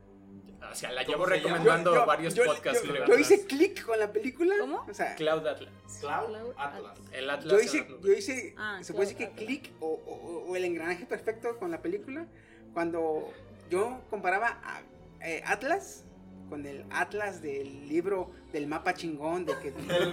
O 0.70 0.74
sea, 0.76 0.92
la 0.92 1.04
¿Cómo 1.04 1.16
llevo 1.16 1.26
recomendando 1.26 1.90
Yo- 1.92 2.00
yo- 2.02 2.06
varios 2.06 2.34
yo- 2.36 2.44
podcasts. 2.44 2.84
Yo, 3.08 3.18
hice 3.18 3.46
clic 3.46 3.84
con 3.84 3.98
la 3.98 4.12
película. 4.12 4.54
¿Cómo? 4.60 4.86
O 4.88 4.94
sea, 4.94 5.16
Cloud 5.16 5.44
Atlas. 5.44 5.72
Cloud 5.98 6.36
Atlas. 6.56 6.98
El 7.10 7.28
Atlas. 7.28 7.52
yo 7.52 7.58
hice, 7.60 7.88
yo 8.00 8.12
hice, 8.12 8.54
Ah, 8.56 8.78
se 8.82 8.92
puede 8.94 9.10
decir 9.10 9.26
que 9.26 9.34
clic 9.44 9.72
o, 9.80 9.86
o- 10.06 10.44
o 10.48 10.54
el 10.56 10.64
engranaje 10.64 11.06
perfecto 11.06 11.58
con 11.58 11.72
la 11.72 11.82
película 11.82 12.28
cuando 12.72 13.32
yo 13.68 14.00
comparaba 14.10 14.60
a 14.62 14.82
eh, 15.26 15.42
Atlas 15.44 16.04
con 16.48 16.66
el 16.66 16.84
Atlas 16.90 17.42
del 17.42 17.88
libro 17.88 18.30
del 18.52 18.68
mapa 18.68 18.94
chingón 18.94 19.44
de 19.44 19.58
que 19.58 19.68
El 19.88 20.12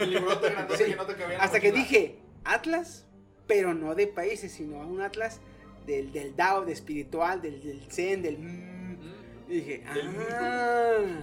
Sí, 0.75 0.85
que 0.85 0.95
no 0.95 1.05
te 1.05 1.15
cabía 1.15 1.39
hasta 1.39 1.59
que 1.59 1.71
dije 1.71 2.19
Atlas, 2.43 3.06
pero 3.47 3.73
no 3.73 3.95
de 3.95 4.07
países, 4.07 4.51
sino 4.51 4.77
un 4.79 5.01
Atlas 5.01 5.39
del, 5.85 6.11
del 6.11 6.35
Dao, 6.35 6.65
de 6.65 6.73
espiritual, 6.73 7.41
del, 7.41 7.61
del 7.63 7.81
Zen, 7.91 8.21
del... 8.21 8.37
mm. 8.37 8.91
Mm. 8.99 9.51
Y 9.51 9.53
dije, 9.55 9.83
ah. 9.87 10.97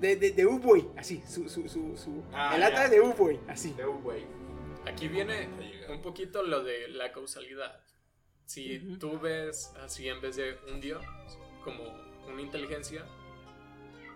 De, 0.00 0.16
de, 0.16 0.30
de 0.30 0.46
U-Boy, 0.46 0.88
así, 0.96 1.22
su, 1.28 1.46
su, 1.50 1.68
su, 1.68 1.94
su- 1.94 2.24
Ah, 2.32 2.52
el 2.54 2.60
ya. 2.60 2.68
Atlas 2.68 2.90
de 2.90 3.02
U-Boy, 3.02 3.38
así. 3.48 3.72
De 3.74 3.84
güey. 3.84 4.24
Aquí 4.86 5.08
viene 5.08 5.46
un 5.90 6.00
poquito 6.00 6.42
lo 6.42 6.64
de 6.64 6.88
la 6.88 7.12
causalidad. 7.12 7.80
Si 8.46 8.96
tú 8.98 9.20
ves 9.20 9.74
así 9.84 10.08
en 10.08 10.20
vez 10.22 10.36
de 10.36 10.56
un 10.72 10.80
dios 10.80 11.04
como 11.64 11.82
una 12.26 12.40
inteligencia 12.40 13.04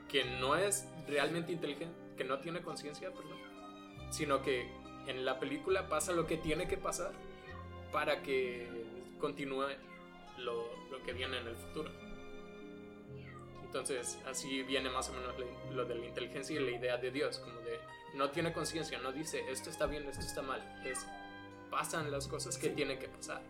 que 0.08 0.24
no 0.40 0.56
es 0.56 0.88
realmente 1.06 1.52
inteligente, 1.52 1.94
que 2.16 2.24
no 2.24 2.40
tiene 2.40 2.62
conciencia, 2.62 3.10
perdón, 3.12 3.38
sino 4.10 4.40
que 4.40 4.66
en 5.06 5.24
la 5.24 5.38
película 5.38 5.88
pasa 5.88 6.12
lo 6.12 6.26
que 6.26 6.36
tiene 6.36 6.68
que 6.68 6.76
pasar 6.76 7.12
para 7.92 8.22
que 8.22 8.68
continúe 9.20 9.66
lo, 10.38 10.68
lo 10.90 11.02
que 11.04 11.12
viene 11.12 11.38
en 11.38 11.46
el 11.46 11.56
futuro. 11.56 11.90
Entonces, 13.62 14.18
así 14.26 14.62
viene 14.62 14.88
más 14.90 15.08
o 15.08 15.12
menos 15.12 15.34
lo 15.72 15.84
de 15.84 15.94
la 15.96 16.06
inteligencia 16.06 16.60
y 16.60 16.64
la 16.64 16.70
idea 16.70 16.96
de 16.96 17.10
Dios, 17.10 17.38
como 17.38 17.58
de 17.60 17.80
no 18.14 18.30
tiene 18.30 18.52
conciencia, 18.52 18.98
no 19.00 19.12
dice 19.12 19.42
esto 19.50 19.70
está 19.70 19.86
bien, 19.86 20.04
esto 20.04 20.24
está 20.24 20.42
mal, 20.42 20.62
es 20.84 21.04
pasan 21.70 22.10
las 22.12 22.28
cosas 22.28 22.56
que 22.56 22.70
tienen 22.70 22.98
que 22.98 23.08
pasar. 23.08 23.42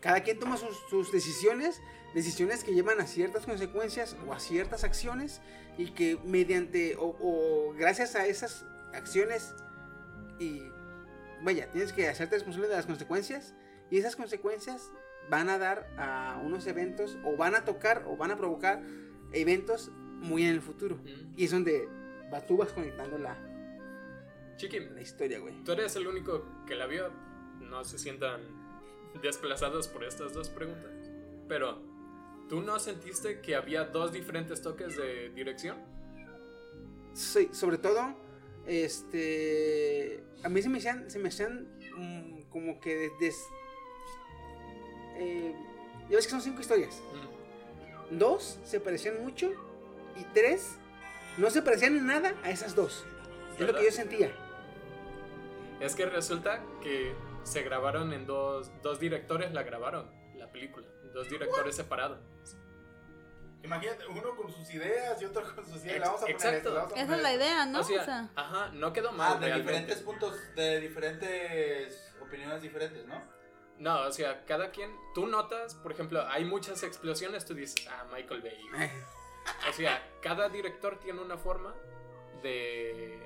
Cada 0.00 0.22
quien 0.22 0.38
toma 0.38 0.58
sus, 0.58 0.76
sus 0.90 1.10
decisiones, 1.12 1.80
decisiones 2.14 2.62
que 2.62 2.74
llevan 2.74 3.00
a 3.00 3.06
ciertas 3.06 3.46
consecuencias 3.46 4.16
o 4.26 4.34
a 4.34 4.38
ciertas 4.38 4.84
acciones 4.84 5.40
y 5.78 5.92
que 5.92 6.18
mediante 6.24 6.96
o, 6.96 7.16
o 7.20 7.72
gracias 7.74 8.16
a 8.16 8.26
esas 8.26 8.66
acciones 8.92 9.54
y 10.38 10.69
vaya, 11.42 11.70
tienes 11.70 11.92
que 11.92 12.08
hacerte 12.08 12.36
responsable 12.36 12.68
de 12.68 12.76
las 12.76 12.86
consecuencias 12.86 13.54
y 13.90 13.98
esas 13.98 14.16
consecuencias 14.16 14.90
van 15.28 15.48
a 15.48 15.58
dar 15.58 15.88
a 15.96 16.40
unos 16.44 16.66
eventos 16.66 17.16
o 17.24 17.36
van 17.36 17.54
a 17.54 17.64
tocar 17.64 18.04
o 18.06 18.16
van 18.16 18.30
a 18.30 18.36
provocar 18.36 18.82
eventos 19.32 19.90
muy 19.94 20.44
en 20.44 20.50
el 20.50 20.60
futuro. 20.60 20.96
Mm. 20.96 21.34
Y 21.36 21.44
es 21.44 21.50
donde 21.50 21.88
va- 22.32 22.40
tú 22.44 22.56
vas 22.56 22.72
conectando 22.72 23.16
la, 23.18 23.36
Chiqui, 24.56 24.80
la 24.80 25.00
historia, 25.00 25.38
güey. 25.38 25.62
tú 25.64 25.72
eres 25.72 25.96
el 25.96 26.06
único 26.06 26.44
que 26.66 26.74
la 26.74 26.86
vio, 26.86 27.10
no 27.60 27.84
se 27.84 27.98
sientan 27.98 28.40
desplazados 29.22 29.88
por 29.88 30.04
estas 30.04 30.32
dos 30.34 30.50
preguntas, 30.50 30.92
pero 31.48 31.80
¿tú 32.48 32.60
no 32.60 32.78
sentiste 32.78 33.40
que 33.40 33.54
había 33.56 33.84
dos 33.84 34.12
diferentes 34.12 34.60
toques 34.62 34.96
de 34.96 35.30
dirección? 35.30 35.78
Sí, 37.14 37.48
sobre 37.52 37.78
todo, 37.78 38.14
este. 38.70 40.22
A 40.44 40.48
mí 40.48 40.62
se 40.62 40.68
me 40.68 40.78
hacían, 40.78 41.10
se 41.10 41.18
me 41.18 41.28
hacían 41.28 41.68
mm, 41.96 42.42
como 42.50 42.80
que 42.80 42.94
des. 42.96 43.10
des- 43.20 43.46
eh, 45.18 45.54
ya 46.08 46.16
ves 46.16 46.24
que 46.26 46.30
son 46.30 46.40
cinco 46.40 46.60
historias. 46.60 47.02
Mm. 48.10 48.18
Dos 48.18 48.58
se 48.64 48.80
parecían 48.80 49.22
mucho 49.22 49.50
y 50.16 50.24
tres 50.34 50.76
no 51.36 51.50
se 51.50 51.62
parecían 51.62 51.96
en 51.96 52.06
nada 52.06 52.34
a 52.42 52.50
esas 52.50 52.74
dos. 52.74 53.04
Es 53.58 53.66
lo 53.66 53.74
que 53.74 53.84
yo 53.84 53.90
sentía. 53.92 54.32
Es 55.80 55.94
que 55.94 56.06
resulta 56.06 56.62
que 56.82 57.14
se 57.44 57.62
grabaron 57.62 58.12
en 58.12 58.26
dos, 58.26 58.70
dos 58.82 58.98
directores, 59.00 59.52
la 59.52 59.62
grabaron, 59.62 60.10
la 60.36 60.50
película, 60.50 60.86
dos 61.14 61.28
directores 61.28 61.74
separados. 61.76 62.18
Imagínate, 63.62 64.06
uno 64.06 64.34
con 64.36 64.50
sus 64.52 64.70
ideas 64.72 65.20
y 65.20 65.24
otro 65.26 65.42
con 65.54 65.66
sus 65.66 65.84
ideas. 65.84 66.00
Vamos 66.00 66.16
a 66.18 66.20
poner 66.22 66.34
exacto. 66.36 66.56
esto, 66.58 66.70
le 66.70 66.76
vamos 66.76 66.92
a 66.92 67.02
Esa 67.02 67.16
es 67.16 67.22
la 67.22 67.32
esto. 67.32 67.44
idea, 67.44 67.66
¿no? 67.66 67.80
O 67.80 67.82
sea, 67.84 68.00
O 68.00 68.04
sea, 68.04 68.28
ajá, 68.36 68.68
no 68.72 68.92
quedó 68.92 69.12
mal 69.12 69.32
Ah, 69.32 69.34
de 69.34 69.46
realmente. 69.46 69.70
diferentes 69.72 69.98
puntos, 70.02 70.36
de 70.56 70.80
diferentes 70.80 72.14
opiniones 72.20 72.62
diferentes, 72.62 73.06
¿no? 73.06 73.22
No, 73.78 74.00
o 74.06 74.12
sea, 74.12 74.44
cada 74.44 74.70
quien, 74.70 74.90
tú 75.14 75.26
notas, 75.26 75.74
por 75.74 75.92
ejemplo, 75.92 76.26
hay 76.28 76.44
muchas 76.44 76.82
explosiones, 76.82 77.44
tú 77.46 77.54
dices, 77.54 77.86
ah, 77.90 78.04
Michael 78.12 78.42
Bay. 78.42 78.60
O 79.68 79.72
sea, 79.72 80.06
cada 80.22 80.48
director 80.50 80.98
tiene 81.00 81.20
una 81.20 81.36
forma 81.38 81.74
de... 82.42 83.18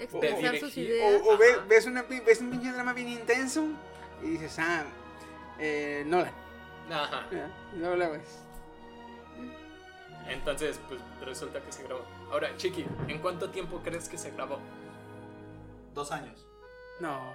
expresar 0.00 0.58
sus 0.58 0.76
ideas. 0.76 1.22
O, 1.22 1.34
o 1.34 1.38
ve- 1.38 1.52
Ajá. 1.52 1.64
ves, 1.68 1.86
una, 1.86 2.02
ves 2.02 2.40
un 2.40 2.50
pinche 2.50 2.72
drama 2.72 2.92
bien 2.92 3.08
intenso 3.08 3.64
y 4.22 4.30
dices, 4.30 4.58
ah, 4.58 4.84
eh, 5.60 6.02
Nolan. 6.06 6.34
Ajá. 6.90 7.28
Y 7.72 7.78
luego 7.78 7.94
lo 7.96 8.10
ves. 8.12 8.40
Entonces, 10.28 10.80
pues 10.88 11.00
resulta 11.20 11.60
que 11.62 11.70
se 11.72 11.82
grabó. 11.84 12.04
Ahora, 12.30 12.56
Chiqui, 12.56 12.84
¿en 13.08 13.18
cuánto 13.20 13.50
tiempo 13.50 13.80
crees 13.82 14.08
que 14.08 14.16
se 14.18 14.30
grabó? 14.30 14.58
Dos 15.92 16.10
años. 16.12 16.46
No. 17.00 17.32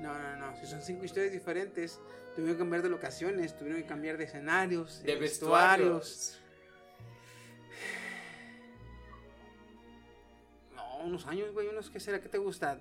No, 0.00 0.18
no, 0.18 0.36
no. 0.36 0.56
Si 0.56 0.66
son 0.66 0.82
cinco 0.82 1.04
historias 1.04 1.32
diferentes, 1.32 2.00
tuvieron 2.34 2.54
que 2.56 2.58
cambiar 2.60 2.82
de 2.82 2.88
locaciones, 2.88 3.56
tuvieron 3.56 3.80
que 3.82 3.86
cambiar 3.86 4.16
de 4.16 4.24
escenarios, 4.24 5.02
De 5.02 5.16
vestuarios. 5.16 5.98
vestuarios. 6.00 6.38
No, 10.74 10.98
unos 11.04 11.26
años, 11.26 11.52
güey. 11.52 11.68
Unos, 11.68 11.90
¿qué 11.90 12.00
será? 12.00 12.20
¿Qué 12.20 12.28
te 12.28 12.38
gusta? 12.38 12.80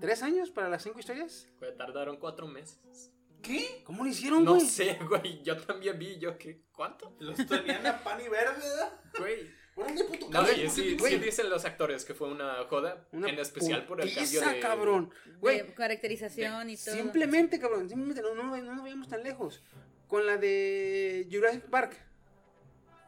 ¿Tres 0.00 0.22
años 0.22 0.50
para 0.50 0.68
las 0.68 0.82
cinco 0.82 0.98
historias? 0.98 1.48
Güey, 1.60 1.76
tardaron 1.76 2.16
cuatro 2.16 2.46
meses. 2.48 3.10
¿Qué? 3.44 3.82
¿Cómo 3.84 4.02
lo 4.04 4.10
hicieron, 4.10 4.44
No 4.44 4.54
güey? 4.54 4.66
sé, 4.66 4.98
güey, 5.08 5.42
yo 5.42 5.56
también 5.58 5.98
vi, 5.98 6.18
yo 6.18 6.36
qué, 6.38 6.62
¿cuánto? 6.72 7.14
Los 7.20 7.36
tenían 7.46 7.86
a 7.86 8.02
pan 8.02 8.20
y 8.20 8.28
verde, 8.28 8.58
¿verdad? 8.60 8.92
Güey. 9.18 9.64
Órale, 9.76 10.04
puto 10.04 10.26
No, 10.26 10.30
cabrón, 10.30 10.54
y 10.56 10.62
¿por 10.66 10.70
sí, 10.74 10.82
sí 10.90 10.96
güey? 10.96 11.18
dicen 11.18 11.50
los 11.50 11.64
actores 11.64 12.04
que 12.04 12.14
fue 12.14 12.28
una 12.30 12.64
joda, 12.70 13.06
Una 13.12 13.28
en 13.28 13.38
especial 13.40 13.84
por 13.86 14.00
el 14.00 14.14
cambio 14.14 14.40
de... 14.40 14.60
cabrón. 14.60 15.10
Güey, 15.40 15.62
de 15.62 15.74
caracterización 15.74 16.70
y 16.70 16.76
todo. 16.76 16.94
simplemente, 16.94 17.58
cabrón. 17.58 17.88
Simplemente 17.88 18.22
no, 18.22 18.34
no, 18.34 18.56
no 18.56 18.74
nos 18.74 18.82
vayamos 18.82 19.08
tan 19.08 19.22
lejos. 19.24 19.62
Con 20.06 20.26
la 20.26 20.36
de 20.36 21.26
Jurassic 21.30 21.64
Park. 21.64 21.96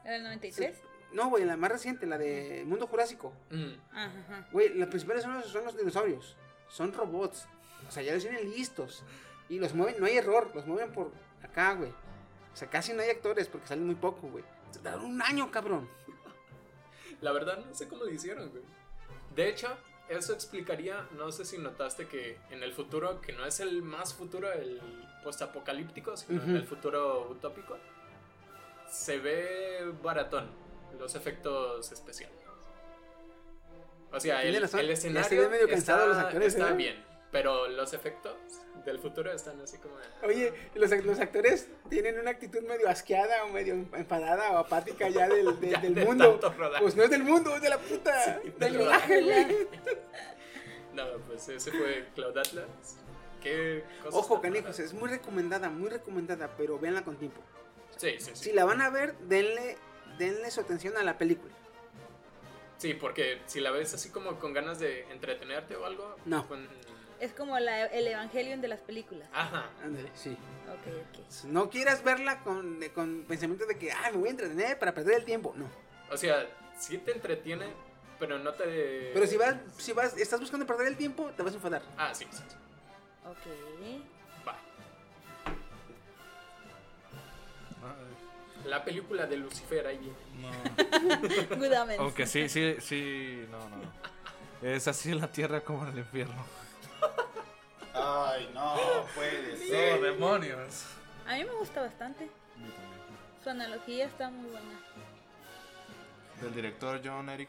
¿Era 0.05 0.17
el 0.17 0.23
93? 0.25 0.77
No, 1.13 1.31
güey, 1.31 1.45
la 1.45 1.57
más 1.57 1.71
reciente, 1.71 2.05
la 2.05 2.19
de 2.19 2.65
Mundo 2.67 2.87
Jurásico. 2.89 3.33
Mm. 3.51 3.73
Ajá, 3.93 4.13
ajá. 4.29 4.49
Güey, 4.51 4.75
las 4.75 4.89
principales 4.89 5.23
son 5.23 5.35
los, 5.35 5.47
son 5.47 5.65
los 5.65 5.77
dinosaurios. 5.77 6.37
Son 6.69 6.93
robots. 6.93 7.47
O 7.89 7.93
sea, 7.93 8.03
ya 8.03 8.13
los 8.13 8.23
tienen 8.25 8.51
listos. 8.51 9.05
Y 9.49 9.59
los 9.59 9.75
mueven, 9.75 9.97
no 9.99 10.07
hay 10.07 10.17
error, 10.17 10.51
los 10.55 10.67
mueven 10.67 10.93
por 10.93 11.11
acá, 11.43 11.75
güey. 11.75 11.91
O 12.53 12.57
sea, 12.57 12.69
casi 12.69 12.93
no 12.93 13.03
hay 13.03 13.11
actores 13.11 13.49
porque 13.49 13.67
salen 13.67 13.87
muy 13.87 13.95
poco, 13.95 14.29
güey. 14.29 14.45
Se 14.71 14.81
tardaron 14.81 15.07
un 15.07 15.23
año, 15.23 15.51
cabrón. 15.51 15.89
La 17.21 17.33
verdad 17.33 17.65
no 17.65 17.75
sé 17.75 17.89
cómo 17.89 18.05
lo 18.05 18.11
hicieron, 18.11 18.51
güey. 18.51 18.63
De 19.35 19.49
hecho, 19.49 19.69
eso 20.09 20.33
explicaría, 20.33 21.07
no 21.17 21.31
sé 21.33 21.45
si 21.45 21.59
notaste 21.59 22.07
que 22.07 22.39
en 22.51 22.63
el 22.63 22.73
futuro, 22.73 23.21
que 23.21 23.33
no 23.33 23.45
es 23.45 23.61
el 23.61 23.83
más 23.83 24.15
futuro, 24.15 24.53
el 24.53 24.81
postapocalíptico, 25.23 26.17
sino 26.17 26.43
en 26.43 26.57
el 26.57 26.67
futuro 26.67 27.29
utópico, 27.31 27.77
se 28.89 29.19
ve 29.19 29.93
baratón 30.03 30.49
los 30.99 31.15
efectos 31.15 31.91
especiales. 31.93 32.37
O 34.13 34.21
sea, 34.21 34.43
el, 34.43 34.55
el 34.55 34.69
se 34.69 34.93
escenario 34.93 35.43
ven 35.43 35.51
medio 35.51 35.69
está, 35.69 36.07
los 36.07 36.17
actores, 36.17 36.55
está 36.55 36.71
¿eh? 36.71 36.75
bien, 36.75 37.05
pero 37.33 37.69
los 37.69 37.93
efectos 37.93 38.35
del 38.87 38.99
futuro 39.01 39.31
están 39.33 39.61
así 39.61 39.77
como... 39.79 39.95
Oye, 40.23 40.53
los, 40.75 40.91
los 41.05 41.19
actores 41.21 41.69
tienen 41.91 42.19
una 42.19 42.31
actitud 42.31 42.63
medio 42.63 42.89
asqueada 42.89 43.45
o 43.45 43.49
medio 43.49 43.75
enfadada 43.75 44.53
o 44.53 44.59
apática 44.59 45.09
ya 45.09 45.29
del, 45.29 45.61
de- 45.61 45.71
Ya 45.73 45.81
del 45.81 45.95
de 45.95 46.05
mundo. 46.05 46.41
Pues 46.81 46.97
no 46.97 47.03
es 47.03 47.11
del 47.11 47.25
mundo, 47.25 47.55
es 47.57 47.63
de 47.63 47.69
la 47.69 47.79
puta. 47.79 48.41
Sí, 48.43 48.53
del 48.59 48.73
de 48.73 48.79
rodaje, 48.79 49.23
güey. 49.23 49.69
No, 50.95 51.05
pues 51.27 51.49
ese 51.49 51.71
fue 51.73 52.07
Cloud 52.15 52.39
Atlas. 52.39 52.65
¿Qué 53.43 53.85
Ojo, 54.11 54.41
canijos, 54.41 54.79
es 54.79 54.95
muy 54.95 55.11
recomendada, 55.11 55.69
muy 55.69 55.91
recomendada, 55.91 56.51
pero 56.57 56.79
véanla 56.79 57.03
con 57.05 57.17
tiempo. 57.17 57.43
Sí, 57.97 58.17
sí, 58.19 58.31
sí. 58.35 58.45
Si 58.45 58.53
la 58.53 58.65
van 58.65 58.81
a 58.81 58.89
ver, 58.91 59.15
denle, 59.21 59.77
denle 60.19 60.51
su 60.51 60.61
atención 60.61 60.97
a 60.97 61.03
la 61.03 61.19
película. 61.19 61.53
Sí, 62.79 62.95
porque 62.95 63.41
si 63.47 63.61
la 63.61 63.71
ves 63.71 63.95
así 63.95 64.11
como 64.11 64.39
con 64.39 64.53
ganas 64.53 64.79
de 64.79 65.03
entretenerte 65.11 65.77
o 65.77 65.85
algo. 65.87 66.17
No. 66.25 66.47
con- 66.49 66.67
Es 67.21 67.33
como 67.33 67.59
la- 67.59 67.87
el 67.87 68.07
Evangelion 68.07 68.61
de 68.61 68.69
las 68.69 68.81
películas. 68.81 69.29
Ajá. 69.33 69.71
Ándale, 69.83 70.11
sí. 70.15 70.37
Ok, 70.69 70.87
ok. 71.21 71.45
No 71.45 71.71
quieras 71.71 72.05
verla 72.05 72.41
con, 72.41 72.79
de- 72.81 72.93
con 72.93 73.25
pensamiento 73.27 73.65
de 73.67 73.79
que, 73.79 73.91
ah, 73.93 74.11
me 74.13 74.19
voy 74.19 74.29
a 74.29 74.31
entretener 74.33 74.79
para 74.79 74.93
perder 74.93 75.17
el 75.21 75.25
tiempo. 75.25 75.55
No. 75.57 75.69
O 76.11 76.17
sea, 76.17 76.47
sí 76.79 76.99
te 76.99 77.13
entretiene, 77.13 77.67
pero 78.19 78.39
no 78.39 78.53
te. 78.53 79.11
Pero 79.15 79.27
si 79.27 79.37
vas, 79.37 79.57
si 79.79 79.93
vas, 79.93 80.17
estás 80.17 80.41
buscando 80.41 80.67
perder 80.67 80.89
el 80.89 80.97
tiempo, 80.97 81.31
te 81.37 81.43
vas 81.43 81.53
a 81.53 81.57
enfadar. 81.57 81.83
Ah, 81.97 82.15
sí, 82.15 82.27
sí, 82.31 82.43
sí. 82.49 82.57
Ok. 83.25 84.47
Va. 84.47 84.57
La 88.65 88.85
película 88.85 89.27
de 89.27 89.37
Lucifer 89.37 89.87
ahí 89.87 89.99
viene. 89.99 90.17
No. 91.59 92.03
Aunque 92.03 92.27
sí, 92.27 92.49
sí, 92.49 92.77
sí, 92.81 93.47
no, 93.51 93.59
no. 93.71 93.77
Es 94.63 94.89
así 94.89 95.11
en 95.13 95.21
la 95.21 95.29
tierra 95.31 95.61
como 95.61 95.85
en 95.87 95.93
el 95.93 95.99
infierno. 95.99 96.45
Ay, 97.99 98.51
no, 98.55 98.77
puede 99.15 99.55
¡Oh, 99.55 99.57
ser. 99.57 100.01
demonios! 100.03 100.85
A 101.27 101.35
mí 101.37 101.45
me 101.45 101.53
gusta 101.55 101.83
bastante. 101.83 102.29
Su 103.43 103.51
analogía 103.51 104.07
está 104.07 104.29
muy 104.31 104.51
buena. 104.51 104.81
Del 106.41 106.55
director 106.55 107.01
John 107.05 107.29
Eric. 107.29 107.49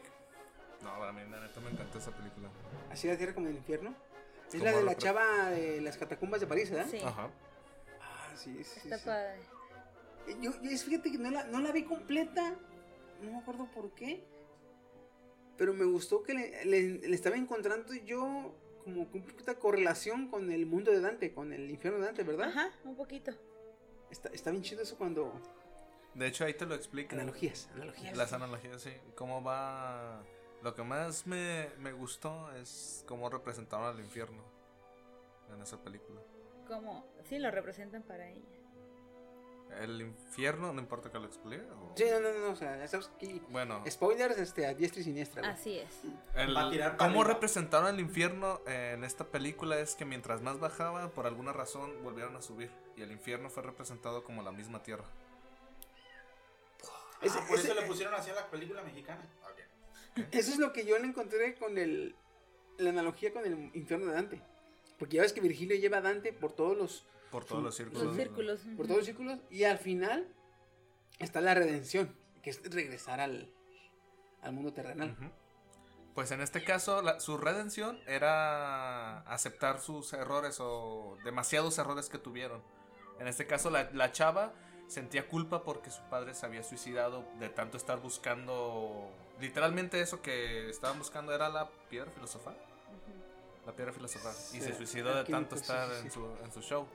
No, 0.82 0.90
a 1.02 1.12
mí 1.12 1.20
la 1.30 1.40
neta 1.40 1.60
me 1.60 1.70
encantó 1.70 1.98
esa 1.98 2.10
película. 2.12 2.48
Así 2.90 3.08
la 3.08 3.16
tierra 3.16 3.34
como 3.34 3.48
el 3.48 3.56
infierno. 3.56 3.94
Es 4.46 4.52
Como 4.52 4.64
la 4.64 4.72
de 4.72 4.82
la 4.82 4.92
pre- 4.92 5.00
chava 5.00 5.50
de 5.50 5.80
las 5.80 5.96
catacumbas 5.98 6.40
de 6.40 6.46
París, 6.46 6.70
¿verdad? 6.70 6.86
Sí, 6.90 6.98
Ajá. 7.04 7.28
Ah, 8.00 8.28
sí, 8.36 8.64
sí. 8.64 8.80
está 8.84 8.98
sí. 8.98 9.04
padre. 9.04 9.36
Eh, 10.28 10.36
Yo, 10.40 10.52
yo 10.62 10.70
es- 10.70 10.84
fíjate 10.84 11.10
que 11.12 11.18
no 11.18 11.30
la, 11.30 11.44
no 11.44 11.60
la 11.60 11.72
vi 11.72 11.82
completa. 11.84 12.54
No 13.22 13.30
me 13.32 13.38
acuerdo 13.38 13.66
por 13.74 13.90
qué. 13.90 14.24
Pero 15.58 15.74
me 15.74 15.84
gustó 15.84 16.22
que 16.22 16.32
le, 16.34 16.64
le- 16.64 17.08
le 17.08 17.14
estaba 17.14 17.36
encontrando 17.36 17.92
yo 17.92 18.54
como 18.84 19.10
que 19.10 19.18
un 19.18 19.24
poquita 19.24 19.54
correlación 19.58 20.28
con 20.28 20.50
el 20.50 20.66
mundo 20.66 20.90
de 20.90 21.00
Dante, 21.00 21.32
con 21.32 21.52
el 21.52 21.70
infierno 21.70 21.98
de 22.00 22.06
Dante, 22.06 22.22
¿verdad? 22.22 22.48
Ajá, 22.48 22.70
un 22.84 22.96
poquito. 22.96 23.32
Está, 24.10 24.28
está 24.30 24.50
bien 24.50 24.62
chido 24.62 24.82
eso 24.82 24.96
cuando... 24.96 25.32
De 26.14 26.26
hecho, 26.26 26.44
ahí 26.44 26.54
te 26.54 26.66
lo 26.66 26.74
explica. 26.74 27.14
Analogías, 27.14 27.68
analogías. 27.74 28.16
Las 28.16 28.32
analogías, 28.32 28.82
sí. 28.82 28.92
Cómo 29.14 29.42
va. 29.42 30.22
Lo 30.62 30.74
que 30.74 30.82
más 30.82 31.26
me, 31.26 31.68
me 31.78 31.92
gustó 31.92 32.50
es 32.56 33.04
cómo 33.06 33.30
representaron 33.30 33.86
al 33.86 34.00
infierno 34.00 34.42
en 35.54 35.62
esa 35.62 35.82
película. 35.82 36.20
Como, 36.66 37.06
sí, 37.28 37.38
lo 37.38 37.50
representan 37.50 38.02
para 38.02 38.28
ella. 38.28 38.57
El 39.80 40.00
infierno, 40.00 40.72
no 40.72 40.80
importa 40.80 41.10
que 41.10 41.18
lo 41.18 41.26
explique. 41.26 41.62
o- 41.62 41.92
Sí, 41.96 42.04
no, 42.10 42.20
no, 42.20 42.32
no, 42.32 42.50
o 42.52 42.56
sea, 42.56 42.86
sabes 42.88 43.10
aquí... 43.14 43.40
Bueno, 43.48 43.84
Spoilers 43.88 44.36
este, 44.38 44.66
a 44.66 44.74
diestra 44.74 45.00
y 45.00 45.04
siniestra. 45.04 45.42
güey. 45.42 45.52
Así 45.52 45.78
es. 45.78 45.88
el- 46.34 46.56
Va 46.56 46.66
a 46.66 46.70
tirar 46.70 46.96
para 46.96 47.10
cómo 47.10 47.22
representaron 47.24 47.88
el 47.94 48.00
infierno 48.00 48.60
en 48.66 49.04
esta 49.04 49.24
película 49.26 49.78
es 49.78 49.94
que 49.94 50.04
mientras 50.04 50.42
más 50.42 50.58
bajaba, 50.58 51.10
por 51.10 51.26
alguna 51.26 51.52
razón 51.52 52.02
volvieron 52.02 52.34
a 52.36 52.42
subir. 52.42 52.70
Y 52.96 53.02
el 53.02 53.12
infierno 53.12 53.50
fue 53.50 53.62
representado 53.62 54.24
como 54.24 54.42
la 54.42 54.50
misma 54.52 54.82
tierra. 54.82 55.04
Ese- 57.20 57.38
Ah, 57.38 57.44
por 57.48 57.58
ese- 57.58 57.70
eso 57.72 57.80
le 57.80 57.86
pusieron 57.86 58.14
así 58.14 58.30
a 58.30 58.34
la 58.34 58.46
película 58.50 58.82
mexicana. 58.82 59.22
Ok. 59.44 60.24
Eso 60.32 60.50
es 60.52 60.58
lo 60.58 60.72
que 60.72 60.84
yo 60.84 60.98
le 60.98 61.06
encontré 61.06 61.54
con 61.56 61.78
el, 61.78 62.14
la 62.78 62.90
analogía 62.90 63.32
con 63.32 63.44
el 63.44 63.70
infierno 63.74 64.06
de 64.06 64.12
Dante. 64.12 64.42
Porque 64.98 65.16
ya 65.16 65.22
ves 65.22 65.32
que 65.32 65.40
Virgilio 65.40 65.76
lleva 65.76 65.98
a 65.98 66.00
Dante 66.00 66.32
por 66.32 66.52
todos 66.52 66.76
los, 66.76 67.06
Por 67.30 67.44
todos 67.44 67.62
los 67.62 67.74
círculos. 67.76 68.02
Los 68.04 68.16
círculos. 68.16 68.60
por 68.76 68.86
todos 68.86 68.98
los 68.98 69.06
círculos 69.06 69.38
y 69.50 69.64
al 69.64 69.78
final 69.78 70.26
está 71.18 71.40
la 71.40 71.54
redención, 71.54 72.14
que 72.42 72.50
es 72.50 72.62
regresar 72.72 73.20
al, 73.20 73.50
al 74.42 74.52
mundo 74.52 74.72
terrenal. 74.72 75.16
Pues 76.14 76.30
en 76.32 76.40
este 76.40 76.64
caso, 76.64 77.02
la- 77.02 77.20
su 77.20 77.36
redención 77.36 78.00
era 78.06 79.20
aceptar 79.20 79.80
sus 79.80 80.12
errores 80.12 80.56
o 80.60 81.16
demasiados 81.24 81.78
errores 81.78 82.08
que 82.08 82.18
tuvieron. 82.18 82.62
En 83.20 83.28
este 83.28 83.46
caso, 83.46 83.70
la, 83.70 83.90
la 83.92 84.10
chava 84.12 84.52
sentía 84.88 85.28
culpa 85.28 85.62
porque 85.64 85.90
su 85.90 86.00
padre 86.08 86.34
se 86.34 86.46
había 86.46 86.62
suicidado 86.64 87.24
de 87.38 87.48
tanto 87.50 87.76
estar 87.76 88.00
buscando. 88.00 89.10
Literalmente, 89.40 90.00
eso 90.00 90.22
que 90.22 90.68
estaban 90.70 90.98
buscando 90.98 91.32
era 91.34 91.48
la 91.50 91.68
piedra 91.90 92.10
filosofal. 92.10 92.56
La 93.66 93.72
piedra 93.72 93.92
filosofal. 93.92 94.34
Y 94.54 94.60
se 94.60 94.74
suicidó 94.74 95.14
de 95.14 95.24
tanto 95.24 95.56
sí, 95.56 95.62
estar. 95.62 95.92
En, 95.92 96.10
su, 96.10 96.26
en 96.42 96.50
su 96.52 96.62
show. 96.62 96.86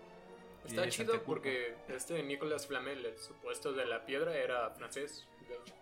Está 0.66 0.88
chido 0.90 1.24
porque 1.24 1.76
este 1.90 2.22
Nicolas 2.24 2.68
Flamel, 2.68 3.06
el 3.06 3.18
supuesto 3.18 3.74
de 3.74 3.86
la 3.86 4.06
piedra, 4.06 4.36
era 4.38 4.70
francés. 4.72 5.28
de 5.48 5.56
hecho. 5.56 5.74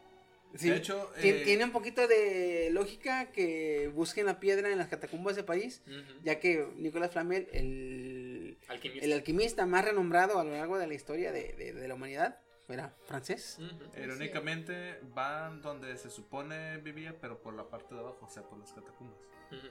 Sí, 0.55 0.69
De 0.69 0.75
hecho, 0.75 1.11
eh, 1.17 1.43
tiene 1.45 1.63
un 1.63 1.71
poquito 1.71 2.07
de 2.07 2.69
lógica 2.73 3.31
que 3.31 3.89
busquen 3.93 4.25
la 4.25 4.39
piedra 4.41 4.69
en 4.69 4.77
las 4.77 4.89
catacumbas 4.89 5.37
de 5.37 5.43
París, 5.43 5.81
Ujú. 5.87 6.19
ya 6.23 6.39
que 6.41 6.67
Nicolás 6.75 7.11
Flamel, 7.11 7.47
el, 7.53 8.57
Alquimista. 8.67 9.05
el 9.05 9.13
alquimista 9.13 9.65
más 9.65 9.85
renombrado 9.85 10.39
a 10.39 10.43
lo 10.43 10.51
largo 10.51 10.77
de 10.77 10.87
la 10.87 10.93
historia 10.93 11.31
de, 11.31 11.53
de- 11.53 11.71
de 11.73 11.87
la 11.87 11.93
humanidad, 11.93 12.39
era 12.67 12.93
francés. 13.05 13.59
Ujú. 13.59 13.97
Irónicamente, 14.01 14.99
van 15.13 15.61
donde 15.61 15.95
se 15.97 16.09
supone 16.09 16.77
vivía, 16.79 17.15
pero 17.21 17.41
por 17.41 17.53
la 17.53 17.69
parte 17.69 17.93
de 17.95 18.01
abajo, 18.01 18.25
o 18.25 18.29
sea, 18.29 18.43
por 18.43 18.59
las 18.59 18.73
catacumbas. 18.73 19.19
Ujú. 19.51 19.67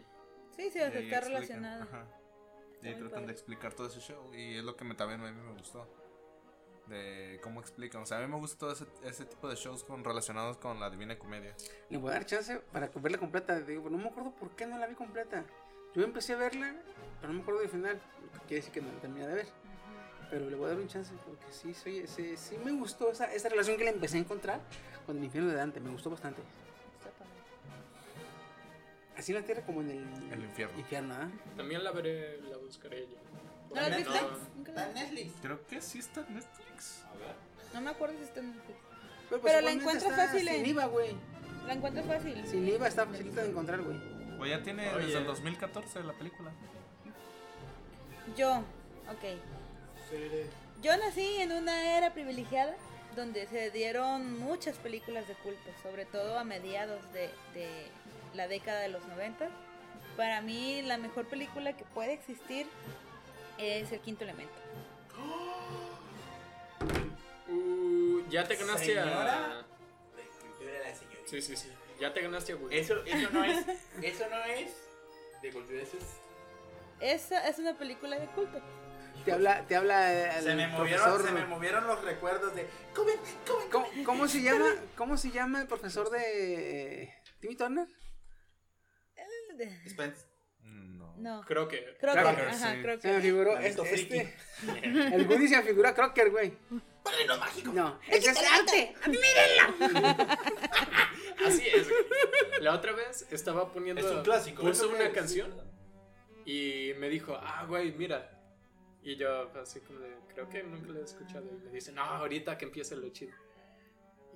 Sí, 0.57 0.71
sí, 0.71 0.79
ahí 0.79 1.05
está 1.05 1.21
relacionado. 1.21 1.83
ajá. 1.83 2.07
Y 2.83 2.89
ahí 2.89 2.95
tratan 2.95 3.11
padre. 3.11 3.27
de 3.27 3.33
explicar 3.33 3.75
todo 3.75 3.87
ese 3.87 4.01
show. 4.01 4.35
Y 4.35 4.57
es 4.57 4.65
lo 4.65 4.77
que 4.77 4.85
me, 4.85 4.95
también 4.95 5.21
a 5.21 5.31
mí 5.31 5.41
me 5.41 5.53
gustó. 5.53 5.87
De 6.87 7.39
cómo 7.43 7.61
explican. 7.61 8.03
O 8.03 8.07
sea, 8.07 8.19
a 8.19 8.21
mí 8.21 8.27
me 8.27 8.37
gusta 8.37 8.59
todo 8.59 8.73
ese, 8.73 8.87
ese 9.05 9.25
tipo 9.25 9.49
de 9.49 9.55
shows 9.57 9.85
con, 9.85 10.03
relacionados 10.03 10.57
con 10.57 10.81
la 10.81 10.91
Divina 10.91 11.19
Comedia. 11.19 11.55
Le 11.89 11.99
voy 11.99 12.11
a 12.11 12.15
dar 12.15 12.27
chance 12.27 12.59
para 12.73 12.89
verla 12.89 13.19
completa. 13.19 13.61
Digo, 13.61 13.89
no 13.91 13.99
me 13.99 14.09
acuerdo 14.09 14.33
por 14.35 14.51
qué 14.51 14.67
no 14.67 14.79
la 14.79 14.87
vi 14.87 14.95
completa. 14.95 15.45
Yo 15.95 16.03
empecé 16.03 16.35
a 16.35 16.37
verla, 16.37 16.75
pero 17.21 17.33
no 17.33 17.39
me 17.39 17.43
acuerdo 17.43 17.61
del 17.61 17.71
final. 17.71 18.01
Quiere 18.47 18.57
decir 18.57 18.73
que 18.73 18.81
no 18.81 18.93
la 18.93 19.01
terminé 19.01 19.27
de 19.27 19.35
ver. 19.35 19.47
Pero 20.31 20.49
le 20.49 20.57
voy 20.57 20.67
a 20.67 20.69
dar 20.71 20.79
un 20.79 20.89
chance 20.89 21.13
porque 21.27 21.53
sí, 21.53 21.75
soy, 21.75 22.07
sí, 22.07 22.37
sí 22.37 22.57
me 22.65 22.71
gustó 22.73 23.11
esa, 23.11 23.33
esa 23.33 23.49
relación 23.49 23.77
que 23.77 23.85
le 23.85 23.91
empecé 23.91 24.17
a 24.17 24.21
encontrar 24.21 24.61
con 25.05 25.19
el 25.19 25.25
infierno 25.25 25.51
de 25.51 25.57
Dante. 25.57 25.81
Me 25.81 25.91
gustó 25.91 26.09
bastante. 26.09 26.41
Así 29.21 29.33
en 29.33 29.39
la 29.41 29.45
tierra 29.45 29.63
como 29.67 29.83
en 29.83 29.91
el, 29.91 30.33
El 30.33 30.45
infierno. 30.45 30.79
infierno, 30.79 31.15
¿ah? 31.15 31.29
También 31.55 31.85
la 31.85 31.91
veré, 31.93 32.39
la 32.41 32.57
buscaré 32.57 33.03
yo. 33.03 33.19
¿No 33.69 33.75
la 33.83 33.87
has 33.89 33.97
visto? 33.99 34.13
No. 34.15 34.29
Nunca 34.57 34.73
la- 34.73 34.87
Está 34.87 34.89
en 34.89 34.95
Netflix. 34.95 35.33
Creo 35.43 35.67
que 35.67 35.81
sí 35.83 35.99
está 35.99 36.21
en 36.27 36.35
Netflix. 36.37 37.03
A 37.05 37.13
ver. 37.19 37.35
No 37.75 37.81
me 37.83 37.91
acuerdo 37.91 38.17
si 38.17 38.25
está 38.25 38.41
en 38.41 38.47
Netflix. 38.57 38.79
Pero, 39.29 39.43
Pero 39.43 39.61
la 39.61 39.71
encuentras 39.73 40.17
fácil 40.17 40.41
Sin 40.41 40.49
en- 40.49 40.67
IVA, 40.67 40.87
güey. 40.87 41.15
La 41.67 41.75
encuentras 41.75 42.07
fácil. 42.07 42.47
Sin 42.47 42.67
IVA 42.67 42.89
está 42.89 43.05
facilita 43.07 43.43
de 43.43 43.51
encontrar, 43.51 43.83
güey. 43.83 43.99
O 44.41 44.47
ya 44.47 44.63
tiene 44.63 44.89
Oye. 44.95 45.05
desde 45.07 45.19
el 45.19 45.27
2014 45.27 46.03
la 46.03 46.15
película. 46.15 46.51
Yo, 48.39 48.57
ok. 49.11 49.39
Yo 50.83 50.97
nací 50.97 51.37
en 51.43 51.53
una 51.53 51.99
era 51.99 52.15
privilegiada 52.15 52.75
donde 53.15 53.47
se 53.49 53.71
dieron 53.71 54.39
muchas 54.39 54.77
películas 54.79 55.29
de 55.29 55.35
culto, 55.35 55.71
sobre 55.83 56.07
todo 56.07 56.39
a 56.39 56.45
mediados 56.45 57.01
de, 57.13 57.29
de 57.53 57.87
la 58.35 58.49
década 58.49 58.81
de 58.81 58.89
los 58.89 59.05
90. 59.07 59.49
Para 60.17 60.41
mí 60.41 60.83
la 60.83 60.99
mejor 60.99 61.27
película 61.27 61.77
que 61.77 61.85
puede 61.85 62.13
existir 62.13 62.67
es 63.59 63.91
El 63.93 64.01
Quinto 64.01 64.25
Elemento. 64.25 64.55
Uh, 67.53 68.23
ya 68.29 68.45
te 68.45 68.55
ganaste 68.55 68.97
a. 68.97 69.05
Señora. 69.05 69.65
De 70.61 70.79
la 70.79 70.95
señorita. 70.95 71.23
Sí, 71.27 71.43
sí, 71.43 71.57
sí. 71.57 71.69
Ya 72.01 72.15
te 72.15 72.23
ganaste 72.23 72.53
a 72.53 72.57
Woody. 72.57 72.79
Eso, 72.79 73.05
eso 73.05 73.31
no 73.33 73.45
es. 73.45 73.67
Eso 74.03 74.29
no 74.31 74.45
es. 74.45 74.71
De 75.43 75.51
cultura, 75.53 75.83
eso 75.83 75.97
es. 75.97 76.05
Esa 77.01 77.49
es 77.49 77.59
una 77.59 77.77
película 77.77 78.19
de 78.19 78.27
culto. 78.27 78.61
Te 79.25 79.33
habla, 79.33 79.67
te 79.67 79.75
habla 79.75 80.37
el 80.37 80.45
Se 80.45 80.55
me, 80.55 80.69
movieron, 80.69 81.05
profesor. 81.05 81.27
se 81.27 81.33
me 81.33 81.47
movieron 81.47 81.87
los 81.87 82.03
recuerdos 82.05 82.55
de. 82.55 82.69
Comen, 82.95 83.17
comen, 83.47 83.71
¿Cómo, 83.71 83.87
cómo 84.05 84.29
se 84.29 84.43
llama? 84.43 84.67
¿Cómo 84.97 85.17
se 85.17 85.31
llama 85.31 85.61
el 85.63 85.67
profesor 85.67 86.09
de 86.11 87.13
Timmy 87.41 87.57
Turner? 87.57 87.89
Spence. 89.89 90.27
No. 90.63 91.15
No. 91.19 91.41
Creo 91.47 91.69
que. 91.69 91.97
Creo 92.01 92.15
que, 92.15 92.21
Crocker, 92.21 92.49
ajá, 92.49 92.75
sí. 92.75 92.83
creo 92.83 93.01
Se 93.01 93.13
me 93.13 93.21
figuró. 93.21 93.53
Maldito 93.55 93.85
es- 93.85 93.91
friki. 93.91 94.17
este, 94.19 94.87
el 95.17 95.27
Woody 95.29 95.49
se 95.49 95.57
me 95.59 95.63
figura 95.63 95.95
Crocker, 95.95 96.31
güey. 96.31 96.53
¡Padrino 97.03 97.39
mágico! 97.39 97.73
No, 97.73 97.99
ese 98.09 98.31
es 98.31 98.39
arte. 98.39 98.95
Así 101.47 101.67
es. 101.67 101.89
güey. 101.89 102.01
La 102.61 102.75
otra 102.75 102.93
vez 102.93 103.27
estaba 103.31 103.73
poniendo. 103.73 104.01
Es 104.07 104.11
un 104.15 104.23
clásico, 104.23 104.61
Puso 104.63 104.73
¿eso 104.85 104.89
qué 104.91 104.95
una 104.97 105.05
es? 105.07 105.15
canción 105.15 105.71
y 106.45 106.93
me 106.99 107.09
dijo, 107.09 107.35
ah, 107.41 107.65
güey, 107.69 107.93
mira. 107.93 108.37
Y 109.03 109.17
yo, 109.17 109.51
así 109.61 109.81
como 109.81 110.01
de, 110.01 110.15
creo 110.35 110.49
que 110.51 110.63
nunca 110.63 110.93
la 110.93 111.01
he 111.01 111.05
escuchado. 111.05 111.47
Y 111.47 111.65
me 111.69 111.71
dice, 111.73 111.91
no, 111.93 112.03
ahorita 112.03 112.59
que 112.59 112.67
empiece 112.67 112.97
lo 112.97 113.09
chido. 113.11 113.33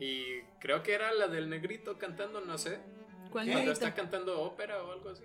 Y 0.01 0.40
creo 0.59 0.82
que 0.82 0.94
era 0.94 1.12
la 1.12 1.28
del 1.28 1.48
negrito 1.51 1.98
cantando, 1.98 2.40
no 2.40 2.56
sé. 2.56 2.78
¿Cuál 3.35 3.51
Cuando 3.51 3.73
está 3.73 3.93
cantando 3.93 4.40
ópera 4.43 4.81
o 4.85 4.93
algo 4.93 5.11
así. 5.11 5.24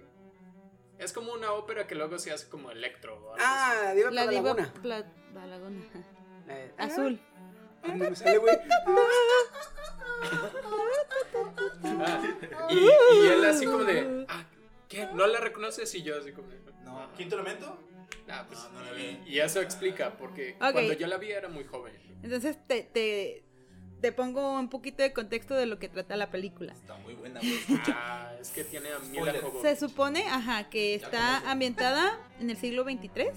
Es 0.97 1.13
como 1.13 1.31
una 1.31 1.51
ópera 1.53 1.85
que 1.85 1.93
luego 1.93 2.17
se 2.17 2.31
hace 2.31 2.49
como 2.49 2.71
electro 2.71 3.13
o 3.13 3.17
algo 3.17 3.33
así. 3.35 3.43
Ah, 3.45 3.81
la 3.83 3.93
diva 3.93 4.09
La 4.11 4.25
diva 4.27 4.41
Laguna. 4.55 4.73
pla- 4.81 5.13
la 5.35 5.45
laguna. 5.45 5.81
Eh, 6.51 6.73
Azul. 6.79 7.19
ah, 7.83 7.87
no 7.89 8.09
me 8.09 8.15
sale, 8.15 8.39
güey. 8.39 8.57
Ah, 11.83 12.21
y, 12.71 12.75
y 12.75 13.27
él 13.27 13.45
así 13.45 13.65
como 13.65 13.83
de, 13.83 14.25
ah, 14.27 14.43
¿qué? 14.87 15.07
¿No 15.13 15.27
la 15.27 15.39
reconoces? 15.39 15.93
Y 15.95 16.01
yo 16.01 16.17
así 16.17 16.31
como 16.31 16.47
de, 16.49 16.59
No. 16.83 17.07
¿Quinto 17.15 17.35
elemento? 17.35 17.77
ah, 18.29 18.45
pues, 18.47 18.59
No, 18.73 18.79
no 18.79 18.85
la 18.85 18.91
vi. 18.93 19.19
y, 19.27 19.35
y 19.35 19.39
eso 19.39 19.61
explica, 19.61 20.17
porque 20.17 20.55
Ok. 20.55 20.71
cuando 20.71 20.93
yo 20.93 21.05
la 21.07 21.17
vi 21.17 21.31
era 21.31 21.49
muy 21.49 21.63
joven. 21.65 21.93
Entonces 22.23 22.57
te, 22.67 22.81
te, 22.83 23.43
te 24.01 24.11
pongo 24.11 24.57
un 24.59 24.69
poquito 24.69 25.03
de 25.03 25.13
contexto 25.13 25.55
de 25.55 25.65
lo 25.65 25.79
que 25.79 25.89
trata 25.89 26.15
la 26.15 26.29
película. 26.29 26.73
Está 26.73 26.97
muy 26.97 27.13
buena, 27.15 27.39
güey. 27.39 27.59
Ah, 27.89 28.31
es 28.39 28.49
que 28.49 28.63
tiene 28.63 28.89
a 28.89 28.99
Mila. 28.99 29.33
Se 29.61 29.75
supone, 29.75 30.23
ajá, 30.27 30.69
que 30.69 30.95
está 30.95 31.49
ambientada 31.49 32.17
en 32.39 32.49
el 32.49 32.57
siglo 32.57 32.83
XXIII 32.83 33.31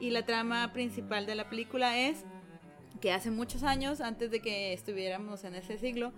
y 0.00 0.10
la 0.10 0.24
trama 0.24 0.72
principal 0.72 1.26
de 1.26 1.34
la 1.34 1.48
película 1.48 1.98
es 1.98 2.24
que 3.00 3.12
hace 3.12 3.30
muchos 3.30 3.62
años, 3.62 4.00
antes 4.00 4.30
de 4.30 4.40
que 4.40 4.72
estuviéramos 4.72 5.44
en 5.44 5.54
ese 5.54 5.78
siglo, 5.78 6.12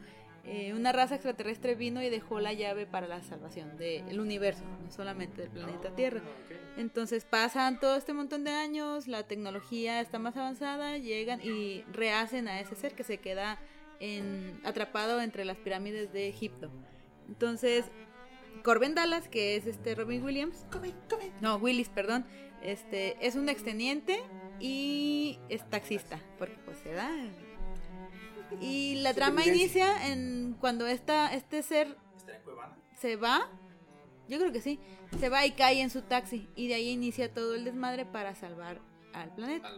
eh, 0.46 0.72
una 0.74 0.92
raza 0.92 1.16
extraterrestre 1.16 1.74
vino 1.74 2.02
y 2.02 2.08
dejó 2.08 2.38
la 2.38 2.52
llave 2.52 2.86
para 2.86 3.08
la 3.08 3.22
salvación 3.22 3.76
del 3.76 4.20
universo, 4.20 4.62
no 4.82 4.90
solamente 4.92 5.42
del 5.42 5.50
planeta 5.50 5.90
Tierra. 5.94 6.22
Ah, 6.24 6.30
ok. 6.44 6.78
Entonces 6.78 7.24
pasan 7.24 7.80
todo 7.80 7.96
este 7.96 8.12
montón 8.12 8.44
de 8.44 8.52
años, 8.52 9.08
la 9.08 9.24
tecnología 9.24 10.00
está 10.00 10.18
más 10.18 10.36
avanzada, 10.36 10.98
llegan 10.98 11.40
y 11.42 11.82
rehacen 11.92 12.48
a 12.48 12.60
ese 12.60 12.76
ser 12.76 12.94
que 12.94 13.02
se 13.02 13.18
queda 13.18 13.58
en, 13.98 14.60
atrapado 14.64 15.20
entre 15.20 15.44
las 15.44 15.56
pirámides 15.56 16.12
de 16.12 16.28
Egipto. 16.28 16.70
Entonces, 17.28 17.86
Corbin 18.62 18.94
Dallas, 18.94 19.28
que 19.28 19.56
es 19.56 19.66
este 19.66 19.94
Robin 19.94 20.22
Williams, 20.22 20.64
no, 21.40 21.56
Willis, 21.56 21.88
perdón, 21.88 22.24
este 22.62 23.16
es 23.26 23.36
un 23.36 23.48
exteniente 23.48 24.22
y 24.60 25.38
es 25.48 25.68
taxista, 25.68 26.20
porque 26.38 26.56
pues 26.64 26.78
se 26.78 26.92
da. 26.92 27.10
Y 28.60 28.96
la 28.96 29.12
trama 29.14 29.44
inicia 29.44 30.08
en 30.10 30.56
cuando 30.60 30.86
esta, 30.86 31.32
este 31.34 31.62
ser 31.62 31.96
se 33.00 33.16
va, 33.16 33.48
yo 34.28 34.38
creo 34.38 34.52
que 34.52 34.60
sí, 34.60 34.78
se 35.18 35.28
va 35.28 35.44
y 35.46 35.52
cae 35.52 35.80
en 35.80 35.90
su 35.90 36.02
taxi 36.02 36.48
y 36.56 36.68
de 36.68 36.74
ahí 36.74 36.90
inicia 36.90 37.32
todo 37.32 37.54
el 37.54 37.64
desmadre 37.64 38.04
para 38.06 38.34
salvar 38.34 38.80
al 39.12 39.34
planeta. 39.34 39.70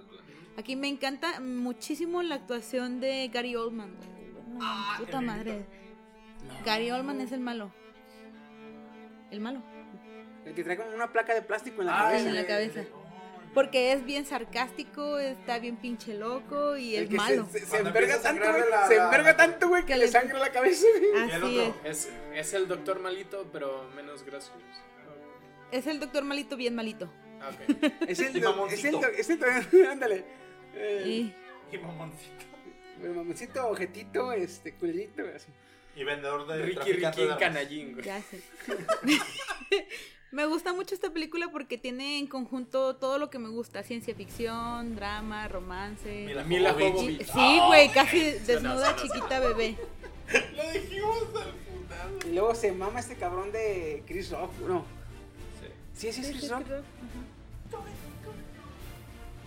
Aquí 0.56 0.76
me 0.76 0.88
encanta 0.88 1.40
muchísimo 1.40 2.22
la 2.22 2.36
actuación 2.36 3.00
de 3.00 3.28
Gary 3.32 3.54
Oldman. 3.56 3.94
No, 4.54 4.66
puta 4.98 5.20
madre. 5.20 5.64
Gary 6.64 6.90
Oldman 6.90 7.20
es 7.20 7.32
el 7.32 7.40
malo. 7.40 7.72
El 9.30 9.40
malo. 9.40 9.62
El 10.44 10.54
que 10.54 10.64
trae 10.64 10.76
como 10.76 10.90
una 10.94 11.12
placa 11.12 11.34
de 11.34 11.42
plástico 11.42 11.80
en 11.82 11.86
la 11.88 11.98
Ah, 12.00 12.04
cabeza. 12.10 12.28
en 12.28 12.34
la 12.34 12.46
cabeza. 12.46 12.84
Porque 13.54 13.92
es 13.92 14.04
bien 14.04 14.24
sarcástico, 14.26 15.18
está 15.18 15.58
bien 15.58 15.76
pinche 15.76 16.14
loco 16.14 16.76
y 16.76 16.96
El 16.96 17.04
es 17.04 17.10
que 17.10 17.16
malo. 17.16 17.46
Se, 17.46 17.52
se, 17.52 17.64
se 17.64 17.70
Cuando 17.70 17.88
enverga 17.88 18.20
tanto, 18.20 18.44
la- 18.44 18.86
Se 18.88 18.96
enverga 18.96 19.36
tanto, 19.36 19.68
güey, 19.68 19.82
que 19.82 19.94
Que 19.94 19.98
le 19.98 20.08
sangra 20.08 20.38
la 20.38 20.50
cabeza, 20.52 20.86
güey. 20.98 21.28
¿Y 21.28 21.30
el 21.30 21.42
Así 21.44 21.58
es. 21.60 21.68
otro? 21.68 21.80
Es, 21.90 22.08
es 22.34 22.52
el 22.54 22.68
doctor 22.68 23.00
malito, 23.00 23.48
pero 23.52 23.88
menos 23.96 24.22
gracioso. 24.22 24.58
Es 25.72 25.86
el 25.86 25.98
doctor 26.00 26.24
malito 26.24 26.56
bien 26.56 26.74
malito. 26.74 27.10
Ah, 27.40 27.50
ok. 27.50 27.92
Es 28.08 28.18
el, 28.20 28.40
do- 28.40 28.66
es 28.68 28.84
el, 28.84 28.92
do- 28.92 29.06
es 29.06 29.30
el, 29.72 29.86
ándale. 29.86 30.24
Eh, 30.74 31.02
Y 31.06 31.34
Y 31.74 31.78
mamoncito. 31.78 32.44
el 33.02 33.10
mamoncito, 33.10 33.66
objetito, 33.68 34.32
este, 34.32 34.74
culerito, 34.74 35.22
así. 35.34 35.48
Y 35.96 36.04
vendedor 36.04 36.46
de 36.46 36.62
Ricky 36.62 36.92
Ricky 36.92 37.26
de. 37.26 37.36
Canallín, 37.38 37.92
güey. 37.94 38.04
Ya 38.04 38.20
sé. 38.22 38.40
me 40.30 40.46
gusta 40.46 40.72
mucho 40.72 40.94
esta 40.94 41.10
película 41.10 41.48
porque 41.50 41.78
tiene 41.78 42.18
en 42.18 42.26
conjunto 42.26 42.96
todo 42.96 43.18
lo 43.18 43.30
que 43.30 43.38
me 43.38 43.48
gusta: 43.48 43.82
ciencia 43.82 44.14
ficción, 44.14 44.94
drama, 44.94 45.48
romance. 45.48 46.24
Mila 46.26 46.44
Mila 46.44 46.72
Jovovich. 46.74 47.24
Sí, 47.26 47.60
güey, 47.66 47.90
casi 47.90 48.20
Suena, 48.20 48.44
desnuda 48.46 48.96
suena, 48.96 49.02
chiquita 49.02 49.40
bebé. 49.40 49.76
Lo 50.56 50.72
dijimos 50.72 51.18
al 51.36 51.52
final. 51.52 52.30
Y 52.30 52.34
luego 52.34 52.54
se 52.54 52.72
mama 52.72 53.00
este 53.00 53.16
cabrón 53.16 53.50
de 53.52 54.02
Chris 54.06 54.30
Rock, 54.30 54.52
no. 54.66 54.84
Sí, 55.94 56.12
sí, 56.12 56.20
es 56.20 56.28
Chris 56.28 56.50
Rock. 56.50 56.66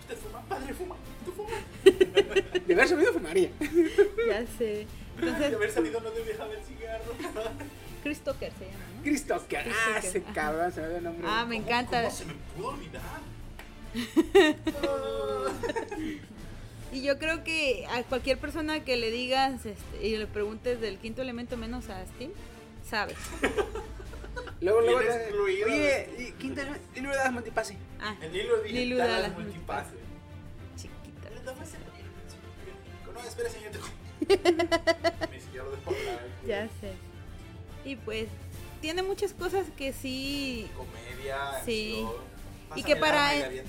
Usted 0.00 0.16
fuma, 0.16 0.42
padre 0.42 0.74
fuma. 0.74 0.96
Tú 1.24 1.32
fumas. 1.32 2.66
De 2.66 2.74
haber 2.74 2.88
sabido 2.88 3.12
fumaría. 3.12 3.50
Ya 4.28 4.46
sé. 4.58 4.64
De 4.64 4.86
Entonces, 5.18 5.54
haber 5.54 5.70
sabido 5.70 6.00
no 6.00 6.10
te 6.10 6.24
dejaba 6.24 6.52
el 6.54 6.64
cigarro. 6.64 7.14
Chris 8.02 8.20
Tucker 8.20 8.52
se 8.58 8.64
llama, 8.66 8.84
¿no? 8.96 9.02
Chris 9.02 9.26
Tucker. 9.26 9.62
Chris 9.64 9.76
Ah, 9.76 9.94
Tucker, 9.94 10.08
ese 10.10 10.18
ajá. 10.18 10.32
cabrón, 10.32 10.72
se 10.72 10.80
me 10.80 10.88
ve 10.88 10.96
el 10.98 11.04
nombre. 11.04 11.26
Ah, 11.30 11.44
me 11.46 11.56
¿Cómo- 11.56 11.68
encanta. 11.68 12.02
¿Cómo 12.02 12.14
se 12.14 12.24
me 12.26 12.34
pudo 12.56 12.68
olvidar? 12.68 13.02
Y 16.92 17.02
yo 17.02 17.18
creo 17.18 17.42
que 17.42 17.86
a 17.86 18.02
cualquier 18.02 18.36
persona 18.38 18.84
que 18.84 18.98
le 18.98 19.10
digas 19.10 19.64
este, 19.64 20.06
y 20.06 20.16
le 20.18 20.26
preguntes 20.26 20.78
del 20.78 20.98
quinto 20.98 21.22
elemento 21.22 21.56
menos 21.56 21.88
a 21.88 22.04
Steam, 22.06 22.32
sabe. 22.88 23.14
Luego, 24.60 24.80
luego. 24.82 25.00
Te- 25.00 25.08
excluido. 25.24 25.66
Oye, 25.66 26.08
y 26.18 26.32
quinta, 26.32 26.62
y 26.94 27.00
luego 27.00 27.16
das 27.16 27.32
multipase. 27.32 27.76
Ah, 28.00 28.14
El 28.20 28.32
Lilo 28.32 28.62
digital 28.62 28.98
Dallas 29.08 29.30
es 29.32 29.38
multipase. 29.38 29.90
chiquita. 30.76 31.30
No, 33.14 33.20
espera, 33.22 33.50
señor. 33.50 33.72
Ni 35.32 35.40
siquiera 35.40 35.64
lo 35.64 35.70
dejo 35.72 35.90
hablar. 35.90 36.26
Ya 36.46 36.68
sé. 36.80 36.92
Y 37.84 37.96
pues, 37.96 38.28
tiene 38.80 39.02
muchas 39.02 39.32
cosas 39.32 39.66
que 39.76 39.92
sí 39.92 40.68
Comedia, 40.76 41.62
Sí. 41.64 42.04
acción. 42.04 42.32
Y 42.74 42.82
que 42.84 42.96
para 42.96 43.34
y 43.36 43.42
el-. 43.42 43.64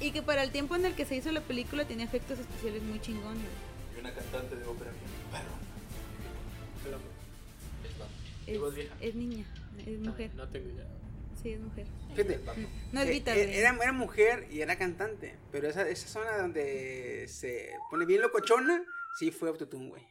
Y 0.00 0.10
que 0.10 0.22
para 0.22 0.42
el 0.42 0.50
tiempo 0.50 0.74
en 0.76 0.84
el 0.86 0.94
que 0.94 1.04
se 1.04 1.16
hizo 1.16 1.30
la 1.32 1.40
película 1.40 1.84
tenía 1.86 2.04
efectos 2.04 2.38
especiales 2.38 2.82
muy 2.82 3.00
chingones. 3.00 3.44
Y 3.96 4.00
una 4.00 4.12
cantante 4.14 4.56
de 4.56 4.64
ópera 4.66 4.90
perro. 5.30 5.56
Es 9.00 9.14
niña, 9.14 9.44
es 9.84 9.98
mujer. 9.98 10.30
No 10.34 10.48
tengo 10.48 10.68
idea. 10.70 10.86
Sí, 11.42 11.52
es 11.52 11.60
mujer. 11.60 11.86
Fíjate. 12.14 12.40
No 12.92 13.00
es 13.00 13.08
Eh, 13.08 13.10
Vita, 13.10 13.36
eh, 13.36 13.58
era, 13.58 13.70
era 13.70 13.92
mujer 13.92 14.46
y 14.50 14.60
era 14.60 14.76
cantante. 14.78 15.34
Pero 15.52 15.68
esa, 15.68 15.88
esa 15.88 16.08
zona 16.08 16.38
donde 16.38 17.26
se 17.28 17.70
pone 17.90 18.06
bien 18.06 18.22
locochona, 18.22 18.82
sí 19.18 19.30
fue 19.30 19.48
autotune, 19.48 19.88
güey. 19.88 20.02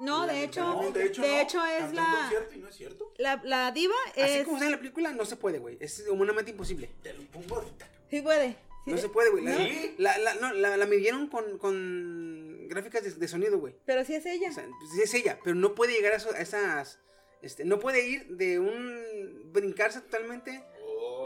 No, 0.00 0.26
de 0.26 0.44
hecho, 0.44 0.62
No, 0.64 0.90
de 0.90 1.04
hecho, 1.06 1.22
no. 1.22 1.26
es 1.28 1.52
Cantó 1.52 1.66
en 1.66 1.96
la, 1.96 2.18
concierto 2.22 2.54
y 2.54 2.58
no 2.58 2.68
es 2.68 2.74
cierto. 2.76 3.12
la, 3.18 3.40
la 3.44 3.70
diva 3.72 3.94
Así 4.12 4.20
es... 4.22 4.44
como 4.44 4.56
está 4.56 4.66
en 4.66 4.72
la 4.72 4.78
película, 4.78 5.12
no 5.12 5.24
se 5.24 5.36
puede, 5.36 5.58
güey. 5.58 5.76
Es 5.80 6.04
humanamente 6.08 6.50
imposible. 6.50 6.90
Te 7.02 7.12
lo 7.14 7.22
pongo 7.30 7.56
ahorita. 7.56 7.88
Sí 8.10 8.20
puede. 8.22 8.56
sí. 8.84 8.90
No 8.90 8.96
se 8.98 9.08
puede, 9.10 9.30
güey. 9.30 9.44
La, 9.44 9.56
¿Sí? 9.56 9.94
la, 9.98 10.18
la, 10.18 10.34
no, 10.34 10.52
la, 10.52 10.76
la 10.76 10.86
midieron 10.86 11.28
con, 11.28 11.58
con 11.58 12.66
gráficas 12.68 13.04
de, 13.04 13.10
de 13.12 13.28
sonido, 13.28 13.58
güey. 13.58 13.74
Pero 13.84 14.04
sí 14.04 14.14
es 14.14 14.24
ella. 14.26 14.48
O 14.50 14.52
sea, 14.52 14.66
sí 14.92 15.02
es 15.02 15.12
ella, 15.14 15.38
pero 15.44 15.54
no 15.54 15.74
puede 15.74 15.92
llegar 15.92 16.12
a, 16.12 16.16
eso- 16.16 16.32
a 16.32 16.40
esas. 16.40 16.98
Este, 17.42 17.64
no 17.64 17.78
puede 17.78 18.06
ir 18.08 18.26
de 18.36 18.58
un. 18.58 19.50
brincarse 19.52 20.00
totalmente. 20.00 20.64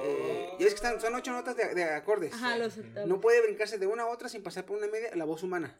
Eh, 0.02 0.48
ya 0.58 0.64
ves 0.64 0.74
que 0.74 0.74
están, 0.74 1.00
son 1.00 1.14
ocho 1.14 1.32
notas 1.32 1.56
de, 1.56 1.74
de 1.74 1.84
acordes. 1.84 2.32
Ajá, 2.34 2.56
los. 2.58 2.76
No 3.06 3.20
puede 3.20 3.40
brincarse 3.40 3.78
de 3.78 3.86
una 3.86 4.02
a 4.02 4.06
otra 4.08 4.28
sin 4.28 4.42
pasar 4.42 4.64
por 4.66 4.76
una 4.76 4.86
media 4.88 5.14
la 5.14 5.24
voz 5.24 5.42
humana. 5.42 5.78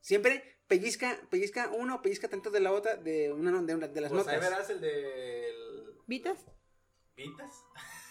Siempre 0.00 0.51
pellizca, 0.78 1.18
pellizca 1.30 1.68
una 1.70 1.96
o 1.96 2.02
pellizca 2.02 2.28
tanto 2.28 2.50
de 2.50 2.60
la 2.60 2.72
otra 2.72 2.96
de 2.96 3.32
una 3.32 3.60
de, 3.62 3.74
una- 3.74 3.88
de 3.88 4.00
las 4.00 4.10
Pues 4.10 4.26
ahí 4.26 4.36
notas. 4.36 4.50
verás 4.50 4.70
el 4.70 4.80
del. 4.80 5.94
¿Vitas? 6.06 6.46
¿Pintas? 7.14 7.52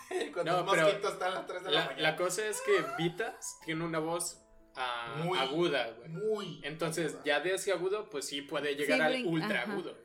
Cuando 0.34 0.64
No, 0.64 0.72
pero 0.72 0.84
mosquito 0.84 1.10
está 1.10 1.26
a 1.28 1.30
las 1.32 1.48
3 1.48 1.64
de 1.64 1.72
la, 1.72 1.80
La, 1.80 1.86
mañana. 1.86 2.02
la 2.12 2.16
cosa 2.18 2.46
es 2.48 2.62
que 2.62 2.74
Vitas 2.98 3.58
tiene 3.66 3.84
una 3.84 4.00
voz 4.00 4.42
ah, 4.76 5.22
Muy- 5.24 5.40
aguda, 5.40 5.92
güey. 5.94 6.10
Muy. 6.10 6.62
Entonces, 6.64 7.14
aguda. 7.14 7.24
ya 7.26 7.40
de 7.40 7.54
ese 7.56 7.72
agudo, 7.72 8.10
pues 8.10 8.26
sí 8.26 8.42
puede 8.42 8.76
llegar 8.76 9.12
Sí, 9.12 9.18
al 9.22 9.26
ultra 9.26 9.64
ajá. 9.64 9.72
agudo. 9.72 9.98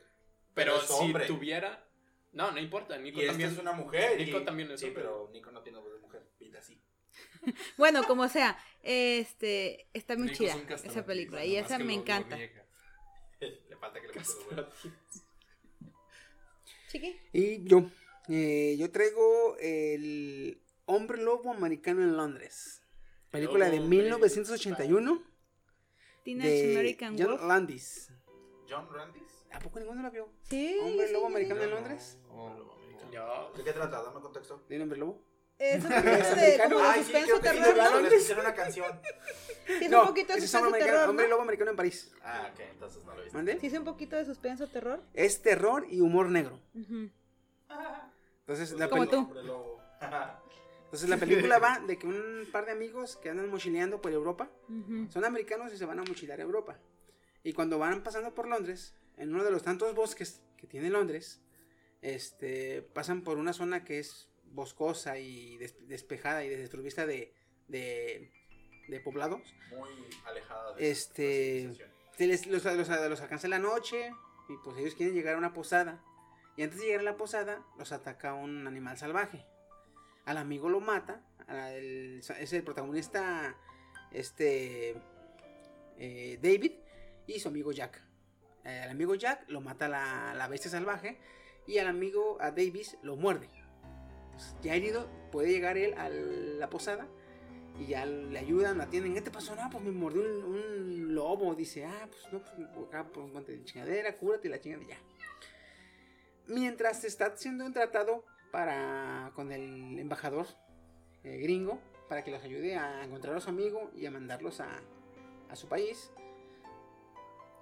Pero 0.54 0.80
si 0.80 0.92
hombre. 0.94 1.26
tuviera. 1.26 1.82
No, 2.32 2.50
no 2.52 2.58
importa. 2.60 2.96
Nico 2.98 3.18
Y 3.18 3.22
esta 3.22 3.32
también. 3.32 3.50
es 3.52 3.58
una 3.58 3.72
mujer. 3.72 4.16
Nico 4.18 4.38
y- 4.40 4.44
también 4.44 4.70
es 4.70 4.80
Sí, 4.80 4.86
hombre. 4.86 5.02
pero 5.02 5.28
Nico 5.32 5.50
no 5.50 5.62
tiene 5.62 5.78
voz 5.78 5.92
de 5.92 5.98
mujer. 5.98 6.22
Pita 6.38 6.62
sí. 6.62 6.80
Bueno, 7.76 8.04
como 8.04 8.28
sea, 8.28 8.58
este 8.82 9.88
está 9.92 10.16
muy 10.16 10.32
chida 10.32 10.56
esa 10.84 11.04
película 11.04 11.44
y 11.44 11.56
esa 11.56 11.78
me 11.78 11.94
encanta. 11.94 12.36
Le 13.40 13.76
falta 13.78 14.00
que 14.00 14.08
le. 14.08 14.14
Chiqui. 16.88 17.20
Y 17.32 17.64
yo, 17.64 17.90
eh, 18.28 18.76
yo 18.78 18.90
traigo 18.90 19.56
el 19.58 20.62
Hombre 20.86 21.22
Lobo 21.22 21.52
Americano 21.52 22.02
en 22.02 22.16
Londres. 22.16 22.82
Película 23.30 23.68
de 23.68 23.76
Lobo 23.76 23.88
1981 23.88 25.22
Teenage 26.24 26.50
de 26.50 26.72
American 26.76 27.16
John 27.18 27.26
Wolf. 27.28 27.42
Landis. 27.42 28.12
John 28.68 28.88
Randis. 28.90 29.46
¿A 29.52 29.58
poco 29.58 29.78
ninguno 29.78 30.02
la 30.02 30.10
vio? 30.10 30.28
Sí. 30.48 30.78
Hombre 30.82 31.06
sí, 31.06 31.12
Lobo 31.12 31.26
sí. 31.26 31.32
Americano 31.32 31.62
en 31.62 31.70
Londres. 31.70 32.18
No, 32.30 33.50
¿De 33.56 33.64
qué 33.64 33.72
trata? 33.72 34.02
Dame 34.02 34.20
contexto. 34.20 34.64
¿De 34.68 34.82
hombre 34.82 34.98
lobo? 34.98 35.25
Es 35.58 35.84
un 35.84 35.90
poquito 35.94 36.34
de, 36.34 36.60
como 36.64 36.78
de 36.78 36.84
Ay, 36.84 36.98
sí, 36.98 37.04
suspenso 37.04 37.36
sí, 37.36 37.42
terror, 37.42 38.12
escuché 38.12 38.40
una 38.40 38.54
canción. 38.54 39.00
Sí, 39.66 39.84
es 39.84 39.90
no, 39.90 40.02
un 40.02 40.08
poquito 40.08 40.34
de 40.34 40.40
suspenso 40.40 40.70
terror, 40.72 41.08
hombre 41.08 41.24
¿no? 41.24 41.30
lobo 41.30 41.42
americano 41.42 41.70
en 41.70 41.76
París. 41.76 42.12
Ah, 42.22 42.50
ok, 42.52 42.60
entonces 42.72 43.04
no 43.04 43.14
lo 43.14 43.22
viste. 43.22 43.36
¿Mande? 43.36 43.58
Sí, 43.60 43.66
es 43.66 43.72
un 43.72 43.84
poquito 43.84 44.16
de 44.16 44.24
suspenso 44.24 44.68
terror. 44.68 45.02
Es 45.14 45.42
terror 45.42 45.86
y 45.88 46.00
humor 46.00 46.28
negro. 46.28 46.60
Ujú. 46.74 47.10
Entonces 48.40 48.72
la, 48.78 48.88
Como 48.88 49.08
tú. 49.08 49.28
Entonces 50.84 51.08
la 51.08 51.16
película 51.16 51.58
va 51.58 51.80
de 51.80 51.98
que 51.98 52.06
un 52.06 52.46
par 52.52 52.64
de 52.64 52.72
amigos 52.72 53.16
que 53.16 53.28
andan 53.28 53.50
mochileando 53.50 54.00
por 54.00 54.12
Europa 54.12 54.48
son 55.10 55.24
americanos 55.24 55.72
y 55.72 55.78
se 55.78 55.84
van 55.84 55.98
a 55.98 56.04
mochilar 56.04 56.38
a 56.38 56.42
Europa. 56.42 56.78
Y 57.42 57.52
cuando 57.52 57.78
van 57.78 58.02
pasando 58.02 58.34
por 58.34 58.46
Londres, 58.46 58.94
en 59.16 59.34
uno 59.34 59.44
de 59.44 59.50
los 59.50 59.62
tantos 59.62 59.94
bosques 59.94 60.42
que 60.56 60.66
tiene 60.66 60.90
Londres, 60.90 61.40
este, 62.02 62.82
pasan 62.82 63.22
por 63.22 63.38
una 63.38 63.52
zona 63.52 63.84
que 63.84 63.98
es 63.98 64.28
boscosa 64.52 65.18
y 65.18 65.56
des- 65.58 65.86
despejada 65.88 66.44
y 66.44 66.48
desprovista 66.48 67.06
de, 67.06 67.32
de, 67.68 68.32
de 68.88 69.00
poblados. 69.00 69.42
Muy 69.70 69.90
alejada 70.24 70.74
de 70.74 70.90
Este, 70.90 71.70
se 72.16 72.26
les- 72.26 72.46
los, 72.46 72.64
los- 72.64 72.88
los 72.88 73.20
alcanza 73.20 73.48
la 73.48 73.58
noche 73.58 74.10
y 74.48 74.56
pues 74.64 74.76
ellos 74.78 74.94
quieren 74.94 75.14
llegar 75.14 75.34
a 75.34 75.38
una 75.38 75.52
posada. 75.52 76.02
Y 76.56 76.62
antes 76.62 76.78
de 76.80 76.86
llegar 76.86 77.00
a 77.00 77.04
la 77.04 77.16
posada, 77.16 77.62
los 77.78 77.92
ataca 77.92 78.32
un 78.34 78.66
animal 78.66 78.96
salvaje. 78.96 79.44
Al 80.24 80.36
amigo 80.38 80.68
lo 80.68 80.80
mata. 80.80 81.22
el- 81.48 82.20
es 82.40 82.52
el 82.52 82.64
protagonista, 82.64 83.56
este, 84.10 84.96
eh, 85.98 86.38
David 86.42 86.72
y 87.28 87.38
su 87.40 87.48
amigo 87.48 87.70
Jack. 87.72 88.02
Eh, 88.64 88.80
al 88.82 88.90
amigo 88.90 89.14
Jack 89.14 89.48
lo 89.48 89.60
mata 89.60 89.88
la, 89.88 90.34
la 90.34 90.48
bestia 90.48 90.70
salvaje 90.70 91.18
y 91.68 91.78
al 91.78 91.86
amigo, 91.86 92.38
a 92.40 92.50
Davis, 92.50 92.96
lo 93.02 93.14
muerde. 93.16 93.48
Pues, 94.36 94.54
ya 94.62 94.74
herido, 94.74 95.08
puede 95.32 95.50
llegar 95.50 95.78
él 95.78 95.94
a 95.94 96.10
la 96.10 96.68
posada 96.68 97.08
y 97.78 97.86
ya 97.86 98.04
le 98.04 98.38
ayudan, 98.38 98.82
atienden. 98.82 99.14
¿Qué 99.14 99.22
te 99.22 99.30
pasó? 99.30 99.56
No, 99.56 99.70
pues 99.70 99.82
me 99.82 99.92
mordió 99.92 100.20
un, 100.20 100.44
un 100.44 101.14
lobo. 101.14 101.54
Dice, 101.54 101.86
ah, 101.86 102.06
pues 102.10 102.30
no, 102.30 102.42
pues 102.42 102.86
acá, 102.88 103.06
pues 103.10 103.30
ponte 103.30 103.52
de 103.52 103.64
chingadera, 103.64 104.14
cúrate 104.18 104.50
la 104.50 104.60
chingada 104.60 104.84
ya. 104.84 104.98
Mientras 106.48 107.02
está 107.04 107.26
haciendo 107.26 107.64
un 107.64 107.72
tratado 107.72 108.24
para, 108.52 109.32
con 109.34 109.52
el 109.52 109.98
embajador 109.98 110.46
eh, 111.24 111.38
gringo 111.38 111.80
para 112.08 112.22
que 112.22 112.30
los 112.30 112.42
ayude 112.44 112.76
a 112.76 113.04
encontrar 113.04 113.36
a 113.36 113.40
su 113.40 113.48
amigo 113.48 113.90
y 113.96 114.04
a 114.04 114.10
mandarlos 114.10 114.60
a, 114.60 114.68
a 115.48 115.56
su 115.56 115.66
país, 115.66 116.12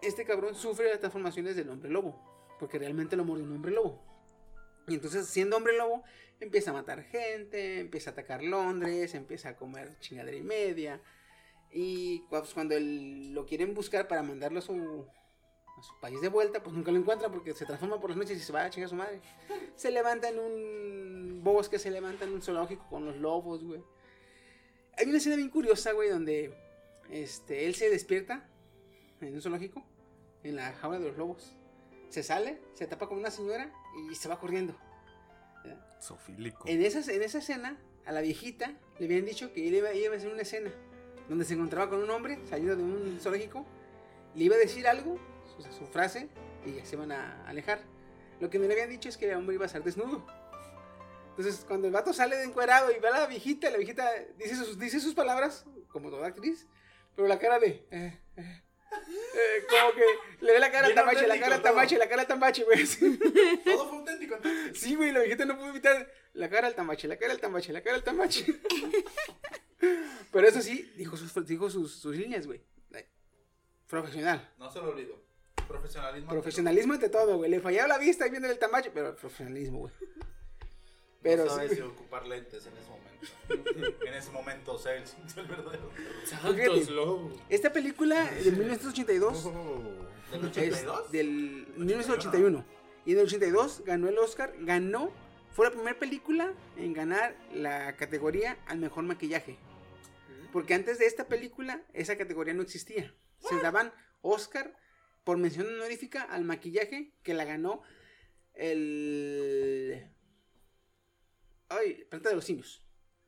este 0.02 0.24
cabrón 0.24 0.54
sufre 0.56 0.90
las 0.90 0.98
transformaciones 0.98 1.54
del 1.54 1.70
hombre 1.70 1.88
lobo, 1.88 2.20
porque 2.58 2.78
realmente 2.78 3.16
lo 3.16 3.24
mordió 3.24 3.44
un 3.44 3.52
hombre 3.52 3.72
lobo. 3.72 4.02
Y 4.86 4.94
entonces, 4.94 5.26
siendo 5.26 5.56
hombre 5.56 5.78
lobo, 5.78 6.02
empieza 6.44 6.70
a 6.70 6.74
matar 6.74 7.02
gente, 7.02 7.80
empieza 7.80 8.10
a 8.10 8.12
atacar 8.12 8.42
Londres, 8.42 9.14
empieza 9.14 9.50
a 9.50 9.56
comer 9.56 9.98
chingadera 9.98 10.36
y 10.36 10.42
media. 10.42 11.00
Y 11.70 12.20
pues, 12.30 12.54
cuando 12.54 12.74
él- 12.76 13.32
lo 13.34 13.44
quieren 13.46 13.74
buscar 13.74 14.06
para 14.06 14.22
mandarlo 14.22 14.60
a 14.60 14.62
su, 14.62 14.72
a 15.76 15.82
su 15.82 16.00
país 16.00 16.20
de 16.20 16.28
vuelta, 16.28 16.62
pues 16.62 16.74
nunca 16.76 16.92
lo 16.92 16.98
encuentran 16.98 17.32
porque 17.32 17.52
se 17.52 17.66
transforma 17.66 18.00
por 18.00 18.10
las 18.10 18.16
noches 18.16 18.36
y 18.38 18.40
se 18.40 18.52
va 18.52 18.64
a 18.64 18.70
chingar 18.70 18.86
a 18.86 18.90
su 18.90 18.94
madre. 18.96 19.20
Se 19.76 19.90
levanta 19.90 20.28
en 20.28 20.38
un 20.38 21.40
bosque, 21.42 21.80
se 21.80 21.90
levanta 21.90 22.24
en 22.24 22.32
un 22.32 22.40
zoológico 22.42 22.86
con 22.88 23.04
los 23.04 23.16
lobos, 23.16 23.64
güey. 23.64 23.82
Hay 24.96 25.06
una 25.08 25.18
escena 25.18 25.34
bien 25.34 25.50
curiosa, 25.50 25.90
güey, 25.90 26.08
donde 26.10 26.54
este, 27.10 27.66
él 27.66 27.74
se 27.74 27.90
despierta 27.90 28.48
en 29.20 29.34
un 29.34 29.42
zoológico, 29.42 29.84
en 30.44 30.54
la 30.54 30.72
jaula 30.74 31.00
de 31.00 31.08
los 31.08 31.18
lobos. 31.18 31.52
Se 32.08 32.22
sale, 32.22 32.60
se 32.74 32.86
tapa 32.86 33.08
con 33.08 33.18
una 33.18 33.32
señora 33.32 33.72
y 34.08 34.14
se 34.14 34.28
va 34.28 34.38
corriendo. 34.38 34.76
En 36.66 36.82
esa, 36.82 37.12
en 37.12 37.22
esa 37.22 37.38
escena, 37.38 37.78
a 38.04 38.12
la 38.12 38.20
viejita 38.20 38.74
le 38.98 39.06
habían 39.06 39.24
dicho 39.24 39.52
que 39.52 39.66
él 39.66 39.74
iba, 39.74 39.92
iba 39.94 40.14
a 40.14 40.16
hacer 40.16 40.30
una 40.30 40.42
escena 40.42 40.70
donde 41.28 41.44
se 41.44 41.54
encontraba 41.54 41.90
con 41.90 42.02
un 42.02 42.10
hombre 42.10 42.38
saliendo 42.48 42.76
de 42.76 42.82
un 42.82 43.18
zoológico, 43.20 43.66
le 44.34 44.44
iba 44.44 44.56
a 44.56 44.58
decir 44.58 44.86
algo, 44.86 45.18
su, 45.56 45.62
su 45.72 45.86
frase, 45.86 46.28
y 46.66 46.74
ya 46.74 46.84
se 46.84 46.96
iban 46.96 47.12
a 47.12 47.46
alejar. 47.46 47.80
Lo 48.40 48.50
que 48.50 48.58
no 48.58 48.66
le 48.66 48.74
habían 48.74 48.90
dicho 48.90 49.08
es 49.08 49.16
que 49.16 49.30
el 49.30 49.36
hombre 49.36 49.54
iba 49.54 49.64
a 49.64 49.66
estar 49.66 49.82
desnudo. 49.82 50.26
Entonces, 51.30 51.64
cuando 51.66 51.86
el 51.86 51.92
vato 51.92 52.12
sale 52.12 52.36
de 52.36 52.44
encuerado 52.44 52.92
y 52.92 53.00
ve 53.00 53.08
a 53.08 53.20
la 53.20 53.26
viejita, 53.26 53.70
la 53.70 53.78
viejita 53.78 54.08
dice 54.36 54.56
sus, 54.56 54.78
dice 54.78 55.00
sus 55.00 55.14
palabras, 55.14 55.64
como 55.88 56.10
toda 56.10 56.26
actriz, 56.26 56.66
pero 57.16 57.26
la 57.26 57.38
cara 57.38 57.58
de... 57.58 57.86
eh, 57.90 58.20
eh, 58.36 58.63
eh, 59.34 59.66
como 59.68 59.92
que 59.92 60.04
le 60.44 60.52
ve 60.52 60.58
la 60.60 60.70
cara 60.70 60.86
al 60.86 60.94
tamache, 60.94 61.26
la 61.26 61.40
cara 61.40 61.54
al 61.56 61.62
tamache, 61.62 61.98
la 61.98 62.08
cara 62.08 62.22
al 62.22 62.28
tamache, 62.28 62.64
güey. 62.64 62.84
Todo 63.64 63.88
fue 63.88 63.98
auténtico 63.98 64.34
entonces. 64.36 64.78
Sí, 64.78 64.94
güey, 64.94 65.12
la 65.12 65.20
viejita 65.20 65.44
no 65.44 65.56
pudo 65.56 65.70
evitar 65.70 66.10
la 66.34 66.48
cara 66.48 66.66
al 66.66 66.74
tamache, 66.74 67.08
la 67.08 67.16
cara 67.16 67.32
al 67.32 67.40
tamache, 67.40 67.72
la 67.72 67.82
cara 67.82 67.96
al 67.96 68.04
tamache. 68.04 68.46
Pero 70.32 70.48
eso 70.48 70.60
sí, 70.60 70.92
dijo 70.96 71.16
sus, 71.16 71.46
dijo 71.46 71.70
sus, 71.70 71.94
sus 71.94 72.16
líneas, 72.16 72.46
güey. 72.46 72.60
Profesional. 73.88 74.50
No 74.58 74.70
se 74.70 74.78
lo 74.80 74.88
olvido. 74.88 75.22
Profesionalismo. 75.68 76.30
Profesionalismo 76.30 76.92
ante 76.94 77.08
todo, 77.08 77.36
güey. 77.36 77.50
Le 77.50 77.60
fallaba 77.60 77.88
la 77.88 77.98
vista 77.98 78.26
viendo 78.28 78.48
el 78.50 78.58
tamache, 78.58 78.90
pero 78.92 79.14
profesionalismo, 79.14 79.78
güey. 79.80 79.92
Pero 81.24 81.46
no 81.46 81.50
sabes 81.50 81.72
si 81.72 81.80
ocupar 81.80 82.26
lentes 82.26 82.66
en 82.66 82.76
ese 82.76 82.90
momento. 82.90 84.04
en 84.06 84.14
ese 84.14 84.30
momento, 84.30 84.78
ser 84.78 84.98
el, 84.98 85.04
el 85.38 85.46
verdadero. 85.46 85.90
Santos. 86.26 87.40
Esta 87.48 87.72
película 87.72 88.30
de 88.30 88.52
1982 88.52 89.44
¿Del 90.30 90.44
es 90.44 90.50
82? 90.50 91.12
del 91.12 91.66
1981. 91.76 92.64
Y 93.06 93.12
en 93.12 93.18
el 93.18 93.24
82 93.24 93.84
ganó 93.86 94.08
el 94.08 94.18
Oscar, 94.18 94.54
ganó, 94.60 95.10
fue 95.52 95.66
la 95.66 95.72
primera 95.72 95.98
película 95.98 96.52
en 96.76 96.92
ganar 96.92 97.34
la 97.54 97.96
categoría 97.96 98.58
al 98.66 98.78
mejor 98.78 99.04
maquillaje. 99.04 99.56
Porque 100.52 100.74
antes 100.74 100.98
de 100.98 101.06
esta 101.06 101.26
película, 101.26 101.82
esa 101.94 102.16
categoría 102.18 102.52
no 102.52 102.62
existía. 102.62 103.14
Se 103.38 103.56
daban 103.60 103.92
Oscar 104.20 104.76
por 105.24 105.38
mención 105.38 105.66
honorífica 105.66 106.22
al 106.22 106.44
maquillaje 106.44 107.14
que 107.22 107.32
la 107.32 107.44
ganó 107.44 107.82
el... 108.54 110.13
Ay, 111.78 112.04
Planeta 112.08 112.28
de 112.30 112.36
los 112.36 112.44
Simios. 112.44 112.82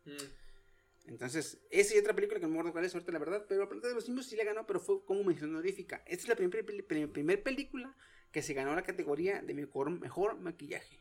Mm. 0.05 1.09
Entonces, 1.09 1.59
esa 1.71 1.95
y 1.95 1.99
otra 1.99 2.15
película 2.15 2.41
que 2.41 2.47
no 2.47 2.49
me 2.53 2.55
acuerdo 2.57 2.73
cuál 2.73 2.85
es 2.85 2.95
ahorita 2.95 3.13
la 3.13 3.19
verdad, 3.21 3.47
pero 3.49 3.69
Planeta 3.69 3.89
de 3.89 3.95
los 3.95 4.05
Simios 4.05 4.27
sí 4.27 4.35
la 4.37 4.45
ganó, 4.45 4.67
pero 4.67 4.81
fue 4.81 5.05
como 5.05 5.23
mención 5.25 5.51
honorífica. 5.51 6.03
Esta 6.07 6.23
es 6.25 6.29
la 6.29 6.35
primer, 6.37 6.65
peli- 6.65 6.83
peli- 6.83 7.07
primer 7.07 7.43
película 7.43 7.95
que 8.33 8.43
se 8.43 8.55
ganó 8.55 8.75
la 8.75 8.83
categoría 8.83 9.41
de 9.41 9.55
mejor, 9.55 9.91
mejor 9.91 10.37
maquillaje. 10.41 10.99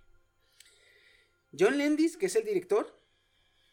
John 1.57 1.77
Landis, 1.77 2.17
que 2.17 2.27
es 2.27 2.35
el 2.35 2.43
director, 2.45 3.01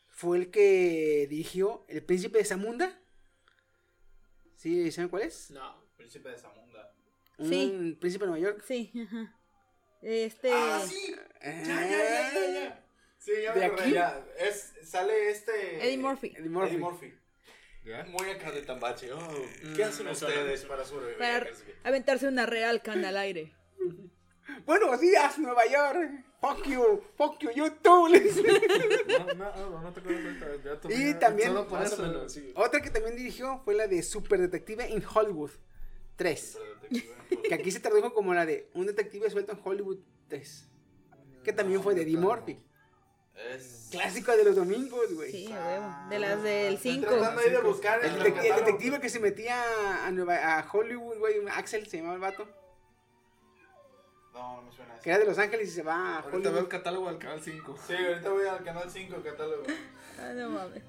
fue 0.08 0.38
el 0.38 0.50
que 0.50 1.26
dirigió 1.28 1.84
El 1.88 2.02
Príncipe 2.04 2.38
de 2.38 2.44
Zamunda. 2.44 2.98
¿Sí 4.56 4.90
saben 4.92 5.10
cuál 5.10 5.22
es? 5.22 5.50
No. 5.50 5.82
Príncipe 5.96 6.28
de 6.30 6.38
Zamunda. 6.38 6.94
Sí. 7.38 7.72
Un 7.74 7.96
príncipe 7.98 8.24
de 8.24 8.30
Nueva 8.30 8.42
York. 8.50 8.64
Sí, 8.66 8.92
ajá. 9.04 9.36
Este. 10.02 10.50
Ah, 10.52 10.84
sí. 10.86 11.14
Ya, 11.42 11.62
ya, 11.62 11.88
ya, 11.88 12.32
ya, 12.34 12.52
ya. 12.52 12.81
Sí, 13.24 13.32
ya 13.42 13.52
me 13.54 13.60
¿De 13.60 13.66
acordé, 13.66 13.82
aquí? 13.84 13.92
ya. 13.92 14.26
Es, 14.38 14.72
sale 14.84 15.30
este. 15.30 15.76
Eddie 15.86 15.98
Murphy. 15.98 16.32
Eddie 16.36 16.48
Murphy. 16.48 16.70
Eddie 16.74 16.78
Murphy. 16.78 17.14
¿Ya? 17.84 18.04
Muy 18.04 18.30
acá 18.30 18.50
de 18.50 18.62
tambache. 18.62 19.12
Oh, 19.12 19.18
¿Qué 19.76 19.84
hacen 19.84 19.92
suena, 19.94 20.12
ustedes 20.12 20.64
para 20.64 20.84
sobrevivir? 20.84 21.18
Para 21.18 21.46
aventarse 21.84 22.26
una 22.26 22.46
real 22.46 22.82
cana 22.82 23.08
al 23.10 23.16
aire. 23.18 23.54
Buenos 24.66 25.00
días, 25.00 25.38
Nueva 25.38 25.66
York. 25.66 26.24
Fuck 26.40 26.66
you, 26.66 27.00
fuck 27.16 27.38
you, 27.38 27.50
YouTube. 27.52 28.10
No, 29.06 29.34
no, 29.34 29.70
no, 29.70 29.80
no 29.82 29.92
te 29.92 30.00
Y 30.94 31.14
también- 31.14 31.54
eso. 31.82 32.28
sí. 32.28 32.52
Otra 32.56 32.80
que 32.80 32.90
también 32.90 33.14
dirigió 33.16 33.60
fue 33.64 33.74
la 33.74 33.86
de 33.86 34.02
Super 34.02 34.40
Detective 34.40 34.88
in 34.90 35.04
Hollywood 35.04 35.50
3. 36.16 36.58
Que 37.48 37.54
aquí 37.54 37.70
se 37.70 37.78
tradujo 37.80 38.12
como 38.12 38.34
la 38.34 38.44
de 38.46 38.68
Un 38.74 38.86
detective 38.86 39.30
suelto 39.30 39.52
en 39.52 39.60
Hollywood 39.62 39.98
3. 40.28 40.68
Que 41.44 41.52
también 41.52 41.82
fue 41.82 41.94
de 41.94 42.02
Eddie 42.02 42.16
Murphy. 42.18 42.58
Es. 43.34 43.88
Clásico 43.90 44.36
de 44.36 44.44
los 44.44 44.56
domingos, 44.56 45.12
güey. 45.14 45.30
Sí, 45.30 45.52
a 45.52 45.66
huevo. 45.66 46.08
De 46.10 46.18
las 46.18 46.42
del 46.42 46.74
Estoy 46.74 46.92
5. 46.94 47.08
tratando 47.08 47.40
ahí 47.40 47.50
de 47.50 47.60
buscar 47.60 48.04
El, 48.04 48.22
detective 48.22 49.00
que 49.00 49.08
se 49.08 49.20
metía 49.20 50.06
a, 50.06 50.10
Nueva- 50.10 50.58
a 50.58 50.70
Hollywood, 50.70 51.18
güey. 51.18 51.36
Axel 51.48 51.86
se 51.86 51.96
llamaba 51.98 52.14
el 52.14 52.20
vato. 52.20 52.46
No, 54.32 54.56
no 54.56 54.62
me 54.62 54.72
suena 54.72 54.94
eso. 54.94 55.02
Que 55.02 55.10
era 55.10 55.18
de 55.18 55.24
Los 55.26 55.38
Ángeles 55.38 55.68
y 55.68 55.72
se 55.72 55.82
va 55.82 55.94
a 55.94 56.18
Ahorita 56.20 56.30
veo 56.30 56.40
el 56.40 56.46
Hollywood. 56.54 56.68
catálogo 56.70 57.08
del 57.08 57.18
canal 57.18 57.40
5. 57.42 57.76
Sí, 57.86 57.94
ahorita 57.94 58.30
voy 58.30 58.46
al 58.46 58.64
canal 58.64 58.90
5 58.90 59.16
catálogo. 59.22 59.62
Ah, 60.18 60.32
no 60.34 60.50
mames. 60.50 60.82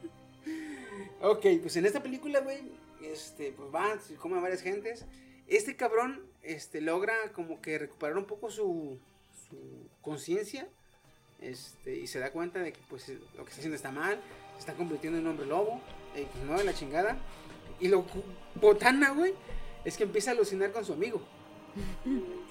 Ok, 1.22 1.46
pues 1.62 1.76
en 1.78 1.86
esta 1.86 2.02
película, 2.04 2.40
güey, 2.42 2.62
este, 3.02 3.52
pues 3.52 3.74
va, 3.74 3.98
se 4.00 4.16
come 4.16 4.38
a 4.38 4.42
varias 4.42 4.62
gentes. 4.62 5.06
Este 5.48 5.76
cabrón, 5.76 6.26
este, 6.42 6.80
logra 6.82 7.14
como 7.34 7.62
que 7.62 7.78
recuperar 7.80 8.18
un 8.18 8.26
poco 8.26 8.50
su, 8.50 9.00
su 9.50 9.90
conciencia, 10.02 10.68
este, 11.44 11.96
y 11.98 12.08
se 12.08 12.20
da 12.20 12.32
cuenta 12.32 12.60
de 12.60 12.72
que, 12.72 12.80
pues, 12.90 13.10
lo 13.10 13.44
que 13.44 13.50
está 13.50 13.58
haciendo 13.58 13.76
está 13.76 13.92
mal, 13.92 14.20
se 14.54 14.60
está 14.60 14.74
convirtiendo 14.74 15.20
en 15.20 15.28
hombre 15.28 15.46
lobo, 15.46 15.82
y 16.16 16.24
pues 16.24 16.44
no, 16.46 16.58
de 16.58 16.64
la 16.64 16.74
chingada. 16.74 17.18
Y 17.80 17.88
lo 17.88 18.06
botana, 18.56 19.12
güey, 19.12 19.34
es 19.84 19.98
que 19.98 20.04
empieza 20.04 20.32
a 20.32 20.34
alucinar 20.34 20.72
con 20.72 20.86
su 20.86 20.94
amigo, 20.94 21.22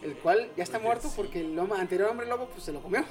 el 0.02 0.14
cual 0.16 0.50
ya 0.56 0.64
está 0.64 0.78
muerto 0.78 1.10
porque 1.14 1.40
el 1.40 1.58
anterior 1.58 2.10
hombre 2.10 2.26
lobo, 2.26 2.48
pues, 2.48 2.64
se 2.64 2.72
lo 2.72 2.82
comió. 2.82 3.04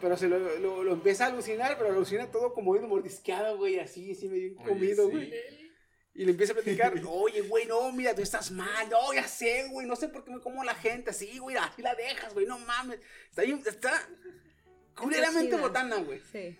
Pero 0.00 0.16
se 0.16 0.28
lo, 0.28 0.38
lo, 0.58 0.84
lo 0.84 0.92
empieza 0.92 1.24
a 1.24 1.28
alucinar, 1.28 1.76
pero 1.78 1.90
alucina 1.90 2.30
todo 2.30 2.52
como 2.52 2.76
ido 2.76 2.86
mordisqueado, 2.86 3.56
güey, 3.56 3.80
así, 3.80 4.12
así 4.12 4.28
medio 4.28 4.54
comido, 4.56 5.08
sí. 5.10 5.32
Y 6.20 6.24
le 6.26 6.32
empieza 6.32 6.52
a 6.52 6.56
platicar, 6.56 6.92
oye, 7.08 7.40
güey, 7.40 7.64
no, 7.64 7.90
mira, 7.92 8.14
tú 8.14 8.20
estás 8.20 8.50
mal, 8.50 8.90
no, 8.90 9.14
ya 9.14 9.26
sé, 9.26 9.68
güey, 9.70 9.86
no 9.86 9.96
sé 9.96 10.08
por 10.08 10.22
qué 10.22 10.30
me 10.32 10.40
como 10.40 10.62
la 10.62 10.74
gente 10.74 11.08
así, 11.10 11.38
güey, 11.38 11.56
así 11.56 11.80
la 11.80 11.94
dejas, 11.94 12.34
güey, 12.34 12.44
no 12.44 12.58
mames. 12.58 13.00
Está, 13.30 13.42
está 13.42 14.06
culeramente 14.94 15.56
botana, 15.56 15.96
güey. 15.96 16.20
Sí. 16.30 16.58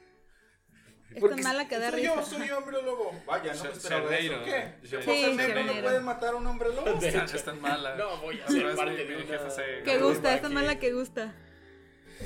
Es 1.14 1.20
Porque 1.20 1.34
tan 1.42 1.44
mala 1.44 1.68
que 1.68 1.78
da 1.78 1.90
Soy 1.90 2.00
risa. 2.00 2.14
yo, 2.14 2.22
soy 2.24 2.50
hombre 2.52 2.80
lobo. 2.82 3.12
Vaya, 3.26 3.52
no 3.52 3.64
me 3.64 3.70
esperaba 3.72 4.16
eso. 4.16 4.44
¿Qué? 4.44 4.74
Sí, 4.82 4.90
¿Qué 4.90 5.02
Sí, 5.02 5.06
pasa, 5.06 5.10
nene? 5.28 5.42
Cerdeiro. 5.46 5.74
¿No 5.74 5.82
pueden 5.82 6.04
matar 6.04 6.32
a 6.32 6.36
un 6.36 6.46
hombre 6.46 6.68
lobo? 6.74 6.86
Es 7.02 7.44
tan 7.44 7.60
mala. 7.60 7.96
No, 7.96 8.16
voy 8.22 8.40
a 8.40 8.48
ser 8.48 8.74
parte 8.76 8.92
mi- 9.04 9.14
de 9.14 9.22
jefe 9.26 9.50
se- 9.50 9.82
Que 9.84 9.98
gusta, 9.98 10.34
es 10.34 10.40
tan 10.40 10.54
mala 10.54 10.78
que 10.78 10.92
gusta. 10.92 11.34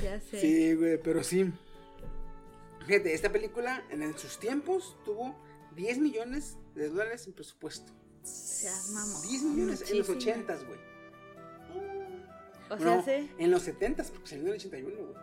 Ya 0.01 0.21
sé. 0.21 0.39
Sí, 0.39 0.73
güey, 0.75 0.99
pero 1.03 1.21
sí. 1.21 1.51
Fíjate, 2.85 3.13
esta 3.13 3.29
película 3.29 3.83
en, 3.89 4.03
en 4.03 4.17
sus 4.17 4.39
tiempos 4.39 4.95
tuvo 5.03 5.35
10 5.75 5.97
millones 5.97 6.57
de 6.75 6.89
dólares 6.89 7.25
en 7.27 7.33
presupuesto. 7.33 7.91
Seas 8.23 8.89
mamón. 8.89 9.21
10 9.27 9.43
millones 9.43 9.89
en 9.89 9.97
los 9.99 10.09
Muchísimo. 10.09 10.33
80, 10.35 10.55
güey. 10.67 10.79
O 12.69 12.77
sea, 12.77 12.95
No, 12.95 13.03
sí. 13.03 13.31
en 13.37 13.51
los 13.51 13.61
70, 13.61 14.03
porque 14.03 14.27
salió 14.27 14.43
en 14.45 14.49
el 14.49 14.55
81, 14.55 14.95
güey. 14.97 15.15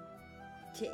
Che. 0.72 0.90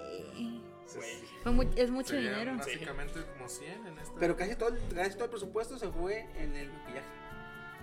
Sí. 0.86 0.98
Fue 1.43 1.52
mu- 1.52 1.70
es 1.76 1.90
mucho 1.90 2.14
Serían 2.14 2.32
dinero. 2.39 2.56
Básicamente 2.56 3.20
como 3.36 3.48
100 3.48 3.86
en 3.86 3.98
esta. 3.98 4.14
Pero 4.18 4.36
casi 4.36 4.55
todo, 4.56 4.70
el- 4.70 4.94
casi 4.94 5.12
todo 5.14 5.24
el 5.24 5.30
presupuesto 5.30 5.78
se 5.78 5.89
fue 5.90 6.20
en 6.36 6.56
el 6.56 6.72
maquillaje. 6.72 7.06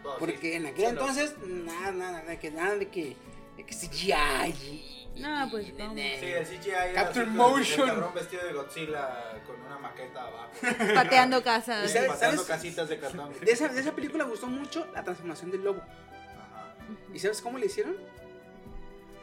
Sí. 0.04 0.10
Porque 0.20 0.56
en 0.56 0.66
aquel 0.66 0.78
Sí, 0.78 0.84
no. 0.84 0.90
entonces, 1.02 1.36
nada, 1.48 1.92
nada, 1.92 2.22
nada, 2.24 2.40
que 2.40 2.50
nada 2.52 2.76
de 2.76 2.90
que, 2.90 3.16
de 3.58 3.66
que 3.66 3.74
CGI. 3.76 5.05
Y- 5.16 5.22
No, 5.22 5.48
pues, 5.50 5.68
y- 5.68 5.72
vamos. 5.74 5.96
Sí, 5.96 6.26
el 6.26 6.46
CGI 6.46 6.70
era 6.70 6.94
Captain 6.94 7.28
así 7.30 7.38
con 7.38 7.38
Motion. 7.38 7.90
El 7.90 7.96
cabrón 7.96 8.14
vestido 8.14 8.44
de 8.46 8.54
Godzilla 8.54 9.42
con 9.48 9.62
una 9.62 9.78
maqueta 9.80 10.28
abajo. 10.28 10.52
Pateando 10.96 11.38
¿Y 11.40 11.42
casas. 11.44 11.92
sabes- 11.92 12.42
casitas 12.42 12.90
de 12.90 13.00
cartón. 13.00 13.32
De 13.40 13.52
esa, 13.52 13.68
de 13.70 13.80
esa 13.82 13.92
película 13.94 14.24
gustó 14.26 14.48
mucho 14.48 14.88
la 14.94 15.04
transformación 15.04 15.52
del 15.52 15.64
lobo. 15.64 15.82
Ajá. 15.82 16.74
¿Y 17.14 17.20
sabes 17.20 17.42
cómo 17.42 17.58
le 17.58 17.66
hicieron? 17.68 17.96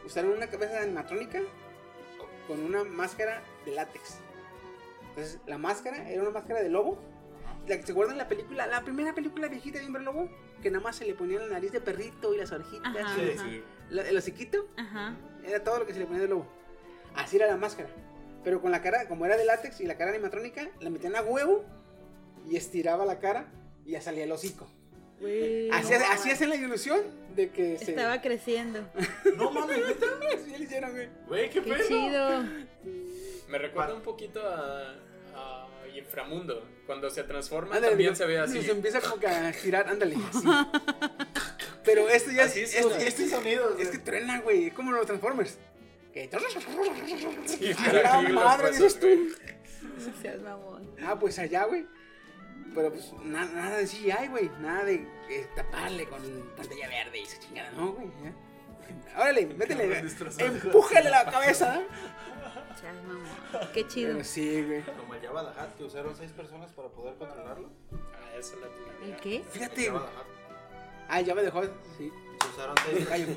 Usaron 0.05 0.31
una 0.31 0.47
cabeza 0.47 0.81
animatrónica 0.81 1.39
con 2.47 2.59
una 2.63 2.83
máscara 2.83 3.41
de 3.65 3.71
látex. 3.71 4.17
Entonces, 5.09 5.39
la 5.45 5.57
máscara 5.57 6.09
era 6.09 6.21
una 6.21 6.31
máscara 6.31 6.61
de 6.61 6.69
lobo. 6.69 6.99
La 7.67 7.77
que 7.77 7.83
se 7.83 7.93
guarda 7.93 8.11
en 8.11 8.17
la 8.17 8.27
película, 8.27 8.67
la 8.67 8.81
primera 8.81 9.13
película 9.15 9.47
viejita 9.47 9.79
de 9.79 9.85
Hombre 9.85 10.03
Lobo, 10.03 10.27
que 10.61 10.69
nada 10.69 10.83
más 10.83 10.97
se 10.97 11.05
le 11.05 11.13
ponía 11.13 11.39
la 11.39 11.47
nariz 11.47 11.71
de 11.71 11.79
perrito 11.79 12.33
y 12.33 12.37
las 12.37 12.51
orejitas, 12.51 12.93
Ajá, 12.93 13.15
Sí, 13.15 13.31
ajá. 13.37 13.47
Sí. 13.49 13.63
La- 13.93 14.07
el 14.09 14.17
hociquito, 14.17 14.67
Ajá. 14.77 15.15
era 15.45 15.63
todo 15.63 15.79
lo 15.79 15.85
que 15.85 15.93
se 15.93 15.99
le 15.99 16.05
ponía 16.05 16.21
de 16.23 16.27
lobo. 16.27 16.47
Así 17.15 17.35
era 17.37 17.47
la 17.47 17.57
máscara. 17.57 17.89
Pero 18.43 18.61
con 18.61 18.71
la 18.71 18.81
cara, 18.81 19.07
como 19.07 19.25
era 19.25 19.37
de 19.37 19.45
látex 19.45 19.79
y 19.81 19.85
la 19.85 19.95
cara 19.97 20.09
animatrónica, 20.11 20.69
la 20.81 20.89
metían 20.89 21.15
a 21.15 21.21
huevo 21.21 21.63
y 22.49 22.57
estiraba 22.57 23.05
la 23.05 23.19
cara 23.19 23.45
y 23.85 23.91
ya 23.91 24.01
salía 24.01 24.25
el 24.25 24.31
hocico. 24.31 24.67
Así, 25.71 25.93
así 25.93 26.31
hacen 26.31 26.49
la 26.49 26.55
ilusión 26.55 26.99
de 27.33 27.49
que 27.51 27.77
se. 27.77 27.91
Estaba 27.91 28.21
creciendo. 28.21 28.81
No 29.37 29.51
mames, 29.51 29.77
neta. 29.77 30.05
Así 30.35 30.51
le 30.57 30.63
hicieron, 30.65 30.91
güey. 30.91 31.07
Güey, 31.27 31.49
qué 31.49 31.61
Qué 31.61 31.71
pedo. 31.73 31.87
chido. 31.87 32.43
Me 33.49 33.57
recuerda 33.57 33.93
un 33.95 34.01
poquito 34.01 34.41
a 34.45 34.95
Inframundo. 35.97 36.67
Cuando 36.85 37.09
se 37.09 37.23
transforma 37.23 37.75
Ándale, 37.75 37.91
también 37.93 38.13
digo, 38.13 38.15
se 38.15 38.25
ve 38.25 38.39
así. 38.39 38.61
Se 38.61 38.71
empieza 38.71 38.99
como 39.01 39.17
que 39.19 39.27
a 39.27 39.51
girar, 39.53 39.87
ándale, 39.87 40.15
así. 40.29 40.47
Pero 41.85 42.07
esto 42.09 42.31
ya 42.31 42.45
Así 42.45 42.61
es. 42.61 42.73
es, 42.75 42.85
es- 42.85 43.03
estos 43.03 43.29
sonidos. 43.29 43.79
es 43.79 43.89
que 43.89 43.97
truena, 43.97 44.39
güey. 44.41 44.67
Es 44.67 44.73
como 44.73 44.91
los 44.91 45.05
Transformers. 45.05 45.57
Que- 46.13 46.29
Sí, 47.45 47.71
¡A 47.71 47.75
pero 47.85 48.03
la 48.03 48.21
madre, 48.29 48.71
dices 48.71 48.99
tú! 48.99 49.07
Seas 50.21 50.41
mamón. 50.41 50.95
Ah, 51.03 51.17
pues 51.19 51.39
allá, 51.39 51.65
güey. 51.65 51.85
Pero 52.75 52.91
pues 52.91 53.11
na- 53.23 53.45
nada 53.45 53.77
de 53.77 53.85
CGI, 53.87 54.27
güey. 54.29 54.49
Nada 54.61 54.85
de 54.85 54.95
eh, 55.29 55.47
taparle 55.55 56.05
con 56.05 56.21
pantalla 56.55 56.87
verde 56.87 57.19
y 57.19 57.23
esa 57.23 57.39
chingada, 57.39 57.71
no, 57.71 57.93
güey. 57.93 58.07
ya. 58.23 59.19
Órale, 59.19 59.45
métele. 59.47 60.03
Empújale 60.39 61.09
la 61.09 61.25
cabeza. 61.25 61.81
Seas 62.83 62.95
mamón. 63.05 63.69
Qué 63.73 63.87
chido. 63.87 64.11
Pero 64.11 64.25
sí, 64.25 64.61
güey. 64.61 64.81
Como 64.83 65.15
el 65.15 65.21
Java 65.25 65.53
the 65.53 65.61
Hutt, 65.61 65.77
que 65.77 65.83
usaron 65.85 66.13
seis 66.17 66.31
personas 66.33 66.69
para 66.73 66.89
poder 66.89 67.15
controlarlo. 67.15 67.69
Ah, 67.93 68.37
eso 68.37 68.57
la 68.59 68.67
tenía. 68.67 69.15
¿El 69.15 69.21
qué? 69.21 69.41
Fíjate, 69.49 69.85
El. 69.87 70.01
Ah, 71.07 71.21
ya 71.21 71.33
me 71.33 71.43
dejó. 71.43 71.63
Sí. 71.97 72.11
Se 72.41 72.47
usaron 72.49 72.75
seis. 72.85 73.07
Callo. 73.07 73.27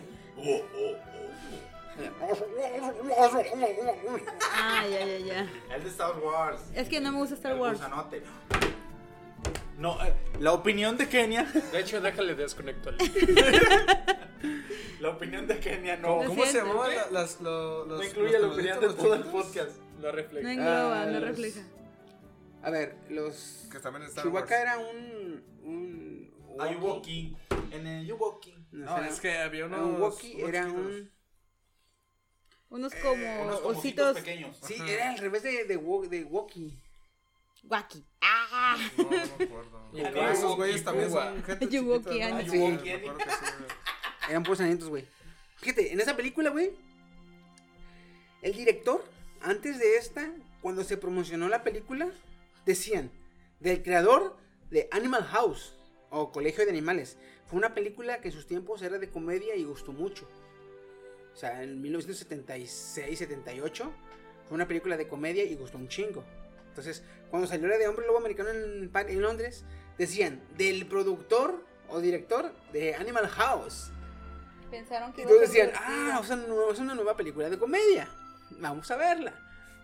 Ah, 4.53 4.85
ya, 4.91 5.07
ya, 5.07 5.19
ya. 5.19 5.75
El 5.75 5.83
de 5.85 5.89
Star 5.91 6.19
Wars. 6.19 6.61
Es 6.75 6.89
que 6.89 7.01
no 7.01 7.13
me 7.13 7.19
gusta 7.19 7.37
Star 7.37 7.53
El 7.53 7.61
Wars. 7.61 7.79
gusanote. 7.79 8.23
No, 9.79 10.03
eh, 10.05 10.13
la 10.41 10.53
opinión 10.53 10.97
de 10.97 11.09
Kenia. 11.09 11.45
De 11.45 11.81
hecho, 11.81 12.01
déjale 12.01 12.35
desconecto 12.35 12.89
al. 12.91 12.97
La 15.01 15.11
opinión 15.11 15.47
de 15.47 15.59
Kenia 15.61 15.97
no. 15.99 16.19
¿Cómo 16.27 16.45
se 16.45 16.53
siento. 16.53 16.69
llamaban 16.71 16.95
la- 16.97 17.11
las, 17.11 17.41
lo- 17.41 17.85
los. 17.85 17.99
No 17.99 18.05
incluye 18.05 18.39
los 18.39 18.49
la 18.49 18.55
opinión 18.55 18.81
de 18.81 18.89
todo 18.89 19.15
el 19.15 19.25
podcast. 19.25 19.77
No 20.01 20.11
refleja. 20.13 20.45
No 20.47 20.51
engloba, 20.53 21.03
Ah, 21.03 21.07
no 21.07 21.21
refleja. 21.21 21.61
A 22.63 22.71
ver, 22.71 22.97
los. 23.11 23.67
Que 23.71 23.79
también 23.81 24.05
está. 24.07 24.23
Chewbacca 24.23 24.61
era 24.63 24.79
un. 24.79 25.45
un 25.63 26.31
Hay 26.61 26.77
Wookiee. 26.77 27.35
walking. 27.51 27.73
En 27.73 27.87
el 27.87 28.07
Yuwoki. 28.07 28.55
No, 28.73 28.87
No, 28.87 28.97
era- 28.99 29.09
es 29.09 29.21
que 29.21 29.37
había 29.37 29.67
unos. 29.67 29.81
un 29.81 29.95
unos 29.97 30.25
era 30.25 30.63
chiquitos. 30.65 30.87
un. 30.87 31.11
Unos 32.69 32.95
como 32.97 33.43
Unos 33.43 33.61
como 33.61 33.79
ositos. 33.79 34.17
pequeños. 34.17 34.57
Sí, 34.63 34.75
era 34.89 35.11
al 35.11 35.19
revés 35.19 35.43
de, 35.43 35.65
de, 35.65 35.77
de 36.09 36.25
Wookiee. 36.25 36.79
Guaki. 37.65 38.05
Ah. 38.29 38.77
No, 38.97 39.05
no 39.05 39.11
me 39.11 39.17
acuerdo. 40.07 40.31
Esos 40.33 40.57
güeyes 40.57 40.83
también 40.85 41.11
son 41.11 41.43
gente 41.45 41.69
chiquita, 41.69 42.29
¿no? 42.31 42.37
ah, 42.37 42.43
sí. 42.51 42.59
me 42.59 42.75
acuerdo 42.75 43.19
que 43.19 43.25
sí, 43.25 43.39
güey. 43.59 43.93
Eran 44.29 44.43
puros 44.43 44.61
anitos, 44.61 44.89
güey. 44.89 45.05
Fíjate, 45.59 45.93
en 45.93 46.01
esa 46.01 46.17
película, 46.17 46.51
güey. 46.51 46.73
El 48.43 48.55
director, 48.55 49.05
antes 49.41 49.79
de 49.79 49.97
esta, 49.97 50.31
cuando 50.61 50.85
se 50.85 50.97
promocionó 50.97 51.49
la 51.49 51.63
película, 51.63 52.09
decían, 52.65 53.11
del 53.61 53.83
creador 53.83 54.37
de 54.71 54.89
Animal 54.91 55.25
House 55.25 55.75
o 56.11 56.33
Colegio 56.33 56.65
de 56.65 56.71
Animales. 56.71 57.17
Fue 57.47 57.59
una 57.59 57.75
película 57.75 58.21
que 58.21 58.29
en 58.29 58.35
sus 58.35 58.47
tiempos 58.47 58.83
era 58.83 58.99
de 58.99 59.09
comedia 59.09 59.55
y 59.55 59.65
gustó 59.65 59.93
mucho. 59.93 60.29
O 61.33 61.37
sea, 61.37 61.63
en 61.63 61.83
1976-78 61.83 63.91
fue 64.49 64.55
una 64.55 64.67
película 64.67 64.97
de 64.97 65.09
comedia 65.09 65.45
y 65.45 65.55
gustó 65.55 65.79
un 65.79 65.89
chingo. 65.89 66.25
Entonces, 66.77 67.03
cuando 67.31 67.49
salió 67.49 67.69
la 67.69 67.79
de 67.79 67.89
Hombre 67.89 68.07
Lobo 68.07 68.19
Americano 68.19 68.51
en, 68.51 68.91
Londres, 69.23 69.65
decían, 69.97 70.43
del 70.59 70.87
productor 70.87 71.65
o 71.89 72.01
director 72.01 72.53
de 72.73 72.95
Animal 72.95 73.29
House. 73.29 73.91
Pensaron 74.71 75.13
que 75.15 75.23
Y 75.23 75.25
todos 75.25 75.41
decían, 75.41 75.71
ah, 75.75 76.21
es 76.23 76.79
una 76.79 76.95
nueva 76.95 77.17
película 77.17 77.49
de 77.49 77.59
comedia. 77.59 78.09
Vamos 78.59 78.91
a 78.91 78.97
verla. 78.97 79.33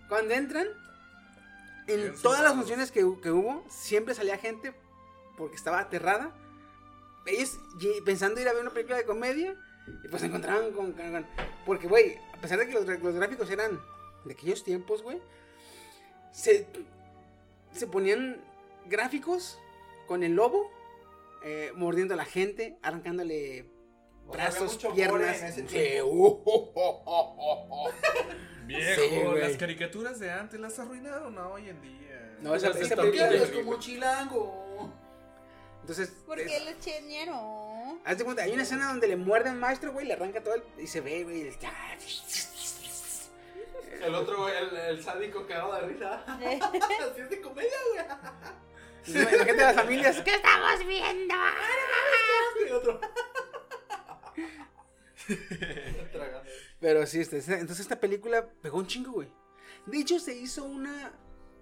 Cuando 0.09 0.35
entran, 0.35 0.66
en 1.86 2.01
Bien 2.01 2.14
todas 2.23 2.43
las 2.43 2.52
funciones 2.55 2.93
que, 2.93 3.05
hu- 3.05 3.20
que 3.23 3.31
hubo, 3.31 3.64
siempre 3.70 4.14
salía 4.14 4.36
gente 4.36 4.74
porque 5.39 5.56
estaba 5.56 5.78
aterrada. 5.81 6.31
Ellos 7.24 7.59
pensando 8.05 8.39
ir 8.40 8.48
a 8.48 8.52
ver 8.52 8.60
una 8.62 8.70
película 8.73 8.98
de 8.98 9.05
comedia, 9.05 9.56
y 10.05 10.09
pues 10.09 10.20
se 10.20 10.27
encontraban 10.27 10.73
con... 10.73 10.93
con- 10.93 11.10
con- 11.12 11.27
porque, 11.64 11.86
güey, 11.89 12.19
a 12.36 12.40
pesar 12.40 12.59
de 12.59 12.66
que 12.66 12.74
los, 12.74 12.85
los 12.86 13.14
gráficos 13.14 13.48
eran 13.48 13.81
de 14.24 14.32
aquellos 14.35 14.62
tiempos, 14.62 15.02
güey, 15.02 15.20
se, 16.32 16.66
se 17.72 17.86
ponían 17.86 18.40
gráficos 18.86 19.59
con 20.09 20.22
el 20.24 20.32
lobo 20.34 20.68
eh, 21.44 21.70
mordiendo 21.76 22.14
a 22.14 22.16
la 22.16 22.24
gente, 22.24 22.76
arrancándole 22.82 23.66
O 24.26 24.32
brazos, 24.32 24.76
piernas. 24.94 25.40
Viejo, 28.66 29.00
Sí, 29.02 29.10
las 29.40 29.56
caricaturas 29.56 30.18
de 30.20 30.30
antes 30.30 30.59
las 30.60 30.78
arruinaron 30.78 31.36
a 31.38 31.48
hoy 31.48 31.68
en 31.68 31.80
día. 31.82 32.38
No, 32.40 32.54
esa, 32.54 32.68
esa 32.70 32.94
película. 32.96 33.28
Es 33.34 33.50
como 33.50 33.78
chilango. 33.78 34.92
Entonces, 35.80 36.10
¿Por 36.26 36.38
es- 36.38 36.46
qué 36.46 36.60
los 36.64 36.78
cheñero? 36.80 37.98
haz 38.04 38.18
de 38.18 38.24
cuenta, 38.24 38.42
hay 38.44 38.52
una 38.52 38.62
escena 38.62 38.86
donde 38.88 39.09
le 39.09 39.16
muerde 39.16 39.50
al 39.50 39.56
maestro, 39.56 39.92
güey, 39.92 40.06
le 40.06 40.12
arranca 40.14 40.42
todo 40.42 40.54
el, 40.54 40.62
y 40.80 40.86
se 40.86 41.00
ve, 41.00 41.24
güey. 41.24 41.48
el- 41.48 41.54
El 44.03 44.15
otro, 44.15 44.49
el, 44.49 44.77
el 44.77 45.03
sádico 45.03 45.47
cagado 45.47 45.74
de 45.74 45.81
risa. 45.83 46.24
Así 46.27 47.20
es 47.20 47.31
de 47.31 47.41
comedia, 47.41 47.70
güey. 47.93 48.05
La 49.15 49.27
gente 49.27 49.53
de 49.53 49.62
las 49.62 49.74
familias, 49.74 50.20
¿qué 50.23 50.35
estamos 50.35 50.87
viendo? 50.87 51.35
Y 52.61 52.69
el 52.69 52.73
otro. 52.73 53.01
Tragando. 56.12 56.51
Pero 56.81 57.07
sí, 57.07 57.20
este, 57.20 57.39
entonces 57.39 57.81
esta 57.81 58.01
película 58.01 58.49
pegó 58.61 58.79
un 58.79 58.87
chingo, 58.87 59.12
güey. 59.12 59.29
De 59.87 59.99
hecho, 59.99 60.19
se 60.19 60.35
hizo 60.35 60.65
una, 60.65 61.12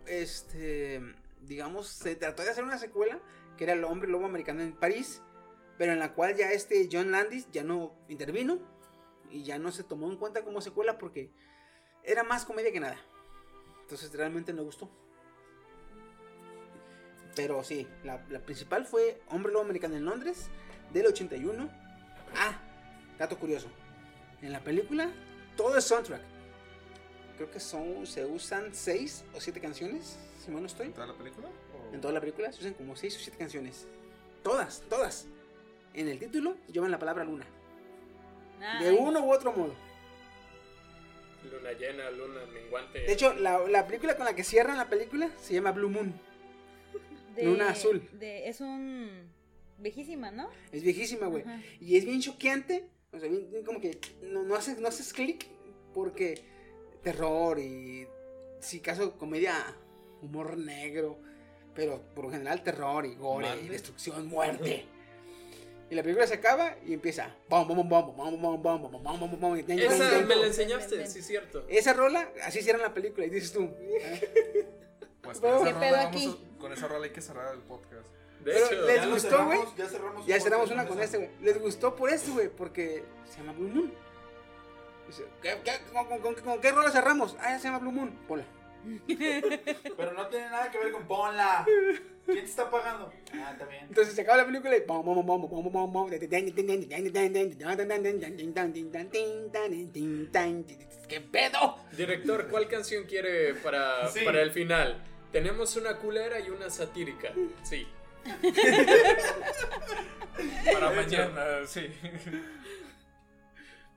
este, 0.07 1.01
digamos, 1.43 1.89
se 1.89 2.17
trató 2.17 2.43
de 2.43 2.51
hacer 2.51 2.65
una 2.65 2.79
secuela, 2.79 3.19
que 3.57 3.65
era 3.65 3.75
El 3.75 3.85
Hombre 3.85 4.11
Lobo 4.11 4.27
Americano 4.27 4.63
en 4.63 4.73
París, 4.73 5.23
pero 5.79 5.93
en 5.93 5.99
la 5.99 6.15
cual 6.15 6.37
ya 6.37 6.53
este 6.53 6.89
John 6.91 7.11
Landis 7.11 7.51
ya 7.51 7.65
no 7.65 7.95
intervino 8.09 8.59
y 9.31 9.45
ya 9.45 9.59
no 9.59 9.73
se 9.73 9.85
tomó 9.85 10.11
en 10.11 10.17
cuenta 10.17 10.43
como 10.43 10.61
secuela 10.61 10.99
porque 10.99 11.31
era 12.05 12.23
más 12.23 12.45
comedia 12.45 12.73
que 12.73 12.81
nada. 12.81 12.97
Entonces 13.83 14.13
realmente 14.13 14.53
no 14.53 14.63
gustó. 14.65 14.89
Pero 17.37 17.63
sí, 17.63 17.87
la, 18.05 18.23
la 18.29 18.41
principal 18.41 18.87
fue 18.87 19.21
Hombre 19.29 19.53
Lobo 19.53 19.65
Americano 19.65 19.97
en 19.97 20.05
Londres, 20.05 20.49
del 20.93 21.07
81. 21.07 21.71
Ah, 22.37 22.59
dato 23.19 23.39
curioso. 23.39 23.69
En 24.43 24.53
la 24.53 24.61
película, 24.61 25.11
todo 25.57 25.77
es 25.79 25.85
soundtrack. 25.85 26.21
creo 27.37 27.51
que 27.51 27.61
son, 27.61 28.07
se 28.07 28.25
usan 28.27 28.75
seis 28.75 29.25
o 29.35 29.41
siete 29.41 29.61
canciones, 29.61 30.19
si 30.45 30.51
mal 30.51 30.61
no 30.63 30.67
estoy. 30.67 30.87
¿En 30.87 30.93
toda 30.93 31.07
la 31.07 31.15
película? 31.15 31.49
¿O- 31.49 31.95
En 31.95 32.01
toda 32.01 32.13
la 32.15 32.21
película 32.21 32.53
se 32.53 32.61
usan 32.61 32.75
como 32.75 32.97
seis 32.97 33.17
o 33.17 33.21
siete 33.21 33.39
canciones. 33.39 33.87
Todas, 34.43 34.83
todas. 34.89 35.27
En 35.95 36.09
el 36.09 36.19
título 36.19 36.57
llevan 36.69 36.91
la 36.91 36.99
palabra 36.99 37.25
luna. 37.25 37.47
De 38.81 38.93
uno 38.93 39.21
u 39.25 39.33
otro 39.33 39.53
modo. 39.53 39.75
Luna 41.51 41.73
llena, 41.73 42.11
luna 42.11 42.41
menguante. 42.53 43.01
De 43.01 43.13
hecho, 43.13 43.35
la, 43.35 43.67
la 43.69 43.87
película 43.87 44.17
con 44.17 44.25
la 44.27 44.35
que 44.35 44.45
cierran 44.45 44.77
la 44.77 44.89
película 44.89 45.31
se 45.41 45.55
llama 45.55 45.73
Blue 45.73 45.89
Moon. 45.89 46.13
de- 47.35 47.45
Luna 47.45 47.71
azul. 47.71 48.09
de- 48.13 48.49
es 48.49 48.61
un. 48.61 49.31
Viejísima, 49.79 50.31
¿no? 50.31 50.51
Es 50.73 50.83
viejísima, 50.83 51.27
güey. 51.29 51.43
Ajá. 51.43 51.63
Y 51.81 51.97
es 51.97 52.05
bien 52.05 52.21
choqueante. 52.21 52.85
O 53.13 53.19
sea, 53.19 53.29
bien, 53.29 53.51
bien 53.51 53.65
como 53.65 53.81
que 53.81 53.99
no, 54.23 54.43
no 54.43 54.55
haces, 54.55 54.79
no 54.79 54.89
haces 54.89 55.13
clic 55.13 55.47
porque 55.95 56.43
terror 57.03 57.59
y 57.59 58.07
si 58.61 58.81
caso 58.81 59.17
comedia, 59.17 59.55
humor 60.21 60.59
negro, 60.59 61.19
pero 61.75 62.03
por 62.15 62.27
lo 62.27 62.31
general 62.31 62.63
terror 62.63 63.07
y 63.07 63.15
gore, 63.15 63.49
y 63.65 63.69
destrucción, 63.69 64.27
muerte. 64.29 64.85
Y 65.91 65.97
la 65.97 66.03
película 66.03 66.27
se 66.27 66.35
acaba 66.35 66.77
y 66.87 66.95
empieza. 66.95 67.35
Esa 69.83 70.21
me 70.21 70.37
la 70.37 70.47
enseñaste, 70.47 71.07
sí, 71.07 71.21
cierto. 71.21 71.65
Esa 71.69 71.93
rola, 71.93 72.31
así 72.45 72.63
cierran 72.63 72.83
la 72.83 72.95
película 72.95 73.27
y 73.27 73.31
dices 73.31 73.53
tú. 73.53 73.69
Pues 75.23 75.39
con 75.39 75.69
esa, 76.73 76.89
rola, 76.89 77.05
hay 77.05 77.11
que 77.11 77.21
cerrar 77.21 77.55
el 77.55 77.61
podcast. 77.61 78.09
Les 78.45 79.11
gustó, 79.11 79.45
güey. 79.45 79.59
Ya 79.77 79.87
cerramos, 79.87 80.27
ya 80.27 80.41
cerramos 80.41 80.71
una 80.71 80.87
con 80.87 81.01
este, 81.01 81.19
güey. 81.19 81.31
Les 81.43 81.61
gustó 81.61 81.95
por 81.95 82.09
esto, 82.11 82.33
güey, 82.33 82.49
porque 82.49 83.05
se 83.29 83.39
llama 83.39 83.53
Blue 83.53 83.69
Moon. 83.69 83.93
Con, 86.45 86.61
qué 86.61 86.73
rola 86.73 86.91
cerramos? 86.91 87.37
Ah, 87.41 87.51
ya 87.51 87.59
se 87.59 87.65
llama 87.65 87.81
Blue 87.81 87.93
Moon. 87.93 88.19
Hola. 88.29 88.45
Pero 89.97 90.13
no 90.13 90.27
tiene 90.29 90.49
nada 90.49 90.71
que 90.71 90.79
ver 90.79 90.93
con 90.93 91.07
Ponla. 91.07 91.67
¿Quién 92.27 92.45
te 92.45 92.51
está 92.51 92.71
pagando? 92.71 93.13
Ah, 93.35 93.51
está 93.53 93.67
bien. 93.67 93.87
Entonces 93.89 94.15
se 94.15 94.21
acaba 94.23 94.39
la 94.39 94.47
película 94.47 94.77
y 94.77 94.81
bom, 94.81 95.05
bom, 95.05 95.27
bom, 95.27 95.27
bom, 95.27 95.51
bom, 95.51 95.73
bom, 95.73 95.93
bom. 95.93 96.11
¿Qué 101.09 101.21
pedo? 101.21 101.77
director, 101.97 102.49
¿cuál 102.49 102.69
canción 102.69 103.05
quiere 103.05 103.55
para, 103.55 104.09
Sí. 104.09 104.21
para 104.25 104.43
el 104.43 104.53
final? 104.53 105.03
Tenemos 105.33 105.77
una 105.77 105.97
culera 105.97 106.39
y 106.41 106.51
una 106.51 106.71
satírica. 106.71 107.33
Sí. 107.63 107.87
Para 110.73 110.91
mañana, 110.91 111.67
sí. 111.67 111.89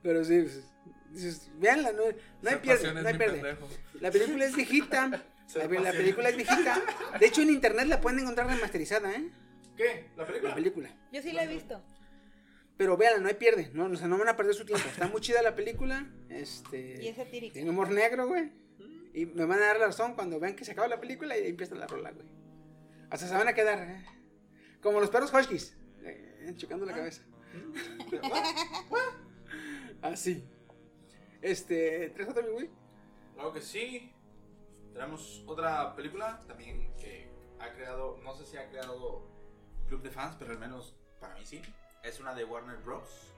Pero 0.02 0.24
sí, 0.24 0.40
pues, 0.40 0.64
dices, 1.10 1.50
véanla, 1.56 1.92
no, 1.92 2.02
no 2.42 2.50
hay 2.50 2.56
pierde, 2.56 2.92
no 2.94 3.08
hay 3.08 3.16
pierde. 3.16 3.56
La 4.00 4.10
película 4.10 4.44
es 4.44 4.54
viejita. 4.56 5.22
La, 5.54 5.92
película 5.92 6.28
es 6.30 6.36
viejita. 6.36 6.80
De 7.18 7.26
hecho, 7.26 7.42
en 7.42 7.50
internet 7.50 7.86
la 7.86 8.00
pueden 8.00 8.20
encontrar 8.20 8.48
remasterizada, 8.48 9.12
¿eh? 9.12 9.30
¿Qué? 9.76 10.10
¿La 10.16 10.26
película? 10.26 10.48
La 10.50 10.54
película. 10.54 10.96
Yo 11.12 11.22
sí 11.22 11.32
la 11.32 11.44
he 11.44 11.48
visto. 11.48 11.82
Pero 12.76 12.96
véanla, 12.96 13.20
no 13.20 13.28
hay 13.28 13.34
pierde. 13.34 13.70
No, 13.72 13.84
o 13.84 13.96
sea, 13.96 14.08
no 14.08 14.18
van 14.18 14.28
a 14.28 14.36
perder 14.36 14.54
su 14.54 14.64
tiempo. 14.64 14.86
Está 14.88 15.06
muy 15.06 15.20
chida 15.20 15.42
la 15.42 15.54
película. 15.54 16.10
Este. 16.28 17.02
Y 17.02 17.08
es 17.08 17.16
satírica. 17.16 17.54
Tiene 17.54 17.70
humor 17.70 17.90
negro, 17.90 18.26
güey. 18.26 18.50
Y 19.12 19.26
me 19.26 19.44
van 19.44 19.60
a 19.60 19.66
dar 19.66 19.78
la 19.78 19.86
razón 19.86 20.14
cuando 20.14 20.40
vean 20.40 20.56
que 20.56 20.64
se 20.64 20.72
acaba 20.72 20.88
la 20.88 21.00
película 21.00 21.38
y 21.38 21.42
ahí 21.42 21.50
empieza 21.50 21.76
la 21.76 21.86
rola, 21.86 22.10
güey. 22.10 22.26
Hasta 23.10 23.28
se 23.28 23.34
van 23.34 23.46
a 23.46 23.54
quedar, 23.54 23.78
¿eh? 23.78 24.04
Como 24.80 24.98
los 24.98 25.10
perros 25.10 25.32
huskies. 25.32 25.76
eh, 26.02 26.52
chocando 26.56 26.84
la 26.84 26.94
cabeza. 26.94 27.22
Así. 30.02 30.44
Este. 31.40 32.10
¿Tres 32.10 32.28
otro, 32.28 32.42
mi 32.42 32.50
güey? 32.50 32.70
Claro 33.34 33.52
que 33.52 33.60
sí. 33.60 34.12
Tenemos 34.94 35.42
otra 35.48 35.96
película 35.96 36.38
también 36.46 36.94
que 36.94 37.28
ha 37.58 37.72
creado, 37.72 38.16
no 38.22 38.32
sé 38.36 38.46
si 38.46 38.56
ha 38.56 38.70
creado 38.70 39.26
club 39.88 40.02
de 40.02 40.10
fans, 40.10 40.36
pero 40.38 40.52
al 40.52 40.58
menos 40.60 40.94
para 41.20 41.34
mí 41.34 41.44
sí. 41.44 41.60
Es 42.04 42.20
una 42.20 42.32
de 42.32 42.44
Warner 42.44 42.76
Bros. 42.76 43.32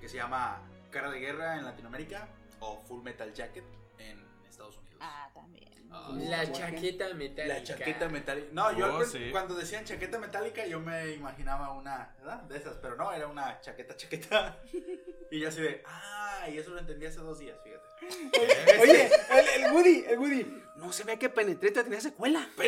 que 0.00 0.08
se 0.08 0.16
llama 0.16 0.60
Cara 0.90 1.08
de 1.10 1.20
Guerra 1.20 1.56
en 1.56 1.64
Latinoamérica 1.64 2.28
o 2.58 2.78
Full 2.82 3.02
Metal 3.04 3.32
Jacket 3.32 3.64
en 3.98 4.26
Estados 4.48 4.76
Unidos. 4.76 4.98
Ah, 5.00 5.30
también. 5.32 5.77
La 6.16 6.50
chaqueta 6.52 7.12
metálica. 7.14 7.54
La 7.54 7.62
chaqueta 7.62 8.08
metálica. 8.08 8.48
No, 8.52 8.72
yo 8.76 8.94
Oh, 8.96 9.04
sí. 9.04 9.30
cuando 9.32 9.54
decían 9.54 9.84
chaqueta 9.84 10.18
metálica 10.18 10.66
yo 10.66 10.80
me 10.80 11.12
imaginaba 11.12 11.72
una, 11.72 12.14
¿verdad? 12.18 12.42
De 12.42 12.56
esas, 12.58 12.76
pero 12.76 12.96
no, 12.96 13.12
era 13.12 13.26
una 13.26 13.60
chaqueta 13.60 13.96
chaqueta. 13.96 14.58
Y 15.30 15.40
yo 15.40 15.48
así 15.50 15.60
de, 15.60 15.82
ah, 15.84 16.46
y 16.50 16.56
eso 16.56 16.70
lo 16.70 16.78
entendí 16.78 17.04
hace 17.04 17.18
dos 17.18 17.38
días, 17.38 17.58
fíjate. 17.62 18.80
Oye, 18.80 19.10
el, 19.30 19.62
el 19.64 19.72
Woody, 19.72 20.04
el 20.08 20.18
Woody. 20.18 20.62
No 20.76 20.90
se 20.90 21.04
ve 21.04 21.18
que 21.18 21.28
penetreta 21.28 21.84
tenía 21.84 22.00
secuela. 22.00 22.48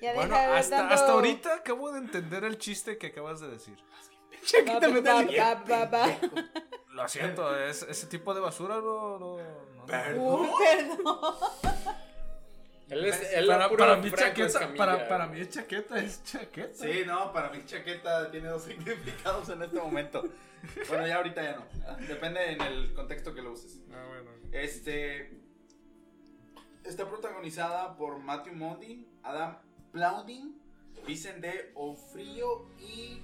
Ya 0.00 0.14
Bueno, 0.14 0.34
hasta, 0.36 0.76
dando- 0.78 0.94
hasta 0.94 1.12
ahorita 1.12 1.54
acabo 1.54 1.92
de 1.92 1.98
entender 1.98 2.42
el 2.44 2.58
chiste 2.58 2.98
que 2.98 3.08
acabas 3.08 3.40
de 3.40 3.48
decir. 3.48 3.76
Chaqueta 4.44 4.88
metálica. 4.88 5.62
Lo 6.88 7.08
siento, 7.08 7.56
es, 7.56 7.82
ese 7.82 8.06
tipo 8.08 8.34
de 8.34 8.40
basura 8.40 8.76
no... 8.76 9.18
no, 9.18 9.36
Perdón. 9.86 10.40
Uy, 10.40 10.48
perdón. 10.58 11.36
Él 12.92 13.06
es, 13.06 13.32
él 13.32 13.46
Para, 13.46 13.70
para 13.70 13.96
mí 13.96 14.10
Franco 14.10 14.46
chaqueta, 14.46 14.74
para, 14.74 15.08
para 15.08 15.26
mí 15.26 15.48
chaqueta 15.48 15.98
es 15.98 16.22
chaqueta. 16.24 16.74
Sí, 16.74 17.04
no, 17.06 17.32
para 17.32 17.48
mí 17.48 17.64
chaqueta 17.64 18.30
tiene 18.30 18.48
dos 18.48 18.62
significados 18.64 19.48
en 19.48 19.62
este 19.62 19.78
momento. 19.78 20.22
Bueno, 20.88 21.06
ya 21.06 21.16
ahorita 21.16 21.42
ya 21.42 21.56
no. 21.56 21.64
¿verdad? 21.72 21.98
Depende 22.00 22.52
en 22.52 22.60
el 22.60 22.92
contexto 22.92 23.34
que 23.34 23.40
lo 23.40 23.52
uses. 23.52 23.80
Ah, 23.92 24.04
bueno. 24.08 24.30
Este. 24.52 25.40
Está 26.84 27.08
protagonizada 27.08 27.96
por 27.96 28.18
Matthew 28.18 28.54
Mondi, 28.56 29.08
Adam 29.22 29.56
Plauding, 29.92 30.60
Vincent 31.06 31.38
de 31.38 31.70
Ofrio 31.74 32.66
y 32.78 33.22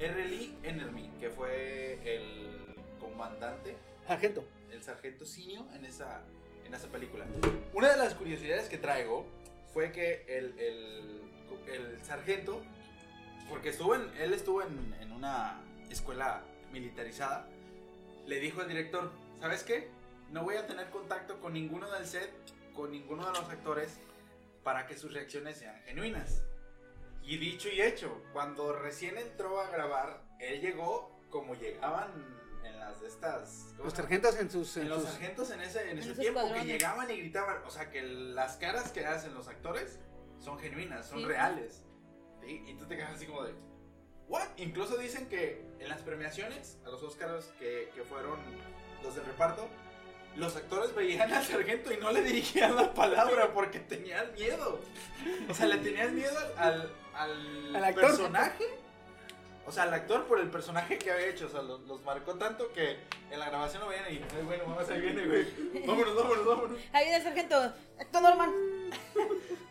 R. 0.00 0.24
Lee 0.24 0.58
Enermy, 0.64 1.10
que 1.20 1.30
fue 1.30 2.00
el 2.04 2.74
comandante, 2.98 3.76
Sargento. 4.06 4.44
El 4.70 4.82
sargento 4.82 5.24
Sinio 5.24 5.66
en 5.74 5.84
esa, 5.84 6.22
en 6.64 6.74
esa 6.74 6.88
película. 6.88 7.24
Una 7.72 7.90
de 7.90 7.96
las 7.96 8.14
curiosidades 8.14 8.68
que 8.68 8.78
traigo 8.78 9.26
fue 9.72 9.92
que 9.92 10.24
el, 10.28 10.58
el, 10.58 11.20
el 11.72 12.04
sargento, 12.04 12.62
porque 13.48 13.70
estuvo 13.70 13.94
en, 13.94 14.10
él 14.18 14.32
estuvo 14.32 14.62
en, 14.62 14.94
en 15.00 15.12
una 15.12 15.60
escuela 15.90 16.42
militarizada, 16.72 17.46
le 18.26 18.40
dijo 18.40 18.60
al 18.60 18.68
director, 18.68 19.12
¿sabes 19.40 19.62
qué? 19.62 19.88
No 20.30 20.42
voy 20.42 20.56
a 20.56 20.66
tener 20.66 20.90
contacto 20.90 21.40
con 21.40 21.52
ninguno 21.52 21.90
del 21.92 22.06
set, 22.06 22.30
con 22.74 22.90
ninguno 22.90 23.26
de 23.26 23.38
los 23.38 23.48
actores, 23.48 23.98
para 24.64 24.86
que 24.86 24.96
sus 24.96 25.12
reacciones 25.12 25.58
sean 25.58 25.80
genuinas. 25.84 26.42
Y 27.22 27.38
dicho 27.38 27.68
y 27.68 27.80
hecho, 27.80 28.22
cuando 28.32 28.72
recién 28.72 29.16
entró 29.18 29.60
a 29.60 29.70
grabar, 29.70 30.22
él 30.40 30.60
llegó 30.60 31.16
como 31.30 31.54
llegaban 31.54 32.10
las 32.88 33.00
de 33.00 33.08
estas... 33.08 33.66
¿cómo 33.76 33.84
Los 33.84 33.94
sargentos 33.94 34.36
en 34.36 34.50
sus. 34.50 34.76
En 34.76 34.82
En 34.84 34.88
los 34.90 35.02
sus 35.02 35.10
sargentos 35.10 35.50
en 35.50 35.60
ese, 35.60 35.90
en 35.90 35.98
ese 35.98 36.14
tiempo 36.14 36.40
que 36.52 36.64
llegaban 36.64 37.10
y 37.10 37.16
gritaban, 37.18 37.56
o 37.66 37.70
sea 37.70 37.90
que 37.90 38.02
las 38.02 38.56
caras 38.56 38.90
que 38.92 39.04
hacen 39.06 39.34
los 39.34 39.48
actores 39.48 39.98
son 40.38 40.58
genuinas, 40.58 41.06
son 41.06 41.18
Sí. 41.18 41.24
reales. 41.24 41.82
¿sí? 42.40 42.62
Y 42.66 42.74
tú 42.74 42.86
te 42.86 42.96
quedas 42.96 43.12
así 43.14 43.26
como 43.26 43.42
de, 43.44 43.54
¿what? 44.28 44.46
Incluso 44.56 44.96
dicen 44.96 45.28
que 45.28 45.64
en 45.80 45.88
las 45.88 46.02
premiaciones, 46.02 46.78
a 46.86 46.90
los 46.90 47.02
Oscars 47.02 47.46
que, 47.58 47.90
que 47.94 48.02
fueron 48.04 48.38
los 49.02 49.14
del 49.14 49.24
reparto, 49.24 49.68
los 50.36 50.54
actores 50.54 50.94
veían 50.94 51.32
al 51.32 51.44
sargento 51.44 51.92
y 51.92 51.96
no 51.96 52.12
le 52.12 52.22
dirigían 52.22 52.76
la 52.76 52.92
palabra 52.92 53.52
porque 53.54 53.80
tenían 53.80 54.32
miedo. 54.34 54.80
O 55.48 55.54
sea, 55.54 55.66
le 55.66 55.78
tenían 55.78 56.14
miedo 56.14 56.38
al, 56.58 56.92
al, 57.14 57.76
Al 57.76 57.84
actor. 57.84 58.04
personaje. 58.04 58.64
O 59.66 59.72
sea, 59.72 59.82
al 59.82 59.94
actor 59.94 60.26
por 60.26 60.38
el 60.38 60.48
personaje 60.48 60.96
que 60.96 61.10
había 61.10 61.26
hecho. 61.26 61.46
O 61.46 61.48
sea, 61.50 61.62
los, 61.62 61.80
los 61.82 62.02
marcó 62.04 62.34
tanto 62.34 62.72
que 62.72 62.98
en 63.30 63.38
la 63.38 63.46
grabación 63.46 63.82
lo 63.82 63.88
veían 63.88 64.04
y, 64.12 64.16
ay, 64.16 64.42
bueno, 64.44 64.64
vamos, 64.68 64.88
ahí 64.88 65.00
viene, 65.00 65.26
güey. 65.26 65.84
Vámonos, 65.86 66.14
vámonos, 66.14 66.46
vámonos. 66.46 66.78
Ahí 66.92 67.04
viene 67.04 67.16
el 67.16 67.22
sargento. 67.22 67.72
Héctor 67.98 68.22
Norman. 68.22 68.50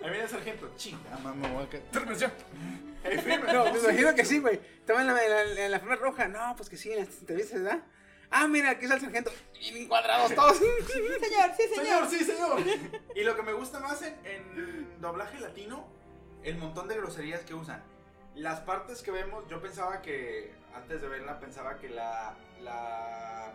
Ahí 0.03 0.09
viene 0.09 0.23
el 0.23 0.29
sargento. 0.29 0.71
Chinga, 0.75 1.17
mamá, 1.23 1.47
voy 1.47 1.63
a 1.63 1.69
caer. 1.69 1.83
Ahí 3.05 3.17
firme. 3.19 3.53
No, 3.53 3.71
me 3.71 3.79
imagino 3.79 4.15
que 4.15 4.25
sí, 4.25 4.39
güey. 4.39 4.59
Estaba 4.79 5.01
en 5.01 5.07
la, 5.07 5.23
en 5.23 5.29
la, 5.29 5.65
en 5.65 5.71
la 5.71 5.77
alfombra 5.77 5.95
roja. 5.95 6.27
No, 6.27 6.55
pues 6.57 6.69
que 6.69 6.75
sí, 6.77 6.91
en 6.91 6.99
las 7.05 7.19
entrevistas, 7.19 7.61
¿verdad? 7.63 7.83
Ah, 8.31 8.47
mira, 8.47 8.71
aquí 8.71 8.83
está 8.83 8.95
el 8.95 9.01
sargento. 9.01 9.31
Bien 9.59 9.77
encuadrados 9.77 10.35
todos. 10.35 10.57
Señor, 10.57 10.73
sí, 10.87 10.93
Señor, 11.23 11.55
señor. 11.85 12.09
sí, 12.09 12.23
señor. 12.25 12.59
Y 13.15 13.23
lo 13.23 13.35
que 13.35 13.43
me 13.43 13.53
gusta 13.53 13.79
más 13.79 14.01
en, 14.01 14.13
en 14.25 14.99
doblaje 14.99 15.39
latino, 15.39 15.87
el 16.43 16.57
montón 16.57 16.89
de 16.89 16.97
groserías 16.97 17.41
que 17.41 17.53
usan. 17.53 17.81
Las 18.35 18.59
partes 18.61 19.01
que 19.01 19.11
vemos, 19.11 19.47
yo 19.47 19.61
pensaba 19.61 20.01
que, 20.01 20.53
antes 20.73 21.01
de 21.01 21.07
verla, 21.07 21.39
pensaba 21.39 21.77
que 21.77 21.89
la, 21.89 22.35
la 22.61 23.53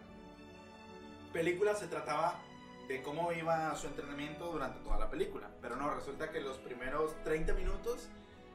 película 1.33 1.75
se 1.75 1.87
trataba 1.87 2.41
de 2.89 3.03
cómo 3.03 3.33
iba 3.33 3.75
su 3.77 3.87
entrenamiento 3.87 4.51
durante 4.51 4.81
toda 4.81 4.99
la 4.99 5.11
película. 5.11 5.49
Pero 5.61 5.77
no, 5.77 5.91
resulta 5.95 6.31
que 6.31 6.41
los 6.41 6.59
primeros 6.59 7.15
30 7.25 7.53
minutos 7.55 8.09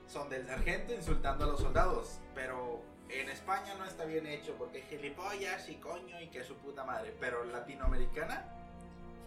son 0.08 0.30
del 0.30 0.46
sargento 0.48 0.94
insultando 0.94 1.46
a 1.46 1.48
los 1.48 1.60
soldados. 1.60 2.20
Pero 2.34 2.82
en 3.10 3.30
España 3.30 3.76
no 3.78 3.86
está 3.86 4.06
bien 4.06 4.26
hecho 4.26 4.56
porque 4.58 4.82
gilipollas 4.82 5.70
y 5.70 5.76
coño 5.76 6.20
y 6.20 6.28
que 6.28 6.44
su 6.44 6.56
puta 6.56 6.84
madre. 6.84 7.16
Pero 7.20 7.44
latinoamericana 7.46 8.46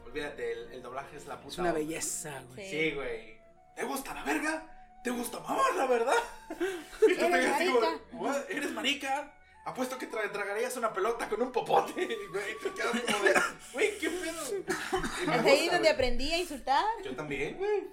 olvídate, 0.09 0.53
el, 0.53 0.73
el 0.73 0.83
doblaje 0.83 1.17
es 1.17 1.27
la 1.27 1.37
puta. 1.37 1.49
Es 1.49 1.59
una 1.59 1.73
belleza, 1.73 2.43
güey. 2.55 2.71
Sí, 2.71 2.95
güey. 2.95 3.39
¿Te 3.75 3.85
gusta 3.85 4.15
la 4.15 4.25
verga? 4.25 4.78
¿Te 5.05 5.11
gusta 5.11 5.41
mamarla, 5.41 5.87
verdad? 5.87 6.15
Y 7.07 7.15
tú 7.15 7.21
te 7.21 7.27
Eres 7.27 7.31
quedas 7.45 7.55
así 7.57 7.67
como, 7.67 7.81
marica. 7.81 8.03
"What? 8.13 8.37
¿Eres 8.51 8.71
marica? 8.73 9.35
Apuesto 9.65 9.99
que 9.99 10.11
tra- 10.11 10.31
tragarías 10.33 10.77
una 10.77 10.93
pelota 10.93 11.29
con 11.29 11.43
un 11.43 11.53
popote. 11.53 11.93
Güey, 12.33 12.59
te 12.63 12.71
quedas 12.73 13.01
como 13.13 13.25
de, 13.25 13.35
güey, 13.75 13.99
qué 13.99 14.09
pedo. 14.11 14.43
Es 14.43 15.27
gusta, 15.27 15.51
ahí 15.51 15.69
donde 15.69 15.91
aprendí 15.91 16.33
a 16.33 16.39
insultar. 16.39 16.85
Yo 17.05 17.15
también, 17.15 17.57
güey. 17.59 17.87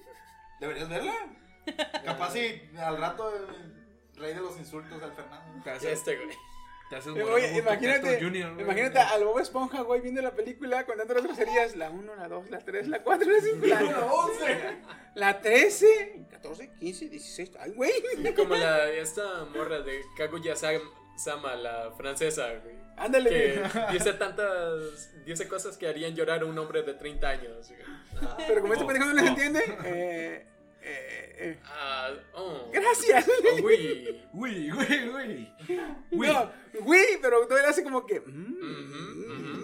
Deberías 0.60 0.88
verla. 0.90 1.14
Capaz 2.06 2.32
si 2.34 2.62
al 2.78 2.98
rato 2.98 3.36
el 3.36 4.16
rey 4.16 4.34
de 4.34 4.40
los 4.40 4.58
insultos 4.58 5.02
al 5.04 5.14
Fernando. 5.14 5.70
Haces, 5.70 5.92
Este, 6.00 6.16
güey. 6.16 6.38
Te 6.90 6.96
haces 6.98 7.14
Oye, 7.14 7.58
imagínate, 7.58 8.22
Junior, 8.22 8.54
güey. 8.54 8.64
imagínate 8.66 9.00
al 9.00 9.24
Bob 9.26 9.40
Esponja, 9.40 9.82
güey, 9.82 10.02
viendo 10.02 10.22
la 10.22 10.32
película 10.36 10.86
contando 10.86 11.14
las 11.16 11.24
groserías. 11.24 11.76
La 11.76 11.90
1, 11.90 12.16
la 12.16 12.28
2, 12.28 12.50
la 12.52 12.60
3, 12.60 12.88
la 12.88 13.02
4, 13.04 13.32
la 13.32 13.40
5, 13.42 13.66
la, 13.66 13.82
La 13.92 14.06
11. 14.06 14.58
la 15.16 15.42
13, 15.42 16.26
14, 16.32 16.72
15, 16.80 17.10
16. 17.10 17.52
Ay, 17.60 17.72
güey. 17.72 17.92
Como 18.36 18.56
la, 18.56 18.90
esta 18.92 19.46
morra 19.46 19.80
de 19.82 20.02
Kaguya 20.18 20.54
Sam- 20.56 20.82
Sama, 21.18 21.56
la 21.56 21.92
francesa, 21.98 22.48
güey. 22.64 22.76
Ándale, 22.98 23.30
Que 23.30 23.56
güey. 23.60 23.94
dice 23.94 24.14
tantas, 24.14 25.10
dice 25.26 25.48
cosas 25.48 25.78
que 25.78 25.88
harían 25.88 26.14
llorar 26.16 26.42
a 26.42 26.46
un 26.46 26.58
hombre 26.58 26.82
de 26.84 26.94
30 26.94 27.28
años. 27.30 27.68
güey. 27.70 28.36
Pero 28.48 28.62
como 28.62 28.74
este 28.74 28.86
pendejo 28.86 29.06
no 29.08 29.14
les 29.14 29.26
entiende, 29.26 29.64
eh, 29.86 30.46
eh, 30.86 31.36
eh. 31.40 31.60
Ah, 31.66 32.14
oh. 32.34 32.70
Gracias. 32.74 33.26
Güey. 33.62 34.22
Uy, 34.34 34.72
uy, 34.72 35.10
uy. 35.10 35.50
Uy. 36.12 36.28
No, 36.28 36.52
güey, 36.82 37.20
pero 37.22 37.46
todavía 37.48 37.70
hace 37.70 37.84
como 37.84 38.06
que. 38.06 38.20
Mm. 38.22 39.64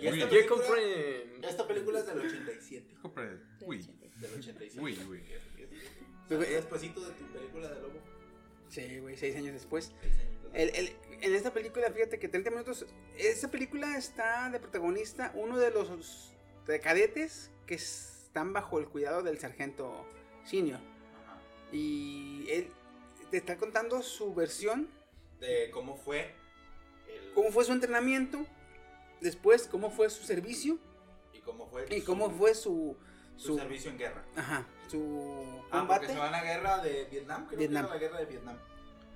Y 0.00 0.06
esta 0.08 0.28
película, 0.28 0.46
comprendo. 0.48 1.48
esta 1.48 1.66
película 1.66 1.98
es 2.00 2.06
del 2.06 2.18
87. 2.20 2.94
Compre- 3.02 3.40
Uy, 3.60 3.78
Del 4.16 4.32
87. 4.38 4.80
uy, 4.80 4.98
uy. 5.08 5.22
¿Sabes 6.28 6.50
Despuésito 6.50 7.00
de 7.00 7.12
tu 7.14 7.24
película 7.32 7.68
de 7.68 7.80
Lobo. 7.80 8.00
Sí, 8.68 8.98
güey, 8.98 9.16
seis 9.16 9.36
años 9.36 9.54
después. 9.54 9.92
El- 10.52 10.70
el- 10.74 10.92
en 11.22 11.34
esta 11.34 11.52
película, 11.52 11.90
fíjate 11.90 12.18
que 12.18 12.28
30 12.28 12.50
minutos. 12.50 12.84
Esta 13.16 13.50
película 13.50 13.96
está 13.96 14.50
de 14.50 14.58
protagonista 14.60 15.32
uno 15.34 15.58
de 15.58 15.70
los 15.70 16.32
de 16.66 16.80
cadetes 16.80 17.50
que 17.66 17.74
están 17.74 18.52
bajo 18.52 18.78
el 18.78 18.86
cuidado 18.86 19.22
del 19.22 19.38
sargento 19.38 20.04
senior. 20.46 20.78
Ajá. 21.24 21.38
Y 21.72 22.46
él 22.48 22.72
te 23.30 23.36
está 23.38 23.56
contando 23.56 24.02
su 24.02 24.34
versión, 24.34 24.88
De 25.40 25.70
cómo 25.72 25.96
fue 25.96 26.34
el. 27.08 27.32
cómo 27.34 27.50
fue 27.50 27.64
su 27.64 27.72
entrenamiento, 27.72 28.46
después 29.20 29.66
cómo 29.68 29.90
fue 29.90 30.08
su 30.10 30.24
servicio 30.24 30.78
Y 31.32 31.40
cómo 31.40 31.66
fue. 31.68 31.86
y 31.90 32.00
su- 32.00 32.06
cómo 32.06 32.30
fue 32.30 32.54
su. 32.54 32.96
su, 33.36 33.48
su 33.48 33.58
servicio 33.58 33.90
en 33.90 33.98
guerra. 33.98 34.24
ajá, 34.36 34.66
su 34.88 35.62
Ah, 35.70 35.80
combate. 35.80 36.00
porque 36.06 36.12
se 36.14 36.18
van 36.18 36.34
a 36.34 36.42
guerra 36.42 36.78
de 36.78 37.04
Vietnam, 37.10 37.46
creo 37.46 37.58
Vietnam. 37.58 37.82
que 37.84 37.88
era 37.88 37.94
la 37.94 38.00
guerra 38.00 38.18
de 38.20 38.26
Vietnam. 38.26 38.56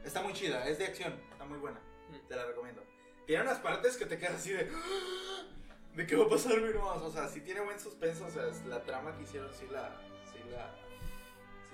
Está 0.05 0.23
muy 0.23 0.33
chida, 0.33 0.67
es 0.69 0.79
de 0.79 0.87
acción, 0.87 1.15
está 1.33 1.45
muy 1.45 1.59
buena. 1.59 1.79
Mm. 2.11 2.27
Te 2.29 2.37
la 2.37 2.45
recomiendo. 2.47 2.83
Tiene 3.27 3.43
unas 3.45 3.59
partes 3.59 3.97
que 3.97 4.07
te 4.07 4.19
quedas 4.19 4.35
así 4.37 4.51
de. 4.51 4.69
"Ah, 4.75 5.47
¿De 5.95 6.07
qué 6.07 6.17
va 6.17 6.25
a 6.25 6.29
pasar? 6.29 6.59
No, 6.61 6.87
O 7.05 7.11
sea, 7.13 7.29
sí 7.29 7.41
tiene 7.41 7.61
buen 7.61 7.79
suspenso, 7.81 8.25
o 8.27 8.31
sea, 8.31 8.47
es- 8.49 8.65
la 8.67 8.83
trama 8.85 9.17
que 9.17 9.23
hicieron 9.25 9.53
sí 9.55 9.67
la. 9.71 10.01
Sí 10.33 10.39
la. 10.51 10.75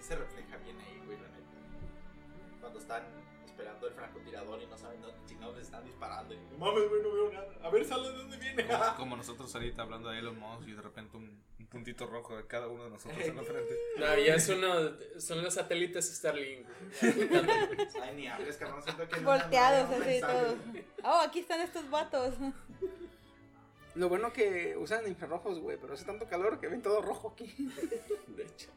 Se 0.06 0.14
refleja 0.14 0.56
bien 0.58 0.78
ahí, 0.78 1.02
güey, 1.04 1.18
la 1.18 1.26
neta. 1.26 2.60
Cuando 2.60 2.78
están 2.78 3.02
esperando 3.44 3.88
el 3.88 3.94
francotirador 3.94 4.62
y 4.62 4.66
no 4.66 4.78
saben 4.78 5.00
dónde 5.00 5.18
chingados 5.26 5.56
les 5.56 5.64
están 5.64 5.84
disparando. 5.84 6.32
Y, 6.32 6.36
no 6.36 6.58
mames, 6.58 6.88
güey, 6.88 7.02
no 7.02 7.12
veo 7.12 7.32
nada. 7.32 7.48
A 7.60 7.70
ver, 7.70 7.84
sale 7.84 8.10
de 8.10 8.18
dónde 8.18 8.36
viene. 8.36 8.64
Como, 8.68 8.84
como 8.96 9.16
nosotros 9.16 9.52
ahorita 9.52 9.82
hablando 9.82 10.10
de 10.10 10.20
Elon 10.20 10.38
Musk 10.38 10.68
y 10.68 10.74
de 10.74 10.82
repente 10.82 11.16
un, 11.16 11.42
un 11.58 11.66
puntito 11.66 12.06
rojo 12.06 12.36
de 12.36 12.46
cada 12.46 12.68
uno 12.68 12.84
de 12.84 12.90
nosotros 12.90 13.20
en 13.20 13.34
la 13.34 13.42
frente. 13.42 13.76
No, 13.98 14.16
ya 14.16 14.36
es 14.36 14.48
uno, 14.48 14.68
son 15.18 15.42
los 15.42 15.54
satélites 15.54 16.16
Starlink. 16.16 16.68
Ay, 18.00 18.14
ni 18.14 18.28
hables, 18.28 18.58
cabrón. 18.58 18.84
Siento 18.84 19.08
que 19.08 19.20
no 19.20 19.26
Volteados 19.28 19.90
mandé 19.90 20.18
un 20.18 20.24
así 20.24 20.38
todos. 20.38 20.58
Oh, 21.02 21.20
aquí 21.26 21.40
están 21.40 21.60
estos 21.62 21.90
vatos. 21.90 22.34
Lo 23.96 24.08
bueno 24.08 24.32
que 24.32 24.76
usan 24.76 25.08
infrarrojos, 25.08 25.58
güey, 25.58 25.78
pero 25.80 25.94
hace 25.94 26.04
tanto 26.04 26.28
calor 26.28 26.60
que 26.60 26.68
ven 26.68 26.80
todo 26.80 27.02
rojo 27.02 27.32
aquí. 27.32 27.52
De 28.28 28.44
hecho. 28.44 28.70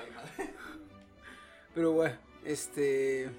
Vale, 0.00 0.10
madre. 0.12 0.54
Pero 1.74 1.92
bueno, 1.92 2.16
este. 2.44 3.30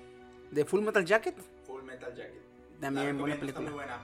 De 0.52 0.66
Full 0.66 0.82
Metal 0.82 1.06
Jacket, 1.06 1.36
Full 1.66 1.84
Metal 1.84 2.14
Jacket. 2.16 2.42
La 2.80 2.88
también 2.88 3.18
buena 3.18 3.36
recomiendo, 3.36 3.46
está 3.48 3.60
muy 3.62 3.70
película. 3.70 3.98
buena. 3.98 4.02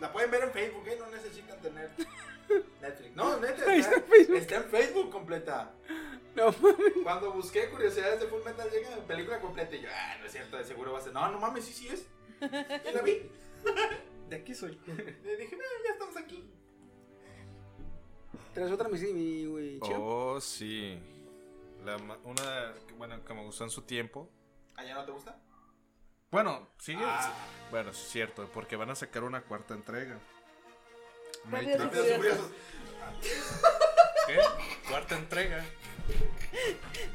La 0.00 0.12
pueden 0.12 0.30
ver 0.30 0.42
en 0.44 0.52
Facebook, 0.52 0.88
¿eh? 0.88 0.96
No 0.98 1.06
necesitan 1.10 1.60
tener 1.60 1.90
Netflix. 2.80 3.14
No, 3.16 3.38
neta, 3.38 3.54
está, 3.54 3.74
está 3.74 3.94
en 3.96 4.04
Facebook. 4.04 4.36
está 4.36 4.56
en 4.56 4.64
Facebook 4.64 5.10
completa. 5.10 5.74
No 6.34 6.46
mames. 6.46 6.92
Cuando 7.02 7.32
busqué 7.32 7.68
curiosidades 7.68 8.20
de 8.20 8.26
Full 8.26 8.42
Metal 8.42 8.68
Jacket, 8.70 9.04
película 9.06 9.40
completa, 9.40 9.76
y 9.76 9.82
yo, 9.82 9.88
ah, 9.92 10.16
no 10.18 10.26
es 10.26 10.32
cierto, 10.32 10.56
de 10.56 10.64
seguro 10.64 10.92
va 10.92 10.98
a 10.98 11.02
ser. 11.02 11.12
No, 11.12 11.30
no 11.30 11.38
mames, 11.38 11.64
sí, 11.64 11.72
sí 11.72 11.88
es. 11.88 12.06
Y 12.90 12.92
la 12.94 13.02
vi. 13.02 13.30
De 14.28 14.36
aquí 14.36 14.54
soy. 14.54 14.78
Le 14.86 15.36
dije, 15.36 15.56
no, 15.56 15.62
ya 15.84 15.92
estamos 15.92 16.16
aquí. 16.16 16.50
Tras 18.54 18.70
otra, 18.72 18.88
mi, 18.88 18.98
mi, 18.98 19.46
mi 19.46 19.80
Chio. 19.80 19.96
Oh, 20.02 20.40
sí. 20.40 20.98
La 21.84 21.98
ma- 21.98 22.18
una, 22.24 22.72
que, 22.86 22.94
bueno, 22.94 23.24
que 23.24 23.34
me 23.34 23.42
gustó 23.42 23.64
en 23.64 23.70
su 23.70 23.82
tiempo. 23.82 24.30
¿Ah, 24.76 24.84
ya 24.84 24.94
no 24.94 25.04
te 25.04 25.12
gusta? 25.12 25.36
Bueno, 26.30 26.68
sigue. 26.78 27.02
Ah. 27.04 27.32
Bueno, 27.70 27.90
es 27.90 27.96
cierto, 27.98 28.48
porque 28.54 28.76
van 28.76 28.90
a 28.90 28.94
sacar 28.94 29.24
una 29.24 29.42
cuarta 29.42 29.74
entrega. 29.74 30.18
¿Qué? 34.26 34.38
Cuarta 34.88 35.16
entrega. 35.16 35.64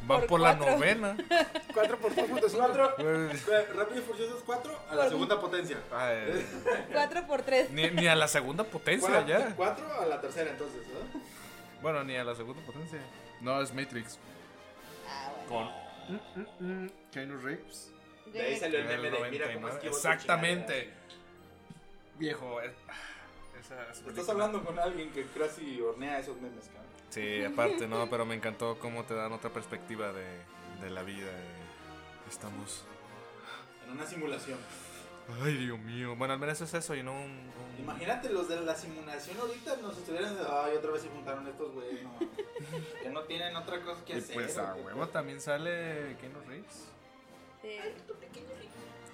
Van 0.05 0.19
Por 0.21 0.27
por, 0.27 0.39
la 0.39 0.57
cuatro. 0.57 0.75
novena. 0.75 1.17
4 1.73 1.97
por 1.99 2.15
2.5. 2.15 2.51
Cuatro. 2.55 2.95
Rápidos 3.75 3.97
y 3.97 4.01
Furiosos 4.01 4.43
4 4.45 4.79
a 4.89 4.95
la 4.95 5.09
segunda 5.09 5.39
potencia. 5.39 5.77
ay, 5.91 6.45
4 6.93 7.27
por 7.27 7.41
3 7.43 7.69
ni, 7.71 7.89
ni 7.91 8.07
a 8.07 8.15
la 8.15 8.27
segunda 8.27 8.63
potencia 8.63 9.09
Cuatro- 9.09 9.27
ya. 9.27 9.55
Cuatro 9.55 10.01
a 10.01 10.05
la 10.05 10.19
tercera, 10.21 10.51
entonces, 10.51 10.81
¿no? 10.87 11.21
Bueno, 11.81 12.03
ni 12.03 12.15
a 12.15 12.23
la 12.23 12.35
segunda 12.35 12.61
potencia. 12.65 12.99
No, 13.41 13.61
es 13.61 13.73
Matrix. 13.73 14.17
Ah, 15.49 15.83
bueno. 16.07 16.49
Con 16.57 16.91
Keanu 17.11 17.37
Reeves. 17.39 17.91
De 18.31 18.41
ahí 18.41 18.57
salió 18.57 18.79
el 18.79 18.85
meme 18.85 19.09
de 19.09 19.29
mira 19.29 19.53
cómo 19.53 19.67
99. 19.67 19.75
esquivo 19.75 19.91
tu 19.91 19.97
Exactamente. 19.97 20.73
chingadera". 20.73 20.97
Viejo, 22.17 22.61
eh, 22.61 22.73
esa, 23.59 23.91
esa 23.91 24.09
Estás 24.09 24.29
hablando 24.29 24.63
con 24.63 24.77
alguien 24.79 25.11
que 25.11 25.25
casi 25.27 25.79
hornea 25.81 26.19
esos 26.19 26.35
memes, 26.41 26.65
cabrón. 26.65 26.87
Sí, 27.09 27.43
aparte, 27.43 27.87
no, 27.87 28.09
pero 28.09 28.25
me 28.25 28.35
encantó 28.35 28.77
cómo 28.79 29.05
te 29.05 29.13
dan 29.13 29.31
otra 29.31 29.49
perspectiva 29.51 30.11
de, 30.11 30.25
de 30.81 30.89
la 30.89 31.03
vida. 31.03 31.31
Estamos. 32.29 32.85
En 33.85 33.91
una 33.91 34.05
simulación. 34.05 34.57
Ay, 35.43 35.53
Dios 35.57 35.79
mío. 35.79 36.15
Bueno, 36.15 36.33
al 36.33 36.39
menos 36.39 36.59
es 36.61 36.73
eso 36.73 36.95
y 36.95 37.03
no 37.03 37.13
un. 37.13 37.19
un- 37.21 37.57
Imagínate 37.79 38.29
los 38.29 38.47
de 38.47 38.59
la 38.61 38.75
simulación 38.75 39.37
ahorita 39.39 39.75
nos 39.77 39.97
estuvieran 39.97 40.35
de, 40.35 40.41
ay, 40.49 40.75
otra 40.77 40.91
vez 40.91 41.01
se 41.03 41.09
juntaron 41.09 41.47
estos 41.47 41.71
güeyes, 41.73 42.01
no. 42.03 42.17
que 43.03 43.09
no 43.09 43.21
tienen 43.23 43.55
otra 43.55 43.81
cosa 43.81 44.03
que 44.05 44.13
Y 44.13 44.17
hacer. 44.19 44.35
pues 44.35 44.57
a 44.57 44.73
que- 44.75 44.81
huevo 44.81 45.07
también 45.07 45.41
sale 45.41 46.15
Keanu 46.19 46.39
Reeves. 46.47 46.85
Sí. 47.61 47.77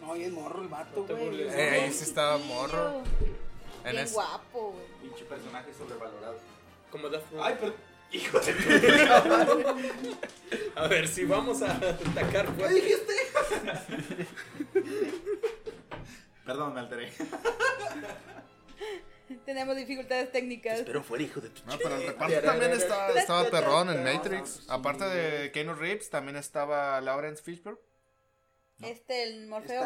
No, 0.02 0.16
y 0.16 0.24
es 0.24 0.32
morro 0.32 0.62
el 0.62 0.68
vato, 0.68 1.04
te 1.04 1.14
güey. 1.14 1.26
burles. 1.26 1.54
Eh, 1.54 1.70
ahí 1.70 1.92
sí 1.94 2.04
estaba 2.04 2.38
morro. 2.38 3.02
En 3.86 3.92
Bien 3.92 4.04
es- 4.06 4.14
guapo, 4.14 4.72
güey. 4.74 4.86
Pinche 5.02 5.26
personaje 5.26 5.74
sobrevalorado. 5.74 6.38
Como 6.92 7.10
Daft. 7.10 7.26
Ay, 7.42 7.58
pero. 7.60 7.74
Hijo 8.12 8.40
de. 8.40 8.54
A 10.76 10.88
ver, 10.88 11.08
si 11.08 11.26
vamos 11.26 11.62
a 11.64 11.72
atacar 11.76 12.48
¿Qué 12.56 12.68
dijiste? 12.70 13.14
Perdón, 16.46 16.74
me 16.74 16.82
alteré. 16.82 17.12
Tenemos 19.46 19.76
dificultades 19.76 20.32
técnicas. 20.32 20.84
fuera 21.06 21.24
hijo 21.24 21.42
de 21.42 21.50
tu 21.50 21.62
No, 21.66 21.78
pero 21.78 21.96
el 21.96 22.08
reparto 22.08 22.42
también 22.42 22.72
estaba, 22.72 23.10
estaba 23.12 23.44
perrón 23.50 23.90
en 23.90 24.04
Matrix. 24.04 24.70
Aparte 24.70 25.06
de 25.06 25.52
Keanu 25.52 25.74
Reeves, 25.74 26.10
también 26.10 26.36
estaba 26.36 27.00
Lawrence 27.02 27.42
Fishburne. 27.42 27.80
Este, 28.82 29.24
el 29.24 29.48
Morfeo. 29.48 29.84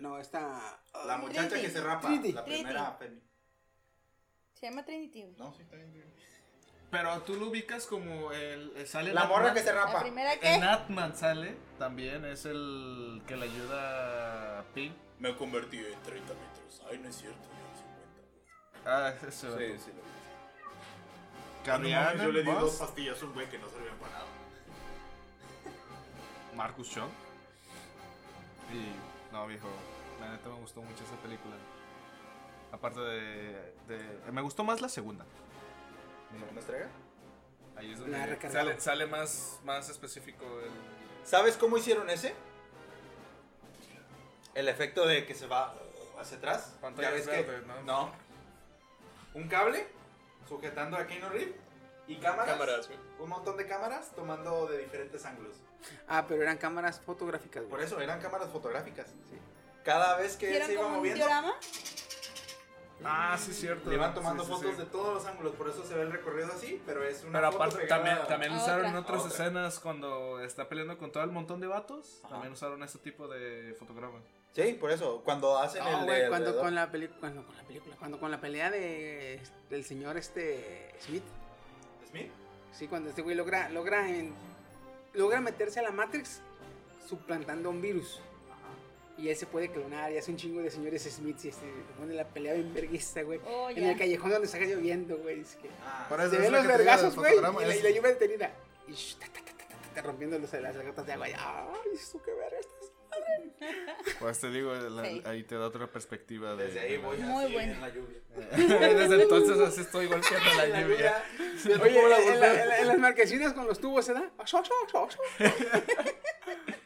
No, 0.00 0.18
está. 0.18 0.80
La 1.06 1.16
muchacha 1.18 1.48
Trinity. 1.48 1.66
que 1.66 1.72
se 1.72 1.80
rapa. 1.80 2.08
Trinity. 2.08 2.32
La 2.32 2.44
primera 2.44 2.98
Penny. 2.98 3.22
Se 4.54 4.66
llama 4.66 4.84
Trinity. 4.84 5.24
No, 5.36 5.52
sí, 5.54 5.62
está 5.62 5.76
bien. 5.76 6.04
Pero 6.90 7.20
tú 7.22 7.36
lo 7.36 7.48
ubicas 7.48 7.86
como 7.86 8.32
el. 8.32 8.72
eh, 8.76 8.86
Sale 8.86 9.12
La 9.12 9.24
morra 9.24 9.54
que 9.54 9.60
se 9.60 9.72
La 9.72 9.86
rapa. 9.86 10.02
primera 10.02 10.34
En. 10.34 10.64
Atman 10.64 11.16
sale 11.16 11.56
también, 11.78 12.24
es 12.24 12.44
el 12.44 13.22
que 13.26 13.36
le 13.36 13.44
ayuda 13.44 14.60
a 14.60 14.62
Pink. 14.74 14.94
Me 15.18 15.34
convertí 15.36 15.78
en 15.78 16.00
30 16.02 16.32
metros. 16.34 16.82
Ay, 16.90 16.98
no 16.98 17.08
es 17.08 17.16
cierto, 17.16 17.38
yo 17.42 18.90
Ah, 18.90 19.12
ese 19.26 19.30
50. 19.32 19.56
vato. 19.56 19.58
Sí, 19.58 19.78
sí, 19.84 19.90
lo 19.96 20.02
vi. 20.02 20.08
Yo 22.24 22.32
le 22.32 22.42
di 22.42 22.50
dos 22.50 22.76
pastillas 22.76 23.22
a 23.22 23.26
un 23.26 23.34
güey 23.34 23.48
que 23.48 23.58
no 23.58 23.68
servían 23.68 23.96
para 23.98 24.12
nada. 24.12 24.24
Marcus 26.56 26.88
Shaw. 26.88 27.08
Y. 28.72 29.32
No, 29.32 29.46
viejo. 29.46 29.68
La 30.20 30.30
neta 30.30 30.48
me 30.48 30.54
gustó 30.56 30.82
mucho 30.82 31.04
esa 31.04 31.16
película. 31.22 31.54
Aparte 32.72 33.00
de, 33.00 33.74
de- 33.88 34.32
Me 34.32 34.42
gustó 34.42 34.64
más 34.64 34.80
la 34.80 34.88
segunda. 34.88 35.24
¿Me 36.54 36.60
entrega? 36.60 36.88
Ahí 37.76 37.92
es 37.92 38.00
La 38.00 38.26
donde 38.26 38.50
sale, 38.50 38.80
sale 38.80 39.06
más, 39.06 39.60
más 39.64 39.88
específico 39.88 40.44
el... 40.60 40.70
¿Sabes 41.24 41.56
cómo 41.56 41.78
hicieron 41.78 42.10
ese? 42.10 42.34
El 44.54 44.68
efecto 44.68 45.06
de 45.06 45.24
que 45.26 45.34
se 45.34 45.46
va 45.46 45.74
hacia 46.20 46.36
atrás. 46.38 46.74
Pantalla 46.80 47.08
Ya 47.10 47.14
ves 47.14 47.26
verde, 47.26 47.60
que- 47.60 47.66
¿no? 47.66 47.82
no. 47.82 48.12
Un 49.34 49.48
cable 49.48 49.86
sujetando 50.48 50.96
a 50.96 51.06
Keanu 51.06 51.28
Reeves 51.28 51.54
y 52.06 52.16
cámaras. 52.16 52.52
Cámaras, 52.52 52.86
güey. 52.88 52.98
Un 53.20 53.28
montón 53.28 53.56
de 53.56 53.66
cámaras 53.66 54.10
tomando 54.14 54.66
de 54.66 54.78
diferentes 54.78 55.24
ángulos. 55.24 55.56
Ah, 56.08 56.24
pero 56.26 56.42
eran 56.42 56.56
cámaras 56.58 57.00
fotográficas, 57.00 57.62
güey. 57.62 57.70
Por 57.70 57.80
eso 57.82 58.00
eran 58.00 58.20
cámaras 58.20 58.48
fotográficas. 58.50 59.06
Cada 59.84 60.16
vez 60.16 60.36
que 60.36 60.46
él 60.46 60.52
¿Hicieron 60.62 60.66
se 60.66 60.72
iba 60.72 60.82
como 60.82 60.94
un 60.94 60.98
moviendo, 60.98 61.24
diorama? 61.24 61.54
Ah, 63.04 63.36
sí, 63.38 63.52
cierto. 63.54 63.88
le 63.90 63.96
van 63.96 64.12
tomando 64.14 64.42
Sí, 64.44 64.50
sí, 64.50 64.56
fotos 64.56 64.74
sí. 64.76 64.80
de 64.82 64.86
todos 64.86 65.14
los 65.14 65.26
ángulos. 65.26 65.54
Por 65.54 65.68
eso 65.68 65.84
se 65.84 65.94
ve 65.94 66.02
el 66.02 66.10
recorrido 66.12 66.48
así, 66.52 66.82
pero 66.84 67.02
es 67.04 67.22
una 67.22 67.32
Pero 67.38 67.52
foto 67.52 67.62
aparte 67.64 67.82
pegada 67.82 68.02
también, 68.04 68.26
también 68.28 68.52
a 68.52 68.56
usaron 68.56 68.86
en 68.86 68.96
otra. 68.96 69.00
otras 69.16 69.22
A 69.22 69.26
otra. 69.32 69.44
escenas 69.46 69.78
cuando 69.78 70.40
está 70.40 70.68
peleando 70.68 70.98
con 70.98 71.12
todo 71.12 71.22
el 71.22 71.30
montón 71.30 71.60
de 71.60 71.66
vatos. 71.68 72.18
Ajá. 72.24 72.30
También 72.34 72.52
usaron 72.52 72.82
ese 72.82 72.98
tipo 72.98 73.28
de 73.28 73.74
fotogramas. 73.78 74.22
Sí, 74.52 74.72
por 74.80 74.90
eso. 74.90 75.22
Cuando 75.24 75.58
hacen 75.58 75.84
No, 75.84 76.00
el 76.00 76.06
de 76.06 76.28
cuando 76.28 76.58
con 76.58 76.74
la 76.74 76.90
película, 76.90 77.20
cuando 77.20 77.44
con 77.46 77.56
la 77.56 77.62
película, 77.62 77.96
cuando 77.98 78.18
con 78.20 78.30
la 78.30 78.40
pelea 78.40 78.70
de 78.70 79.40
del 79.70 79.84
señor 79.84 80.16
este 80.16 80.94
Smith, 81.00 81.22
Smith. 82.10 82.30
sí, 82.72 82.88
cuando 82.88 83.10
este 83.10 83.22
güey 83.22 83.36
logra 83.36 83.68
logra 83.68 84.08
en, 84.10 84.34
logra 85.14 85.40
meterse 85.40 85.78
a 85.78 85.82
la 85.82 85.92
Matrix 85.92 86.40
suplantando 87.08 87.70
un 87.70 87.80
virus. 87.80 88.20
Y 89.18 89.28
él 89.28 89.36
se 89.36 89.46
puede 89.46 89.68
clonar 89.68 90.12
y 90.12 90.18
hace 90.18 90.30
un 90.30 90.36
chingo 90.36 90.62
de 90.62 90.70
señores 90.70 91.02
Smith 91.02 91.36
y 91.44 91.48
este, 91.48 91.66
pone 91.98 92.14
la 92.14 92.24
pelea 92.28 92.54
bien 92.54 92.72
verguista, 92.72 93.20
güey. 93.22 93.40
Oh, 93.46 93.68
en 93.68 93.82
el 93.84 93.98
callejón 93.98 94.30
donde 94.30 94.46
está 94.46 94.58
lloviendo, 94.60 95.16
güey. 95.18 95.42
que 95.42 95.68
Ah, 95.84 96.06
Por 96.08 96.20
eso 96.20 96.30
se 96.30 96.36
es 96.36 96.42
ven 96.42 96.52
lo 96.52 96.58
los 96.58 96.66
que 96.66 96.72
vergazos, 96.78 97.16
güey, 97.16 97.36
y, 97.36 97.40
la- 97.40 97.50
es- 97.74 97.80
y 97.80 97.82
la 97.82 97.90
lluvia 97.90 98.10
detenida. 98.10 98.52
Y 98.86 98.92
shh, 98.92 99.16
ta, 99.18 99.26
ta, 99.26 99.40
ta, 99.44 99.52
ta, 99.58 99.64
ta, 99.68 99.94
ta, 99.96 100.02
rompiendo 100.02 100.38
los- 100.38 100.52
las 100.52 100.76
gotas 100.86 101.04
de 101.04 101.12
agua. 101.14 101.28
y, 101.28 101.32
Ay, 101.36 101.90
eso 101.94 102.22
qué 102.22 102.32
verga 102.32 102.58
estás. 102.60 102.92
Pues 104.20 104.38
te 104.40 104.50
digo, 104.50 104.72
la- 104.72 105.04
Sí. 105.04 105.22
ahí 105.24 105.42
te 105.42 105.56
da 105.56 105.66
otra 105.66 105.86
perspectiva 105.90 106.54
de... 106.54 106.66
Desde 106.66 106.80
ahí 106.80 106.96
voy 106.98 107.16
Muy 107.18 107.44
así 107.44 107.52
bueno. 107.54 107.72
en 107.72 107.80
la 107.80 107.88
lluvia. 107.88 108.18
Desde 108.98 109.22
entonces 109.22 109.58
así 109.58 109.80
estoy 109.80 110.06
golpeando 110.06 110.48
la 110.56 110.66
la 110.68 110.80
lluvia. 110.82 111.24
Oye, 111.82 112.08
la 112.08 112.18
en, 112.20 112.32
en 112.34 112.40
la- 112.40 112.78
en 112.80 112.86
las 112.88 112.98
marquesinas 112.98 113.52
con 113.52 113.66
los 113.66 113.80
tubos 113.80 114.04
se 114.04 114.12
da. 114.14 114.30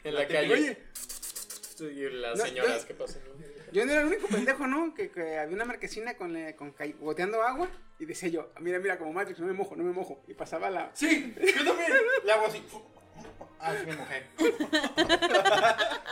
En 0.03 0.15
la 0.15 0.27
calle. 0.27 0.53
Oye, 0.53 0.77
Y 1.89 2.09
las 2.09 2.37
No, 2.37 2.45
señoras 2.45 2.81
yo- 2.81 2.87
que 2.87 2.93
pasan. 2.93 3.21
¿no? 3.27 3.71
yo 3.71 3.85
no 3.85 3.91
era 3.91 4.01
el 4.01 4.07
único 4.07 4.27
pendejo, 4.27 4.67
¿no? 4.67 4.93
Que, 4.93 5.09
que 5.11 5.37
había 5.39 5.55
una 5.55 5.65
marquesina 5.65 6.15
con, 6.15 6.35
eh, 6.35 6.55
con 6.55 6.73
goteando 6.99 7.41
agua 7.41 7.69
y 7.99 8.05
decía 8.05 8.29
yo, 8.29 8.51
mira, 8.59 8.79
mira, 8.79 8.97
como 8.97 9.13
Matrix, 9.13 9.39
no 9.39 9.47
me 9.47 9.53
mojo, 9.53 9.75
no 9.75 9.83
me 9.83 9.91
mojo. 9.91 10.23
Y 10.27 10.33
pasaba 10.33 10.69
la... 10.69 10.91
Sí, 10.93 11.33
yo 11.39 11.65
también. 11.65 11.91
Le 12.23 12.31
hago 12.31 12.45
así. 12.47 12.63
Ah, 13.59 13.73
sí 13.79 13.85
me 13.87 13.95
mojé. 13.95 14.23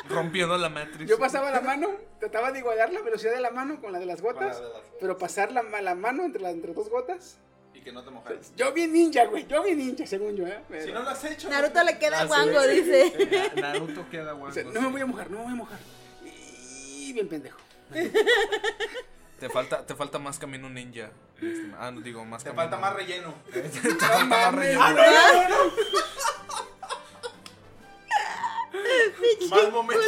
Rompiendo 0.10 0.58
la 0.58 0.70
Matrix. 0.70 1.10
Yo 1.10 1.18
pasaba 1.20 1.52
la 1.52 1.62
mano, 1.62 1.90
trataba 2.20 2.52
de 2.52 2.60
igualar 2.60 2.92
la 2.92 3.02
velocidad 3.02 3.34
de 3.34 3.42
la 3.42 3.52
mano 3.52 3.80
con 3.82 3.92
la 3.92 4.00
de 4.00 4.06
las 4.06 4.22
gotas, 4.22 4.60
la 4.60 4.68
de 4.68 4.74
las- 4.74 4.82
pero 5.00 5.18
pasar 5.18 5.52
la, 5.52 5.64
la 5.82 5.96
mano 5.96 6.24
entre, 6.24 6.42
las 6.42 6.54
entre 6.54 6.74
dos 6.74 6.90
gotas. 6.90 7.38
Y 7.82 7.84
que 7.84 7.92
no 7.92 8.04
te 8.04 8.12
mojes. 8.12 8.54
Yo 8.56 8.72
bien 8.74 8.94
ninja, 8.94 9.26
güey, 9.26 9.48
yo 9.48 9.64
bien 9.64 9.80
ninja, 9.80 10.06
según 10.06 10.36
yo, 10.36 10.46
¿eh? 10.46 10.62
Pero- 10.70 10.86
Si 10.86 10.92
no 10.92 11.02
lo 11.02 11.10
has 11.10 11.24
hecho. 11.26 11.50
Naruto 11.50 11.84
le 11.84 11.98
queda 11.98 12.20
Ah, 12.22 12.26
guango, 12.26 12.62
dice. 12.68 13.52
Na- 13.56 13.62
Naruto 13.74 14.08
queda 14.10 14.34
o 14.34 14.38
guango. 14.38 14.54
sea, 14.54 14.64
no 14.66 14.72
sí. 14.74 14.80
me 14.80 14.88
voy 14.88 15.02
a 15.02 15.06
mojar, 15.08 15.32
no 15.32 15.38
me 15.40 15.44
voy 15.46 15.54
a 15.54 15.56
mojar. 15.56 15.80
Y 16.24 17.12
bien 17.14 17.28
pendejo. 17.28 17.58
Te 19.40 19.50
falta, 19.50 19.84
te 19.84 19.96
falta 19.96 20.20
más 20.20 20.38
camino 20.38 20.70
ninja. 20.70 21.10
Ah, 21.80 21.90
no 21.90 22.02
digo, 22.02 22.24
más 22.24 22.44
Te 22.44 22.50
camino. 22.52 22.62
falta 22.62 22.78
más 22.78 22.94
relleno. 22.96 23.34
Te 23.52 23.64
falta 23.64 24.26
más 24.26 24.54
relleno. 24.54 24.80
¡Ah, 24.84 24.94
no, 24.94 25.02
no, 25.02 25.50
no, 25.50 25.66
no! 25.66 25.72
Más 29.50 29.72
momentos. 29.72 30.06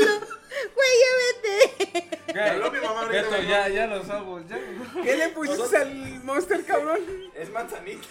Güey, 0.76 0.92
ya 1.04 1.12
vete. 1.20 2.72
Mi 2.72 2.80
mamá. 2.80 3.06
Beto, 3.06 3.42
ya, 3.42 3.68
ya 3.70 3.88
los 3.88 4.10
hago. 4.10 4.40
Ya. 4.48 4.60
¿Qué 5.04 5.16
le 5.18 5.30
pusiste 5.30 5.78
al 5.78 6.24
monster, 6.24 6.64
cabrón? 6.66 7.00
Es 7.36 7.50
manzanita. 7.50 8.08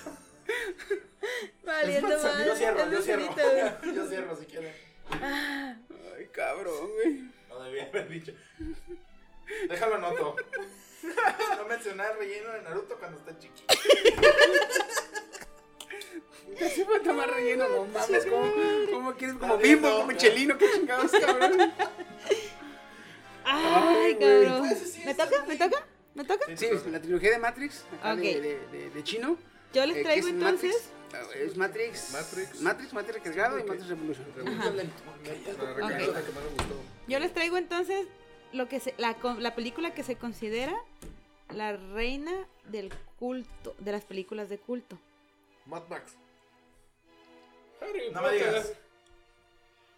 Valiendo 1.64 2.08
Yo 2.08 2.16
más. 2.22 2.58
cierro, 2.58 2.90
yo 2.90 2.98
es 2.98 3.04
cierro. 3.04 3.22
Yo 3.94 4.06
cierro 4.06 4.36
si 4.36 4.46
quieren. 4.46 4.74
Ay, 5.10 6.26
cabrón, 6.32 6.90
güey. 6.94 7.22
No 7.48 7.62
debía 7.62 7.84
haber 7.86 8.08
dicho. 8.08 8.32
Déjalo 9.68 9.94
anoto. 9.96 10.36
No 11.56 11.64
mencionar 11.66 12.12
el 12.12 12.18
relleno 12.18 12.52
de 12.52 12.62
Naruto 12.62 12.96
cuando 12.98 13.18
está 13.18 13.38
chiquito. 13.38 13.74
Te 16.58 16.64
hace 16.66 16.84
falta 16.84 17.12
más 17.12 17.26
relleno, 17.28 17.68
no 17.68 17.84
mames. 17.86 18.26
¿Cómo, 18.26 18.52
cómo 18.90 19.14
quieres? 19.14 19.36
Como 19.36 19.56
bimbo, 19.58 19.90
como 19.98 20.12
chelino, 20.12 20.58
qué 20.58 20.66
chingados, 20.74 21.10
cabrón. 21.12 21.72
¿Me 25.12 25.24
toca? 25.24 25.44
¿Me 25.46 25.56
toca? 25.56 25.86
¿Me 26.14 26.24
toca? 26.24 26.56
Sí, 26.56 26.68
la 26.90 27.00
trilogía 27.00 27.30
de 27.30 27.38
Matrix, 27.38 27.84
acá 27.98 28.16
de, 28.16 28.40
de, 28.40 28.66
de, 28.68 28.90
de 28.90 29.04
chino. 29.04 29.36
Yo 29.72 29.86
les 29.86 29.98
eh, 29.98 30.02
traigo 30.02 30.26
es 30.26 30.32
entonces. 30.32 30.90
Matrix, 31.12 31.34
eh, 31.34 31.44
es 31.44 31.56
Matrix. 31.56 32.12
Matrix. 32.12 32.60
Matrix, 32.60 32.92
Matrix 32.92 33.24
Resgado 33.26 33.58
y 33.58 33.64
Matrix 33.64 33.88
Revolution. 33.88 34.26
Gustó. 36.56 36.82
Yo 37.08 37.18
les 37.18 37.32
traigo 37.34 37.56
entonces 37.56 38.06
lo 38.52 38.68
que 38.68 38.80
se, 38.80 38.94
la, 38.98 39.16
la 39.38 39.54
película 39.54 39.94
que 39.94 40.02
se 40.02 40.16
considera 40.16 40.74
la 41.50 41.76
reina 41.76 42.32
del 42.66 42.92
culto, 43.18 43.74
de 43.78 43.92
las 43.92 44.04
películas 44.04 44.48
de 44.48 44.58
culto. 44.58 44.98
Mad 45.66 45.82
Max. 45.88 46.14
Harry 47.80 48.10
No 48.10 48.22
me 48.22 48.32
digas. 48.32 48.72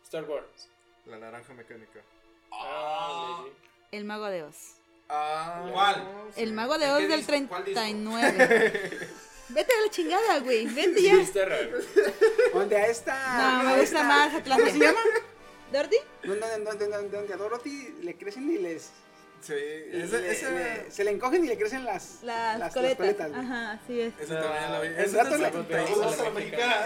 Star 0.04 0.24
Wars. 0.24 0.68
La 1.06 1.18
naranja 1.18 1.52
mecánica. 1.52 2.00
Ah, 2.52 3.44
El 3.90 4.04
Mago 4.04 4.26
de 4.26 4.44
Oz. 4.44 4.76
Ah. 5.08 5.68
¿Cuál? 5.72 6.08
El 6.36 6.52
Mago 6.52 6.78
de 6.78 6.86
¿En 6.86 6.90
Oz 6.92 7.08
del 7.08 7.26
disco? 7.26 7.48
¿Cuál 7.48 7.64
disco? 7.64 7.80
39. 7.80 9.08
Vete 9.50 9.72
a 9.72 9.80
la 9.82 9.90
chingada, 9.90 10.38
güey. 10.40 10.66
Vete 10.66 11.02
ya. 11.02 11.14
A 11.14 12.86
esta. 12.86 13.62
No, 13.62 13.70
me 13.70 13.80
gusta 13.80 14.02
más 14.02 14.34
Atlantia. 14.34 14.66
¿Cómo 14.66 14.78
se 14.78 14.84
llama? 14.84 15.00
¿Dorothy? 15.72 15.96
Donde, 16.22 16.64
donde, 16.64 16.86
donde, 16.88 17.08
donde 17.08 17.34
a 17.34 17.36
Dorothy 17.36 17.94
le 18.02 18.16
crecen 18.16 18.50
y 18.50 18.58
les. 18.58 18.90
Sí, 19.44 19.52
le- 19.52 20.04
ese, 20.04 20.30
ese, 20.30 20.50
le- 20.50 20.90
se 20.90 21.04
le 21.04 21.10
encogen 21.10 21.44
y 21.44 21.48
le 21.48 21.58
crecen 21.58 21.84
las. 21.84 22.22
Las, 22.22 22.72
coletas, 22.72 22.96
coletas. 22.96 23.28
güey. 23.30 23.40
Ajá, 23.42 23.72
así 23.72 24.00
es. 24.00 24.14
ese 24.18 24.34
también 24.34 24.72
lo 24.72 24.80
vi. 24.80 24.86
El 24.88 24.94
Ese 24.96 25.16
rato 25.16 25.34
es 25.34 25.40
la- 25.40 25.50
la 26.24 26.30
mexicana. 26.30 26.76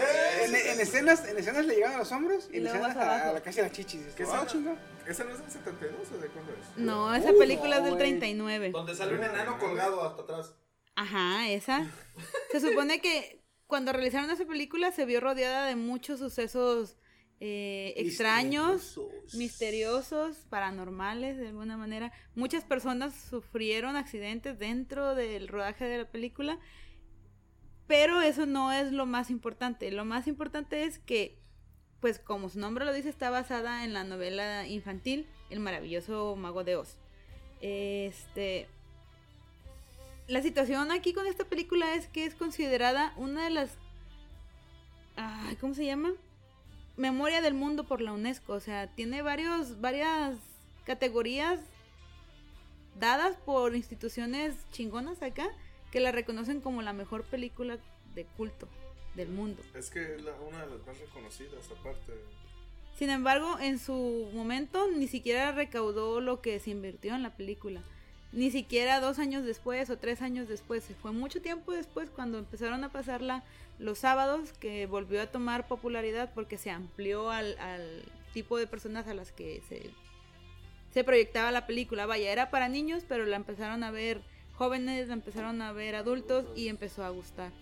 En, 0.43 0.55
en 0.57 0.81
escenas, 0.81 1.29
en 1.29 1.39
escenas 1.39 1.67
le 1.67 1.75
llegan 1.77 1.93
a 1.95 1.99
los 1.99 2.11
hombros 2.11 2.49
y, 2.53 2.57
Y 2.57 2.59
en 2.61 2.67
escenas 2.67 2.97
a, 2.97 3.03
abajo. 3.03 3.31
a 3.31 3.33
la 3.35 3.41
casi 3.43 3.61
a 3.61 3.63
las 3.63 3.73
chichis. 3.73 4.03
¿Qué 4.17 4.25
chinga. 4.47 4.75
¿Ese 5.07 5.25
no 5.25 5.31
es 5.33 5.39
del 5.41 5.51
72 5.51 6.09
o 6.13 6.19
de 6.19 6.29
cuándo 6.29 6.53
es? 6.53 6.77
No, 6.77 7.15
esa 7.15 7.31
Uy, 7.33 7.39
película 7.39 7.77
es 7.79 7.83
del 7.85 7.95
güey. 7.95 7.99
39. 8.03 8.71
Donde 8.73 8.95
sale 8.95 9.15
un 9.17 9.25
enano 9.25 9.59
colgado 9.59 10.03
hasta 10.07 10.23
atrás. 10.23 10.53
Ajá, 10.97 11.49
esa. 11.49 11.87
Se 12.53 12.61
supone 12.61 13.01
que 13.01 13.41
cuando 13.67 13.93
realizaron 13.93 14.31
esa 14.31 14.45
película 14.45 14.93
se 14.93 15.05
vio 15.07 15.21
rodeada 15.21 15.67
de 15.67 15.77
muchos 15.77 16.19
sucesos 16.19 16.97
eh, 17.41 17.95
extraños, 17.97 18.97
Misteriosos. 18.99 19.35
misteriosos, 19.35 20.37
paranormales 20.51 21.37
de 21.37 21.49
alguna 21.49 21.77
manera. 21.77 22.13
Muchas 22.35 22.65
personas 22.65 23.15
sufrieron 23.15 23.97
accidentes 23.97 24.59
dentro 24.59 25.15
del 25.15 25.47
rodaje 25.47 25.85
de 25.85 25.99
la 25.99 26.11
película, 26.11 26.59
pero 27.87 28.21
eso 28.23 28.45
no 28.47 28.73
es 28.73 28.93
lo 28.93 29.07
más 29.07 29.31
importante. 29.31 29.91
Lo 29.93 30.05
más 30.05 30.27
importante 30.27 30.83
es 30.83 30.99
que, 30.99 31.39
pues 32.01 32.19
como 32.19 32.49
su 32.49 32.59
nombre 32.59 32.85
lo 32.85 32.93
dice, 32.93 33.09
está 33.09 33.31
basada 33.31 33.85
en 33.85 33.93
la 33.93 34.05
novela 34.05 34.67
infantil 34.67 35.27
El 35.51 35.61
maravilloso 35.61 36.35
mago 36.37 36.65
de 36.65 36.77
Oz. 36.77 36.97
Este, 37.61 38.69
la 40.27 40.43
situación 40.43 40.91
aquí 40.91 41.13
con 41.13 41.27
esta 41.27 41.45
película 41.45 41.95
es 41.95 42.09
que 42.09 42.25
es 42.25 42.35
considerada 42.35 43.15
una 43.17 43.45
de 43.45 43.51
las... 43.51 43.71
Ay, 45.17 45.57
¿Cómo 45.57 45.75
se 45.75 45.85
llama? 45.87 46.13
Memoria 46.99 47.41
del 47.41 47.55
mundo 47.55 47.85
por 47.85 48.01
la 48.03 48.13
UNESCO. 48.13 48.53
O 48.53 48.61
sea, 48.61 48.89
tiene 48.89 49.23
varios, 49.23 49.81
varias 49.81 50.37
categorías 50.85 51.61
dadas 52.99 53.37
por 53.47 53.75
instituciones 53.77 54.57
chingonas 54.73 55.23
acá 55.23 55.49
que 55.93 56.01
la 56.01 56.13
reconocen 56.13 56.61
como 56.61 56.83
la 56.83 56.93
mejor 56.93 57.23
película 57.25 57.79
de 58.15 58.25
culto 58.37 58.69
del 59.15 59.29
mundo. 59.29 59.63
Es 59.75 59.91
que 59.91 60.17
es 60.17 60.23
la- 60.23 60.33
una 60.41 60.67
de 60.67 60.77
las 60.77 60.87
más 60.87 60.99
reconocidas, 60.99 61.65
aparte. 61.71 62.13
Sin 62.97 63.11
embargo, 63.11 63.59
en 63.61 63.79
su 63.79 64.29
momento 64.35 64.89
ni 64.91 65.07
siquiera 65.07 65.53
recaudó 65.53 66.21
lo 66.21 66.41
que 66.41 66.59
se 66.59 66.71
invirtió 66.71 67.15
en 67.15 67.23
la 67.23 67.37
película. 67.37 67.81
Ni 68.33 68.51
siquiera 68.51 69.01
dos 69.01 69.19
años 69.21 69.45
después 69.45 69.89
o 69.89 69.97
tres 69.99 70.21
años 70.21 70.49
después. 70.49 70.85
Fue 71.01 71.13
mucho 71.13 71.41
tiempo 71.41 71.73
después 71.73 72.11
cuando 72.11 72.39
empezaron 72.39 72.83
a 72.85 72.91
pasarla 72.91 73.45
los 73.79 73.99
sábados 73.99 74.53
que 74.55 74.87
volvió 74.87 75.23
a 75.23 75.27
tomar 75.27 75.67
popularidad 75.69 76.33
porque 76.35 76.59
se 76.59 76.71
amplió 76.71 77.31
al, 77.31 77.57
al 77.59 78.03
tipo 78.33 78.59
de 78.59 78.67
personas 78.67 79.07
a 79.07 79.15
las 79.15 79.33
que 79.33 79.63
se, 79.69 79.91
se 80.93 81.05
proyectaba 81.05 81.51
la 81.53 81.67
película. 81.67 82.07
Vaya, 82.07 82.31
era 82.33 82.51
para 82.51 82.69
niños, 82.69 83.05
pero 83.09 83.25
la 83.25 83.37
empezaron 83.37 83.85
a 83.85 83.91
ver 83.91 84.21
jóvenes, 84.55 85.09
la 85.09 85.15
empezaron 85.15 85.63
a 85.63 85.73
ver 85.73 85.95
adultos 85.95 86.47
y 86.57 86.69
empezó 86.69 87.05
a 87.05 87.11
gustar. 87.11 87.53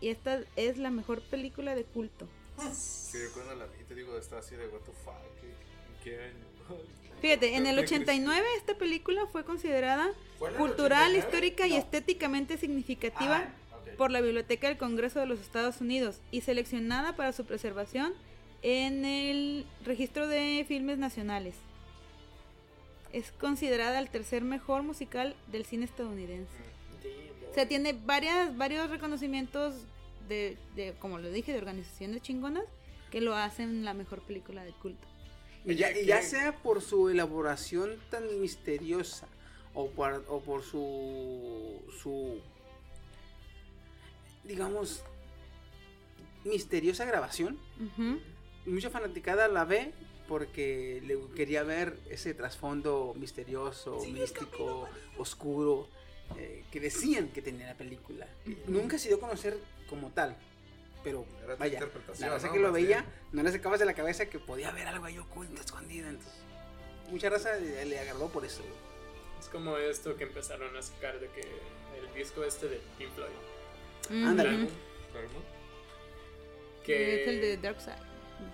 y 0.00 0.08
esta 0.08 0.40
es 0.56 0.78
la 0.78 0.90
mejor 0.90 1.20
película 1.22 1.74
de 1.74 1.84
culto. 1.84 2.28
Sí, 2.72 3.18
yo 3.22 3.32
cuando 3.32 3.54
la 3.54 3.66
vi 3.66 3.84
te 3.88 3.94
digo, 3.94 4.16
estaba 4.18 4.40
así 4.40 4.54
de 4.54 4.66
what 4.68 4.80
the 4.80 4.92
fuck. 5.04 5.14
¿En 5.42 6.04
qué 6.04 6.22
año? 6.22 6.78
Fíjate, 7.20 7.56
en 7.56 7.66
el 7.66 7.76
Qué 7.76 7.82
triste. 7.82 7.96
89 8.04 8.46
esta 8.58 8.74
película 8.78 9.26
fue 9.26 9.44
considerada 9.44 10.10
¿Fue 10.38 10.48
en 10.48 10.54
el 10.54 10.60
cultural, 10.60 11.10
89? 11.10 11.18
histórica 11.18 11.66
y 11.66 11.74
estéticamente 11.76 12.56
significativa 12.58 13.44
Ah. 13.46 13.69
Por 14.00 14.10
la 14.10 14.22
Biblioteca 14.22 14.66
del 14.66 14.78
Congreso 14.78 15.20
de 15.20 15.26
los 15.26 15.40
Estados 15.40 15.82
Unidos 15.82 16.22
y 16.30 16.40
seleccionada 16.40 17.16
para 17.16 17.34
su 17.34 17.44
preservación 17.44 18.14
en 18.62 19.04
el 19.04 19.66
registro 19.84 20.26
de 20.26 20.64
filmes 20.66 20.96
nacionales. 20.96 21.54
Es 23.12 23.30
considerada 23.30 23.98
el 23.98 24.08
tercer 24.08 24.42
mejor 24.42 24.84
musical 24.84 25.36
del 25.52 25.66
cine 25.66 25.84
estadounidense. 25.84 26.56
O 27.50 27.54
sea, 27.54 27.68
tiene 27.68 27.92
varias, 27.92 28.56
varios 28.56 28.88
reconocimientos 28.88 29.74
de, 30.30 30.56
de, 30.76 30.94
como 30.98 31.18
lo 31.18 31.30
dije, 31.30 31.52
de 31.52 31.58
organizaciones 31.58 32.22
chingonas 32.22 32.64
que 33.10 33.20
lo 33.20 33.34
hacen 33.34 33.84
la 33.84 33.92
mejor 33.92 34.22
película 34.22 34.64
de 34.64 34.72
culto. 34.72 35.06
Y 35.66 35.74
ya, 35.74 35.92
ya 35.92 36.22
sea 36.22 36.56
por 36.56 36.80
su 36.80 37.10
elaboración 37.10 37.98
tan 38.08 38.40
misteriosa 38.40 39.28
o 39.74 39.90
por, 39.90 40.24
o 40.26 40.40
por 40.40 40.62
su, 40.62 41.82
su, 42.00 42.40
digamos, 44.44 45.02
misteriosa 46.44 47.04
grabación, 47.04 47.58
mucha 48.66 48.90
fanaticada 48.90 49.48
la 49.48 49.64
ve 49.64 49.92
porque 50.28 51.02
le 51.04 51.18
quería 51.34 51.62
ver 51.64 51.98
ese 52.08 52.34
trasfondo 52.34 53.14
misterioso, 53.16 53.98
místico, 54.06 54.88
oscuro, 55.18 55.88
eh, 56.38 56.64
que 56.70 56.78
decían 56.80 57.28
que 57.28 57.42
tenía 57.42 57.66
la 57.66 57.74
película. 57.74 58.26
Nunca 58.66 58.96
se 58.98 59.08
dio 59.08 59.16
a 59.16 59.20
conocer 59.20 59.58
como 59.88 60.10
tal, 60.10 60.36
pero 61.02 61.24
Era 61.44 61.56
vaya, 61.56 61.80
la 62.20 62.28
raza 62.28 62.46
¿no? 62.46 62.52
que 62.52 62.58
lo 62.60 62.66
Más 62.68 62.74
veía, 62.74 62.98
bien. 63.00 63.04
no 63.32 63.42
le 63.42 63.50
sacabas 63.50 63.80
de 63.80 63.86
la 63.86 63.94
cabeza 63.94 64.26
que 64.26 64.38
podía 64.38 64.68
haber 64.68 64.86
algo 64.86 65.04
ahí 65.04 65.18
oculto, 65.18 65.60
escondido. 65.60 66.08
Entonces, 66.08 66.32
mucha 67.10 67.28
raza 67.28 67.56
le, 67.56 67.84
le 67.86 67.98
agradó 67.98 68.28
por 68.28 68.44
eso. 68.44 68.62
Es 69.40 69.48
como 69.48 69.76
esto 69.78 70.14
que 70.16 70.24
empezaron 70.24 70.76
a 70.76 70.82
sacar 70.82 71.18
de 71.18 71.26
que 71.30 71.40
el 71.40 72.14
disco 72.14 72.44
este 72.44 72.68
de 72.68 72.80
Pink 72.98 73.10
Floyd. 73.14 73.30
Ándale. 74.08 74.68
Claro, 75.12 75.28
¿no? 75.28 75.42
Que 76.84 77.22
Es 77.22 77.28
el 77.28 77.40
de 77.40 77.56
Dark 77.58 77.80
Side. 77.80 77.96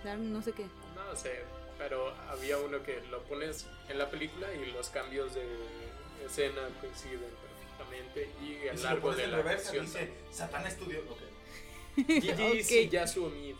Dark 0.04 0.18
no 0.20 0.42
sé 0.42 0.52
qué. 0.52 0.64
No 0.94 1.14
sé, 1.16 1.42
pero 1.78 2.10
había 2.28 2.58
uno 2.58 2.82
que 2.82 3.00
lo 3.10 3.22
pones 3.24 3.66
en 3.88 3.98
la 3.98 4.10
película 4.10 4.48
y 4.54 4.72
los 4.72 4.88
cambios 4.90 5.34
de 5.34 5.44
escena 6.24 6.62
coinciden 6.80 7.20
perfectamente 7.20 8.28
y 8.42 8.68
a 8.68 8.74
lo 8.74 8.82
largo 8.82 9.14
de 9.14 9.26
la 9.28 9.36
reversa, 9.38 9.72
canción. 9.72 9.86
dice 9.86 10.10
Satán 10.32 10.70
Studio. 10.70 11.00
Ok. 11.10 11.18
Gigi 12.06 12.30
Ok. 12.60 12.62
Siyasumi. 12.62 13.54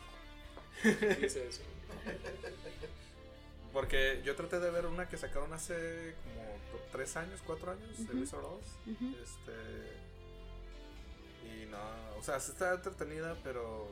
Dice 0.83 1.49
eso. 1.49 1.63
Porque 3.73 4.21
yo 4.25 4.35
traté 4.35 4.59
de 4.59 4.71
ver 4.71 4.87
una 4.87 5.09
que 5.09 5.17
sacaron 5.19 5.53
hace 5.53 6.15
como 6.25 6.57
tres 6.93 7.17
años, 7.17 7.41
cuatro 7.47 7.73
años, 7.73 7.97
de 7.99 8.05
Ujú. 8.05 8.19
Wizard 8.21 8.41
of 8.45 8.61
Oz. 8.63 8.67
Ujú. 8.87 9.15
Este. 9.23 10.06
Y 11.63 11.67
no, 11.67 11.79
o 12.19 12.23
sea, 12.23 12.41
sí 12.41 12.53
está 12.53 12.75
entretenida, 12.75 13.37
pero. 13.43 13.89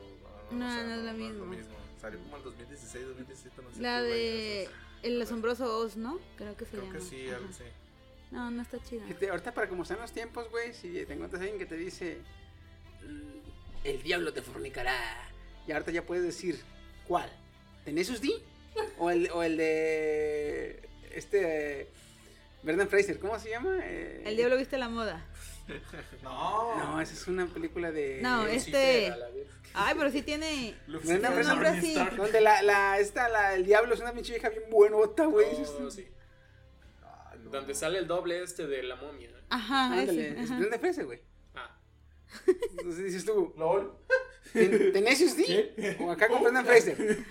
No, 0.51 0.67
o 0.67 0.71
sea, 0.71 0.83
no 0.83 0.93
es 0.93 0.97
lo 0.99 1.11
lo 1.11 1.45
mismo. 1.45 1.75
Salió 1.99 2.19
como 2.19 2.37
en 2.37 2.43
2016, 2.43 3.05
2017, 3.07 3.61
no 3.61 3.71
sé. 3.71 3.81
La 3.81 3.99
qué 4.01 4.05
de 4.07 4.69
El 5.03 5.21
asombroso 5.21 5.77
Oz, 5.79 5.95
¿no? 5.97 6.19
Creo 6.37 6.55
que 6.55 6.65
se. 6.65 6.71
Creo 6.71 6.83
llama. 6.83 6.99
que 6.99 7.01
sí, 7.05 7.29
algo 7.29 7.49
así. 7.49 7.63
No, 8.31 8.51
no 8.51 8.61
está 8.61 8.81
chida. 8.83 9.03
Ahorita 9.31 9.53
para 9.53 9.69
como 9.69 9.83
están 9.83 9.99
los 9.99 10.11
tiempos, 10.11 10.49
güey, 10.51 10.73
si 10.73 11.05
te 11.05 11.13
encuentras 11.13 11.41
alguien 11.41 11.57
que 11.59 11.65
te 11.65 11.75
dice 11.77 12.17
"Mm, 13.03 13.85
el 13.87 14.01
diablo 14.03 14.33
te 14.33 14.41
fornicará, 14.41 14.95
y 15.67 15.71
ahorita 15.71 15.91
ya 15.91 16.05
puedes 16.05 16.23
decir 16.23 16.59
¿cuál? 17.07 17.29
¿Tenesus 17.85 18.19
D? 18.21 18.29
O 18.97 19.09
el, 19.09 19.29
o 19.31 19.41
el 19.43 19.55
de 19.57 20.89
este 21.13 21.81
eh, 21.83 21.87
Brendan 22.63 22.89
Fraser, 22.89 23.19
¿cómo 23.19 23.37
se 23.39 23.49
llama? 23.51 23.77
Eh, 23.83 24.23
El 24.25 24.35
diablo 24.35 24.57
viste 24.57 24.77
la 24.77 24.89
moda. 24.89 25.23
No. 26.23 26.75
No, 26.77 27.01
esa 27.01 27.13
es 27.13 27.27
una 27.27 27.45
película 27.47 27.91
de 27.91 28.19
No, 28.21 28.43
Lucifer, 28.45 28.57
este. 28.75 29.11
a 29.11 29.17
la 29.17 29.29
vez. 29.29 29.47
Ay, 29.73 29.95
pero 29.97 30.09
sí 30.11 30.21
tiene. 30.21 30.75
Un 30.87 30.99
Fraser, 31.01 31.45
nombre 31.47 31.67
así. 31.69 31.95
donde 32.15 32.39
la, 32.41 32.61
la, 32.61 32.99
esta, 32.99 33.27
la, 33.29 33.55
el 33.55 33.65
diablo 33.65 33.93
es 33.93 33.99
una 33.99 34.13
pinche 34.13 34.33
vieja 34.33 34.49
bien 34.49 34.63
buenota, 34.69 35.25
güey. 35.25 35.47
Sí. 35.91 36.07
Donde 37.51 37.73
sale 37.75 37.99
el 37.99 38.07
doble 38.07 38.41
este 38.43 38.67
de 38.67 38.83
la 38.83 38.95
momia. 38.95 39.29
Ajá, 39.49 39.85
Ándale, 39.91 40.29
ese. 40.29 40.41
es. 40.41 40.57
Brendan 40.57 40.79
Fraser, 40.79 41.05
güey. 41.05 41.21
Ah, 41.55 41.77
Entonces 42.47 43.03
dices 43.05 43.25
tú, 43.25 43.53
LOL. 43.57 43.93
¿ten- 44.53 44.91
¿Tenesus 44.93 45.35
D? 45.37 45.97
O 45.99 46.11
acá 46.11 46.27
con 46.27 46.41
Brendan 46.41 46.65
Fraser. 46.65 46.97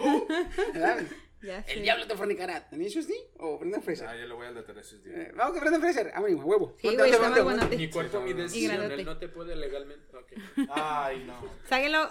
¿Verdad? 0.74 1.02
Ya 1.44 1.62
sé. 1.62 1.72
El 1.74 1.82
diablo 1.82 2.06
te 2.06 2.16
fornicará. 2.16 2.68
¿Tenacious 2.68 3.06
D 3.06 3.14
o 3.38 3.58
Brendan 3.58 3.82
Fraser? 3.82 4.06
Ah, 4.08 4.16
yo 4.16 4.26
le 4.26 4.34
voy 4.34 4.46
al 4.46 4.54
de 4.54 4.62
Teresis, 4.62 5.02
tío. 5.02 5.12
Eh, 5.12 5.32
vamos 5.36 5.52
con 5.52 5.60
Brendan 5.60 5.80
Fraser. 5.82 6.10
Ah, 6.14 6.20
bueno, 6.20 6.38
huevo. 6.38 6.76
Sí, 6.80 6.86
Ponte, 6.88 6.96
güey, 6.96 7.10
ponte, 7.10 7.10
está 7.10 7.28
muy 7.28 7.34
ponte, 7.36 7.42
buenote. 7.42 7.76
mi 7.76 7.90
cuerpo, 7.90 8.20
mi 8.20 8.32
decisión. 8.32 8.92
Él 8.92 9.04
no 9.04 9.18
te 9.18 9.28
puede 9.28 9.54
legalmente. 9.56 10.16
Ok. 10.16 10.32
Ay, 10.70 11.24
no. 11.26 11.34
Ságuenlo. 11.68 12.10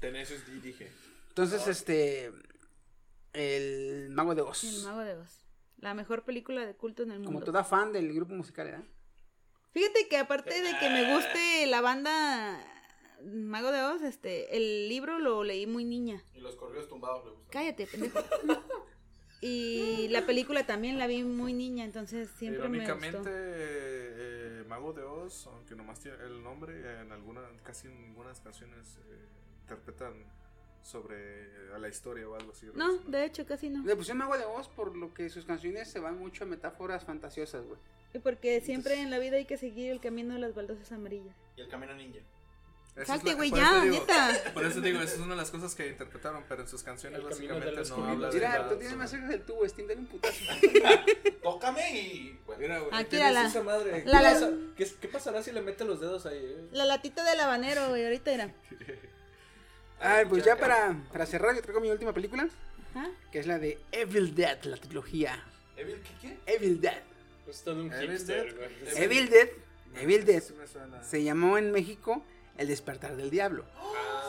Teresis 0.00 0.46
D, 0.46 0.60
dije. 0.60 0.90
Entonces, 1.28 1.66
este. 1.68 2.32
El 3.32 4.10
Mago 4.10 4.34
de 4.34 4.42
El 4.42 4.48
Oz. 4.48 4.84
Mago 4.84 5.00
de 5.00 5.14
Oz. 5.16 5.44
La 5.78 5.94
mejor 5.94 6.24
película 6.24 6.64
de 6.64 6.74
culto 6.74 7.02
en 7.02 7.10
el 7.10 7.18
Como 7.18 7.32
mundo. 7.32 7.46
toda 7.46 7.64
fan 7.64 7.92
del 7.92 8.12
grupo 8.14 8.32
musical, 8.34 8.66
¿verdad? 8.66 8.84
Fíjate 9.72 10.08
que 10.08 10.16
aparte 10.18 10.62
de 10.62 10.78
que 10.78 10.88
me 10.88 11.14
guste 11.14 11.66
la 11.66 11.80
banda 11.80 12.60
Mago 13.24 13.70
de 13.72 13.82
Oz, 13.82 14.02
este, 14.02 14.56
el 14.56 14.88
libro 14.88 15.18
lo 15.18 15.42
leí 15.44 15.66
muy 15.66 15.84
niña. 15.84 16.22
Y 16.34 16.40
los 16.40 16.56
corridos 16.56 16.88
tumbados 16.88 17.24
le 17.24 17.30
gustan. 17.32 17.48
Cállate, 17.50 17.86
pendejo. 17.86 18.20
Y 19.40 20.08
la 20.08 20.24
película 20.24 20.64
también 20.64 20.98
la 20.98 21.06
vi 21.06 21.22
muy 21.22 21.52
niña, 21.52 21.84
entonces 21.84 22.30
siempre 22.38 22.66
me 22.68 22.76
Irónicamente, 22.78 23.18
gustó. 23.18 23.30
eh, 23.32 24.64
Mago 24.68 24.92
de 24.94 25.02
Oz, 25.02 25.46
aunque 25.48 25.74
nomás 25.74 26.00
tiene 26.00 26.16
el 26.24 26.42
nombre, 26.42 27.00
en 27.02 27.12
algunas, 27.12 27.44
casi 27.62 27.88
en 27.88 28.04
algunas 28.10 28.40
canciones 28.40 28.98
eh, 29.10 29.26
interpretan 29.62 30.14
sobre 30.80 31.16
eh, 31.18 31.48
a 31.74 31.78
la 31.78 31.88
historia 31.88 32.26
o 32.28 32.34
algo 32.34 32.52
así. 32.52 32.66
No, 32.74 32.96
de 32.98 33.24
hecho 33.26 33.44
casi 33.44 33.68
no. 33.68 33.84
Le 33.84 33.96
pusieron 33.96 34.18
Mago 34.18 34.38
de 34.38 34.44
Oz 34.44 34.68
por 34.68 34.96
lo 34.96 35.12
que 35.12 35.28
sus 35.28 35.44
canciones 35.44 35.90
se 35.90 35.98
van 36.00 36.18
mucho 36.18 36.44
a 36.44 36.46
metáforas 36.46 37.04
fantasiosas, 37.04 37.66
güey. 37.66 37.78
Y 38.14 38.20
porque 38.20 38.60
siempre 38.62 38.94
en 39.00 39.10
la 39.10 39.18
vida 39.18 39.36
hay 39.36 39.44
que 39.44 39.58
seguir 39.58 39.90
el 39.90 40.00
camino 40.00 40.34
de 40.34 40.40
las 40.40 40.54
baldosas 40.54 40.90
amarillas. 40.92 41.34
Y 41.56 41.60
el 41.62 41.68
camino 41.68 41.94
ninja. 41.94 42.20
Salte, 43.04 43.34
güey, 43.34 43.50
por 43.50 43.58
ya, 43.58 43.70
eso 43.70 43.80
digo- 43.82 43.98
neta. 43.98 44.52
Por 44.54 44.64
eso 44.64 44.80
digo, 44.80 45.00
esa 45.00 45.14
es 45.14 45.20
una 45.20 45.34
de 45.34 45.40
las 45.40 45.50
cosas 45.50 45.74
que 45.74 45.88
interpretaron, 45.88 46.44
pero 46.48 46.62
en 46.62 46.68
sus 46.68 46.82
canciones 46.84 47.18
El 47.18 47.24
básicamente 47.26 47.66
no 47.72 47.74
caminos. 47.82 48.08
habla 48.08 48.28
de 48.28 48.34
Mira, 48.34 48.68
tú 48.68 48.76
tienes 48.76 48.96
más 48.96 49.10
cerca 49.10 49.26
del 49.26 49.42
tubo, 49.42 49.68
Steam, 49.68 49.88
dale 49.88 50.00
un 50.00 50.06
putazo. 50.06 50.38
Tócame 51.42 52.00
y. 52.00 52.38
Bueno, 52.46 52.60
Mira, 52.62 52.78
güey. 52.78 52.90
Aquí 52.92 53.20
a 53.20 53.32
la- 53.32 53.46
esa 53.48 53.62
madre. 53.64 54.04
¿Qué, 54.04 54.08
la- 54.10 54.22
la- 54.22 54.32
pasa- 54.34 54.52
qué- 54.76 54.90
qué 55.00 55.08
pasará 55.08 55.42
si 55.42 55.50
le 55.50 55.60
mete 55.60 55.84
los 55.84 56.00
dedos 56.00 56.24
ahí? 56.26 56.38
eh? 56.38 56.68
La 56.70 56.84
latita 56.84 57.24
del 57.28 57.40
habanero, 57.40 57.88
güey, 57.88 58.04
ahorita 58.04 58.32
era. 58.32 58.54
Ay, 60.00 60.26
pues 60.26 60.44
ya 60.44 60.56
para, 60.56 60.96
para 61.12 61.24
cerrar, 61.26 61.54
yo 61.54 61.62
traigo 61.62 61.80
mi 61.80 61.90
última 61.90 62.12
película, 62.12 62.48
¿Ah? 62.94 63.08
que 63.32 63.38
es 63.38 63.46
la 63.46 63.58
de 63.58 63.78
Evil 63.92 64.34
Dead, 64.34 64.62
la 64.64 64.76
trilogía. 64.76 65.42
¿Evil 65.76 66.00
qué 66.20 66.28
qué? 66.28 66.54
Evil 66.54 66.80
Dead. 66.80 67.02
Es 67.48 67.62
todo 67.62 67.80
un 67.80 67.92
Evil 67.92 68.10
hipster, 68.12 68.54
Dead. 68.54 68.96
Evil 69.02 69.28
Dead. 69.28 69.48
Evil 69.96 70.24
Dead. 70.24 70.42
Se 71.02 71.22
llamó 71.22 71.56
en 71.58 71.70
México 71.72 72.24
El 72.56 72.68
despertar 72.68 73.16
del 73.16 73.30
diablo. 73.30 73.64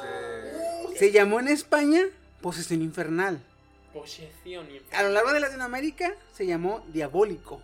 Sí. 0.02 0.98
Se 0.98 1.12
llamó 1.12 1.40
en 1.40 1.48
España 1.48 2.02
Posesión 2.42 2.82
infernal. 2.82 3.40
Posesión 3.94 4.68
A 4.92 5.04
lo 5.04 5.10
largo 5.10 5.34
de 5.34 5.40
Latinoamérica 5.40 6.14
se 6.34 6.46
llamó 6.46 6.84
Diabólico. 6.92 7.62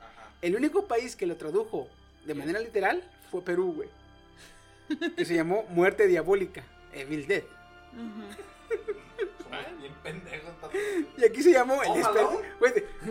Ajá. 0.00 0.30
El 0.42 0.56
único 0.56 0.86
país 0.86 1.16
que 1.16 1.26
lo 1.26 1.36
tradujo 1.36 1.88
de 2.24 2.34
manera 2.34 2.60
literal 2.60 3.02
fue 3.30 3.42
Perú, 3.42 3.74
güey. 3.74 3.88
Que 5.16 5.24
se 5.24 5.34
llamó 5.34 5.64
Muerte 5.70 6.06
Diabólica, 6.06 6.62
Evil 6.92 7.26
Dead. 7.26 7.42
Bien. 7.92 8.54
Y 11.16 11.24
aquí 11.24 11.42
se 11.42 11.52
llamó 11.52 11.82
el 11.82 11.94
despertar. 11.94 12.28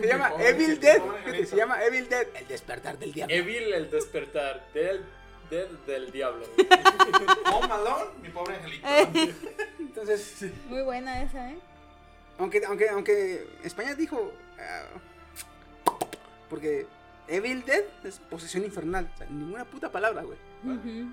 llama 0.06 0.32
Evil 0.38 0.80
Dead. 0.80 1.02
Se 1.46 1.56
llama 1.56 1.84
Evil 1.84 2.08
Dead, 2.08 2.26
el 2.34 2.48
despertar 2.48 2.98
del 2.98 3.12
diablo. 3.12 3.34
Evil 3.34 3.72
el 3.72 3.90
despertar 3.90 4.66
del, 4.72 5.04
del, 5.50 5.78
del 5.86 6.10
diablo. 6.12 6.44
Home 7.52 7.72
Alone, 7.72 8.10
mi 8.22 8.28
pobre 8.30 8.56
angelito. 8.56 8.86
Entonces, 9.78 10.44
Muy 10.68 10.82
buena 10.82 11.22
esa, 11.22 11.50
¿eh? 11.50 11.58
aunque, 12.38 12.64
aunque, 12.66 12.88
aunque 12.88 13.46
España 13.62 13.94
dijo. 13.94 14.32
ah, 14.58 14.86
porque 16.50 16.86
Evil 17.28 17.64
Dead 17.64 17.84
es 18.04 18.18
posesión 18.30 18.64
infernal. 18.64 19.10
O 19.14 19.18
sea, 19.18 19.26
ninguna 19.28 19.64
puta 19.64 19.90
palabra, 19.90 20.22
güey. 20.22 20.38
Ujú. 20.64 21.12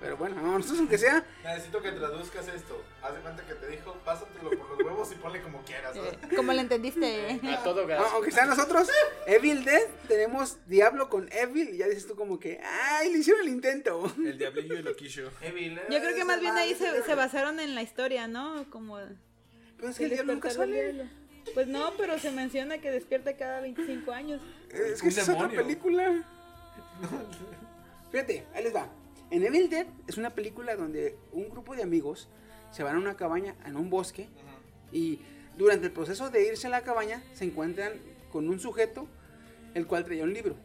Pero 0.00 0.16
bueno, 0.16 0.38
a 0.38 0.42
nosotros 0.42 0.78
aunque 0.78 0.96
sea, 0.96 1.24
Necesito 1.42 1.82
que 1.82 1.90
traduzcas 1.90 2.46
esto. 2.48 2.84
Haz 3.02 3.14
de 3.16 3.20
cuenta 3.20 3.44
que 3.44 3.54
te 3.54 3.66
dijo, 3.66 3.94
pásatelo 4.04 4.50
por 4.50 4.70
los 4.70 4.78
huevos 4.86 5.10
y 5.10 5.14
ponle 5.16 5.42
como 5.42 5.60
quieras. 5.64 5.96
¿sabes? 5.96 6.12
Eh, 6.14 6.36
¿Cómo 6.36 6.52
lo 6.52 6.60
entendiste? 6.60 7.40
A 7.44 7.62
todo 7.64 7.84
gas. 7.86 8.00
a- 8.00 8.12
aunque 8.14 8.30
sea 8.30 8.46
nosotros, 8.46 8.88
Evil 9.26 9.64
Dead, 9.64 9.82
tenemos 10.06 10.58
Diablo 10.68 11.08
con 11.08 11.28
Evil 11.32 11.70
y 11.70 11.78
ya 11.78 11.88
dices 11.88 12.06
tú 12.06 12.14
como 12.14 12.38
que, 12.38 12.60
ay, 12.62 13.12
le 13.12 13.18
hicieron 13.18 13.42
el 13.42 13.48
intento. 13.48 14.12
El 14.18 14.38
diablillo 14.38 14.74
y 14.78 14.82
loquillo. 14.82 15.30
Evil, 15.40 15.80
Yo 15.90 15.98
creo 16.00 16.14
que 16.14 16.24
más 16.24 16.36
el 16.36 16.42
bien 16.42 16.56
ahí 16.56 16.70
el 16.72 16.76
se, 16.76 17.02
se 17.02 17.14
basaron 17.16 17.58
en 17.58 17.74
la 17.74 17.82
historia, 17.82 18.28
¿no? 18.28 18.70
Como 18.70 19.00
el 19.00 19.16
Pero 19.78 19.88
es 19.88 19.98
que 19.98 20.04
el 20.04 20.10
diablo 20.10 20.34
nunca 20.34 20.50
sale. 20.50 21.08
Pues 21.54 21.66
no, 21.66 21.92
pero 21.96 22.18
se 22.18 22.30
menciona 22.30 22.78
que 22.78 22.90
despierta 22.92 23.36
cada 23.36 23.60
25 23.62 24.12
años. 24.12 24.40
Es 24.70 25.02
que 25.02 25.08
es 25.08 25.28
otra 25.28 25.48
película. 25.48 26.22
Fíjate, 28.12 28.46
ahí 28.54 28.64
les 28.64 28.74
va. 28.74 28.88
En 29.30 29.44
Evil 29.44 29.68
Dead 29.68 29.86
es 30.06 30.16
una 30.16 30.30
película 30.30 30.74
donde 30.76 31.16
un 31.32 31.48
grupo 31.50 31.76
de 31.76 31.82
amigos 31.82 32.28
se 32.70 32.82
van 32.82 32.96
a 32.96 32.98
una 32.98 33.16
cabaña 33.16 33.54
en 33.66 33.76
un 33.76 33.90
bosque 33.90 34.26
y 34.92 35.20
durante 35.56 35.86
el 35.86 35.92
proceso 35.92 36.30
de 36.30 36.46
irse 36.46 36.66
a 36.66 36.70
la 36.70 36.82
cabaña 36.82 37.22
se 37.34 37.44
encuentran 37.44 37.92
con 38.32 38.48
un 38.48 38.58
sujeto 38.60 39.06
el 39.74 39.86
cual 39.86 40.04
traía 40.04 40.24
un 40.24 40.32
libro. 40.32 40.56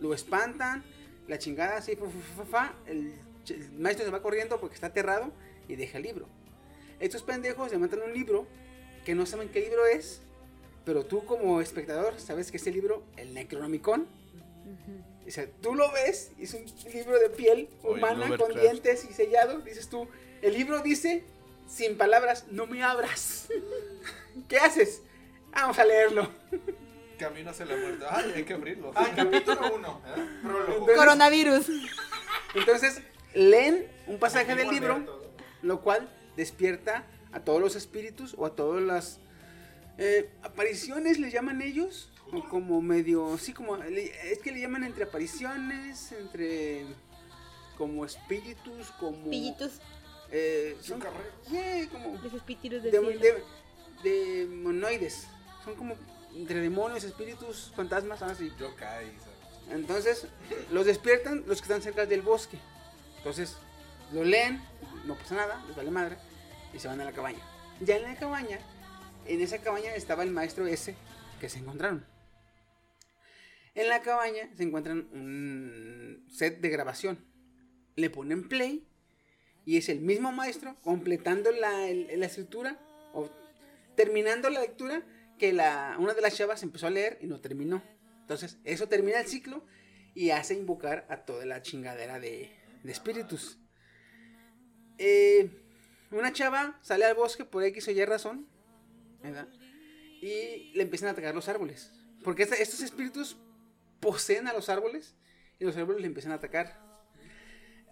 Lo 0.00 0.14
espantan, 0.14 0.82
la 1.28 1.38
chingada 1.38 1.76
así, 1.76 1.94
fa, 1.96 2.06
fa, 2.06 2.44
fa, 2.44 2.44
fa, 2.44 2.74
el, 2.86 3.14
ch- 3.44 3.54
el 3.54 3.72
maestro 3.78 4.04
se 4.04 4.10
va 4.10 4.20
corriendo 4.22 4.58
porque 4.58 4.74
está 4.74 4.88
aterrado 4.88 5.32
y 5.68 5.76
deja 5.76 5.98
el 5.98 6.02
libro. 6.04 6.26
Estos 6.98 7.22
pendejos 7.22 7.70
le 7.70 7.78
matan 7.78 8.00
un 8.02 8.12
libro 8.12 8.46
que 9.04 9.14
no 9.14 9.26
saben 9.26 9.48
qué 9.48 9.60
libro 9.60 9.86
es, 9.86 10.22
pero 10.84 11.04
tú 11.06 11.24
como 11.24 11.60
espectador 11.60 12.18
sabes 12.20 12.50
que 12.50 12.56
ese 12.56 12.72
libro, 12.72 13.04
el 13.16 13.32
Necronomicon, 13.32 14.06
o 15.26 15.30
sea, 15.30 15.46
tú 15.62 15.74
lo 15.74 15.90
ves, 15.92 16.32
es 16.38 16.54
un 16.54 16.64
libro 16.92 17.18
de 17.18 17.30
piel 17.30 17.68
Oye, 17.82 17.98
humana 17.98 18.36
con 18.36 18.52
dientes 18.54 19.06
y 19.08 19.12
sellado, 19.12 19.60
dices 19.60 19.88
tú, 19.88 20.08
el 20.42 20.54
libro 20.54 20.80
dice, 20.80 21.24
sin 21.68 21.96
palabras, 21.96 22.46
no 22.50 22.66
me 22.66 22.82
abras. 22.82 23.48
¿Qué 24.48 24.58
haces? 24.58 25.02
Vamos 25.52 25.78
a 25.78 25.84
leerlo. 25.84 26.28
Camino 27.18 27.50
hacia 27.50 27.64
la 27.64 27.76
muerte. 27.76 28.04
Ay, 28.08 28.32
hay 28.36 28.44
que 28.44 28.54
abrirlo. 28.54 28.92
Ah, 28.94 29.08
capítulo 29.14 29.74
1. 29.74 30.02
Prólogo. 30.42 30.72
Entonces- 30.72 30.96
Coronavirus. 30.96 31.66
Entonces, 32.54 33.00
leen 33.34 33.86
un 34.06 34.18
pasaje 34.18 34.54
del 34.54 34.68
libro, 34.68 35.30
lo 35.62 35.80
cual 35.80 36.08
despierta 36.36 37.04
a 37.32 37.40
todos 37.40 37.60
los 37.60 37.76
espíritus 37.76 38.34
o 38.36 38.46
a 38.46 38.54
todas 38.54 38.82
las 38.82 39.20
eh, 39.98 40.30
apariciones, 40.42 41.18
le 41.18 41.30
llaman 41.30 41.62
ellos, 41.62 42.10
como 42.42 42.80
medio, 42.82 43.36
sí, 43.38 43.52
como, 43.52 43.76
es 43.76 44.38
que 44.40 44.52
le 44.52 44.60
llaman 44.60 44.84
entre 44.84 45.04
apariciones, 45.04 46.12
entre 46.12 46.86
como 47.78 48.04
espíritus, 48.04 48.90
como... 48.98 49.30
Pillitos. 49.30 49.80
Eh, 50.30 50.76
son, 50.80 51.00
yeah, 51.50 51.88
como 51.90 52.18
Los 52.22 52.32
espíritus 52.34 52.82
del 52.82 52.90
de, 52.92 52.98
cielo. 53.18 53.20
de- 54.02 54.46
demonoides, 54.46 55.26
son 55.64 55.74
como 55.76 55.94
entre 56.34 56.60
demonios, 56.60 57.04
espíritus, 57.04 57.72
fantasmas, 57.76 58.22
así. 58.22 58.52
Yo 58.58 58.74
caí, 58.76 59.06
¿sabes? 59.18 59.70
Entonces, 59.70 60.26
los 60.72 60.86
despiertan 60.86 61.44
los 61.46 61.58
que 61.58 61.64
están 61.64 61.82
cerca 61.82 62.06
del 62.06 62.22
bosque. 62.22 62.58
Entonces, 63.18 63.56
lo 64.12 64.24
leen, 64.24 64.60
no 65.06 65.14
pasa 65.16 65.36
nada, 65.36 65.64
les 65.66 65.76
vale 65.76 65.90
madre, 65.90 66.16
y 66.74 66.78
se 66.78 66.88
van 66.88 67.00
a 67.00 67.04
la 67.04 67.12
cabaña. 67.12 67.38
Ya 67.80 67.96
en 67.96 68.02
la 68.02 68.16
cabaña, 68.16 68.58
en 69.26 69.40
esa 69.40 69.58
cabaña 69.58 69.94
estaba 69.94 70.22
el 70.22 70.30
maestro 70.30 70.66
ese 70.66 70.96
que 71.40 71.48
se 71.48 71.58
encontraron. 71.60 72.04
En 73.74 73.88
la 73.88 74.02
cabaña 74.02 74.50
se 74.56 74.62
encuentran 74.62 75.08
un 75.12 76.24
set 76.30 76.60
de 76.60 76.68
grabación. 76.68 77.18
Le 77.96 78.10
ponen 78.10 78.48
play 78.48 78.86
y 79.64 79.76
es 79.78 79.88
el 79.88 80.00
mismo 80.00 80.32
maestro 80.32 80.76
completando 80.82 81.50
la, 81.50 81.86
la 81.86 82.26
escritura 82.26 82.78
o 83.12 83.30
terminando 83.96 84.50
la 84.50 84.60
lectura 84.60 85.02
que 85.38 85.52
la, 85.52 85.96
una 85.98 86.14
de 86.14 86.22
las 86.22 86.36
chavas 86.36 86.62
empezó 86.62 86.86
a 86.86 86.90
leer 86.90 87.18
y 87.20 87.26
no 87.26 87.40
terminó. 87.40 87.82
Entonces, 88.20 88.58
eso 88.64 88.88
termina 88.88 89.20
el 89.20 89.26
ciclo 89.26 89.64
y 90.14 90.30
hace 90.30 90.54
invocar 90.54 91.06
a 91.10 91.24
toda 91.24 91.44
la 91.44 91.62
chingadera 91.62 92.20
de, 92.20 92.50
espíritus. 92.84 93.58
Eh, 94.98 95.50
una 96.10 96.32
chava 96.32 96.78
sale 96.82 97.04
al 97.04 97.14
bosque 97.14 97.44
por 97.44 97.64
X 97.64 97.88
o 97.88 97.90
Y 97.90 98.04
razón. 98.04 98.46
Y 100.20 100.72
le 100.74 100.82
empiezan 100.82 101.08
a 101.08 101.12
atacar 101.12 101.34
los 101.34 101.48
árboles. 101.48 101.92
Porque 102.22 102.44
estos 102.44 102.80
espíritus 102.80 103.36
poseen 104.04 104.46
a 104.46 104.52
los 104.52 104.68
árboles 104.68 105.16
y 105.58 105.64
los 105.64 105.76
árboles 105.76 106.02
le 106.02 106.06
empiezan 106.06 106.32
a 106.32 106.36
atacar. 106.36 106.78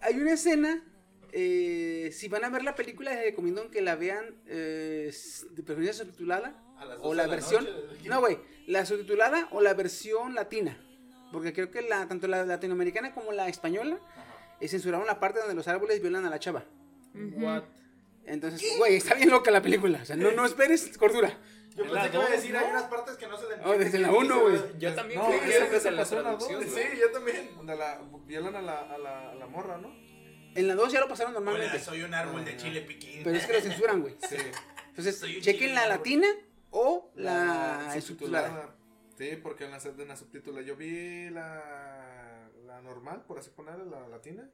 Hay 0.03 0.21
una 0.21 0.35
escena, 0.35 0.85
eh, 1.33 2.11
si 2.13 2.29
van 2.29 2.45
a 2.45 2.51
ver 2.51 2.63
la 2.63 2.75
película, 2.75 3.15
les 3.15 3.25
recomiendo 3.25 3.71
que 3.71 3.81
la 3.81 3.97
vean 3.97 4.43
eh, 4.47 5.11
de 5.51 5.63
preferencia 5.63 6.05
subtitulada 6.05 6.63
o 7.01 7.15
la 7.15 7.27
versión. 7.27 7.65
noche. 7.65 8.09
no, 8.09 8.21
güey, 8.21 8.39
la 8.67 8.85
subtitulada 8.85 9.49
o 9.53 9.61
la 9.61 9.75
versión 9.75 10.35
latina. 10.35 10.79
Porque 11.33 11.55
creo 11.55 11.71
que 11.71 11.81
la, 11.81 12.07
tanto 12.09 12.27
la 12.29 12.45
latinoamericana 12.45 13.15
como 13.15 13.33
la 13.33 13.49
española 13.49 13.99
eh, 14.61 14.69
censuraron 14.69 15.07
la 15.07 15.19
parte 15.19 15.39
donde 15.39 15.55
los 15.55 15.67
árboles 15.67 16.03
violan 16.03 16.27
a 16.27 16.31
la 16.31 16.39
chava. 16.39 16.65
What? 17.15 17.65
Entonces, 18.27 18.63
güey, 18.79 18.97
está 18.97 19.15
bien 19.15 19.31
loca 19.31 19.51
la 19.51 19.63
película. 19.63 20.01
O 20.03 20.05
sea, 20.05 20.17
no, 20.17 20.31
no 20.33 20.45
esperes 20.47 20.97
cordura. 20.99 21.39
Yo 21.75 21.85
pensé 21.85 22.11
que 22.11 22.17
iba 22.17 22.27
a 22.27 22.31
decir, 22.31 22.57
hay 22.57 22.71
unas 22.71 22.83
partes 22.85 23.17
que 23.17 23.27
no 23.27 23.37
se 23.39 23.49
le 23.49 23.55
Oh, 23.65 23.73
desde 23.79 23.99
la 23.99 24.13
uno, 24.13 24.41
güey. 24.41 24.59
Yo 24.79 24.95
también 24.95 25.21
No, 25.21 25.33
esa 25.33 25.69
que 25.69 25.91
la 25.91 25.97
pasó 26.03 26.19
en 26.19 26.25
la 26.25 26.37
traducción. 26.39 26.63
Sí, 26.65 26.99
yo 27.01 27.11
también. 27.11 27.57
Donde 27.57 27.77
la 27.77 28.01
violan 28.27 28.57
a 28.57 28.63
la, 28.63 28.81
a 28.81 28.99
la, 28.99 29.31
a 29.31 29.35
la 29.35 29.47
morra, 29.47 29.79
¿no? 29.79 29.89
En 30.55 30.69
la 30.69 30.75
2 30.75 30.93
ya 30.93 31.01
lo 31.01 31.09
pasaron 31.09 31.35
Hola, 31.35 31.45
normalmente. 31.45 31.83
soy 31.83 32.03
un 32.03 32.13
árbol 32.13 32.45
de 32.45 32.57
chile 32.59 32.83
piquín. 32.83 33.23
Pero 33.25 33.37
es 33.37 33.47
que 33.47 33.55
lo 33.55 33.61
censuran, 33.61 34.03
güey. 34.03 34.17
Sí. 34.29 34.37
Entonces, 34.89 35.23
chequen 35.41 35.75
la 35.75 35.87
latina 35.87 36.27
o 36.71 37.11
la, 37.15 37.91
subtitulada. 38.01 38.49
subtitulada. 38.49 38.77
Sí, 39.17 39.37
porque 39.43 39.65
en 39.65 39.71
la, 39.71 39.79
en 39.79 40.09
la 40.09 40.17
subtitula 40.17 40.61
yo 40.61 40.77
vi 40.77 41.31
la, 41.31 42.51
la 42.67 42.83
normal, 42.83 43.25
por 43.27 43.39
así 43.39 43.51
ponerla, 43.51 43.85
la 43.85 44.09
latina. 44.09 44.51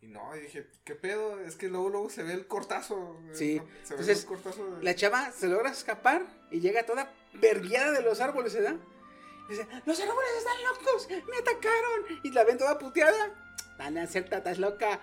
Y 0.00 0.06
no, 0.08 0.34
y 0.36 0.40
dije, 0.40 0.66
¿qué 0.84 0.94
pedo? 0.94 1.40
Es 1.40 1.56
que 1.56 1.68
luego, 1.68 1.88
luego 1.88 2.08
se 2.10 2.22
ve 2.22 2.32
el 2.32 2.46
cortazo. 2.46 2.96
güey, 3.20 3.34
Sí. 3.34 3.56
¿no? 3.56 3.64
Se 3.64 3.70
ve 3.70 4.00
Entonces, 4.00 4.20
el 4.20 4.26
cortazo. 4.26 4.70
de- 4.76 4.82
La 4.84 4.94
chava 4.94 5.32
se 5.32 5.48
logra 5.48 5.70
escapar 5.70 6.22
y 6.50 6.60
llega 6.60 6.84
toda 6.86 7.12
vergueada 7.34 7.90
de 7.92 8.02
los 8.02 8.20
árboles, 8.20 8.54
¿verdad? 8.54 8.76
Dice, 9.48 9.66
los 9.86 9.98
árboles 10.00 10.30
están 10.38 10.62
locos, 10.62 11.08
me 11.10 11.36
atacaron. 11.38 12.20
Y 12.22 12.30
la 12.30 12.44
ven 12.44 12.58
toda 12.58 12.78
puteada. 12.78 13.34
Dale, 13.78 14.00
acepta, 14.00 14.38
estás 14.38 14.58
loca. 14.58 15.00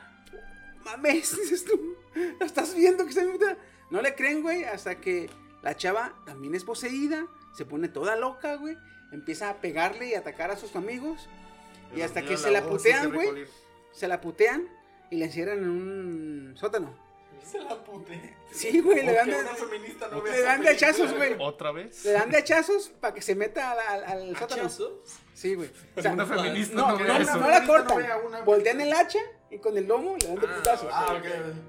Mames, 0.85 1.35
dices 1.41 1.65
tú. 1.65 1.95
¿La 2.39 2.45
estás 2.45 2.73
viendo 2.75 3.03
que 3.03 3.09
está 3.09 3.23
puteada? 3.29 3.57
No 3.89 4.01
le 4.01 4.15
creen, 4.15 4.41
güey, 4.43 4.63
hasta 4.63 5.01
que 5.01 5.29
la 5.61 5.75
chava 5.75 6.13
también 6.25 6.55
es 6.55 6.63
poseída. 6.63 7.27
Se 7.53 7.65
pone 7.65 7.89
toda 7.89 8.15
loca, 8.15 8.55
güey. 8.55 8.77
Empieza 9.11 9.49
a 9.49 9.61
pegarle 9.61 10.07
y 10.09 10.13
atacar 10.13 10.51
a 10.51 10.57
sus 10.57 10.75
amigos. 10.75 11.27
Y 11.95 12.01
hasta 12.01 12.21
que 12.23 12.37
se 12.37 12.51
la 12.51 12.63
putean, 12.67 13.13
güey. 13.13 13.45
Se 13.93 14.07
la 14.07 14.19
putean 14.21 14.67
y 15.09 15.17
la 15.17 15.25
encierran 15.25 15.59
en 15.59 15.69
un 15.69 16.53
sótano. 16.57 16.93
Se 17.43 17.59
la 17.59 17.75
puté. 17.83 18.35
Sí, 18.51 18.79
güey, 18.79 19.05
le 19.05 19.13
dan 19.13 19.27
de, 19.29 19.37
no 20.11 20.23
le 20.23 20.41
dan 20.41 20.61
de 20.61 20.69
hachazos, 20.69 21.13
güey. 21.15 21.35
¿Otra 21.39 21.71
vez? 21.71 22.03
Le 22.05 22.11
dan 22.13 22.31
de 22.31 22.37
hachazos 22.37 22.89
para 22.99 23.13
que 23.13 23.21
se 23.21 23.35
meta 23.35 23.71
al, 23.71 23.79
al, 23.79 24.03
al 24.03 24.37
sótano. 24.37 24.61
¿Hachazos? 24.63 24.91
Sí, 25.33 25.53
güey. 25.53 25.69
O 25.95 26.01
sea, 26.01 26.13
Una 26.13 26.25
feminista 26.25 26.73
no, 26.75 26.87
no, 26.87 26.91
no, 26.93 26.97
ve 26.97 27.07
no, 27.07 27.17
eso. 27.19 27.37
no 27.37 27.49
la 27.49 27.59
No 27.59 27.67
cortan. 27.67 27.97
una- 28.25 28.41
Voltean 28.41 28.81
el 28.81 28.93
hacha 28.93 29.19
y 29.51 29.59
con 29.59 29.77
el 29.77 29.85
lomo 29.85 30.15
le 30.19 30.27
dan 30.27 30.35
de 30.39 30.47
Ah, 30.47 30.55
putazo. 30.55 30.89
Ah, 30.91 31.15
ok. 31.19 31.25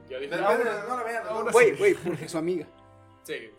Yo 0.08 0.18
dije, 0.20 0.30
pero, 0.30 0.42
no 0.88 0.96
la 0.96 1.02
vean. 1.02 1.24
no. 1.24 1.50
Güey, 1.52 1.76
güey, 1.76 1.94
porque 1.94 2.28
su 2.28 2.38
amiga. 2.38 2.66
sí. 3.24 3.50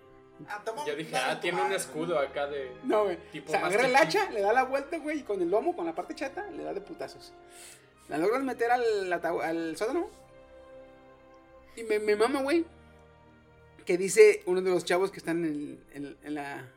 Ah, 0.48 0.62
Yo 0.86 0.96
dije, 0.96 1.16
ah, 1.18 1.40
tiene 1.42 1.60
un 1.60 1.72
escudo 1.72 2.20
acá 2.20 2.46
de. 2.46 2.72
No, 2.84 3.06
güey. 3.06 3.18
Tipo 3.32 3.48
O 3.48 3.52
sea, 3.52 3.66
agarra 3.66 3.88
el 3.88 3.96
hacha, 3.96 4.30
le 4.30 4.42
da 4.42 4.54
la 4.54 4.64
vuelta, 4.66 5.00
güey, 5.00 5.20
y 5.20 5.24
con 5.24 5.42
el 5.42 5.50
lomo, 5.50 5.76
con 5.76 5.84
la 5.88 5.96
parte 5.96 6.14
chata, 6.14 6.46
le 6.52 6.64
da 6.64 6.74
de 6.74 6.82
putazos. 6.82 7.34
La 8.10 8.18
logran 8.18 8.46
meter 8.46 8.72
al, 8.72 9.12
al 9.14 9.78
sótano. 9.78 10.10
Y 11.76 11.84
me, 11.84 12.00
me 12.00 12.16
mama, 12.16 12.42
güey. 12.42 12.66
Que 13.86 13.98
dice 13.98 14.44
uno 14.46 14.62
de 14.62 14.70
los 14.70 14.84
chavos 14.86 15.12
que 15.12 15.18
están 15.18 15.46
en, 15.46 15.84
en- 15.94 16.18
en 16.24 16.34
la, 16.36 16.70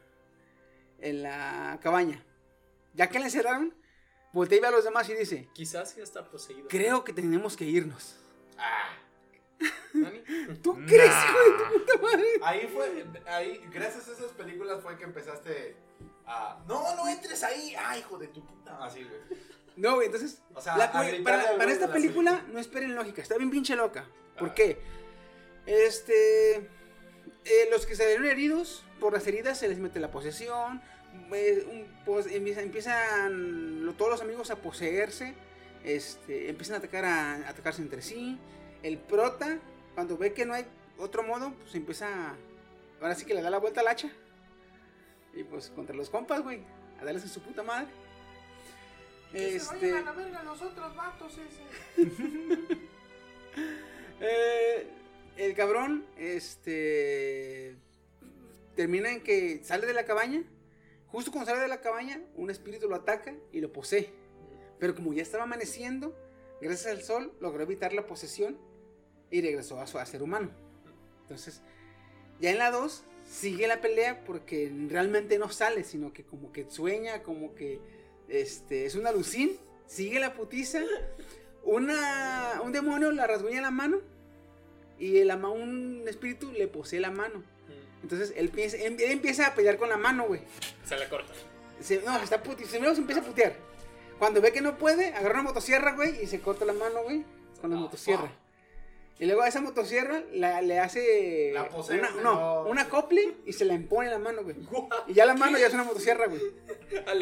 en 1.01 1.23
la 1.23 1.79
cabaña. 1.83 2.25
Ya 2.95 3.09
que 3.09 3.19
le 3.19 3.27
encerraron, 3.27 3.75
voltea 4.33 4.59
y 4.59 4.61
ve 4.61 4.67
a 4.69 4.71
los 4.73 4.85
demás 4.85 5.09
y 5.09 5.15
dice: 5.15 5.49
Quizás 5.53 5.91
sí 5.91 6.01
está 6.01 6.29
poseído. 6.29 6.69
Creo 6.69 7.05
que 7.05 7.13
tenemos 7.13 7.57
que 7.57 7.65
irnos. 7.65 8.17
Nani? 9.93 10.23
¿Tú 10.63 10.75
crees, 10.87 11.11
hijo 11.13 11.39
de 11.39 11.65
tu 11.65 11.79
puta 11.81 12.03
madre? 12.03 12.27
Ahí 12.43 12.71
fue, 12.73 13.05
ahí, 13.27 13.61
gracias 13.73 14.09
a 14.09 14.13
esas 14.13 14.31
películas 14.33 14.81
fue 14.83 14.97
que 14.97 15.05
empezaste 15.05 15.77
a... 16.27 16.63
No, 16.69 16.95
no 16.97 17.09
entres 17.09 17.43
ahí. 17.43 17.75
Ah, 17.79 17.99
hijo 17.99 18.17
de 18.17 18.29
tu 18.29 18.41
puta. 18.45 18.79
Así, 18.85 19.03
güey. 19.05 19.41
No, 19.77 19.95
güey, 19.95 20.07
entonces. 20.07 20.43
O 20.55 20.61
sea, 20.61 20.77
la- 20.77 20.93
para, 20.93 21.57
para 21.57 21.73
esta 21.73 21.93
película, 21.93 22.45
no 22.53 22.59
esperen 22.59 22.95
lógica, 22.95 23.23
está 23.23 23.37
bien 23.39 23.51
pinche 23.51 23.77
loca. 23.77 24.07
¿Por 24.39 24.51
Ah. 24.51 24.55
qué? 24.55 24.79
Este. 25.67 26.57
eh, 26.57 27.69
los 27.71 27.87
que 27.87 27.95
salieron 27.97 28.27
heridos, 28.27 28.85
por 29.01 29.15
las 29.15 29.27
heridas 29.27 29.59
se 29.59 29.69
les 29.69 29.79
mete 29.79 29.99
la 30.01 30.11
posesión. 30.11 30.83
eh, 31.35 31.67
un- 31.71 31.87
pues, 32.05 32.27
empiezan 32.29 33.85
lo- 33.85 33.95
todos 33.95 34.11
los 34.13 34.21
amigos 34.21 34.51
a 34.51 34.57
poseerse. 34.57 35.35
este, 35.83 36.51
empiezan 36.51 36.75
a 36.75 36.79
atacar 36.79 37.05
a, 37.07 37.35
a 37.37 37.49
atacarse 37.49 37.81
entre 37.81 38.03
sí. 38.03 38.39
El 38.83 38.99
prota, 38.99 39.59
cuando 39.95 40.19
ve 40.19 40.35
que 40.35 40.45
no 40.45 40.53
hay 40.53 40.67
otro 40.99 41.23
modo, 41.23 41.53
pues 41.55 41.75
empieza, 41.75 42.07
a- 42.31 42.37
ahora 43.01 43.15
sí 43.15 43.25
que 43.25 43.33
le 43.35 43.41
da 43.43 43.49
la 43.49 43.57
vuelta 43.59 43.81
al 43.81 43.89
hacha. 43.89 44.11
Y 45.35 45.43
pues 45.45 45.71
contra 45.71 45.97
los 45.97 46.11
compas, 46.11 46.43
güey, 46.43 46.61
a 47.01 47.05
darles 47.05 47.23
en 47.23 47.31
su 47.31 47.41
puta 47.41 47.63
madre. 47.63 47.87
Este, 49.33 49.97
a 49.97 50.13
verga 50.13 50.43
los 50.43 50.61
otros 50.63 50.97
vatos 50.97 51.39
ese. 51.39 52.11
Eh, 54.23 54.87
el 55.39 55.55
cabrón, 55.55 56.05
este. 56.19 57.75
Termina 58.77 59.11
en 59.11 59.23
que 59.23 59.65
sale 59.65 59.87
de 59.87 59.95
la 59.95 60.05
cabaña. 60.05 60.45
Justo 61.07 61.33
cuando 61.33 61.51
sale 61.51 61.63
de 61.63 61.69
la 61.69 61.81
cabaña, 61.81 62.21
un 62.37 62.51
espíritu 62.51 62.87
lo 62.87 62.97
ataca 62.97 63.35
y 63.51 63.61
lo 63.61 63.73
posee. 63.73 64.13
Pero 64.79 64.95
como 64.95 65.15
ya 65.15 65.23
estaba 65.23 65.45
amaneciendo, 65.45 66.15
gracias 66.61 66.93
al 66.93 67.03
sol 67.03 67.33
logró 67.41 67.63
evitar 67.63 67.95
la 67.95 68.07
posesión 68.07 68.59
y 69.31 69.41
regresó 69.41 69.81
a 69.81 69.87
su 69.87 69.99
a 69.99 70.05
ser 70.05 70.23
humano. 70.23 70.51
Entonces, 71.23 71.63
ya 72.41 72.51
en 72.51 72.59
la 72.59 72.71
2 72.71 73.05
sigue 73.27 73.67
la 73.67 73.81
pelea 73.81 74.23
porque 74.25 74.71
realmente 74.89 75.39
no 75.39 75.51
sale, 75.51 75.83
sino 75.85 76.13
que 76.13 76.25
como 76.25 76.53
que 76.53 76.71
sueña, 76.71 77.23
como 77.23 77.55
que 77.55 77.81
este, 78.31 78.87
es 78.87 78.95
una 78.95 79.13
lucín. 79.13 79.57
Sigue 79.87 80.21
la 80.21 80.35
putiza. 80.35 80.81
Una, 81.63 82.61
un 82.65 82.73
demonio 82.73 83.11
la 83.13 83.27
rasguña 83.27 83.61
la 83.61 83.71
mano 83.71 83.99
y 84.99 85.19
el 85.19 85.31
ama, 85.31 85.51
un 85.51 86.05
espíritu 86.09 86.51
le 86.53 86.69
posee 86.69 87.01
la 87.01 87.11
mano. 87.11 87.43
Entonces 88.03 88.33
él, 88.37 88.49
piensa- 88.49 88.79
él 88.79 88.97
empieza 88.99 89.47
a 89.47 89.55
pelear 89.55 89.77
con 89.77 89.89
la 89.91 89.97
mano, 89.99 90.27
güey. 90.27 90.41
Se 90.87 90.97
la 90.97 91.09
corta. 91.09 91.33
Se, 91.81 92.01
no, 92.03 92.17
se 92.19 92.25
está 92.25 92.43
puti, 92.43 92.65
primero 92.65 92.95
se 92.95 93.01
empieza 93.03 93.21
a 93.21 93.25
putear. 93.25 93.55
Cuando 94.19 94.41
ve 94.41 94.53
que 94.53 94.61
no 94.61 94.79
puede, 94.79 95.09
agarra 95.15 95.35
una 95.41 95.43
motosierra, 95.51 95.95
güey, 95.95 96.23
y 96.23 96.27
se 96.27 96.41
corta 96.41 96.65
la 96.65 96.73
mano, 96.75 97.03
güey, 97.03 97.25
con 97.61 97.71
la 97.71 97.77
motosierra. 97.77 98.31
Y 99.21 99.27
luego 99.27 99.43
a 99.43 99.49
esa 99.49 99.61
motosierra 99.61 100.23
la- 100.33 100.63
le 100.63 100.79
hace 100.81 101.51
La 101.53 101.69
posee, 101.69 101.99
una, 101.99 102.11
no, 102.11 102.21
no. 102.23 102.63
una 102.71 102.83
acople 102.83 103.35
y 103.45 103.53
se 103.53 103.65
la 103.67 103.75
impone 103.75 104.07
en 104.07 104.15
la 104.15 104.19
mano, 104.19 104.43
güey. 104.43 104.57
Y 105.07 105.13
ya 105.13 105.27
la 105.27 105.35
mano 105.35 105.59
ya 105.59 105.67
es 105.67 105.75
una 105.75 105.85
motosierra, 105.93 106.27
güey. 106.27 106.41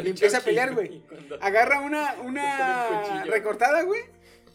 Y 0.04 0.08
empieza 0.08 0.38
a 0.38 0.40
pelear, 0.40 0.74
güey. 0.74 1.00
cuando- 1.08 1.38
Agarra 1.42 1.80
una, 1.80 2.14
una 2.22 3.24
recortada, 3.24 3.82
güey. 3.82 4.02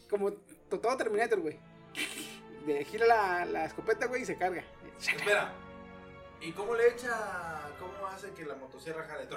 Como 0.10 0.32
to- 0.34 0.80
todo 0.80 0.96
Terminator, 0.98 1.42
güey. 1.42 1.60
Gira 2.86 3.06
la, 3.06 3.46
la 3.46 3.66
escopeta, 3.66 4.06
güey, 4.08 4.22
y 4.22 4.26
se 4.26 4.38
carga. 4.38 4.64
Espera. 4.98 5.54
¿Y 6.40 6.52
cómo 6.54 6.76
le 6.76 6.88
echa? 6.88 7.68
¿Cómo 7.78 8.08
hace 8.08 8.30
que 8.32 8.46
la 8.46 8.56
motosierra 8.56 9.04
jale? 9.04 9.28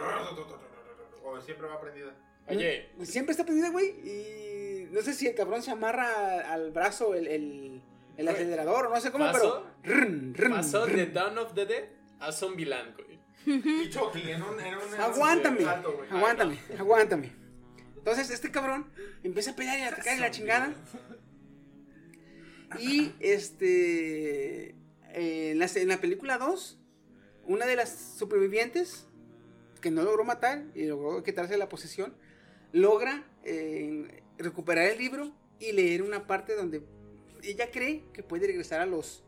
O 1.24 1.40
siempre 1.40 1.66
va 1.66 1.80
prendida. 1.80 2.14
Oye, 2.48 2.88
Siempre 3.02 3.32
está 3.32 3.42
prendida, 3.44 3.70
güey. 3.70 3.88
Y 4.08 4.88
no 4.92 5.02
sé 5.02 5.12
si 5.12 5.26
el 5.26 5.34
cabrón 5.34 5.62
se 5.62 5.72
amarra 5.72 6.52
al 6.52 6.70
brazo 6.70 7.14
el, 7.14 7.26
el, 7.26 7.82
el 8.16 8.28
acelerador 8.28 8.86
o 8.86 8.90
no 8.90 9.01
sé 9.01 9.10
cómo, 9.12 9.24
¿Pasó? 9.26 9.66
pero. 9.82 10.51
pasó 10.51 10.86
de. 10.86 11.06
Dawn 11.06 11.38
of 11.38 11.55
the 11.55 11.66
Dead 11.66 11.84
a 12.20 12.32
Zombieland, 12.32 12.94
güey. 12.97 13.16
Y 13.47 13.88
Chucky 13.90 14.30
en 14.30 14.43
un, 14.43 14.59
en 14.59 14.74
un 14.74 14.94
Aguántame, 15.01 15.60
güey. 15.64 16.09
aguántame, 16.10 16.59
aguántame. 16.78 17.32
Entonces 17.97 18.30
este 18.30 18.51
cabrón 18.51 18.86
empieza 19.22 19.52
a 19.52 19.56
pelear 19.56 19.78
y 19.78 19.82
a 19.82 19.88
atacar 19.88 20.16
y 20.16 20.20
la 20.20 20.30
chingada. 20.30 20.74
Y 22.78 23.12
este. 23.20 24.70
eh, 24.70 25.51
en, 25.52 25.59
la, 25.59 25.66
en 25.74 25.88
la 25.88 26.01
película 26.01 26.38
2, 26.38 26.78
una 27.44 27.66
de 27.66 27.76
las 27.76 28.14
supervivientes 28.18 29.06
que 29.80 29.90
no 29.90 30.02
logró 30.02 30.24
matar 30.24 30.64
y 30.74 30.84
logró 30.86 31.22
quitarse 31.22 31.56
la 31.56 31.68
posesión, 31.68 32.14
logra 32.72 33.24
eh, 33.44 34.22
recuperar 34.38 34.86
el 34.86 34.98
libro 34.98 35.32
y 35.60 35.72
leer 35.72 36.02
una 36.02 36.26
parte 36.26 36.56
donde 36.56 36.82
ella 37.42 37.70
cree 37.70 38.04
que 38.12 38.22
puede 38.22 38.46
regresar 38.46 38.80
a 38.80 38.86
los. 38.86 39.22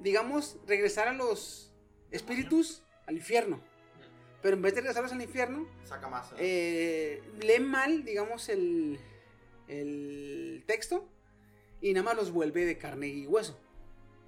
Digamos, 0.00 0.56
regresar 0.66 1.08
a 1.08 1.12
los 1.12 1.72
espíritus 2.10 2.82
al 3.06 3.16
infierno. 3.16 3.60
Pero 4.42 4.56
en 4.56 4.62
vez 4.62 4.74
de 4.74 4.80
regresarlos 4.82 5.12
al 5.12 5.22
infierno, 5.22 5.66
Saca 5.84 6.08
más. 6.08 6.32
¿eh? 6.32 6.36
eh, 6.38 7.22
lee 7.40 7.60
mal, 7.62 8.04
digamos, 8.04 8.48
el, 8.50 8.98
el 9.68 10.64
texto 10.66 11.08
y 11.80 11.92
nada 11.92 12.04
más 12.04 12.16
los 12.16 12.30
vuelve 12.30 12.64
de 12.66 12.76
carne 12.78 13.08
y 13.08 13.26
hueso. 13.26 13.58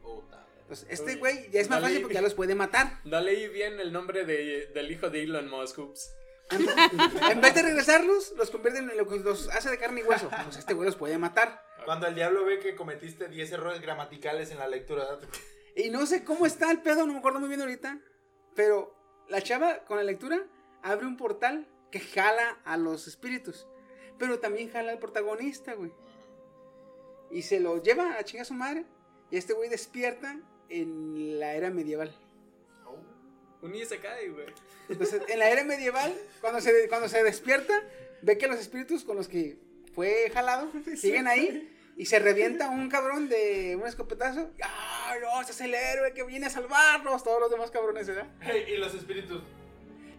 Puta. 0.03 0.47
Entonces, 0.63 0.87
este 0.91 1.17
güey 1.17 1.51
ya 1.51 1.61
es 1.61 1.69
más 1.69 1.81
dale. 1.81 1.87
fácil 1.89 2.03
porque 2.03 2.15
ya 2.15 2.23
los 2.23 2.35
puede 2.35 2.55
matar. 2.55 3.01
No 3.05 3.21
leí 3.21 3.49
bien 3.49 3.79
el 3.79 3.93
nombre 3.93 4.25
de- 4.25 4.67
del 4.75 4.91
hijo 4.91 5.11
de 5.11 5.23
Elon 5.25 5.49
Musk, 5.51 5.79
ups. 5.79 6.11
En 7.31 7.41
vez 7.41 7.55
de 7.55 7.63
regresarlos, 7.63 8.33
los 8.37 8.51
convierte 8.51 8.79
en 8.81 8.97
lo 8.97 9.07
que 9.09 9.19
los 9.19 9.49
hace 9.51 9.69
de 9.71 9.79
carne 9.79 10.01
y 10.01 10.05
hueso. 10.05 10.31
Pues 10.45 10.57
este 10.57 10.75
güey 10.75 10.87
los 10.87 10.97
puede 10.97 11.19
matar. 11.19 11.61
Cuando 11.87 12.09
el 12.09 12.17
diablo 12.17 12.45
ve 12.45 12.59
que 12.59 12.75
cometiste 12.75 13.29
10 13.29 13.53
errores 13.53 13.81
gramaticales 13.81 14.51
en 14.51 14.59
la 14.59 14.67
lectura. 14.67 15.21
Y 15.77 15.89
no 15.89 16.05
sé 16.05 16.25
cómo 16.25 16.45
está 16.45 16.69
el 16.73 16.83
pedo, 16.83 17.07
no 17.07 17.13
me 17.13 17.21
acuerdo 17.21 17.39
muy 17.39 17.49
bien 17.49 17.61
ahorita. 17.61 18.01
Pero 18.57 18.93
la 19.29 19.41
chava 19.41 19.85
con 19.85 19.97
la 19.97 20.03
lectura 20.03 20.45
abre 20.83 21.07
un 21.07 21.17
portal 21.17 21.69
que 21.93 22.01
jala 22.01 22.59
a 22.65 22.77
los 22.77 23.07
espíritus. 23.07 23.69
Pero 24.19 24.41
también 24.41 24.69
jala 24.69 24.91
al 24.91 24.99
protagonista, 24.99 25.75
güey. 25.75 25.93
Y 27.31 27.43
se 27.43 27.61
lo 27.61 27.81
lleva 27.81 28.19
a 28.19 28.25
chingar 28.25 28.43
a 28.43 28.47
su 28.47 28.55
madre. 28.55 28.85
Y 29.31 29.37
este 29.37 29.53
güey 29.53 29.71
despierta 29.71 30.41
en 30.69 31.39
la 31.39 31.55
era 31.55 31.71
medieval. 31.71 32.13
Un 33.63 33.77
Isekai, 33.77 34.29
güey. 34.31 34.47
Entonces, 34.89 35.23
en 35.29 35.39
la 35.39 35.51
era 35.51 35.63
medieval, 35.63 36.13
cuando 36.41 36.61
se, 36.61 36.89
cuando 36.89 37.09
se 37.09 37.23
despierta, 37.23 37.81
ve 38.23 38.39
que 38.39 38.49
los 38.49 38.59
espíritus 38.59 39.05
con 39.05 39.17
los 39.17 39.29
que 39.29 39.57
fue 39.95 40.31
jalado 40.35 40.69
siguen 40.97 41.29
ahí. 41.29 41.73
Y 41.97 42.05
se 42.07 42.19
revienta 42.19 42.69
un 42.69 42.91
cabrón 42.91 43.29
de 43.31 43.75
un 43.81 43.87
escopetazo. 43.87 44.51
¡Ay, 44.63 45.21
no! 45.23 45.41
Ese 45.41 45.53
es 45.53 45.61
el 45.63 45.75
héroe 45.75 46.13
que 46.13 46.25
viene 46.25 46.47
a 46.47 46.51
salvarnos. 46.51 47.25
Todos 47.25 47.41
los 47.41 47.51
demás 47.51 47.71
cabrones, 47.71 48.07
¿verdad? 48.07 48.27
Hey, 48.41 48.67
y 48.75 48.77
los 48.77 48.95
espíritus. 48.95 49.43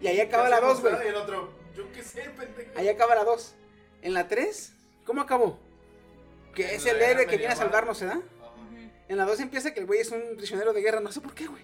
Y 0.02 0.08
ahí 0.08 0.20
acaba 0.20 0.46
¿Qué 0.46 0.50
la 0.50 0.56
hacemos, 0.58 0.82
2, 0.82 0.92
güey. 0.92 1.06
Y 1.06 1.10
el 1.10 1.16
otro, 1.16 1.54
yo 1.76 1.92
qué 1.92 2.04
sé, 2.04 2.30
pendejo. 2.36 2.72
Ahí 2.76 2.90
acaba 2.90 3.14
la 3.14 3.24
2. 3.24 3.56
En 4.02 4.14
la 4.14 4.28
3, 4.28 4.74
¿cómo 5.06 5.22
acabó? 5.22 5.60
Que 6.56 6.70
En 6.70 6.76
es 6.78 6.86
el 6.88 7.00
héroe 7.00 7.28
que 7.28 7.38
viene 7.38 7.54
a 7.54 7.56
salvarnos, 7.56 8.02
¿verdad? 8.02 8.18
Ajá. 8.18 8.54
En 9.08 9.18
la 9.18 9.26
2 9.26 9.40
empieza 9.42 9.74
que 9.74 9.80
el 9.80 9.86
güey 9.86 10.00
es 10.00 10.10
un 10.10 10.36
prisionero 10.36 10.74
de 10.74 10.82
guerra, 10.82 11.00
no 11.00 11.12
sé 11.12 11.22
por 11.22 11.36
qué, 11.36 11.46
güey. 11.46 11.64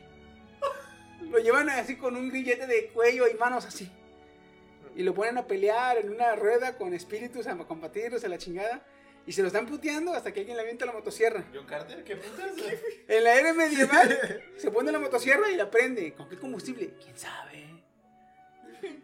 Lo 1.31 1.39
llevan 1.39 1.69
así 1.69 1.95
con 1.95 2.15
un 2.15 2.29
grillete 2.29 2.67
de 2.67 2.89
cuello 2.89 3.27
y 3.27 3.33
manos 3.33 3.65
así. 3.65 3.91
Y 4.95 5.01
lo 5.01 5.15
ponen 5.15 5.39
a 5.39 5.47
pelear 5.47 5.97
en 5.97 6.11
una 6.11 6.35
rueda 6.35 6.77
con 6.77 6.93
espíritus 6.93 7.47
a 7.47 7.57
combatirlos 7.57 8.23
a 8.23 8.27
la 8.27 8.37
chingada. 8.37 8.85
Y 9.25 9.31
se 9.31 9.41
lo 9.41 9.47
están 9.47 9.65
puteando 9.65 10.13
hasta 10.13 10.33
que 10.33 10.41
alguien 10.41 10.57
le 10.57 10.63
avienta 10.63 10.85
la 10.85 10.91
motosierra. 10.91 11.45
John 11.53 11.65
Carter, 11.65 12.03
¿qué 12.03 12.15
putas? 12.17 12.51
En 13.07 13.23
la 13.23 13.35
era 13.39 13.53
medieval 13.53 14.19
se 14.57 14.71
pone 14.71 14.91
la 14.91 14.99
motosierra 14.99 15.49
y 15.51 15.55
la 15.55 15.69
prende. 15.71 16.13
¿Con 16.13 16.27
qué 16.29 16.37
combustible? 16.37 16.93
¿Quién 17.03 17.17
sabe? 17.17 17.83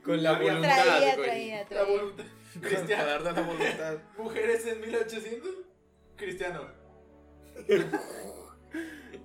Con 0.03 0.21
la 0.21 0.33
Traía, 0.35 0.53
voluntad, 0.53 0.83
Traía, 0.83 1.15
güey. 1.15 1.27
traía, 1.29 1.57
La 1.59 1.65
traía. 1.69 1.83
voluntad. 1.85 2.23
Cristiano. 2.61 3.19
La 3.23 3.31
voluntad. 3.41 3.97
Mujeres 4.17 4.65
en 4.65 4.81
1800. 4.81 5.49
Cristiano. 6.17 6.67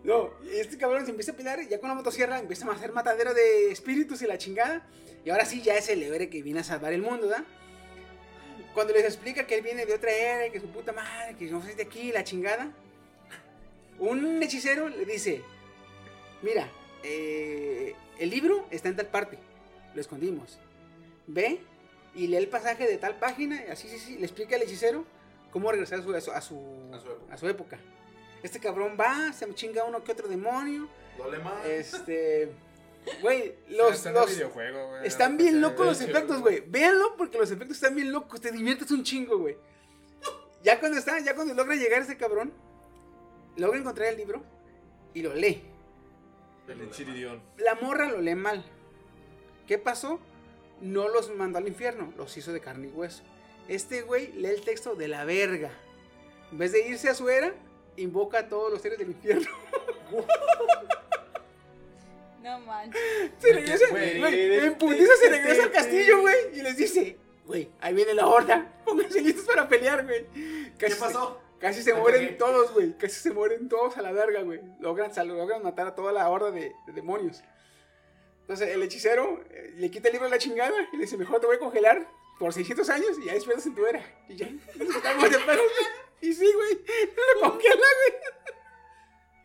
No, 0.04 0.30
y 0.44 0.56
este 0.58 0.76
cabrón 0.76 1.04
se 1.06 1.10
empieza 1.10 1.32
a 1.32 1.36
pelear 1.36 1.62
y 1.62 1.68
ya 1.68 1.80
con 1.80 1.88
la 1.88 1.94
motosierra 1.94 2.38
empieza 2.38 2.66
a 2.68 2.72
hacer 2.72 2.92
matadero 2.92 3.32
de 3.34 3.70
espíritus 3.72 4.22
y 4.22 4.26
la 4.26 4.38
chingada. 4.38 4.86
Y 5.24 5.30
ahora 5.30 5.44
sí 5.46 5.62
ya 5.62 5.74
es 5.76 5.88
el 5.88 6.02
héroe 6.02 6.28
que 6.28 6.42
viene 6.42 6.60
a 6.60 6.64
salvar 6.64 6.92
el 6.92 7.00
mundo, 7.00 7.26
¿da? 7.26 7.44
Cuando 8.74 8.92
les 8.92 9.04
explica 9.04 9.46
que 9.46 9.54
él 9.54 9.62
viene 9.62 9.86
de 9.86 9.94
otra 9.94 10.10
era, 10.10 10.46
y 10.46 10.50
que 10.50 10.60
su 10.60 10.68
puta 10.68 10.92
madre, 10.92 11.36
que 11.38 11.46
no 11.46 11.64
es 11.64 11.76
de 11.76 11.84
aquí, 11.84 12.10
la 12.10 12.24
chingada. 12.24 12.72
Un 14.00 14.42
hechicero 14.42 14.88
le 14.88 15.04
dice, 15.04 15.42
mira, 16.42 16.68
eh, 17.04 17.94
el 18.18 18.30
libro 18.30 18.66
está 18.72 18.88
en 18.88 18.96
tal 18.96 19.06
parte, 19.06 19.38
lo 19.94 20.00
escondimos. 20.00 20.58
Ve 21.28 21.60
y 22.16 22.26
lee 22.26 22.36
el 22.36 22.48
pasaje 22.48 22.88
de 22.88 22.98
tal 22.98 23.16
página, 23.16 23.64
y 23.66 23.70
así, 23.70 23.88
sí, 23.88 23.98
sí, 23.98 24.18
le 24.18 24.24
explica 24.24 24.56
al 24.56 24.62
hechicero 24.62 25.04
cómo 25.52 25.70
regresar 25.70 26.00
a 26.00 26.02
su, 26.02 26.12
a 26.12 26.40
su, 26.40 26.60
a 27.30 27.36
su 27.36 27.48
época. 27.48 27.78
Este 28.42 28.58
cabrón 28.58 28.96
va, 29.00 29.32
se 29.32 29.52
chinga 29.54 29.84
uno 29.84 30.02
que 30.02 30.12
otro 30.12 30.28
demonio. 30.28 30.88
Dole 31.16 31.38
más. 31.38 31.64
Este. 31.64 32.50
Güey, 33.20 33.54
los. 33.68 34.02
Videojuego, 34.02 34.88
güey, 34.88 35.06
están 35.06 35.32
no 35.32 35.38
bien 35.38 35.60
locos 35.60 35.86
los 35.86 36.00
efectos, 36.00 36.40
güey. 36.40 36.60
Véanlo 36.66 37.16
porque 37.16 37.38
los 37.38 37.50
efectos 37.50 37.76
están 37.76 37.94
bien 37.94 38.12
locos. 38.12 38.40
Te 38.40 38.50
diviertes 38.50 38.90
un 38.90 39.02
chingo, 39.02 39.38
güey. 39.38 39.56
Ya 40.62 40.80
cuando 40.80 40.98
está, 40.98 41.18
ya 41.20 41.34
cuando 41.34 41.54
logra 41.54 41.74
llegar 41.76 42.02
ese 42.02 42.16
cabrón, 42.16 42.52
logra 43.56 43.78
encontrar 43.78 44.08
el 44.08 44.16
libro 44.16 44.42
y 45.12 45.22
lo 45.22 45.34
lee. 45.34 45.62
El 46.68 46.90
chiridión. 46.90 47.42
La 47.58 47.74
morra 47.74 48.08
lo 48.08 48.20
lee 48.20 48.34
mal. 48.34 48.64
¿Qué 49.66 49.78
pasó? 49.78 50.18
No 50.80 51.08
los 51.08 51.34
mandó 51.34 51.58
al 51.58 51.68
infierno, 51.68 52.12
los 52.16 52.36
hizo 52.36 52.52
de 52.52 52.60
carne 52.60 52.88
y 52.88 52.90
hueso. 52.90 53.22
Este 53.68 54.02
güey 54.02 54.32
lee 54.32 54.48
el 54.48 54.62
texto 54.62 54.94
de 54.94 55.08
la 55.08 55.24
verga. 55.24 55.70
En 56.50 56.58
vez 56.58 56.72
de 56.72 56.86
irse 56.88 57.08
a 57.08 57.14
su 57.14 57.28
era, 57.28 57.54
invoca 57.96 58.40
a 58.40 58.48
todos 58.48 58.72
los 58.72 58.80
seres 58.82 58.98
del 58.98 59.08
infierno. 59.08 59.48
No 62.44 62.60
manches. 62.60 63.00
Se 63.38 63.52
regresa, 63.54 63.86
Güey, 63.88 64.18
güey, 64.18 64.66
en 64.66 64.74
putiza 64.74 65.16
se 65.16 65.30
regresa 65.30 65.62
al 65.62 65.72
castillo, 65.72 66.20
güey, 66.20 66.36
y 66.52 66.60
les 66.60 66.76
dice, 66.76 67.16
Güey, 67.46 67.70
ahí 67.80 67.94
viene 67.94 68.12
la 68.12 68.26
horda. 68.26 68.70
Pónganse 68.84 69.22
listos 69.22 69.46
para 69.46 69.66
pelear, 69.66 70.04
güey. 70.04 70.26
¿Qué 70.78 70.94
pasó? 70.98 71.40
casi 71.58 71.82
se 71.82 71.94
mueren 71.94 72.36
todos, 72.36 72.72
güey. 72.74 72.92
Casi 72.98 73.18
se 73.18 73.30
mueren 73.30 73.70
todos 73.70 73.96
a 73.96 74.02
la 74.02 74.12
verga, 74.12 74.42
güey. 74.42 74.60
Logran, 74.78 75.10
logran 75.26 75.62
matar 75.62 75.86
a 75.86 75.94
toda 75.94 76.12
la 76.12 76.28
horda 76.28 76.50
de, 76.50 76.74
de 76.86 76.92
demonios. 76.92 77.42
Entonces 78.42 78.68
el 78.68 78.82
hechicero 78.82 79.42
eh, 79.50 79.72
le 79.76 79.90
quita 79.90 80.08
el 80.08 80.12
libro 80.12 80.26
a 80.26 80.30
la 80.30 80.36
chingada 80.36 80.74
y 80.92 80.96
le 80.98 81.04
dice, 81.04 81.16
mejor 81.16 81.40
te 81.40 81.46
voy 81.46 81.56
a 81.56 81.60
congelar 81.60 82.06
por 82.38 82.52
600 82.52 82.90
años 82.90 83.18
y 83.22 83.24
ya 83.24 83.32
despiertas 83.32 83.64
en 83.64 83.74
tu 83.74 83.86
era. 83.86 84.04
Y 84.28 84.36
ya. 84.36 84.50
Nos 84.50 84.94
quitamos 84.94 85.30
de 85.30 85.38
güey. 85.38 85.58
Y 86.20 86.34
sí, 86.34 86.52
güey. 86.52 86.74
Lo 87.34 87.40
congela, 87.40 87.74
güey. 87.76 88.20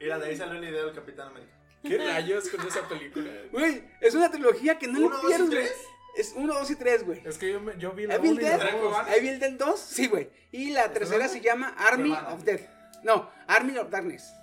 Mira, 0.02 0.20
de 0.20 0.28
ahí 0.28 0.36
salió 0.36 0.60
la 0.60 0.70
idea 0.70 0.84
del 0.84 0.94
Capitán 0.94 1.30
América. 1.30 1.59
¿Qué 1.84 1.98
rayos 1.98 2.50
con 2.50 2.68
esa 2.68 2.88
película? 2.88 3.30
Güey, 3.52 3.84
es 4.02 4.14
una 4.16 4.30
trilogía 4.30 4.78
que 4.78 4.88
no 4.88 5.00
¿Uno, 5.00 5.10
le 5.10 5.38
dos 5.38 5.48
y 5.48 5.50
pierdes? 5.50 5.74
Es 6.18 6.34
1, 6.36 6.54
2 6.54 6.72
y 6.72 6.76
3, 6.76 7.06
güey. 7.06 7.22
Es 7.26 7.38
que 7.38 7.52
yo, 7.52 7.62
me- 7.62 7.78
yo 7.78 7.92
vi 7.94 8.06
la 8.08 8.16
Evil 8.16 8.32
1 8.32 8.42
y 8.42 8.44
la 8.44 8.50
Dead, 8.50 8.60
Dragon 8.60 8.82
2. 8.82 8.92
Ball. 8.92 9.14
Evil 9.14 9.40
Dead 9.40 9.52
2, 9.54 9.80
sí, 9.80 10.08
güey. 10.08 10.30
Y 10.52 10.72
la 10.72 10.92
tercera 10.92 11.28
se 11.30 11.40
llama 11.40 11.74
Army 11.78 12.12
Hermana. 12.12 12.34
of 12.34 12.44
Death. 12.44 12.62
No, 13.04 13.30
Army 13.48 13.78
of 13.78 13.90
Darkness. 13.90 14.34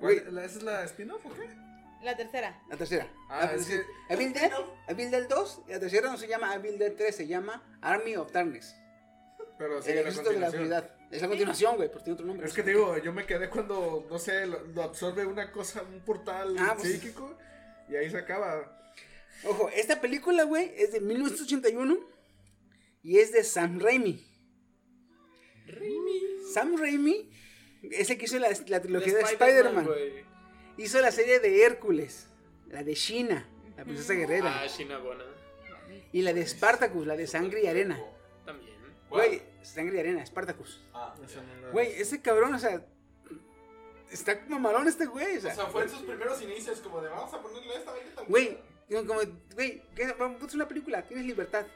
Güey, 0.00 0.20
¿Cuál- 0.20 0.34
la- 0.34 0.44
¿Esa 0.44 0.58
es 0.58 0.62
la 0.64 0.84
spin-off 0.84 1.24
o 1.26 1.30
qué? 1.34 1.48
La 2.02 2.16
tercera. 2.16 2.58
la 2.70 2.76
tercera. 2.78 3.06
Ah, 3.28 3.44
La- 3.44 3.52
es 3.54 3.66
que- 3.66 3.84
Evil 4.08 4.32
Dead, 4.32 4.50
Evil 4.88 5.10
Dead 5.10 5.28
2, 5.28 5.60
y 5.68 5.70
la 5.72 5.78
tercera 5.80 6.10
no 6.10 6.16
se 6.16 6.26
llama 6.26 6.54
Evil 6.54 6.78
Dead 6.78 6.92
3, 6.96 7.14
se 7.14 7.26
llama 7.26 7.62
Army 7.82 8.16
of 8.16 8.32
Darkness. 8.32 8.74
Pero 9.60 9.76
el 9.76 9.82
sigue 9.82 9.94
la 9.96 10.00
ejército 10.00 10.30
de 10.30 10.38
la 10.40 10.48
oscuridad. 10.48 10.90
Es 11.10 11.20
la 11.20 11.28
continuación, 11.28 11.76
güey, 11.76 11.88
pero 11.90 12.00
tiene 12.02 12.14
otro 12.14 12.26
nombre. 12.26 12.46
Es 12.46 12.54
que 12.54 12.62
te 12.62 12.70
digo, 12.70 12.96
yo 12.96 13.12
me 13.12 13.26
quedé 13.26 13.50
cuando, 13.50 14.06
no 14.08 14.18
sé, 14.18 14.46
lo, 14.46 14.58
lo 14.68 14.82
absorbe 14.84 15.26
una 15.26 15.52
cosa, 15.52 15.82
un 15.82 16.00
portal 16.00 16.56
Ah, 16.58 16.74
pues- 16.78 16.90
psíquico 16.94 17.36
y 17.90 17.96
ahí 17.96 18.08
se 18.10 18.16
acaba. 18.16 18.90
Ojo, 19.44 19.68
esta 19.68 20.00
película, 20.00 20.44
güey, 20.44 20.72
es 20.78 20.92
de 20.92 21.00
1981 21.00 21.98
y 23.02 23.18
es 23.18 23.32
de 23.32 23.44
Sam 23.44 23.78
Raimi. 23.80 24.26
Sam 26.54 26.76
Raimi 26.78 27.30
es 27.82 28.10
el 28.10 28.18
que 28.18 28.24
hizo 28.24 28.38
la, 28.38 28.48
la 28.68 28.80
trilogía 28.80 29.14
de 29.14 29.20
Spider-Man. 29.22 29.88
hizo 30.78 31.00
la 31.00 31.12
serie 31.12 31.38
de 31.40 31.64
Hércules, 31.64 32.28
la 32.68 32.82
de 32.82 32.94
China, 32.94 33.46
la 33.76 33.84
princesa 33.84 34.14
guerrera, 34.14 34.62
Ah, 34.62 34.66
Shinabona. 34.66 35.24
y 36.12 36.22
la 36.22 36.32
de 36.32 36.46
Spartacus, 36.46 37.06
la 37.06 37.16
de 37.16 37.26
sangre 37.26 37.62
y 37.62 37.66
arena. 37.66 38.00
También. 38.44 38.76
Güey, 39.08 39.42
sangre 39.62 39.96
y 39.96 40.00
arena, 40.00 40.24
Spartacus. 40.26 40.80
Ah, 40.94 41.14
Esa 41.24 41.42
no 41.42 41.60
la- 41.66 41.70
Güey, 41.70 41.92
ese 42.00 42.20
cabrón, 42.20 42.54
o 42.54 42.58
sea, 42.58 42.84
está 44.10 44.40
mamalón 44.48 44.88
este 44.88 45.06
güey, 45.06 45.36
o 45.36 45.38
o 45.38 45.40
sea, 45.42 45.66
fue 45.66 45.82
en 45.84 45.88
sus 45.90 46.02
primeros 46.02 46.40
inicios, 46.42 46.80
como 46.80 47.00
de 47.00 47.08
vamos 47.08 47.32
a 47.32 47.40
ponerle 47.40 47.76
esta 47.76 47.92
vaina 47.92 48.10
güey, 48.28 48.58
como, 48.88 49.06
como, 49.06 49.20
güey, 49.54 49.82
¿qué? 49.94 50.12
vamos, 50.18 50.42
es 50.42 50.54
una 50.54 50.66
película, 50.68 51.02
tienes 51.02 51.26
libertad. 51.26 51.66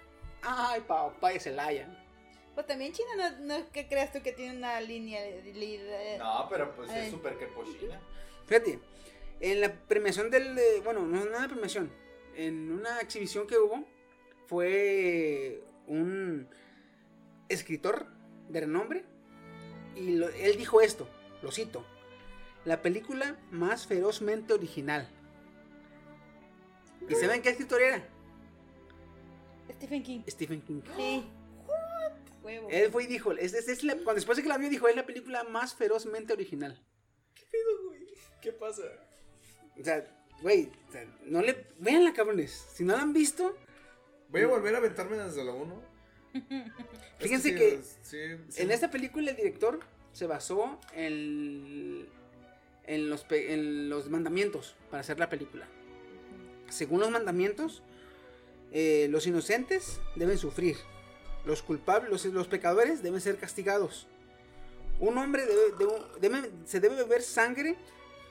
Ay, 0.42 0.80
papá 0.82 1.30
de 1.30 1.40
Celaya. 1.40 2.00
Pues 2.54 2.66
también 2.66 2.92
China 2.92 3.08
no, 3.40 3.58
no 3.58 3.70
que 3.72 3.88
creas 3.88 4.12
tú 4.12 4.22
que 4.22 4.32
tiene 4.32 4.56
una 4.56 4.80
línea 4.80 5.20
de... 5.22 5.42
de- 5.42 6.16
No, 6.18 6.46
pero 6.50 6.74
pues 6.76 6.90
Ay. 6.90 7.06
es 7.06 7.10
súper 7.10 7.36
que 7.38 7.46
pochina. 7.46 8.00
Fíjate, 8.46 8.78
en 9.40 9.60
la 9.60 9.72
premiación 9.72 10.30
del, 10.30 10.56
eh, 10.58 10.80
bueno, 10.84 11.00
no 11.00 11.20
en 11.22 11.32
la 11.32 11.48
premiación, 11.48 11.90
en 12.36 12.70
una 12.72 13.00
exhibición 13.00 13.46
que 13.46 13.58
hubo, 13.58 13.84
fue 14.46 15.64
un 15.86 16.48
escritor 17.48 18.06
de 18.48 18.60
renombre 18.60 19.04
y 19.96 20.16
lo- 20.16 20.28
él 20.28 20.56
dijo 20.56 20.80
esto, 20.80 21.08
lo 21.42 21.50
cito, 21.52 21.84
la 22.64 22.82
película 22.82 23.36
más 23.50 23.86
ferozmente 23.86 24.52
original. 24.54 25.08
¿Y 27.08 27.14
saben 27.14 27.42
qué 27.42 27.50
escritor 27.50 27.82
era? 27.82 28.02
Stephen 29.72 30.02
King. 30.02 30.20
Stephen 30.28 30.62
King. 30.62 30.80
Sí. 30.96 31.24
Huevo. 32.42 32.68
Él 32.70 32.90
fue 32.92 33.04
y 33.04 33.06
dijo, 33.06 33.32
es, 33.32 33.54
es- 33.54 33.68
es 33.68 33.82
la- 33.84 33.94
cuando 33.94 34.14
después 34.14 34.36
de 34.36 34.42
que 34.42 34.48
la 34.50 34.58
vio 34.58 34.68
dijo, 34.68 34.86
es 34.88 34.96
la 34.96 35.06
película 35.06 35.44
más 35.44 35.74
ferozmente 35.74 36.32
original. 36.34 36.78
¿Qué 38.42 38.52
pasa? 38.52 38.82
O 39.80 39.82
sea, 39.82 40.06
güey, 40.42 40.70
o 40.88 40.92
sea, 40.92 41.06
no 41.24 41.40
le, 41.40 41.66
véanla 41.78 42.12
cabrones, 42.12 42.66
si 42.74 42.84
no 42.84 42.94
la 42.94 43.02
han 43.02 43.12
visto, 43.14 43.56
Voy 44.28 44.42
a 44.42 44.46
volver 44.48 44.74
a 44.74 44.78
aventarme 44.78 45.16
desde 45.16 45.44
la 45.44 45.52
1. 45.52 45.82
Fíjense 47.24 47.54
que 47.54 47.80
sí, 48.02 48.18
sí. 48.48 48.62
En 48.62 48.70
esta 48.70 48.90
película 48.90 49.30
el 49.30 49.36
director 49.36 49.80
se 50.12 50.26
basó 50.26 50.80
en, 50.94 52.06
en, 52.86 53.10
los, 53.10 53.26
en 53.30 53.88
los 53.88 54.08
mandamientos 54.10 54.76
para 54.90 55.00
hacer 55.00 55.18
la 55.18 55.28
película. 55.28 55.66
Según 56.68 57.00
los 57.00 57.10
mandamientos, 57.10 57.82
eh, 58.72 59.08
los 59.10 59.26
inocentes 59.26 60.00
deben 60.16 60.38
sufrir. 60.38 60.76
Los 61.44 61.62
culpables, 61.62 62.10
los, 62.10 62.24
los 62.26 62.46
pecadores 62.48 63.02
deben 63.02 63.20
ser 63.20 63.36
castigados. 63.36 64.06
Un 65.00 65.18
hombre 65.18 65.44
debe, 65.46 65.72
debe- 65.78 66.04
debe- 66.20 66.50
se 66.64 66.80
debe 66.80 66.94
beber 66.96 67.22
sangre 67.22 67.76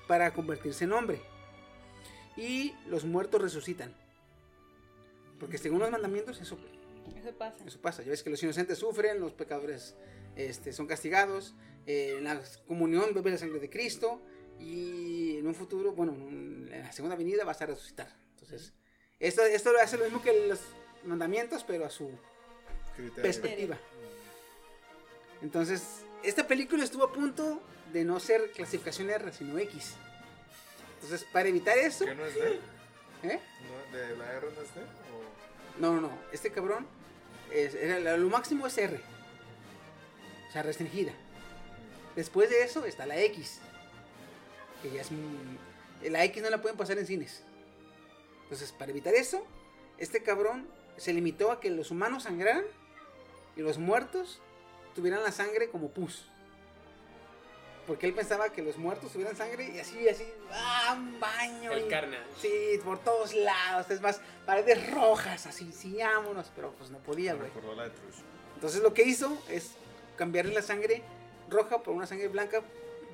para 0.07 0.33
convertirse 0.33 0.85
en 0.85 0.93
hombre. 0.93 1.21
Y 2.35 2.73
los 2.87 3.03
muertos 3.05 3.41
resucitan. 3.41 3.93
Porque 5.39 5.57
según 5.57 5.79
los 5.79 5.91
mandamientos 5.91 6.41
eso 6.41 6.57
Eso 7.17 7.31
pasa. 7.37 7.63
eso 7.65 7.81
pasa, 7.81 8.03
ya 8.03 8.09
ves 8.09 8.23
que 8.23 8.29
los 8.29 8.41
inocentes 8.43 8.77
sufren, 8.77 9.19
los 9.19 9.33
pecadores 9.33 9.95
este, 10.35 10.73
son 10.73 10.87
castigados, 10.87 11.53
eh, 11.85 12.15
en 12.17 12.23
la 12.23 12.41
comunión 12.67 13.13
bebe 13.13 13.31
la 13.31 13.37
sangre 13.37 13.59
de 13.59 13.69
Cristo 13.69 14.21
y 14.59 15.37
en 15.37 15.47
un 15.47 15.55
futuro, 15.55 15.93
bueno, 15.93 16.13
en 16.13 16.69
la 16.71 16.91
segunda 16.91 17.15
venida 17.15 17.43
vas 17.43 17.61
a 17.61 17.65
resucitar. 17.65 18.07
Entonces, 18.31 18.73
esto, 19.19 19.43
esto 19.45 19.71
hace 19.81 19.97
lo 19.97 20.05
mismo 20.05 20.21
que 20.21 20.47
los 20.47 20.59
mandamientos, 21.05 21.63
pero 21.63 21.85
a 21.85 21.89
su 21.89 22.09
Criterio. 22.95 23.21
perspectiva. 23.23 23.77
Entonces, 25.41 25.83
esta 26.23 26.47
película 26.47 26.83
estuvo 26.83 27.03
a 27.03 27.11
punto 27.11 27.61
de 27.91 28.03
no 28.05 28.19
ser 28.19 28.51
clasificación 28.51 29.09
R, 29.09 29.31
sino 29.33 29.57
X. 29.57 29.95
Entonces, 30.95 31.27
para 31.31 31.49
evitar 31.49 31.77
eso, 31.77 32.05
¿Qué 32.05 32.15
no 32.15 32.25
es 32.25 32.35
D? 32.35 32.59
¿eh? 33.23 33.39
¿No? 33.91 33.97
¿De 33.97 34.15
la 34.15 34.31
R 34.33 34.47
no 34.55 34.61
es 34.61 34.73
D? 34.75 34.81
¿O- 35.77 35.79
No, 35.81 35.93
no, 35.95 36.01
no. 36.01 36.11
Este 36.31 36.51
cabrón, 36.51 36.85
es, 37.51 37.73
era- 37.75 38.17
lo 38.17 38.29
máximo 38.29 38.67
es 38.67 38.77
R. 38.77 38.99
O 40.49 40.51
sea, 40.51 40.63
restringida. 40.63 41.13
Después 42.15 42.49
de 42.49 42.63
eso 42.63 42.85
está 42.85 43.05
la 43.05 43.17
X. 43.19 43.59
Que 44.81 44.91
ya 44.91 45.01
es... 45.01 45.09
La 46.09 46.23
X 46.25 46.43
no 46.43 46.49
la 46.49 46.61
pueden 46.61 46.77
pasar 46.77 46.97
en 46.97 47.07
cines. 47.07 47.43
Entonces, 48.43 48.71
para 48.71 48.91
evitar 48.91 49.13
eso, 49.15 49.45
este 49.97 50.21
cabrón 50.21 50.67
se 50.97 51.13
limitó 51.13 51.51
a 51.51 51.59
que 51.59 51.69
los 51.69 51.89
humanos 51.91 52.23
sangraran 52.23 52.65
y 53.55 53.61
los 53.61 53.77
muertos 53.77 54.41
tuvieran 54.95 55.23
la 55.23 55.31
sangre 55.31 55.69
como 55.69 55.89
pus. 55.89 56.27
Porque 57.87 58.05
él 58.05 58.13
pensaba 58.13 58.49
que 58.49 58.61
los 58.61 58.77
muertos 58.77 59.11
tuvieran 59.11 59.35
sangre 59.35 59.69
y 59.75 59.79
así, 59.79 60.07
así, 60.07 60.25
¡ah, 60.51 60.95
un 60.97 61.19
baño! 61.19 61.71
El 61.73 61.85
y- 61.85 61.89
carnage. 61.89 62.23
Sí, 62.41 62.79
por 62.83 62.99
todos 62.99 63.33
lados, 63.33 63.89
es 63.91 63.99
más, 63.99 64.21
paredes 64.45 64.89
rojas, 64.91 65.45
así, 65.47 65.71
sí, 65.73 65.97
vámonos, 65.99 66.49
pero 66.55 66.71
pues 66.73 66.89
no 66.91 66.99
podía, 66.99 67.33
Me 67.33 67.39
güey. 67.39 67.49
recordó 67.51 67.75
la 67.75 67.83
de 67.83 67.89
Trush. 67.89 68.21
Entonces 68.55 68.81
lo 68.81 68.93
que 68.93 69.03
hizo 69.03 69.37
es 69.49 69.71
cambiarle 70.15 70.53
la 70.53 70.61
sangre 70.61 71.01
roja 71.49 71.83
por 71.83 71.93
una 71.93 72.07
sangre 72.07 72.29
blanca, 72.29 72.61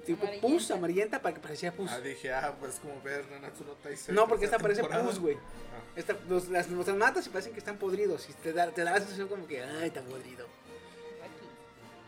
tipo 0.06 0.28
pus, 0.40 0.70
Amarillenta. 0.70 1.20
para 1.20 1.34
que 1.34 1.42
pareciera 1.42 1.76
pus. 1.76 1.90
Ah, 1.92 2.00
dije, 2.00 2.32
ah, 2.32 2.56
pues 2.60 2.76
como 2.80 3.02
ver 3.02 3.26
Nanatsu 3.32 3.64
no 3.64 3.72
Taizai. 3.74 4.14
No, 4.14 4.28
porque 4.28 4.46
esta 4.46 4.60
parece 4.60 4.84
pus, 4.84 5.20
güey. 5.20 5.36
Ah. 5.36 5.82
Esta, 5.96 6.16
los, 6.30 6.48
las, 6.50 6.70
los 6.70 6.88
matas 6.96 7.26
y 7.26 7.30
parecen 7.32 7.54
que 7.54 7.60
están 7.60 7.78
podridos, 7.78 8.30
y 8.30 8.34
te 8.34 8.54
da, 8.54 8.70
te 8.70 8.84
da 8.84 8.92
la 8.92 9.00
sensación 9.00 9.28
como 9.28 9.48
que, 9.48 9.64
ay, 9.64 9.88
está 9.88 10.02
podrido. 10.02 10.46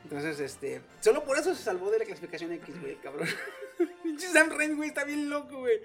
Entonces, 0.04 0.40
este, 0.40 0.82
solo 1.00 1.24
por 1.24 1.38
eso 1.38 1.54
se 1.56 1.64
salvó 1.64 1.92
de 1.92 2.00
la 2.00 2.06
clasificación 2.06 2.52
X, 2.54 2.80
güey, 2.80 2.94
el 2.94 3.02
cabrón. 3.02 3.28
Pinche 4.04 4.28
Sam 4.28 4.50
Raimi, 4.50 4.76
güey, 4.76 4.90
está 4.90 5.04
bien 5.04 5.30
loco, 5.30 5.60
güey. 5.60 5.80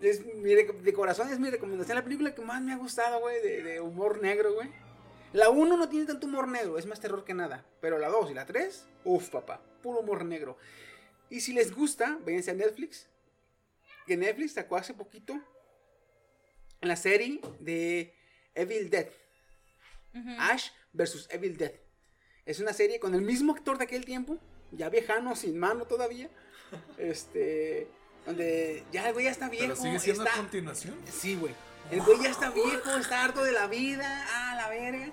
Es 0.00 0.24
mi 0.24 0.54
de 0.54 0.92
corazón 0.94 1.28
es 1.30 1.38
mi 1.38 1.50
recomendación, 1.50 1.96
la 1.96 2.04
película 2.04 2.34
que 2.34 2.40
más 2.40 2.62
me 2.62 2.72
ha 2.72 2.76
gustado, 2.76 3.20
güey, 3.20 3.42
de, 3.42 3.62
de 3.62 3.80
humor 3.80 4.22
negro, 4.22 4.54
güey. 4.54 4.70
La 5.32 5.50
1 5.50 5.76
no 5.76 5.88
tiene 5.88 6.06
tanto 6.06 6.26
humor 6.26 6.48
negro, 6.48 6.78
es 6.78 6.86
más 6.86 7.00
terror 7.00 7.24
que 7.24 7.34
nada. 7.34 7.64
Pero 7.80 7.98
la 7.98 8.08
2 8.08 8.30
y 8.30 8.34
la 8.34 8.46
3, 8.46 8.86
uff, 9.04 9.28
papá, 9.28 9.62
puro 9.82 10.00
humor 10.00 10.24
negro. 10.24 10.56
Y 11.28 11.40
si 11.40 11.52
les 11.52 11.72
gusta, 11.72 12.18
váyanse 12.24 12.50
a 12.50 12.54
Netflix. 12.54 13.06
Que 14.06 14.16
Netflix 14.16 14.54
sacó 14.54 14.76
hace 14.76 14.92
poquito 14.92 15.40
la 16.80 16.96
serie 16.96 17.40
de 17.60 18.12
Evil 18.54 18.90
Dead. 18.90 19.08
Ash 20.38 20.70
versus 20.92 21.28
Evil 21.30 21.56
Dead. 21.56 21.72
Es 22.46 22.60
una 22.60 22.72
serie 22.72 22.98
con 23.00 23.14
el 23.14 23.22
mismo 23.22 23.52
actor 23.54 23.78
de 23.78 23.84
aquel 23.84 24.04
tiempo, 24.04 24.38
ya 24.72 24.88
viejano, 24.88 25.36
sin 25.36 25.58
mano 25.58 25.84
todavía. 25.84 26.28
Este, 26.98 27.88
donde 28.24 28.84
ya 28.92 29.08
el 29.08 29.12
güey 29.12 29.24
ya 29.24 29.32
está 29.32 29.48
viejo. 29.48 29.66
Pero 29.68 29.76
sigue 29.76 29.98
siendo 29.98 30.22
está- 30.24 30.34
a 30.36 30.40
continuación. 30.40 30.94
Sí, 31.10 31.34
güey. 31.36 31.52
El 31.90 32.00
güey 32.02 32.22
ya 32.22 32.30
está 32.30 32.50
viejo, 32.50 32.90
está 32.96 33.24
harto 33.24 33.42
de 33.42 33.50
la 33.52 33.66
vida, 33.66 34.24
ah, 34.30 34.54
la 34.56 34.68
verga. 34.68 35.10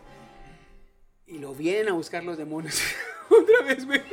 Y 1.26 1.40
lo 1.40 1.56
vienen 1.56 1.90
a 1.90 1.94
buscar 1.94 2.24
los 2.24 2.38
demonios. 2.38 2.80
Otra 3.30 3.62
vez, 3.64 3.86
güey. 3.86 4.04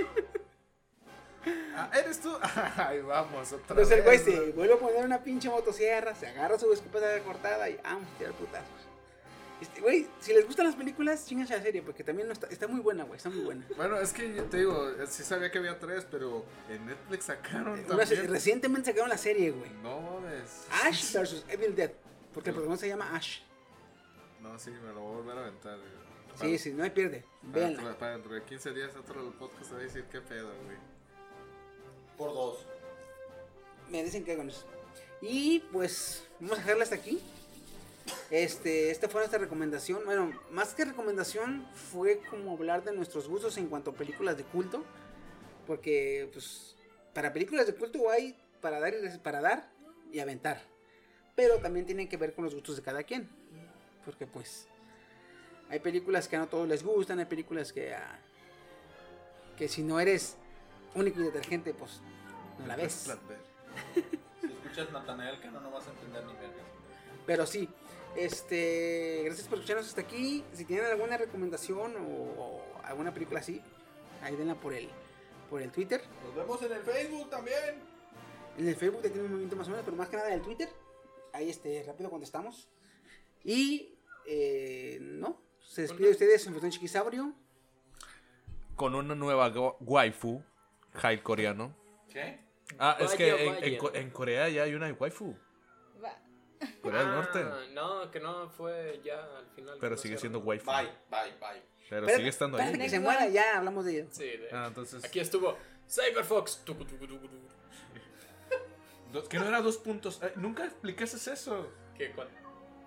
Ah, 1.76 1.90
¿eres 1.92 2.20
tú? 2.20 2.32
Ay, 2.76 3.00
vamos, 3.02 3.52
otra 3.52 3.66
Entonces 3.74 3.98
el 3.98 4.04
güey 4.04 4.16
vez. 4.16 4.24
se 4.24 4.52
vuelve 4.52 4.74
a 4.74 4.78
poner 4.78 5.04
una 5.04 5.22
pinche 5.22 5.50
motosierra, 5.50 6.14
se 6.14 6.26
agarra 6.28 6.58
su 6.58 6.72
escopeta 6.72 7.18
cortada 7.24 7.68
y 7.68 7.76
vamos 7.84 8.08
a 8.14 8.18
tirar 8.18 8.32
putazos. 8.34 8.68
Este, 9.60 9.80
Güey, 9.80 10.06
si 10.20 10.32
les 10.34 10.44
gustan 10.46 10.66
las 10.66 10.74
películas, 10.76 11.24
chinganse 11.26 11.56
la 11.56 11.62
serie, 11.62 11.80
porque 11.82 12.04
también 12.04 12.26
no 12.28 12.32
está, 12.34 12.46
está 12.48 12.66
muy 12.68 12.80
buena, 12.80 13.04
güey, 13.04 13.16
está 13.16 13.30
muy 13.30 13.44
buena. 13.44 13.64
Bueno, 13.76 13.98
es 13.98 14.12
que 14.12 14.34
yo 14.34 14.44
te 14.44 14.58
digo, 14.58 14.90
sí 15.08 15.22
sabía 15.22 15.50
que 15.50 15.58
había 15.58 15.78
tres, 15.78 16.06
pero 16.10 16.44
en 16.68 16.84
Netflix 16.86 17.24
sacaron 17.26 17.76
se- 17.78 17.84
también. 17.84 18.28
recientemente 18.30 18.90
sacaron 18.90 19.08
la 19.08 19.16
serie, 19.18 19.52
güey. 19.52 19.70
No 19.82 20.00
mames. 20.00 20.66
Ash 20.84 21.12
vs 21.18 21.44
Evil 21.48 21.74
Dead, 21.74 21.92
porque 22.32 22.50
el 22.50 22.54
programa 22.56 22.76
se 22.76 22.88
llama 22.88 23.14
Ash. 23.16 23.38
No, 24.42 24.58
sí, 24.58 24.70
me 24.70 24.88
lo 24.92 25.00
voy 25.00 25.12
a 25.12 25.16
volver 25.18 25.38
a 25.38 25.40
aventar. 25.42 25.78
güey. 25.78 26.04
Sí, 26.36 26.58
sí, 26.58 26.72
no 26.72 26.82
hay 26.82 26.90
pierde. 26.90 27.24
Para, 27.52 27.52
Véanla. 27.66 27.82
para, 27.82 27.98
para 27.98 28.12
dentro 28.14 28.34
de 28.34 28.42
15 28.42 28.72
días 28.72 28.90
otro 28.96 29.32
podcast 29.38 29.68
te 29.68 29.72
va 29.74 29.80
a 29.80 29.82
decir 29.84 30.04
qué 30.10 30.20
pedo, 30.20 30.48
güey. 30.64 30.76
Por 32.18 32.34
dos. 32.34 32.66
Me 33.88 34.02
dicen 34.02 34.24
que 34.24 34.32
hagan 34.32 34.48
eso. 34.50 34.66
Y 35.22 35.60
pues, 35.72 36.26
vamos 36.40 36.58
a 36.58 36.62
dejarla 36.62 36.82
hasta 36.84 36.96
aquí. 36.96 37.22
Este, 38.30 38.90
esta 38.90 39.08
fue 39.08 39.20
nuestra 39.20 39.38
recomendación. 39.38 40.04
Bueno, 40.04 40.32
más 40.50 40.74
que 40.74 40.84
recomendación, 40.84 41.66
fue 41.74 42.20
como 42.30 42.52
hablar 42.52 42.84
de 42.84 42.92
nuestros 42.92 43.28
gustos 43.28 43.56
en 43.58 43.68
cuanto 43.68 43.90
a 43.90 43.94
películas 43.94 44.36
de 44.36 44.44
culto. 44.44 44.84
Porque, 45.66 46.28
pues, 46.32 46.76
para 47.14 47.32
películas 47.32 47.66
de 47.66 47.74
culto 47.74 48.10
hay 48.10 48.36
para 48.60 48.80
dar 48.80 48.94
y, 48.94 49.18
para 49.18 49.40
dar 49.40 49.68
y 50.12 50.18
aventar. 50.18 50.62
Pero 51.34 51.58
también 51.58 51.86
tienen 51.86 52.08
que 52.08 52.16
ver 52.16 52.34
con 52.34 52.44
los 52.44 52.54
gustos 52.54 52.76
de 52.76 52.82
cada 52.82 53.02
quien. 53.02 53.28
Porque, 54.04 54.26
pues, 54.26 54.68
hay 55.70 55.80
películas 55.80 56.28
que 56.28 56.36
a 56.36 56.40
no 56.40 56.48
todos 56.48 56.68
les 56.68 56.82
gustan, 56.82 57.18
hay 57.18 57.24
películas 57.24 57.72
que, 57.72 57.94
ah, 57.94 58.18
que 59.56 59.68
si 59.68 59.82
no 59.82 59.98
eres 59.98 60.36
único 60.94 61.20
y 61.20 61.24
detergente, 61.24 61.74
pues, 61.74 62.00
no 62.58 62.66
la 62.66 62.76
ves. 62.76 63.10
Si 64.40 64.52
escuchas 64.52 64.92
Natanael 64.92 65.40
que 65.40 65.50
no, 65.50 65.60
no 65.60 65.70
vas 65.70 65.86
a 65.86 65.90
entender 65.90 66.24
ni 66.26 66.32
verga. 66.34 66.62
Pero 67.26 67.46
sí, 67.46 67.68
este, 68.16 69.22
gracias 69.24 69.48
por 69.48 69.58
escucharnos 69.58 69.88
hasta 69.88 70.00
aquí. 70.00 70.44
Si 70.52 70.64
tienen 70.64 70.86
alguna 70.86 71.16
recomendación 71.16 71.96
o, 71.96 72.00
o 72.40 72.62
alguna 72.84 73.12
película 73.12 73.40
así, 73.40 73.60
ahí 74.22 74.36
denla 74.36 74.54
por 74.54 74.74
el, 74.74 74.88
por 75.50 75.62
el 75.62 75.70
Twitter. 75.70 76.02
Nos 76.24 76.34
vemos 76.34 76.62
en 76.62 76.72
el 76.72 76.82
Facebook 76.82 77.30
también. 77.30 77.82
En 78.56 78.68
el 78.68 78.76
Facebook 78.76 79.02
ya 79.02 79.10
tiene 79.10 79.22
un 79.22 79.30
movimiento 79.30 79.56
más 79.56 79.66
o 79.66 79.70
menos, 79.70 79.84
pero 79.84 79.96
más 79.96 80.08
que 80.08 80.16
nada 80.16 80.28
en 80.28 80.34
el 80.34 80.42
Twitter. 80.42 80.68
Ahí 81.32 81.50
este, 81.50 81.82
rápido 81.84 82.10
contestamos. 82.10 82.68
Y 83.42 83.98
eh, 84.26 84.98
no, 85.00 85.42
se 85.60 85.82
despide 85.82 86.06
de 86.06 86.12
ustedes 86.12 86.46
en 86.46 86.54
Futón 86.54 86.70
Chiquisaurio. 86.70 87.34
Con 88.76 88.94
una 88.94 89.14
nueva 89.14 89.52
waifu, 89.80 90.42
Hyde 90.94 91.22
coreano. 91.22 91.76
¿Qué? 92.08 92.40
Ah, 92.78 92.96
es 93.00 93.14
que 93.14 93.46
en, 93.58 93.78
en 93.94 94.10
Corea 94.10 94.48
ya 94.48 94.62
hay 94.62 94.74
una 94.74 94.92
waifu. 94.92 95.36
Corea 96.82 97.00
del 97.00 97.08
Ah, 97.10 97.14
Norte. 97.14 97.44
No, 97.72 98.10
que 98.10 98.20
no 98.20 98.48
fue 98.50 99.00
ya 99.04 99.22
al 99.36 99.46
final. 99.54 99.76
Pero 99.80 99.96
sigue 99.96 100.18
siendo 100.18 100.38
waifu. 100.40 100.70
Bye, 100.70 100.88
bye, 101.10 101.32
bye. 101.40 101.62
Pero 101.90 102.08
sigue 102.08 102.28
estando 102.28 102.58
ahí. 102.58 102.78
que 102.78 102.88
se 102.88 103.00
muera, 103.00 103.28
ya 103.28 103.58
hablamos 103.58 103.84
de 103.84 104.00
ella. 104.00 104.08
Sí, 104.10 104.24
de- 104.24 104.48
Ah, 104.52 104.64
entonces. 104.68 105.04
Aquí 105.04 105.20
estuvo 105.20 105.56
Cyberfox. 105.88 106.62
Que 109.28 109.38
no 109.38 109.46
era 109.46 109.60
dos 109.60 109.76
puntos. 109.78 110.20
Ay, 110.22 110.32
nunca 110.36 110.64
explicaste 110.64 111.32
eso. 111.32 111.70
¿Qué? 111.96 112.10
¿Cuál? 112.12 112.28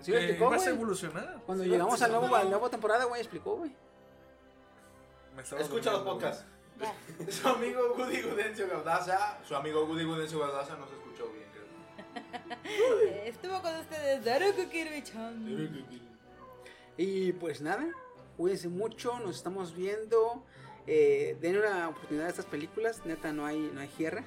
Sí, 0.02 0.12
lo 0.12 0.18
que 0.18 0.24
explicó, 0.26 0.52
ibas 0.54 0.68
a 0.68 0.70
evolucionar. 0.72 1.42
Cuando 1.46 1.64
llegamos 1.64 2.02
a 2.02 2.08
nuevo, 2.08 2.36
a 2.36 2.44
la 2.44 2.50
nueva 2.50 2.70
temporada, 2.70 3.06
güey, 3.06 3.22
explicó, 3.22 3.56
güey. 3.56 3.74
Escucha 5.60 5.92
los 5.92 6.02
podcasts. 6.02 6.46
Su 7.30 7.48
amigo 7.48 7.96
Woody 7.98 8.22
Gudencio 8.22 8.68
Gaudaza, 8.70 9.40
su 9.44 9.56
amigo 9.56 9.84
Woody 9.86 10.04
Gudencio 10.04 10.38
Gaudaza 10.38 10.76
no 10.78 10.88
se 10.88 10.94
escuchó 10.94 11.28
bien. 11.32 11.46
Eh, 11.46 11.47
Estuvo 13.26 13.62
con 13.62 13.76
ustedes 13.76 14.24
Daruku 14.24 14.70
Kirby-chan. 14.70 15.86
Y 16.98 17.32
pues 17.34 17.62
nada, 17.62 17.86
cuídense 18.38 18.68
mucho, 18.68 19.20
nos 19.20 19.36
estamos 19.38 19.76
viendo. 19.76 20.44
Eh, 20.88 21.38
den 21.42 21.58
una 21.58 21.90
oportunidad 21.90 22.28
a 22.28 22.30
estas 22.30 22.46
películas, 22.46 23.06
neta, 23.06 23.32
no 23.34 23.46
hay, 23.46 23.60
no 23.74 23.82
hay 23.82 23.90
guerra. 23.98 24.24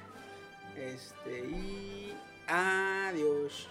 Este, 0.75 1.39
y 1.39 2.15
adiós. 2.47 3.67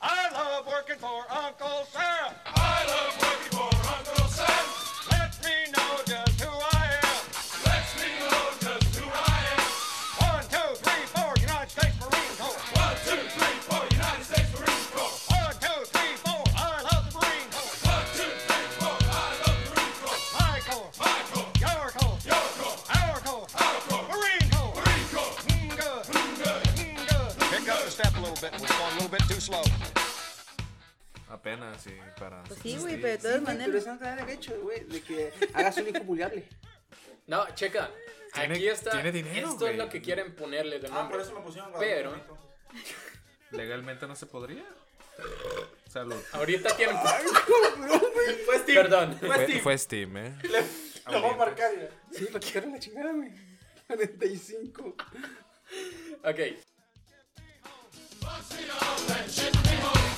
I 0.00 0.30
love 0.32 0.66
working 0.66 0.98
for 0.98 1.24
Uncle 1.30 1.84
Sam. 1.90 2.34
I 2.54 2.84
love 2.86 3.16
working 3.22 3.58
for 3.58 3.70
Uncle 3.72 4.28
Sam. 4.28 4.73
Apenas, 31.28 31.82
sí, 31.82 31.94
para. 32.18 32.42
Pues 32.44 32.60
sí, 32.62 32.76
güey, 32.78 33.00
pero 33.00 33.08
de 33.08 33.18
todas 33.18 33.36
Sí, 33.38 33.42
güey, 33.44 33.56
pero 33.56 33.58
maneras. 33.58 33.82
eso 33.82 33.92
no 33.92 33.98
te 33.98 34.04
da 34.04 34.16
derecho, 34.16 34.60
güey, 34.62 34.84
de 34.84 35.00
que 35.02 35.32
hagas 35.54 35.76
un 35.78 35.88
hijo. 35.88 36.04
No, 37.26 37.54
checa. 37.54 37.90
Tiene- 38.34 38.54
Aquí 38.54 38.68
está. 38.68 38.90
tiene 38.90 39.12
dinero, 39.12 39.50
Esto 39.50 39.66
es 39.68 39.76
lo 39.76 39.88
que 39.88 40.02
quieren 40.02 40.34
ponerle 40.34 40.78
de 40.80 40.88
Ah, 40.88 40.90
nombre. 40.90 41.16
por 41.18 41.26
eso 41.26 41.34
me 41.34 41.40
pusieron 41.44 41.72
Pero-. 41.78 42.14
Legalmente 43.52 44.06
no 44.06 44.16
se 44.16 44.26
podría. 44.26 44.64
Salud. 45.88 46.20
Ahorita 46.32 46.76
tienen. 46.76 46.96
Fue 48.44 48.58
Steve. 48.58 48.74
Perdón. 48.82 49.16
Fue 49.18 49.34
Steve. 49.44 49.60
fue 49.60 49.78
Steam, 49.78 50.16
eh. 50.16 50.36
Lo 51.10 51.20
voy 51.22 51.30
a 51.34 51.36
marcar 51.36 51.70
ya. 51.76 51.88
Sí, 52.18 52.24
para 52.26 52.40
quitarle 52.40 52.70
la 52.72 52.78
chingada, 52.80 53.12
güey. 53.12 53.30
45. 53.86 54.96
Ok. 56.24 56.40
Bossy 58.24 58.64
Hall, 58.70 59.06
be 59.06 59.76
Hall. 59.82 60.13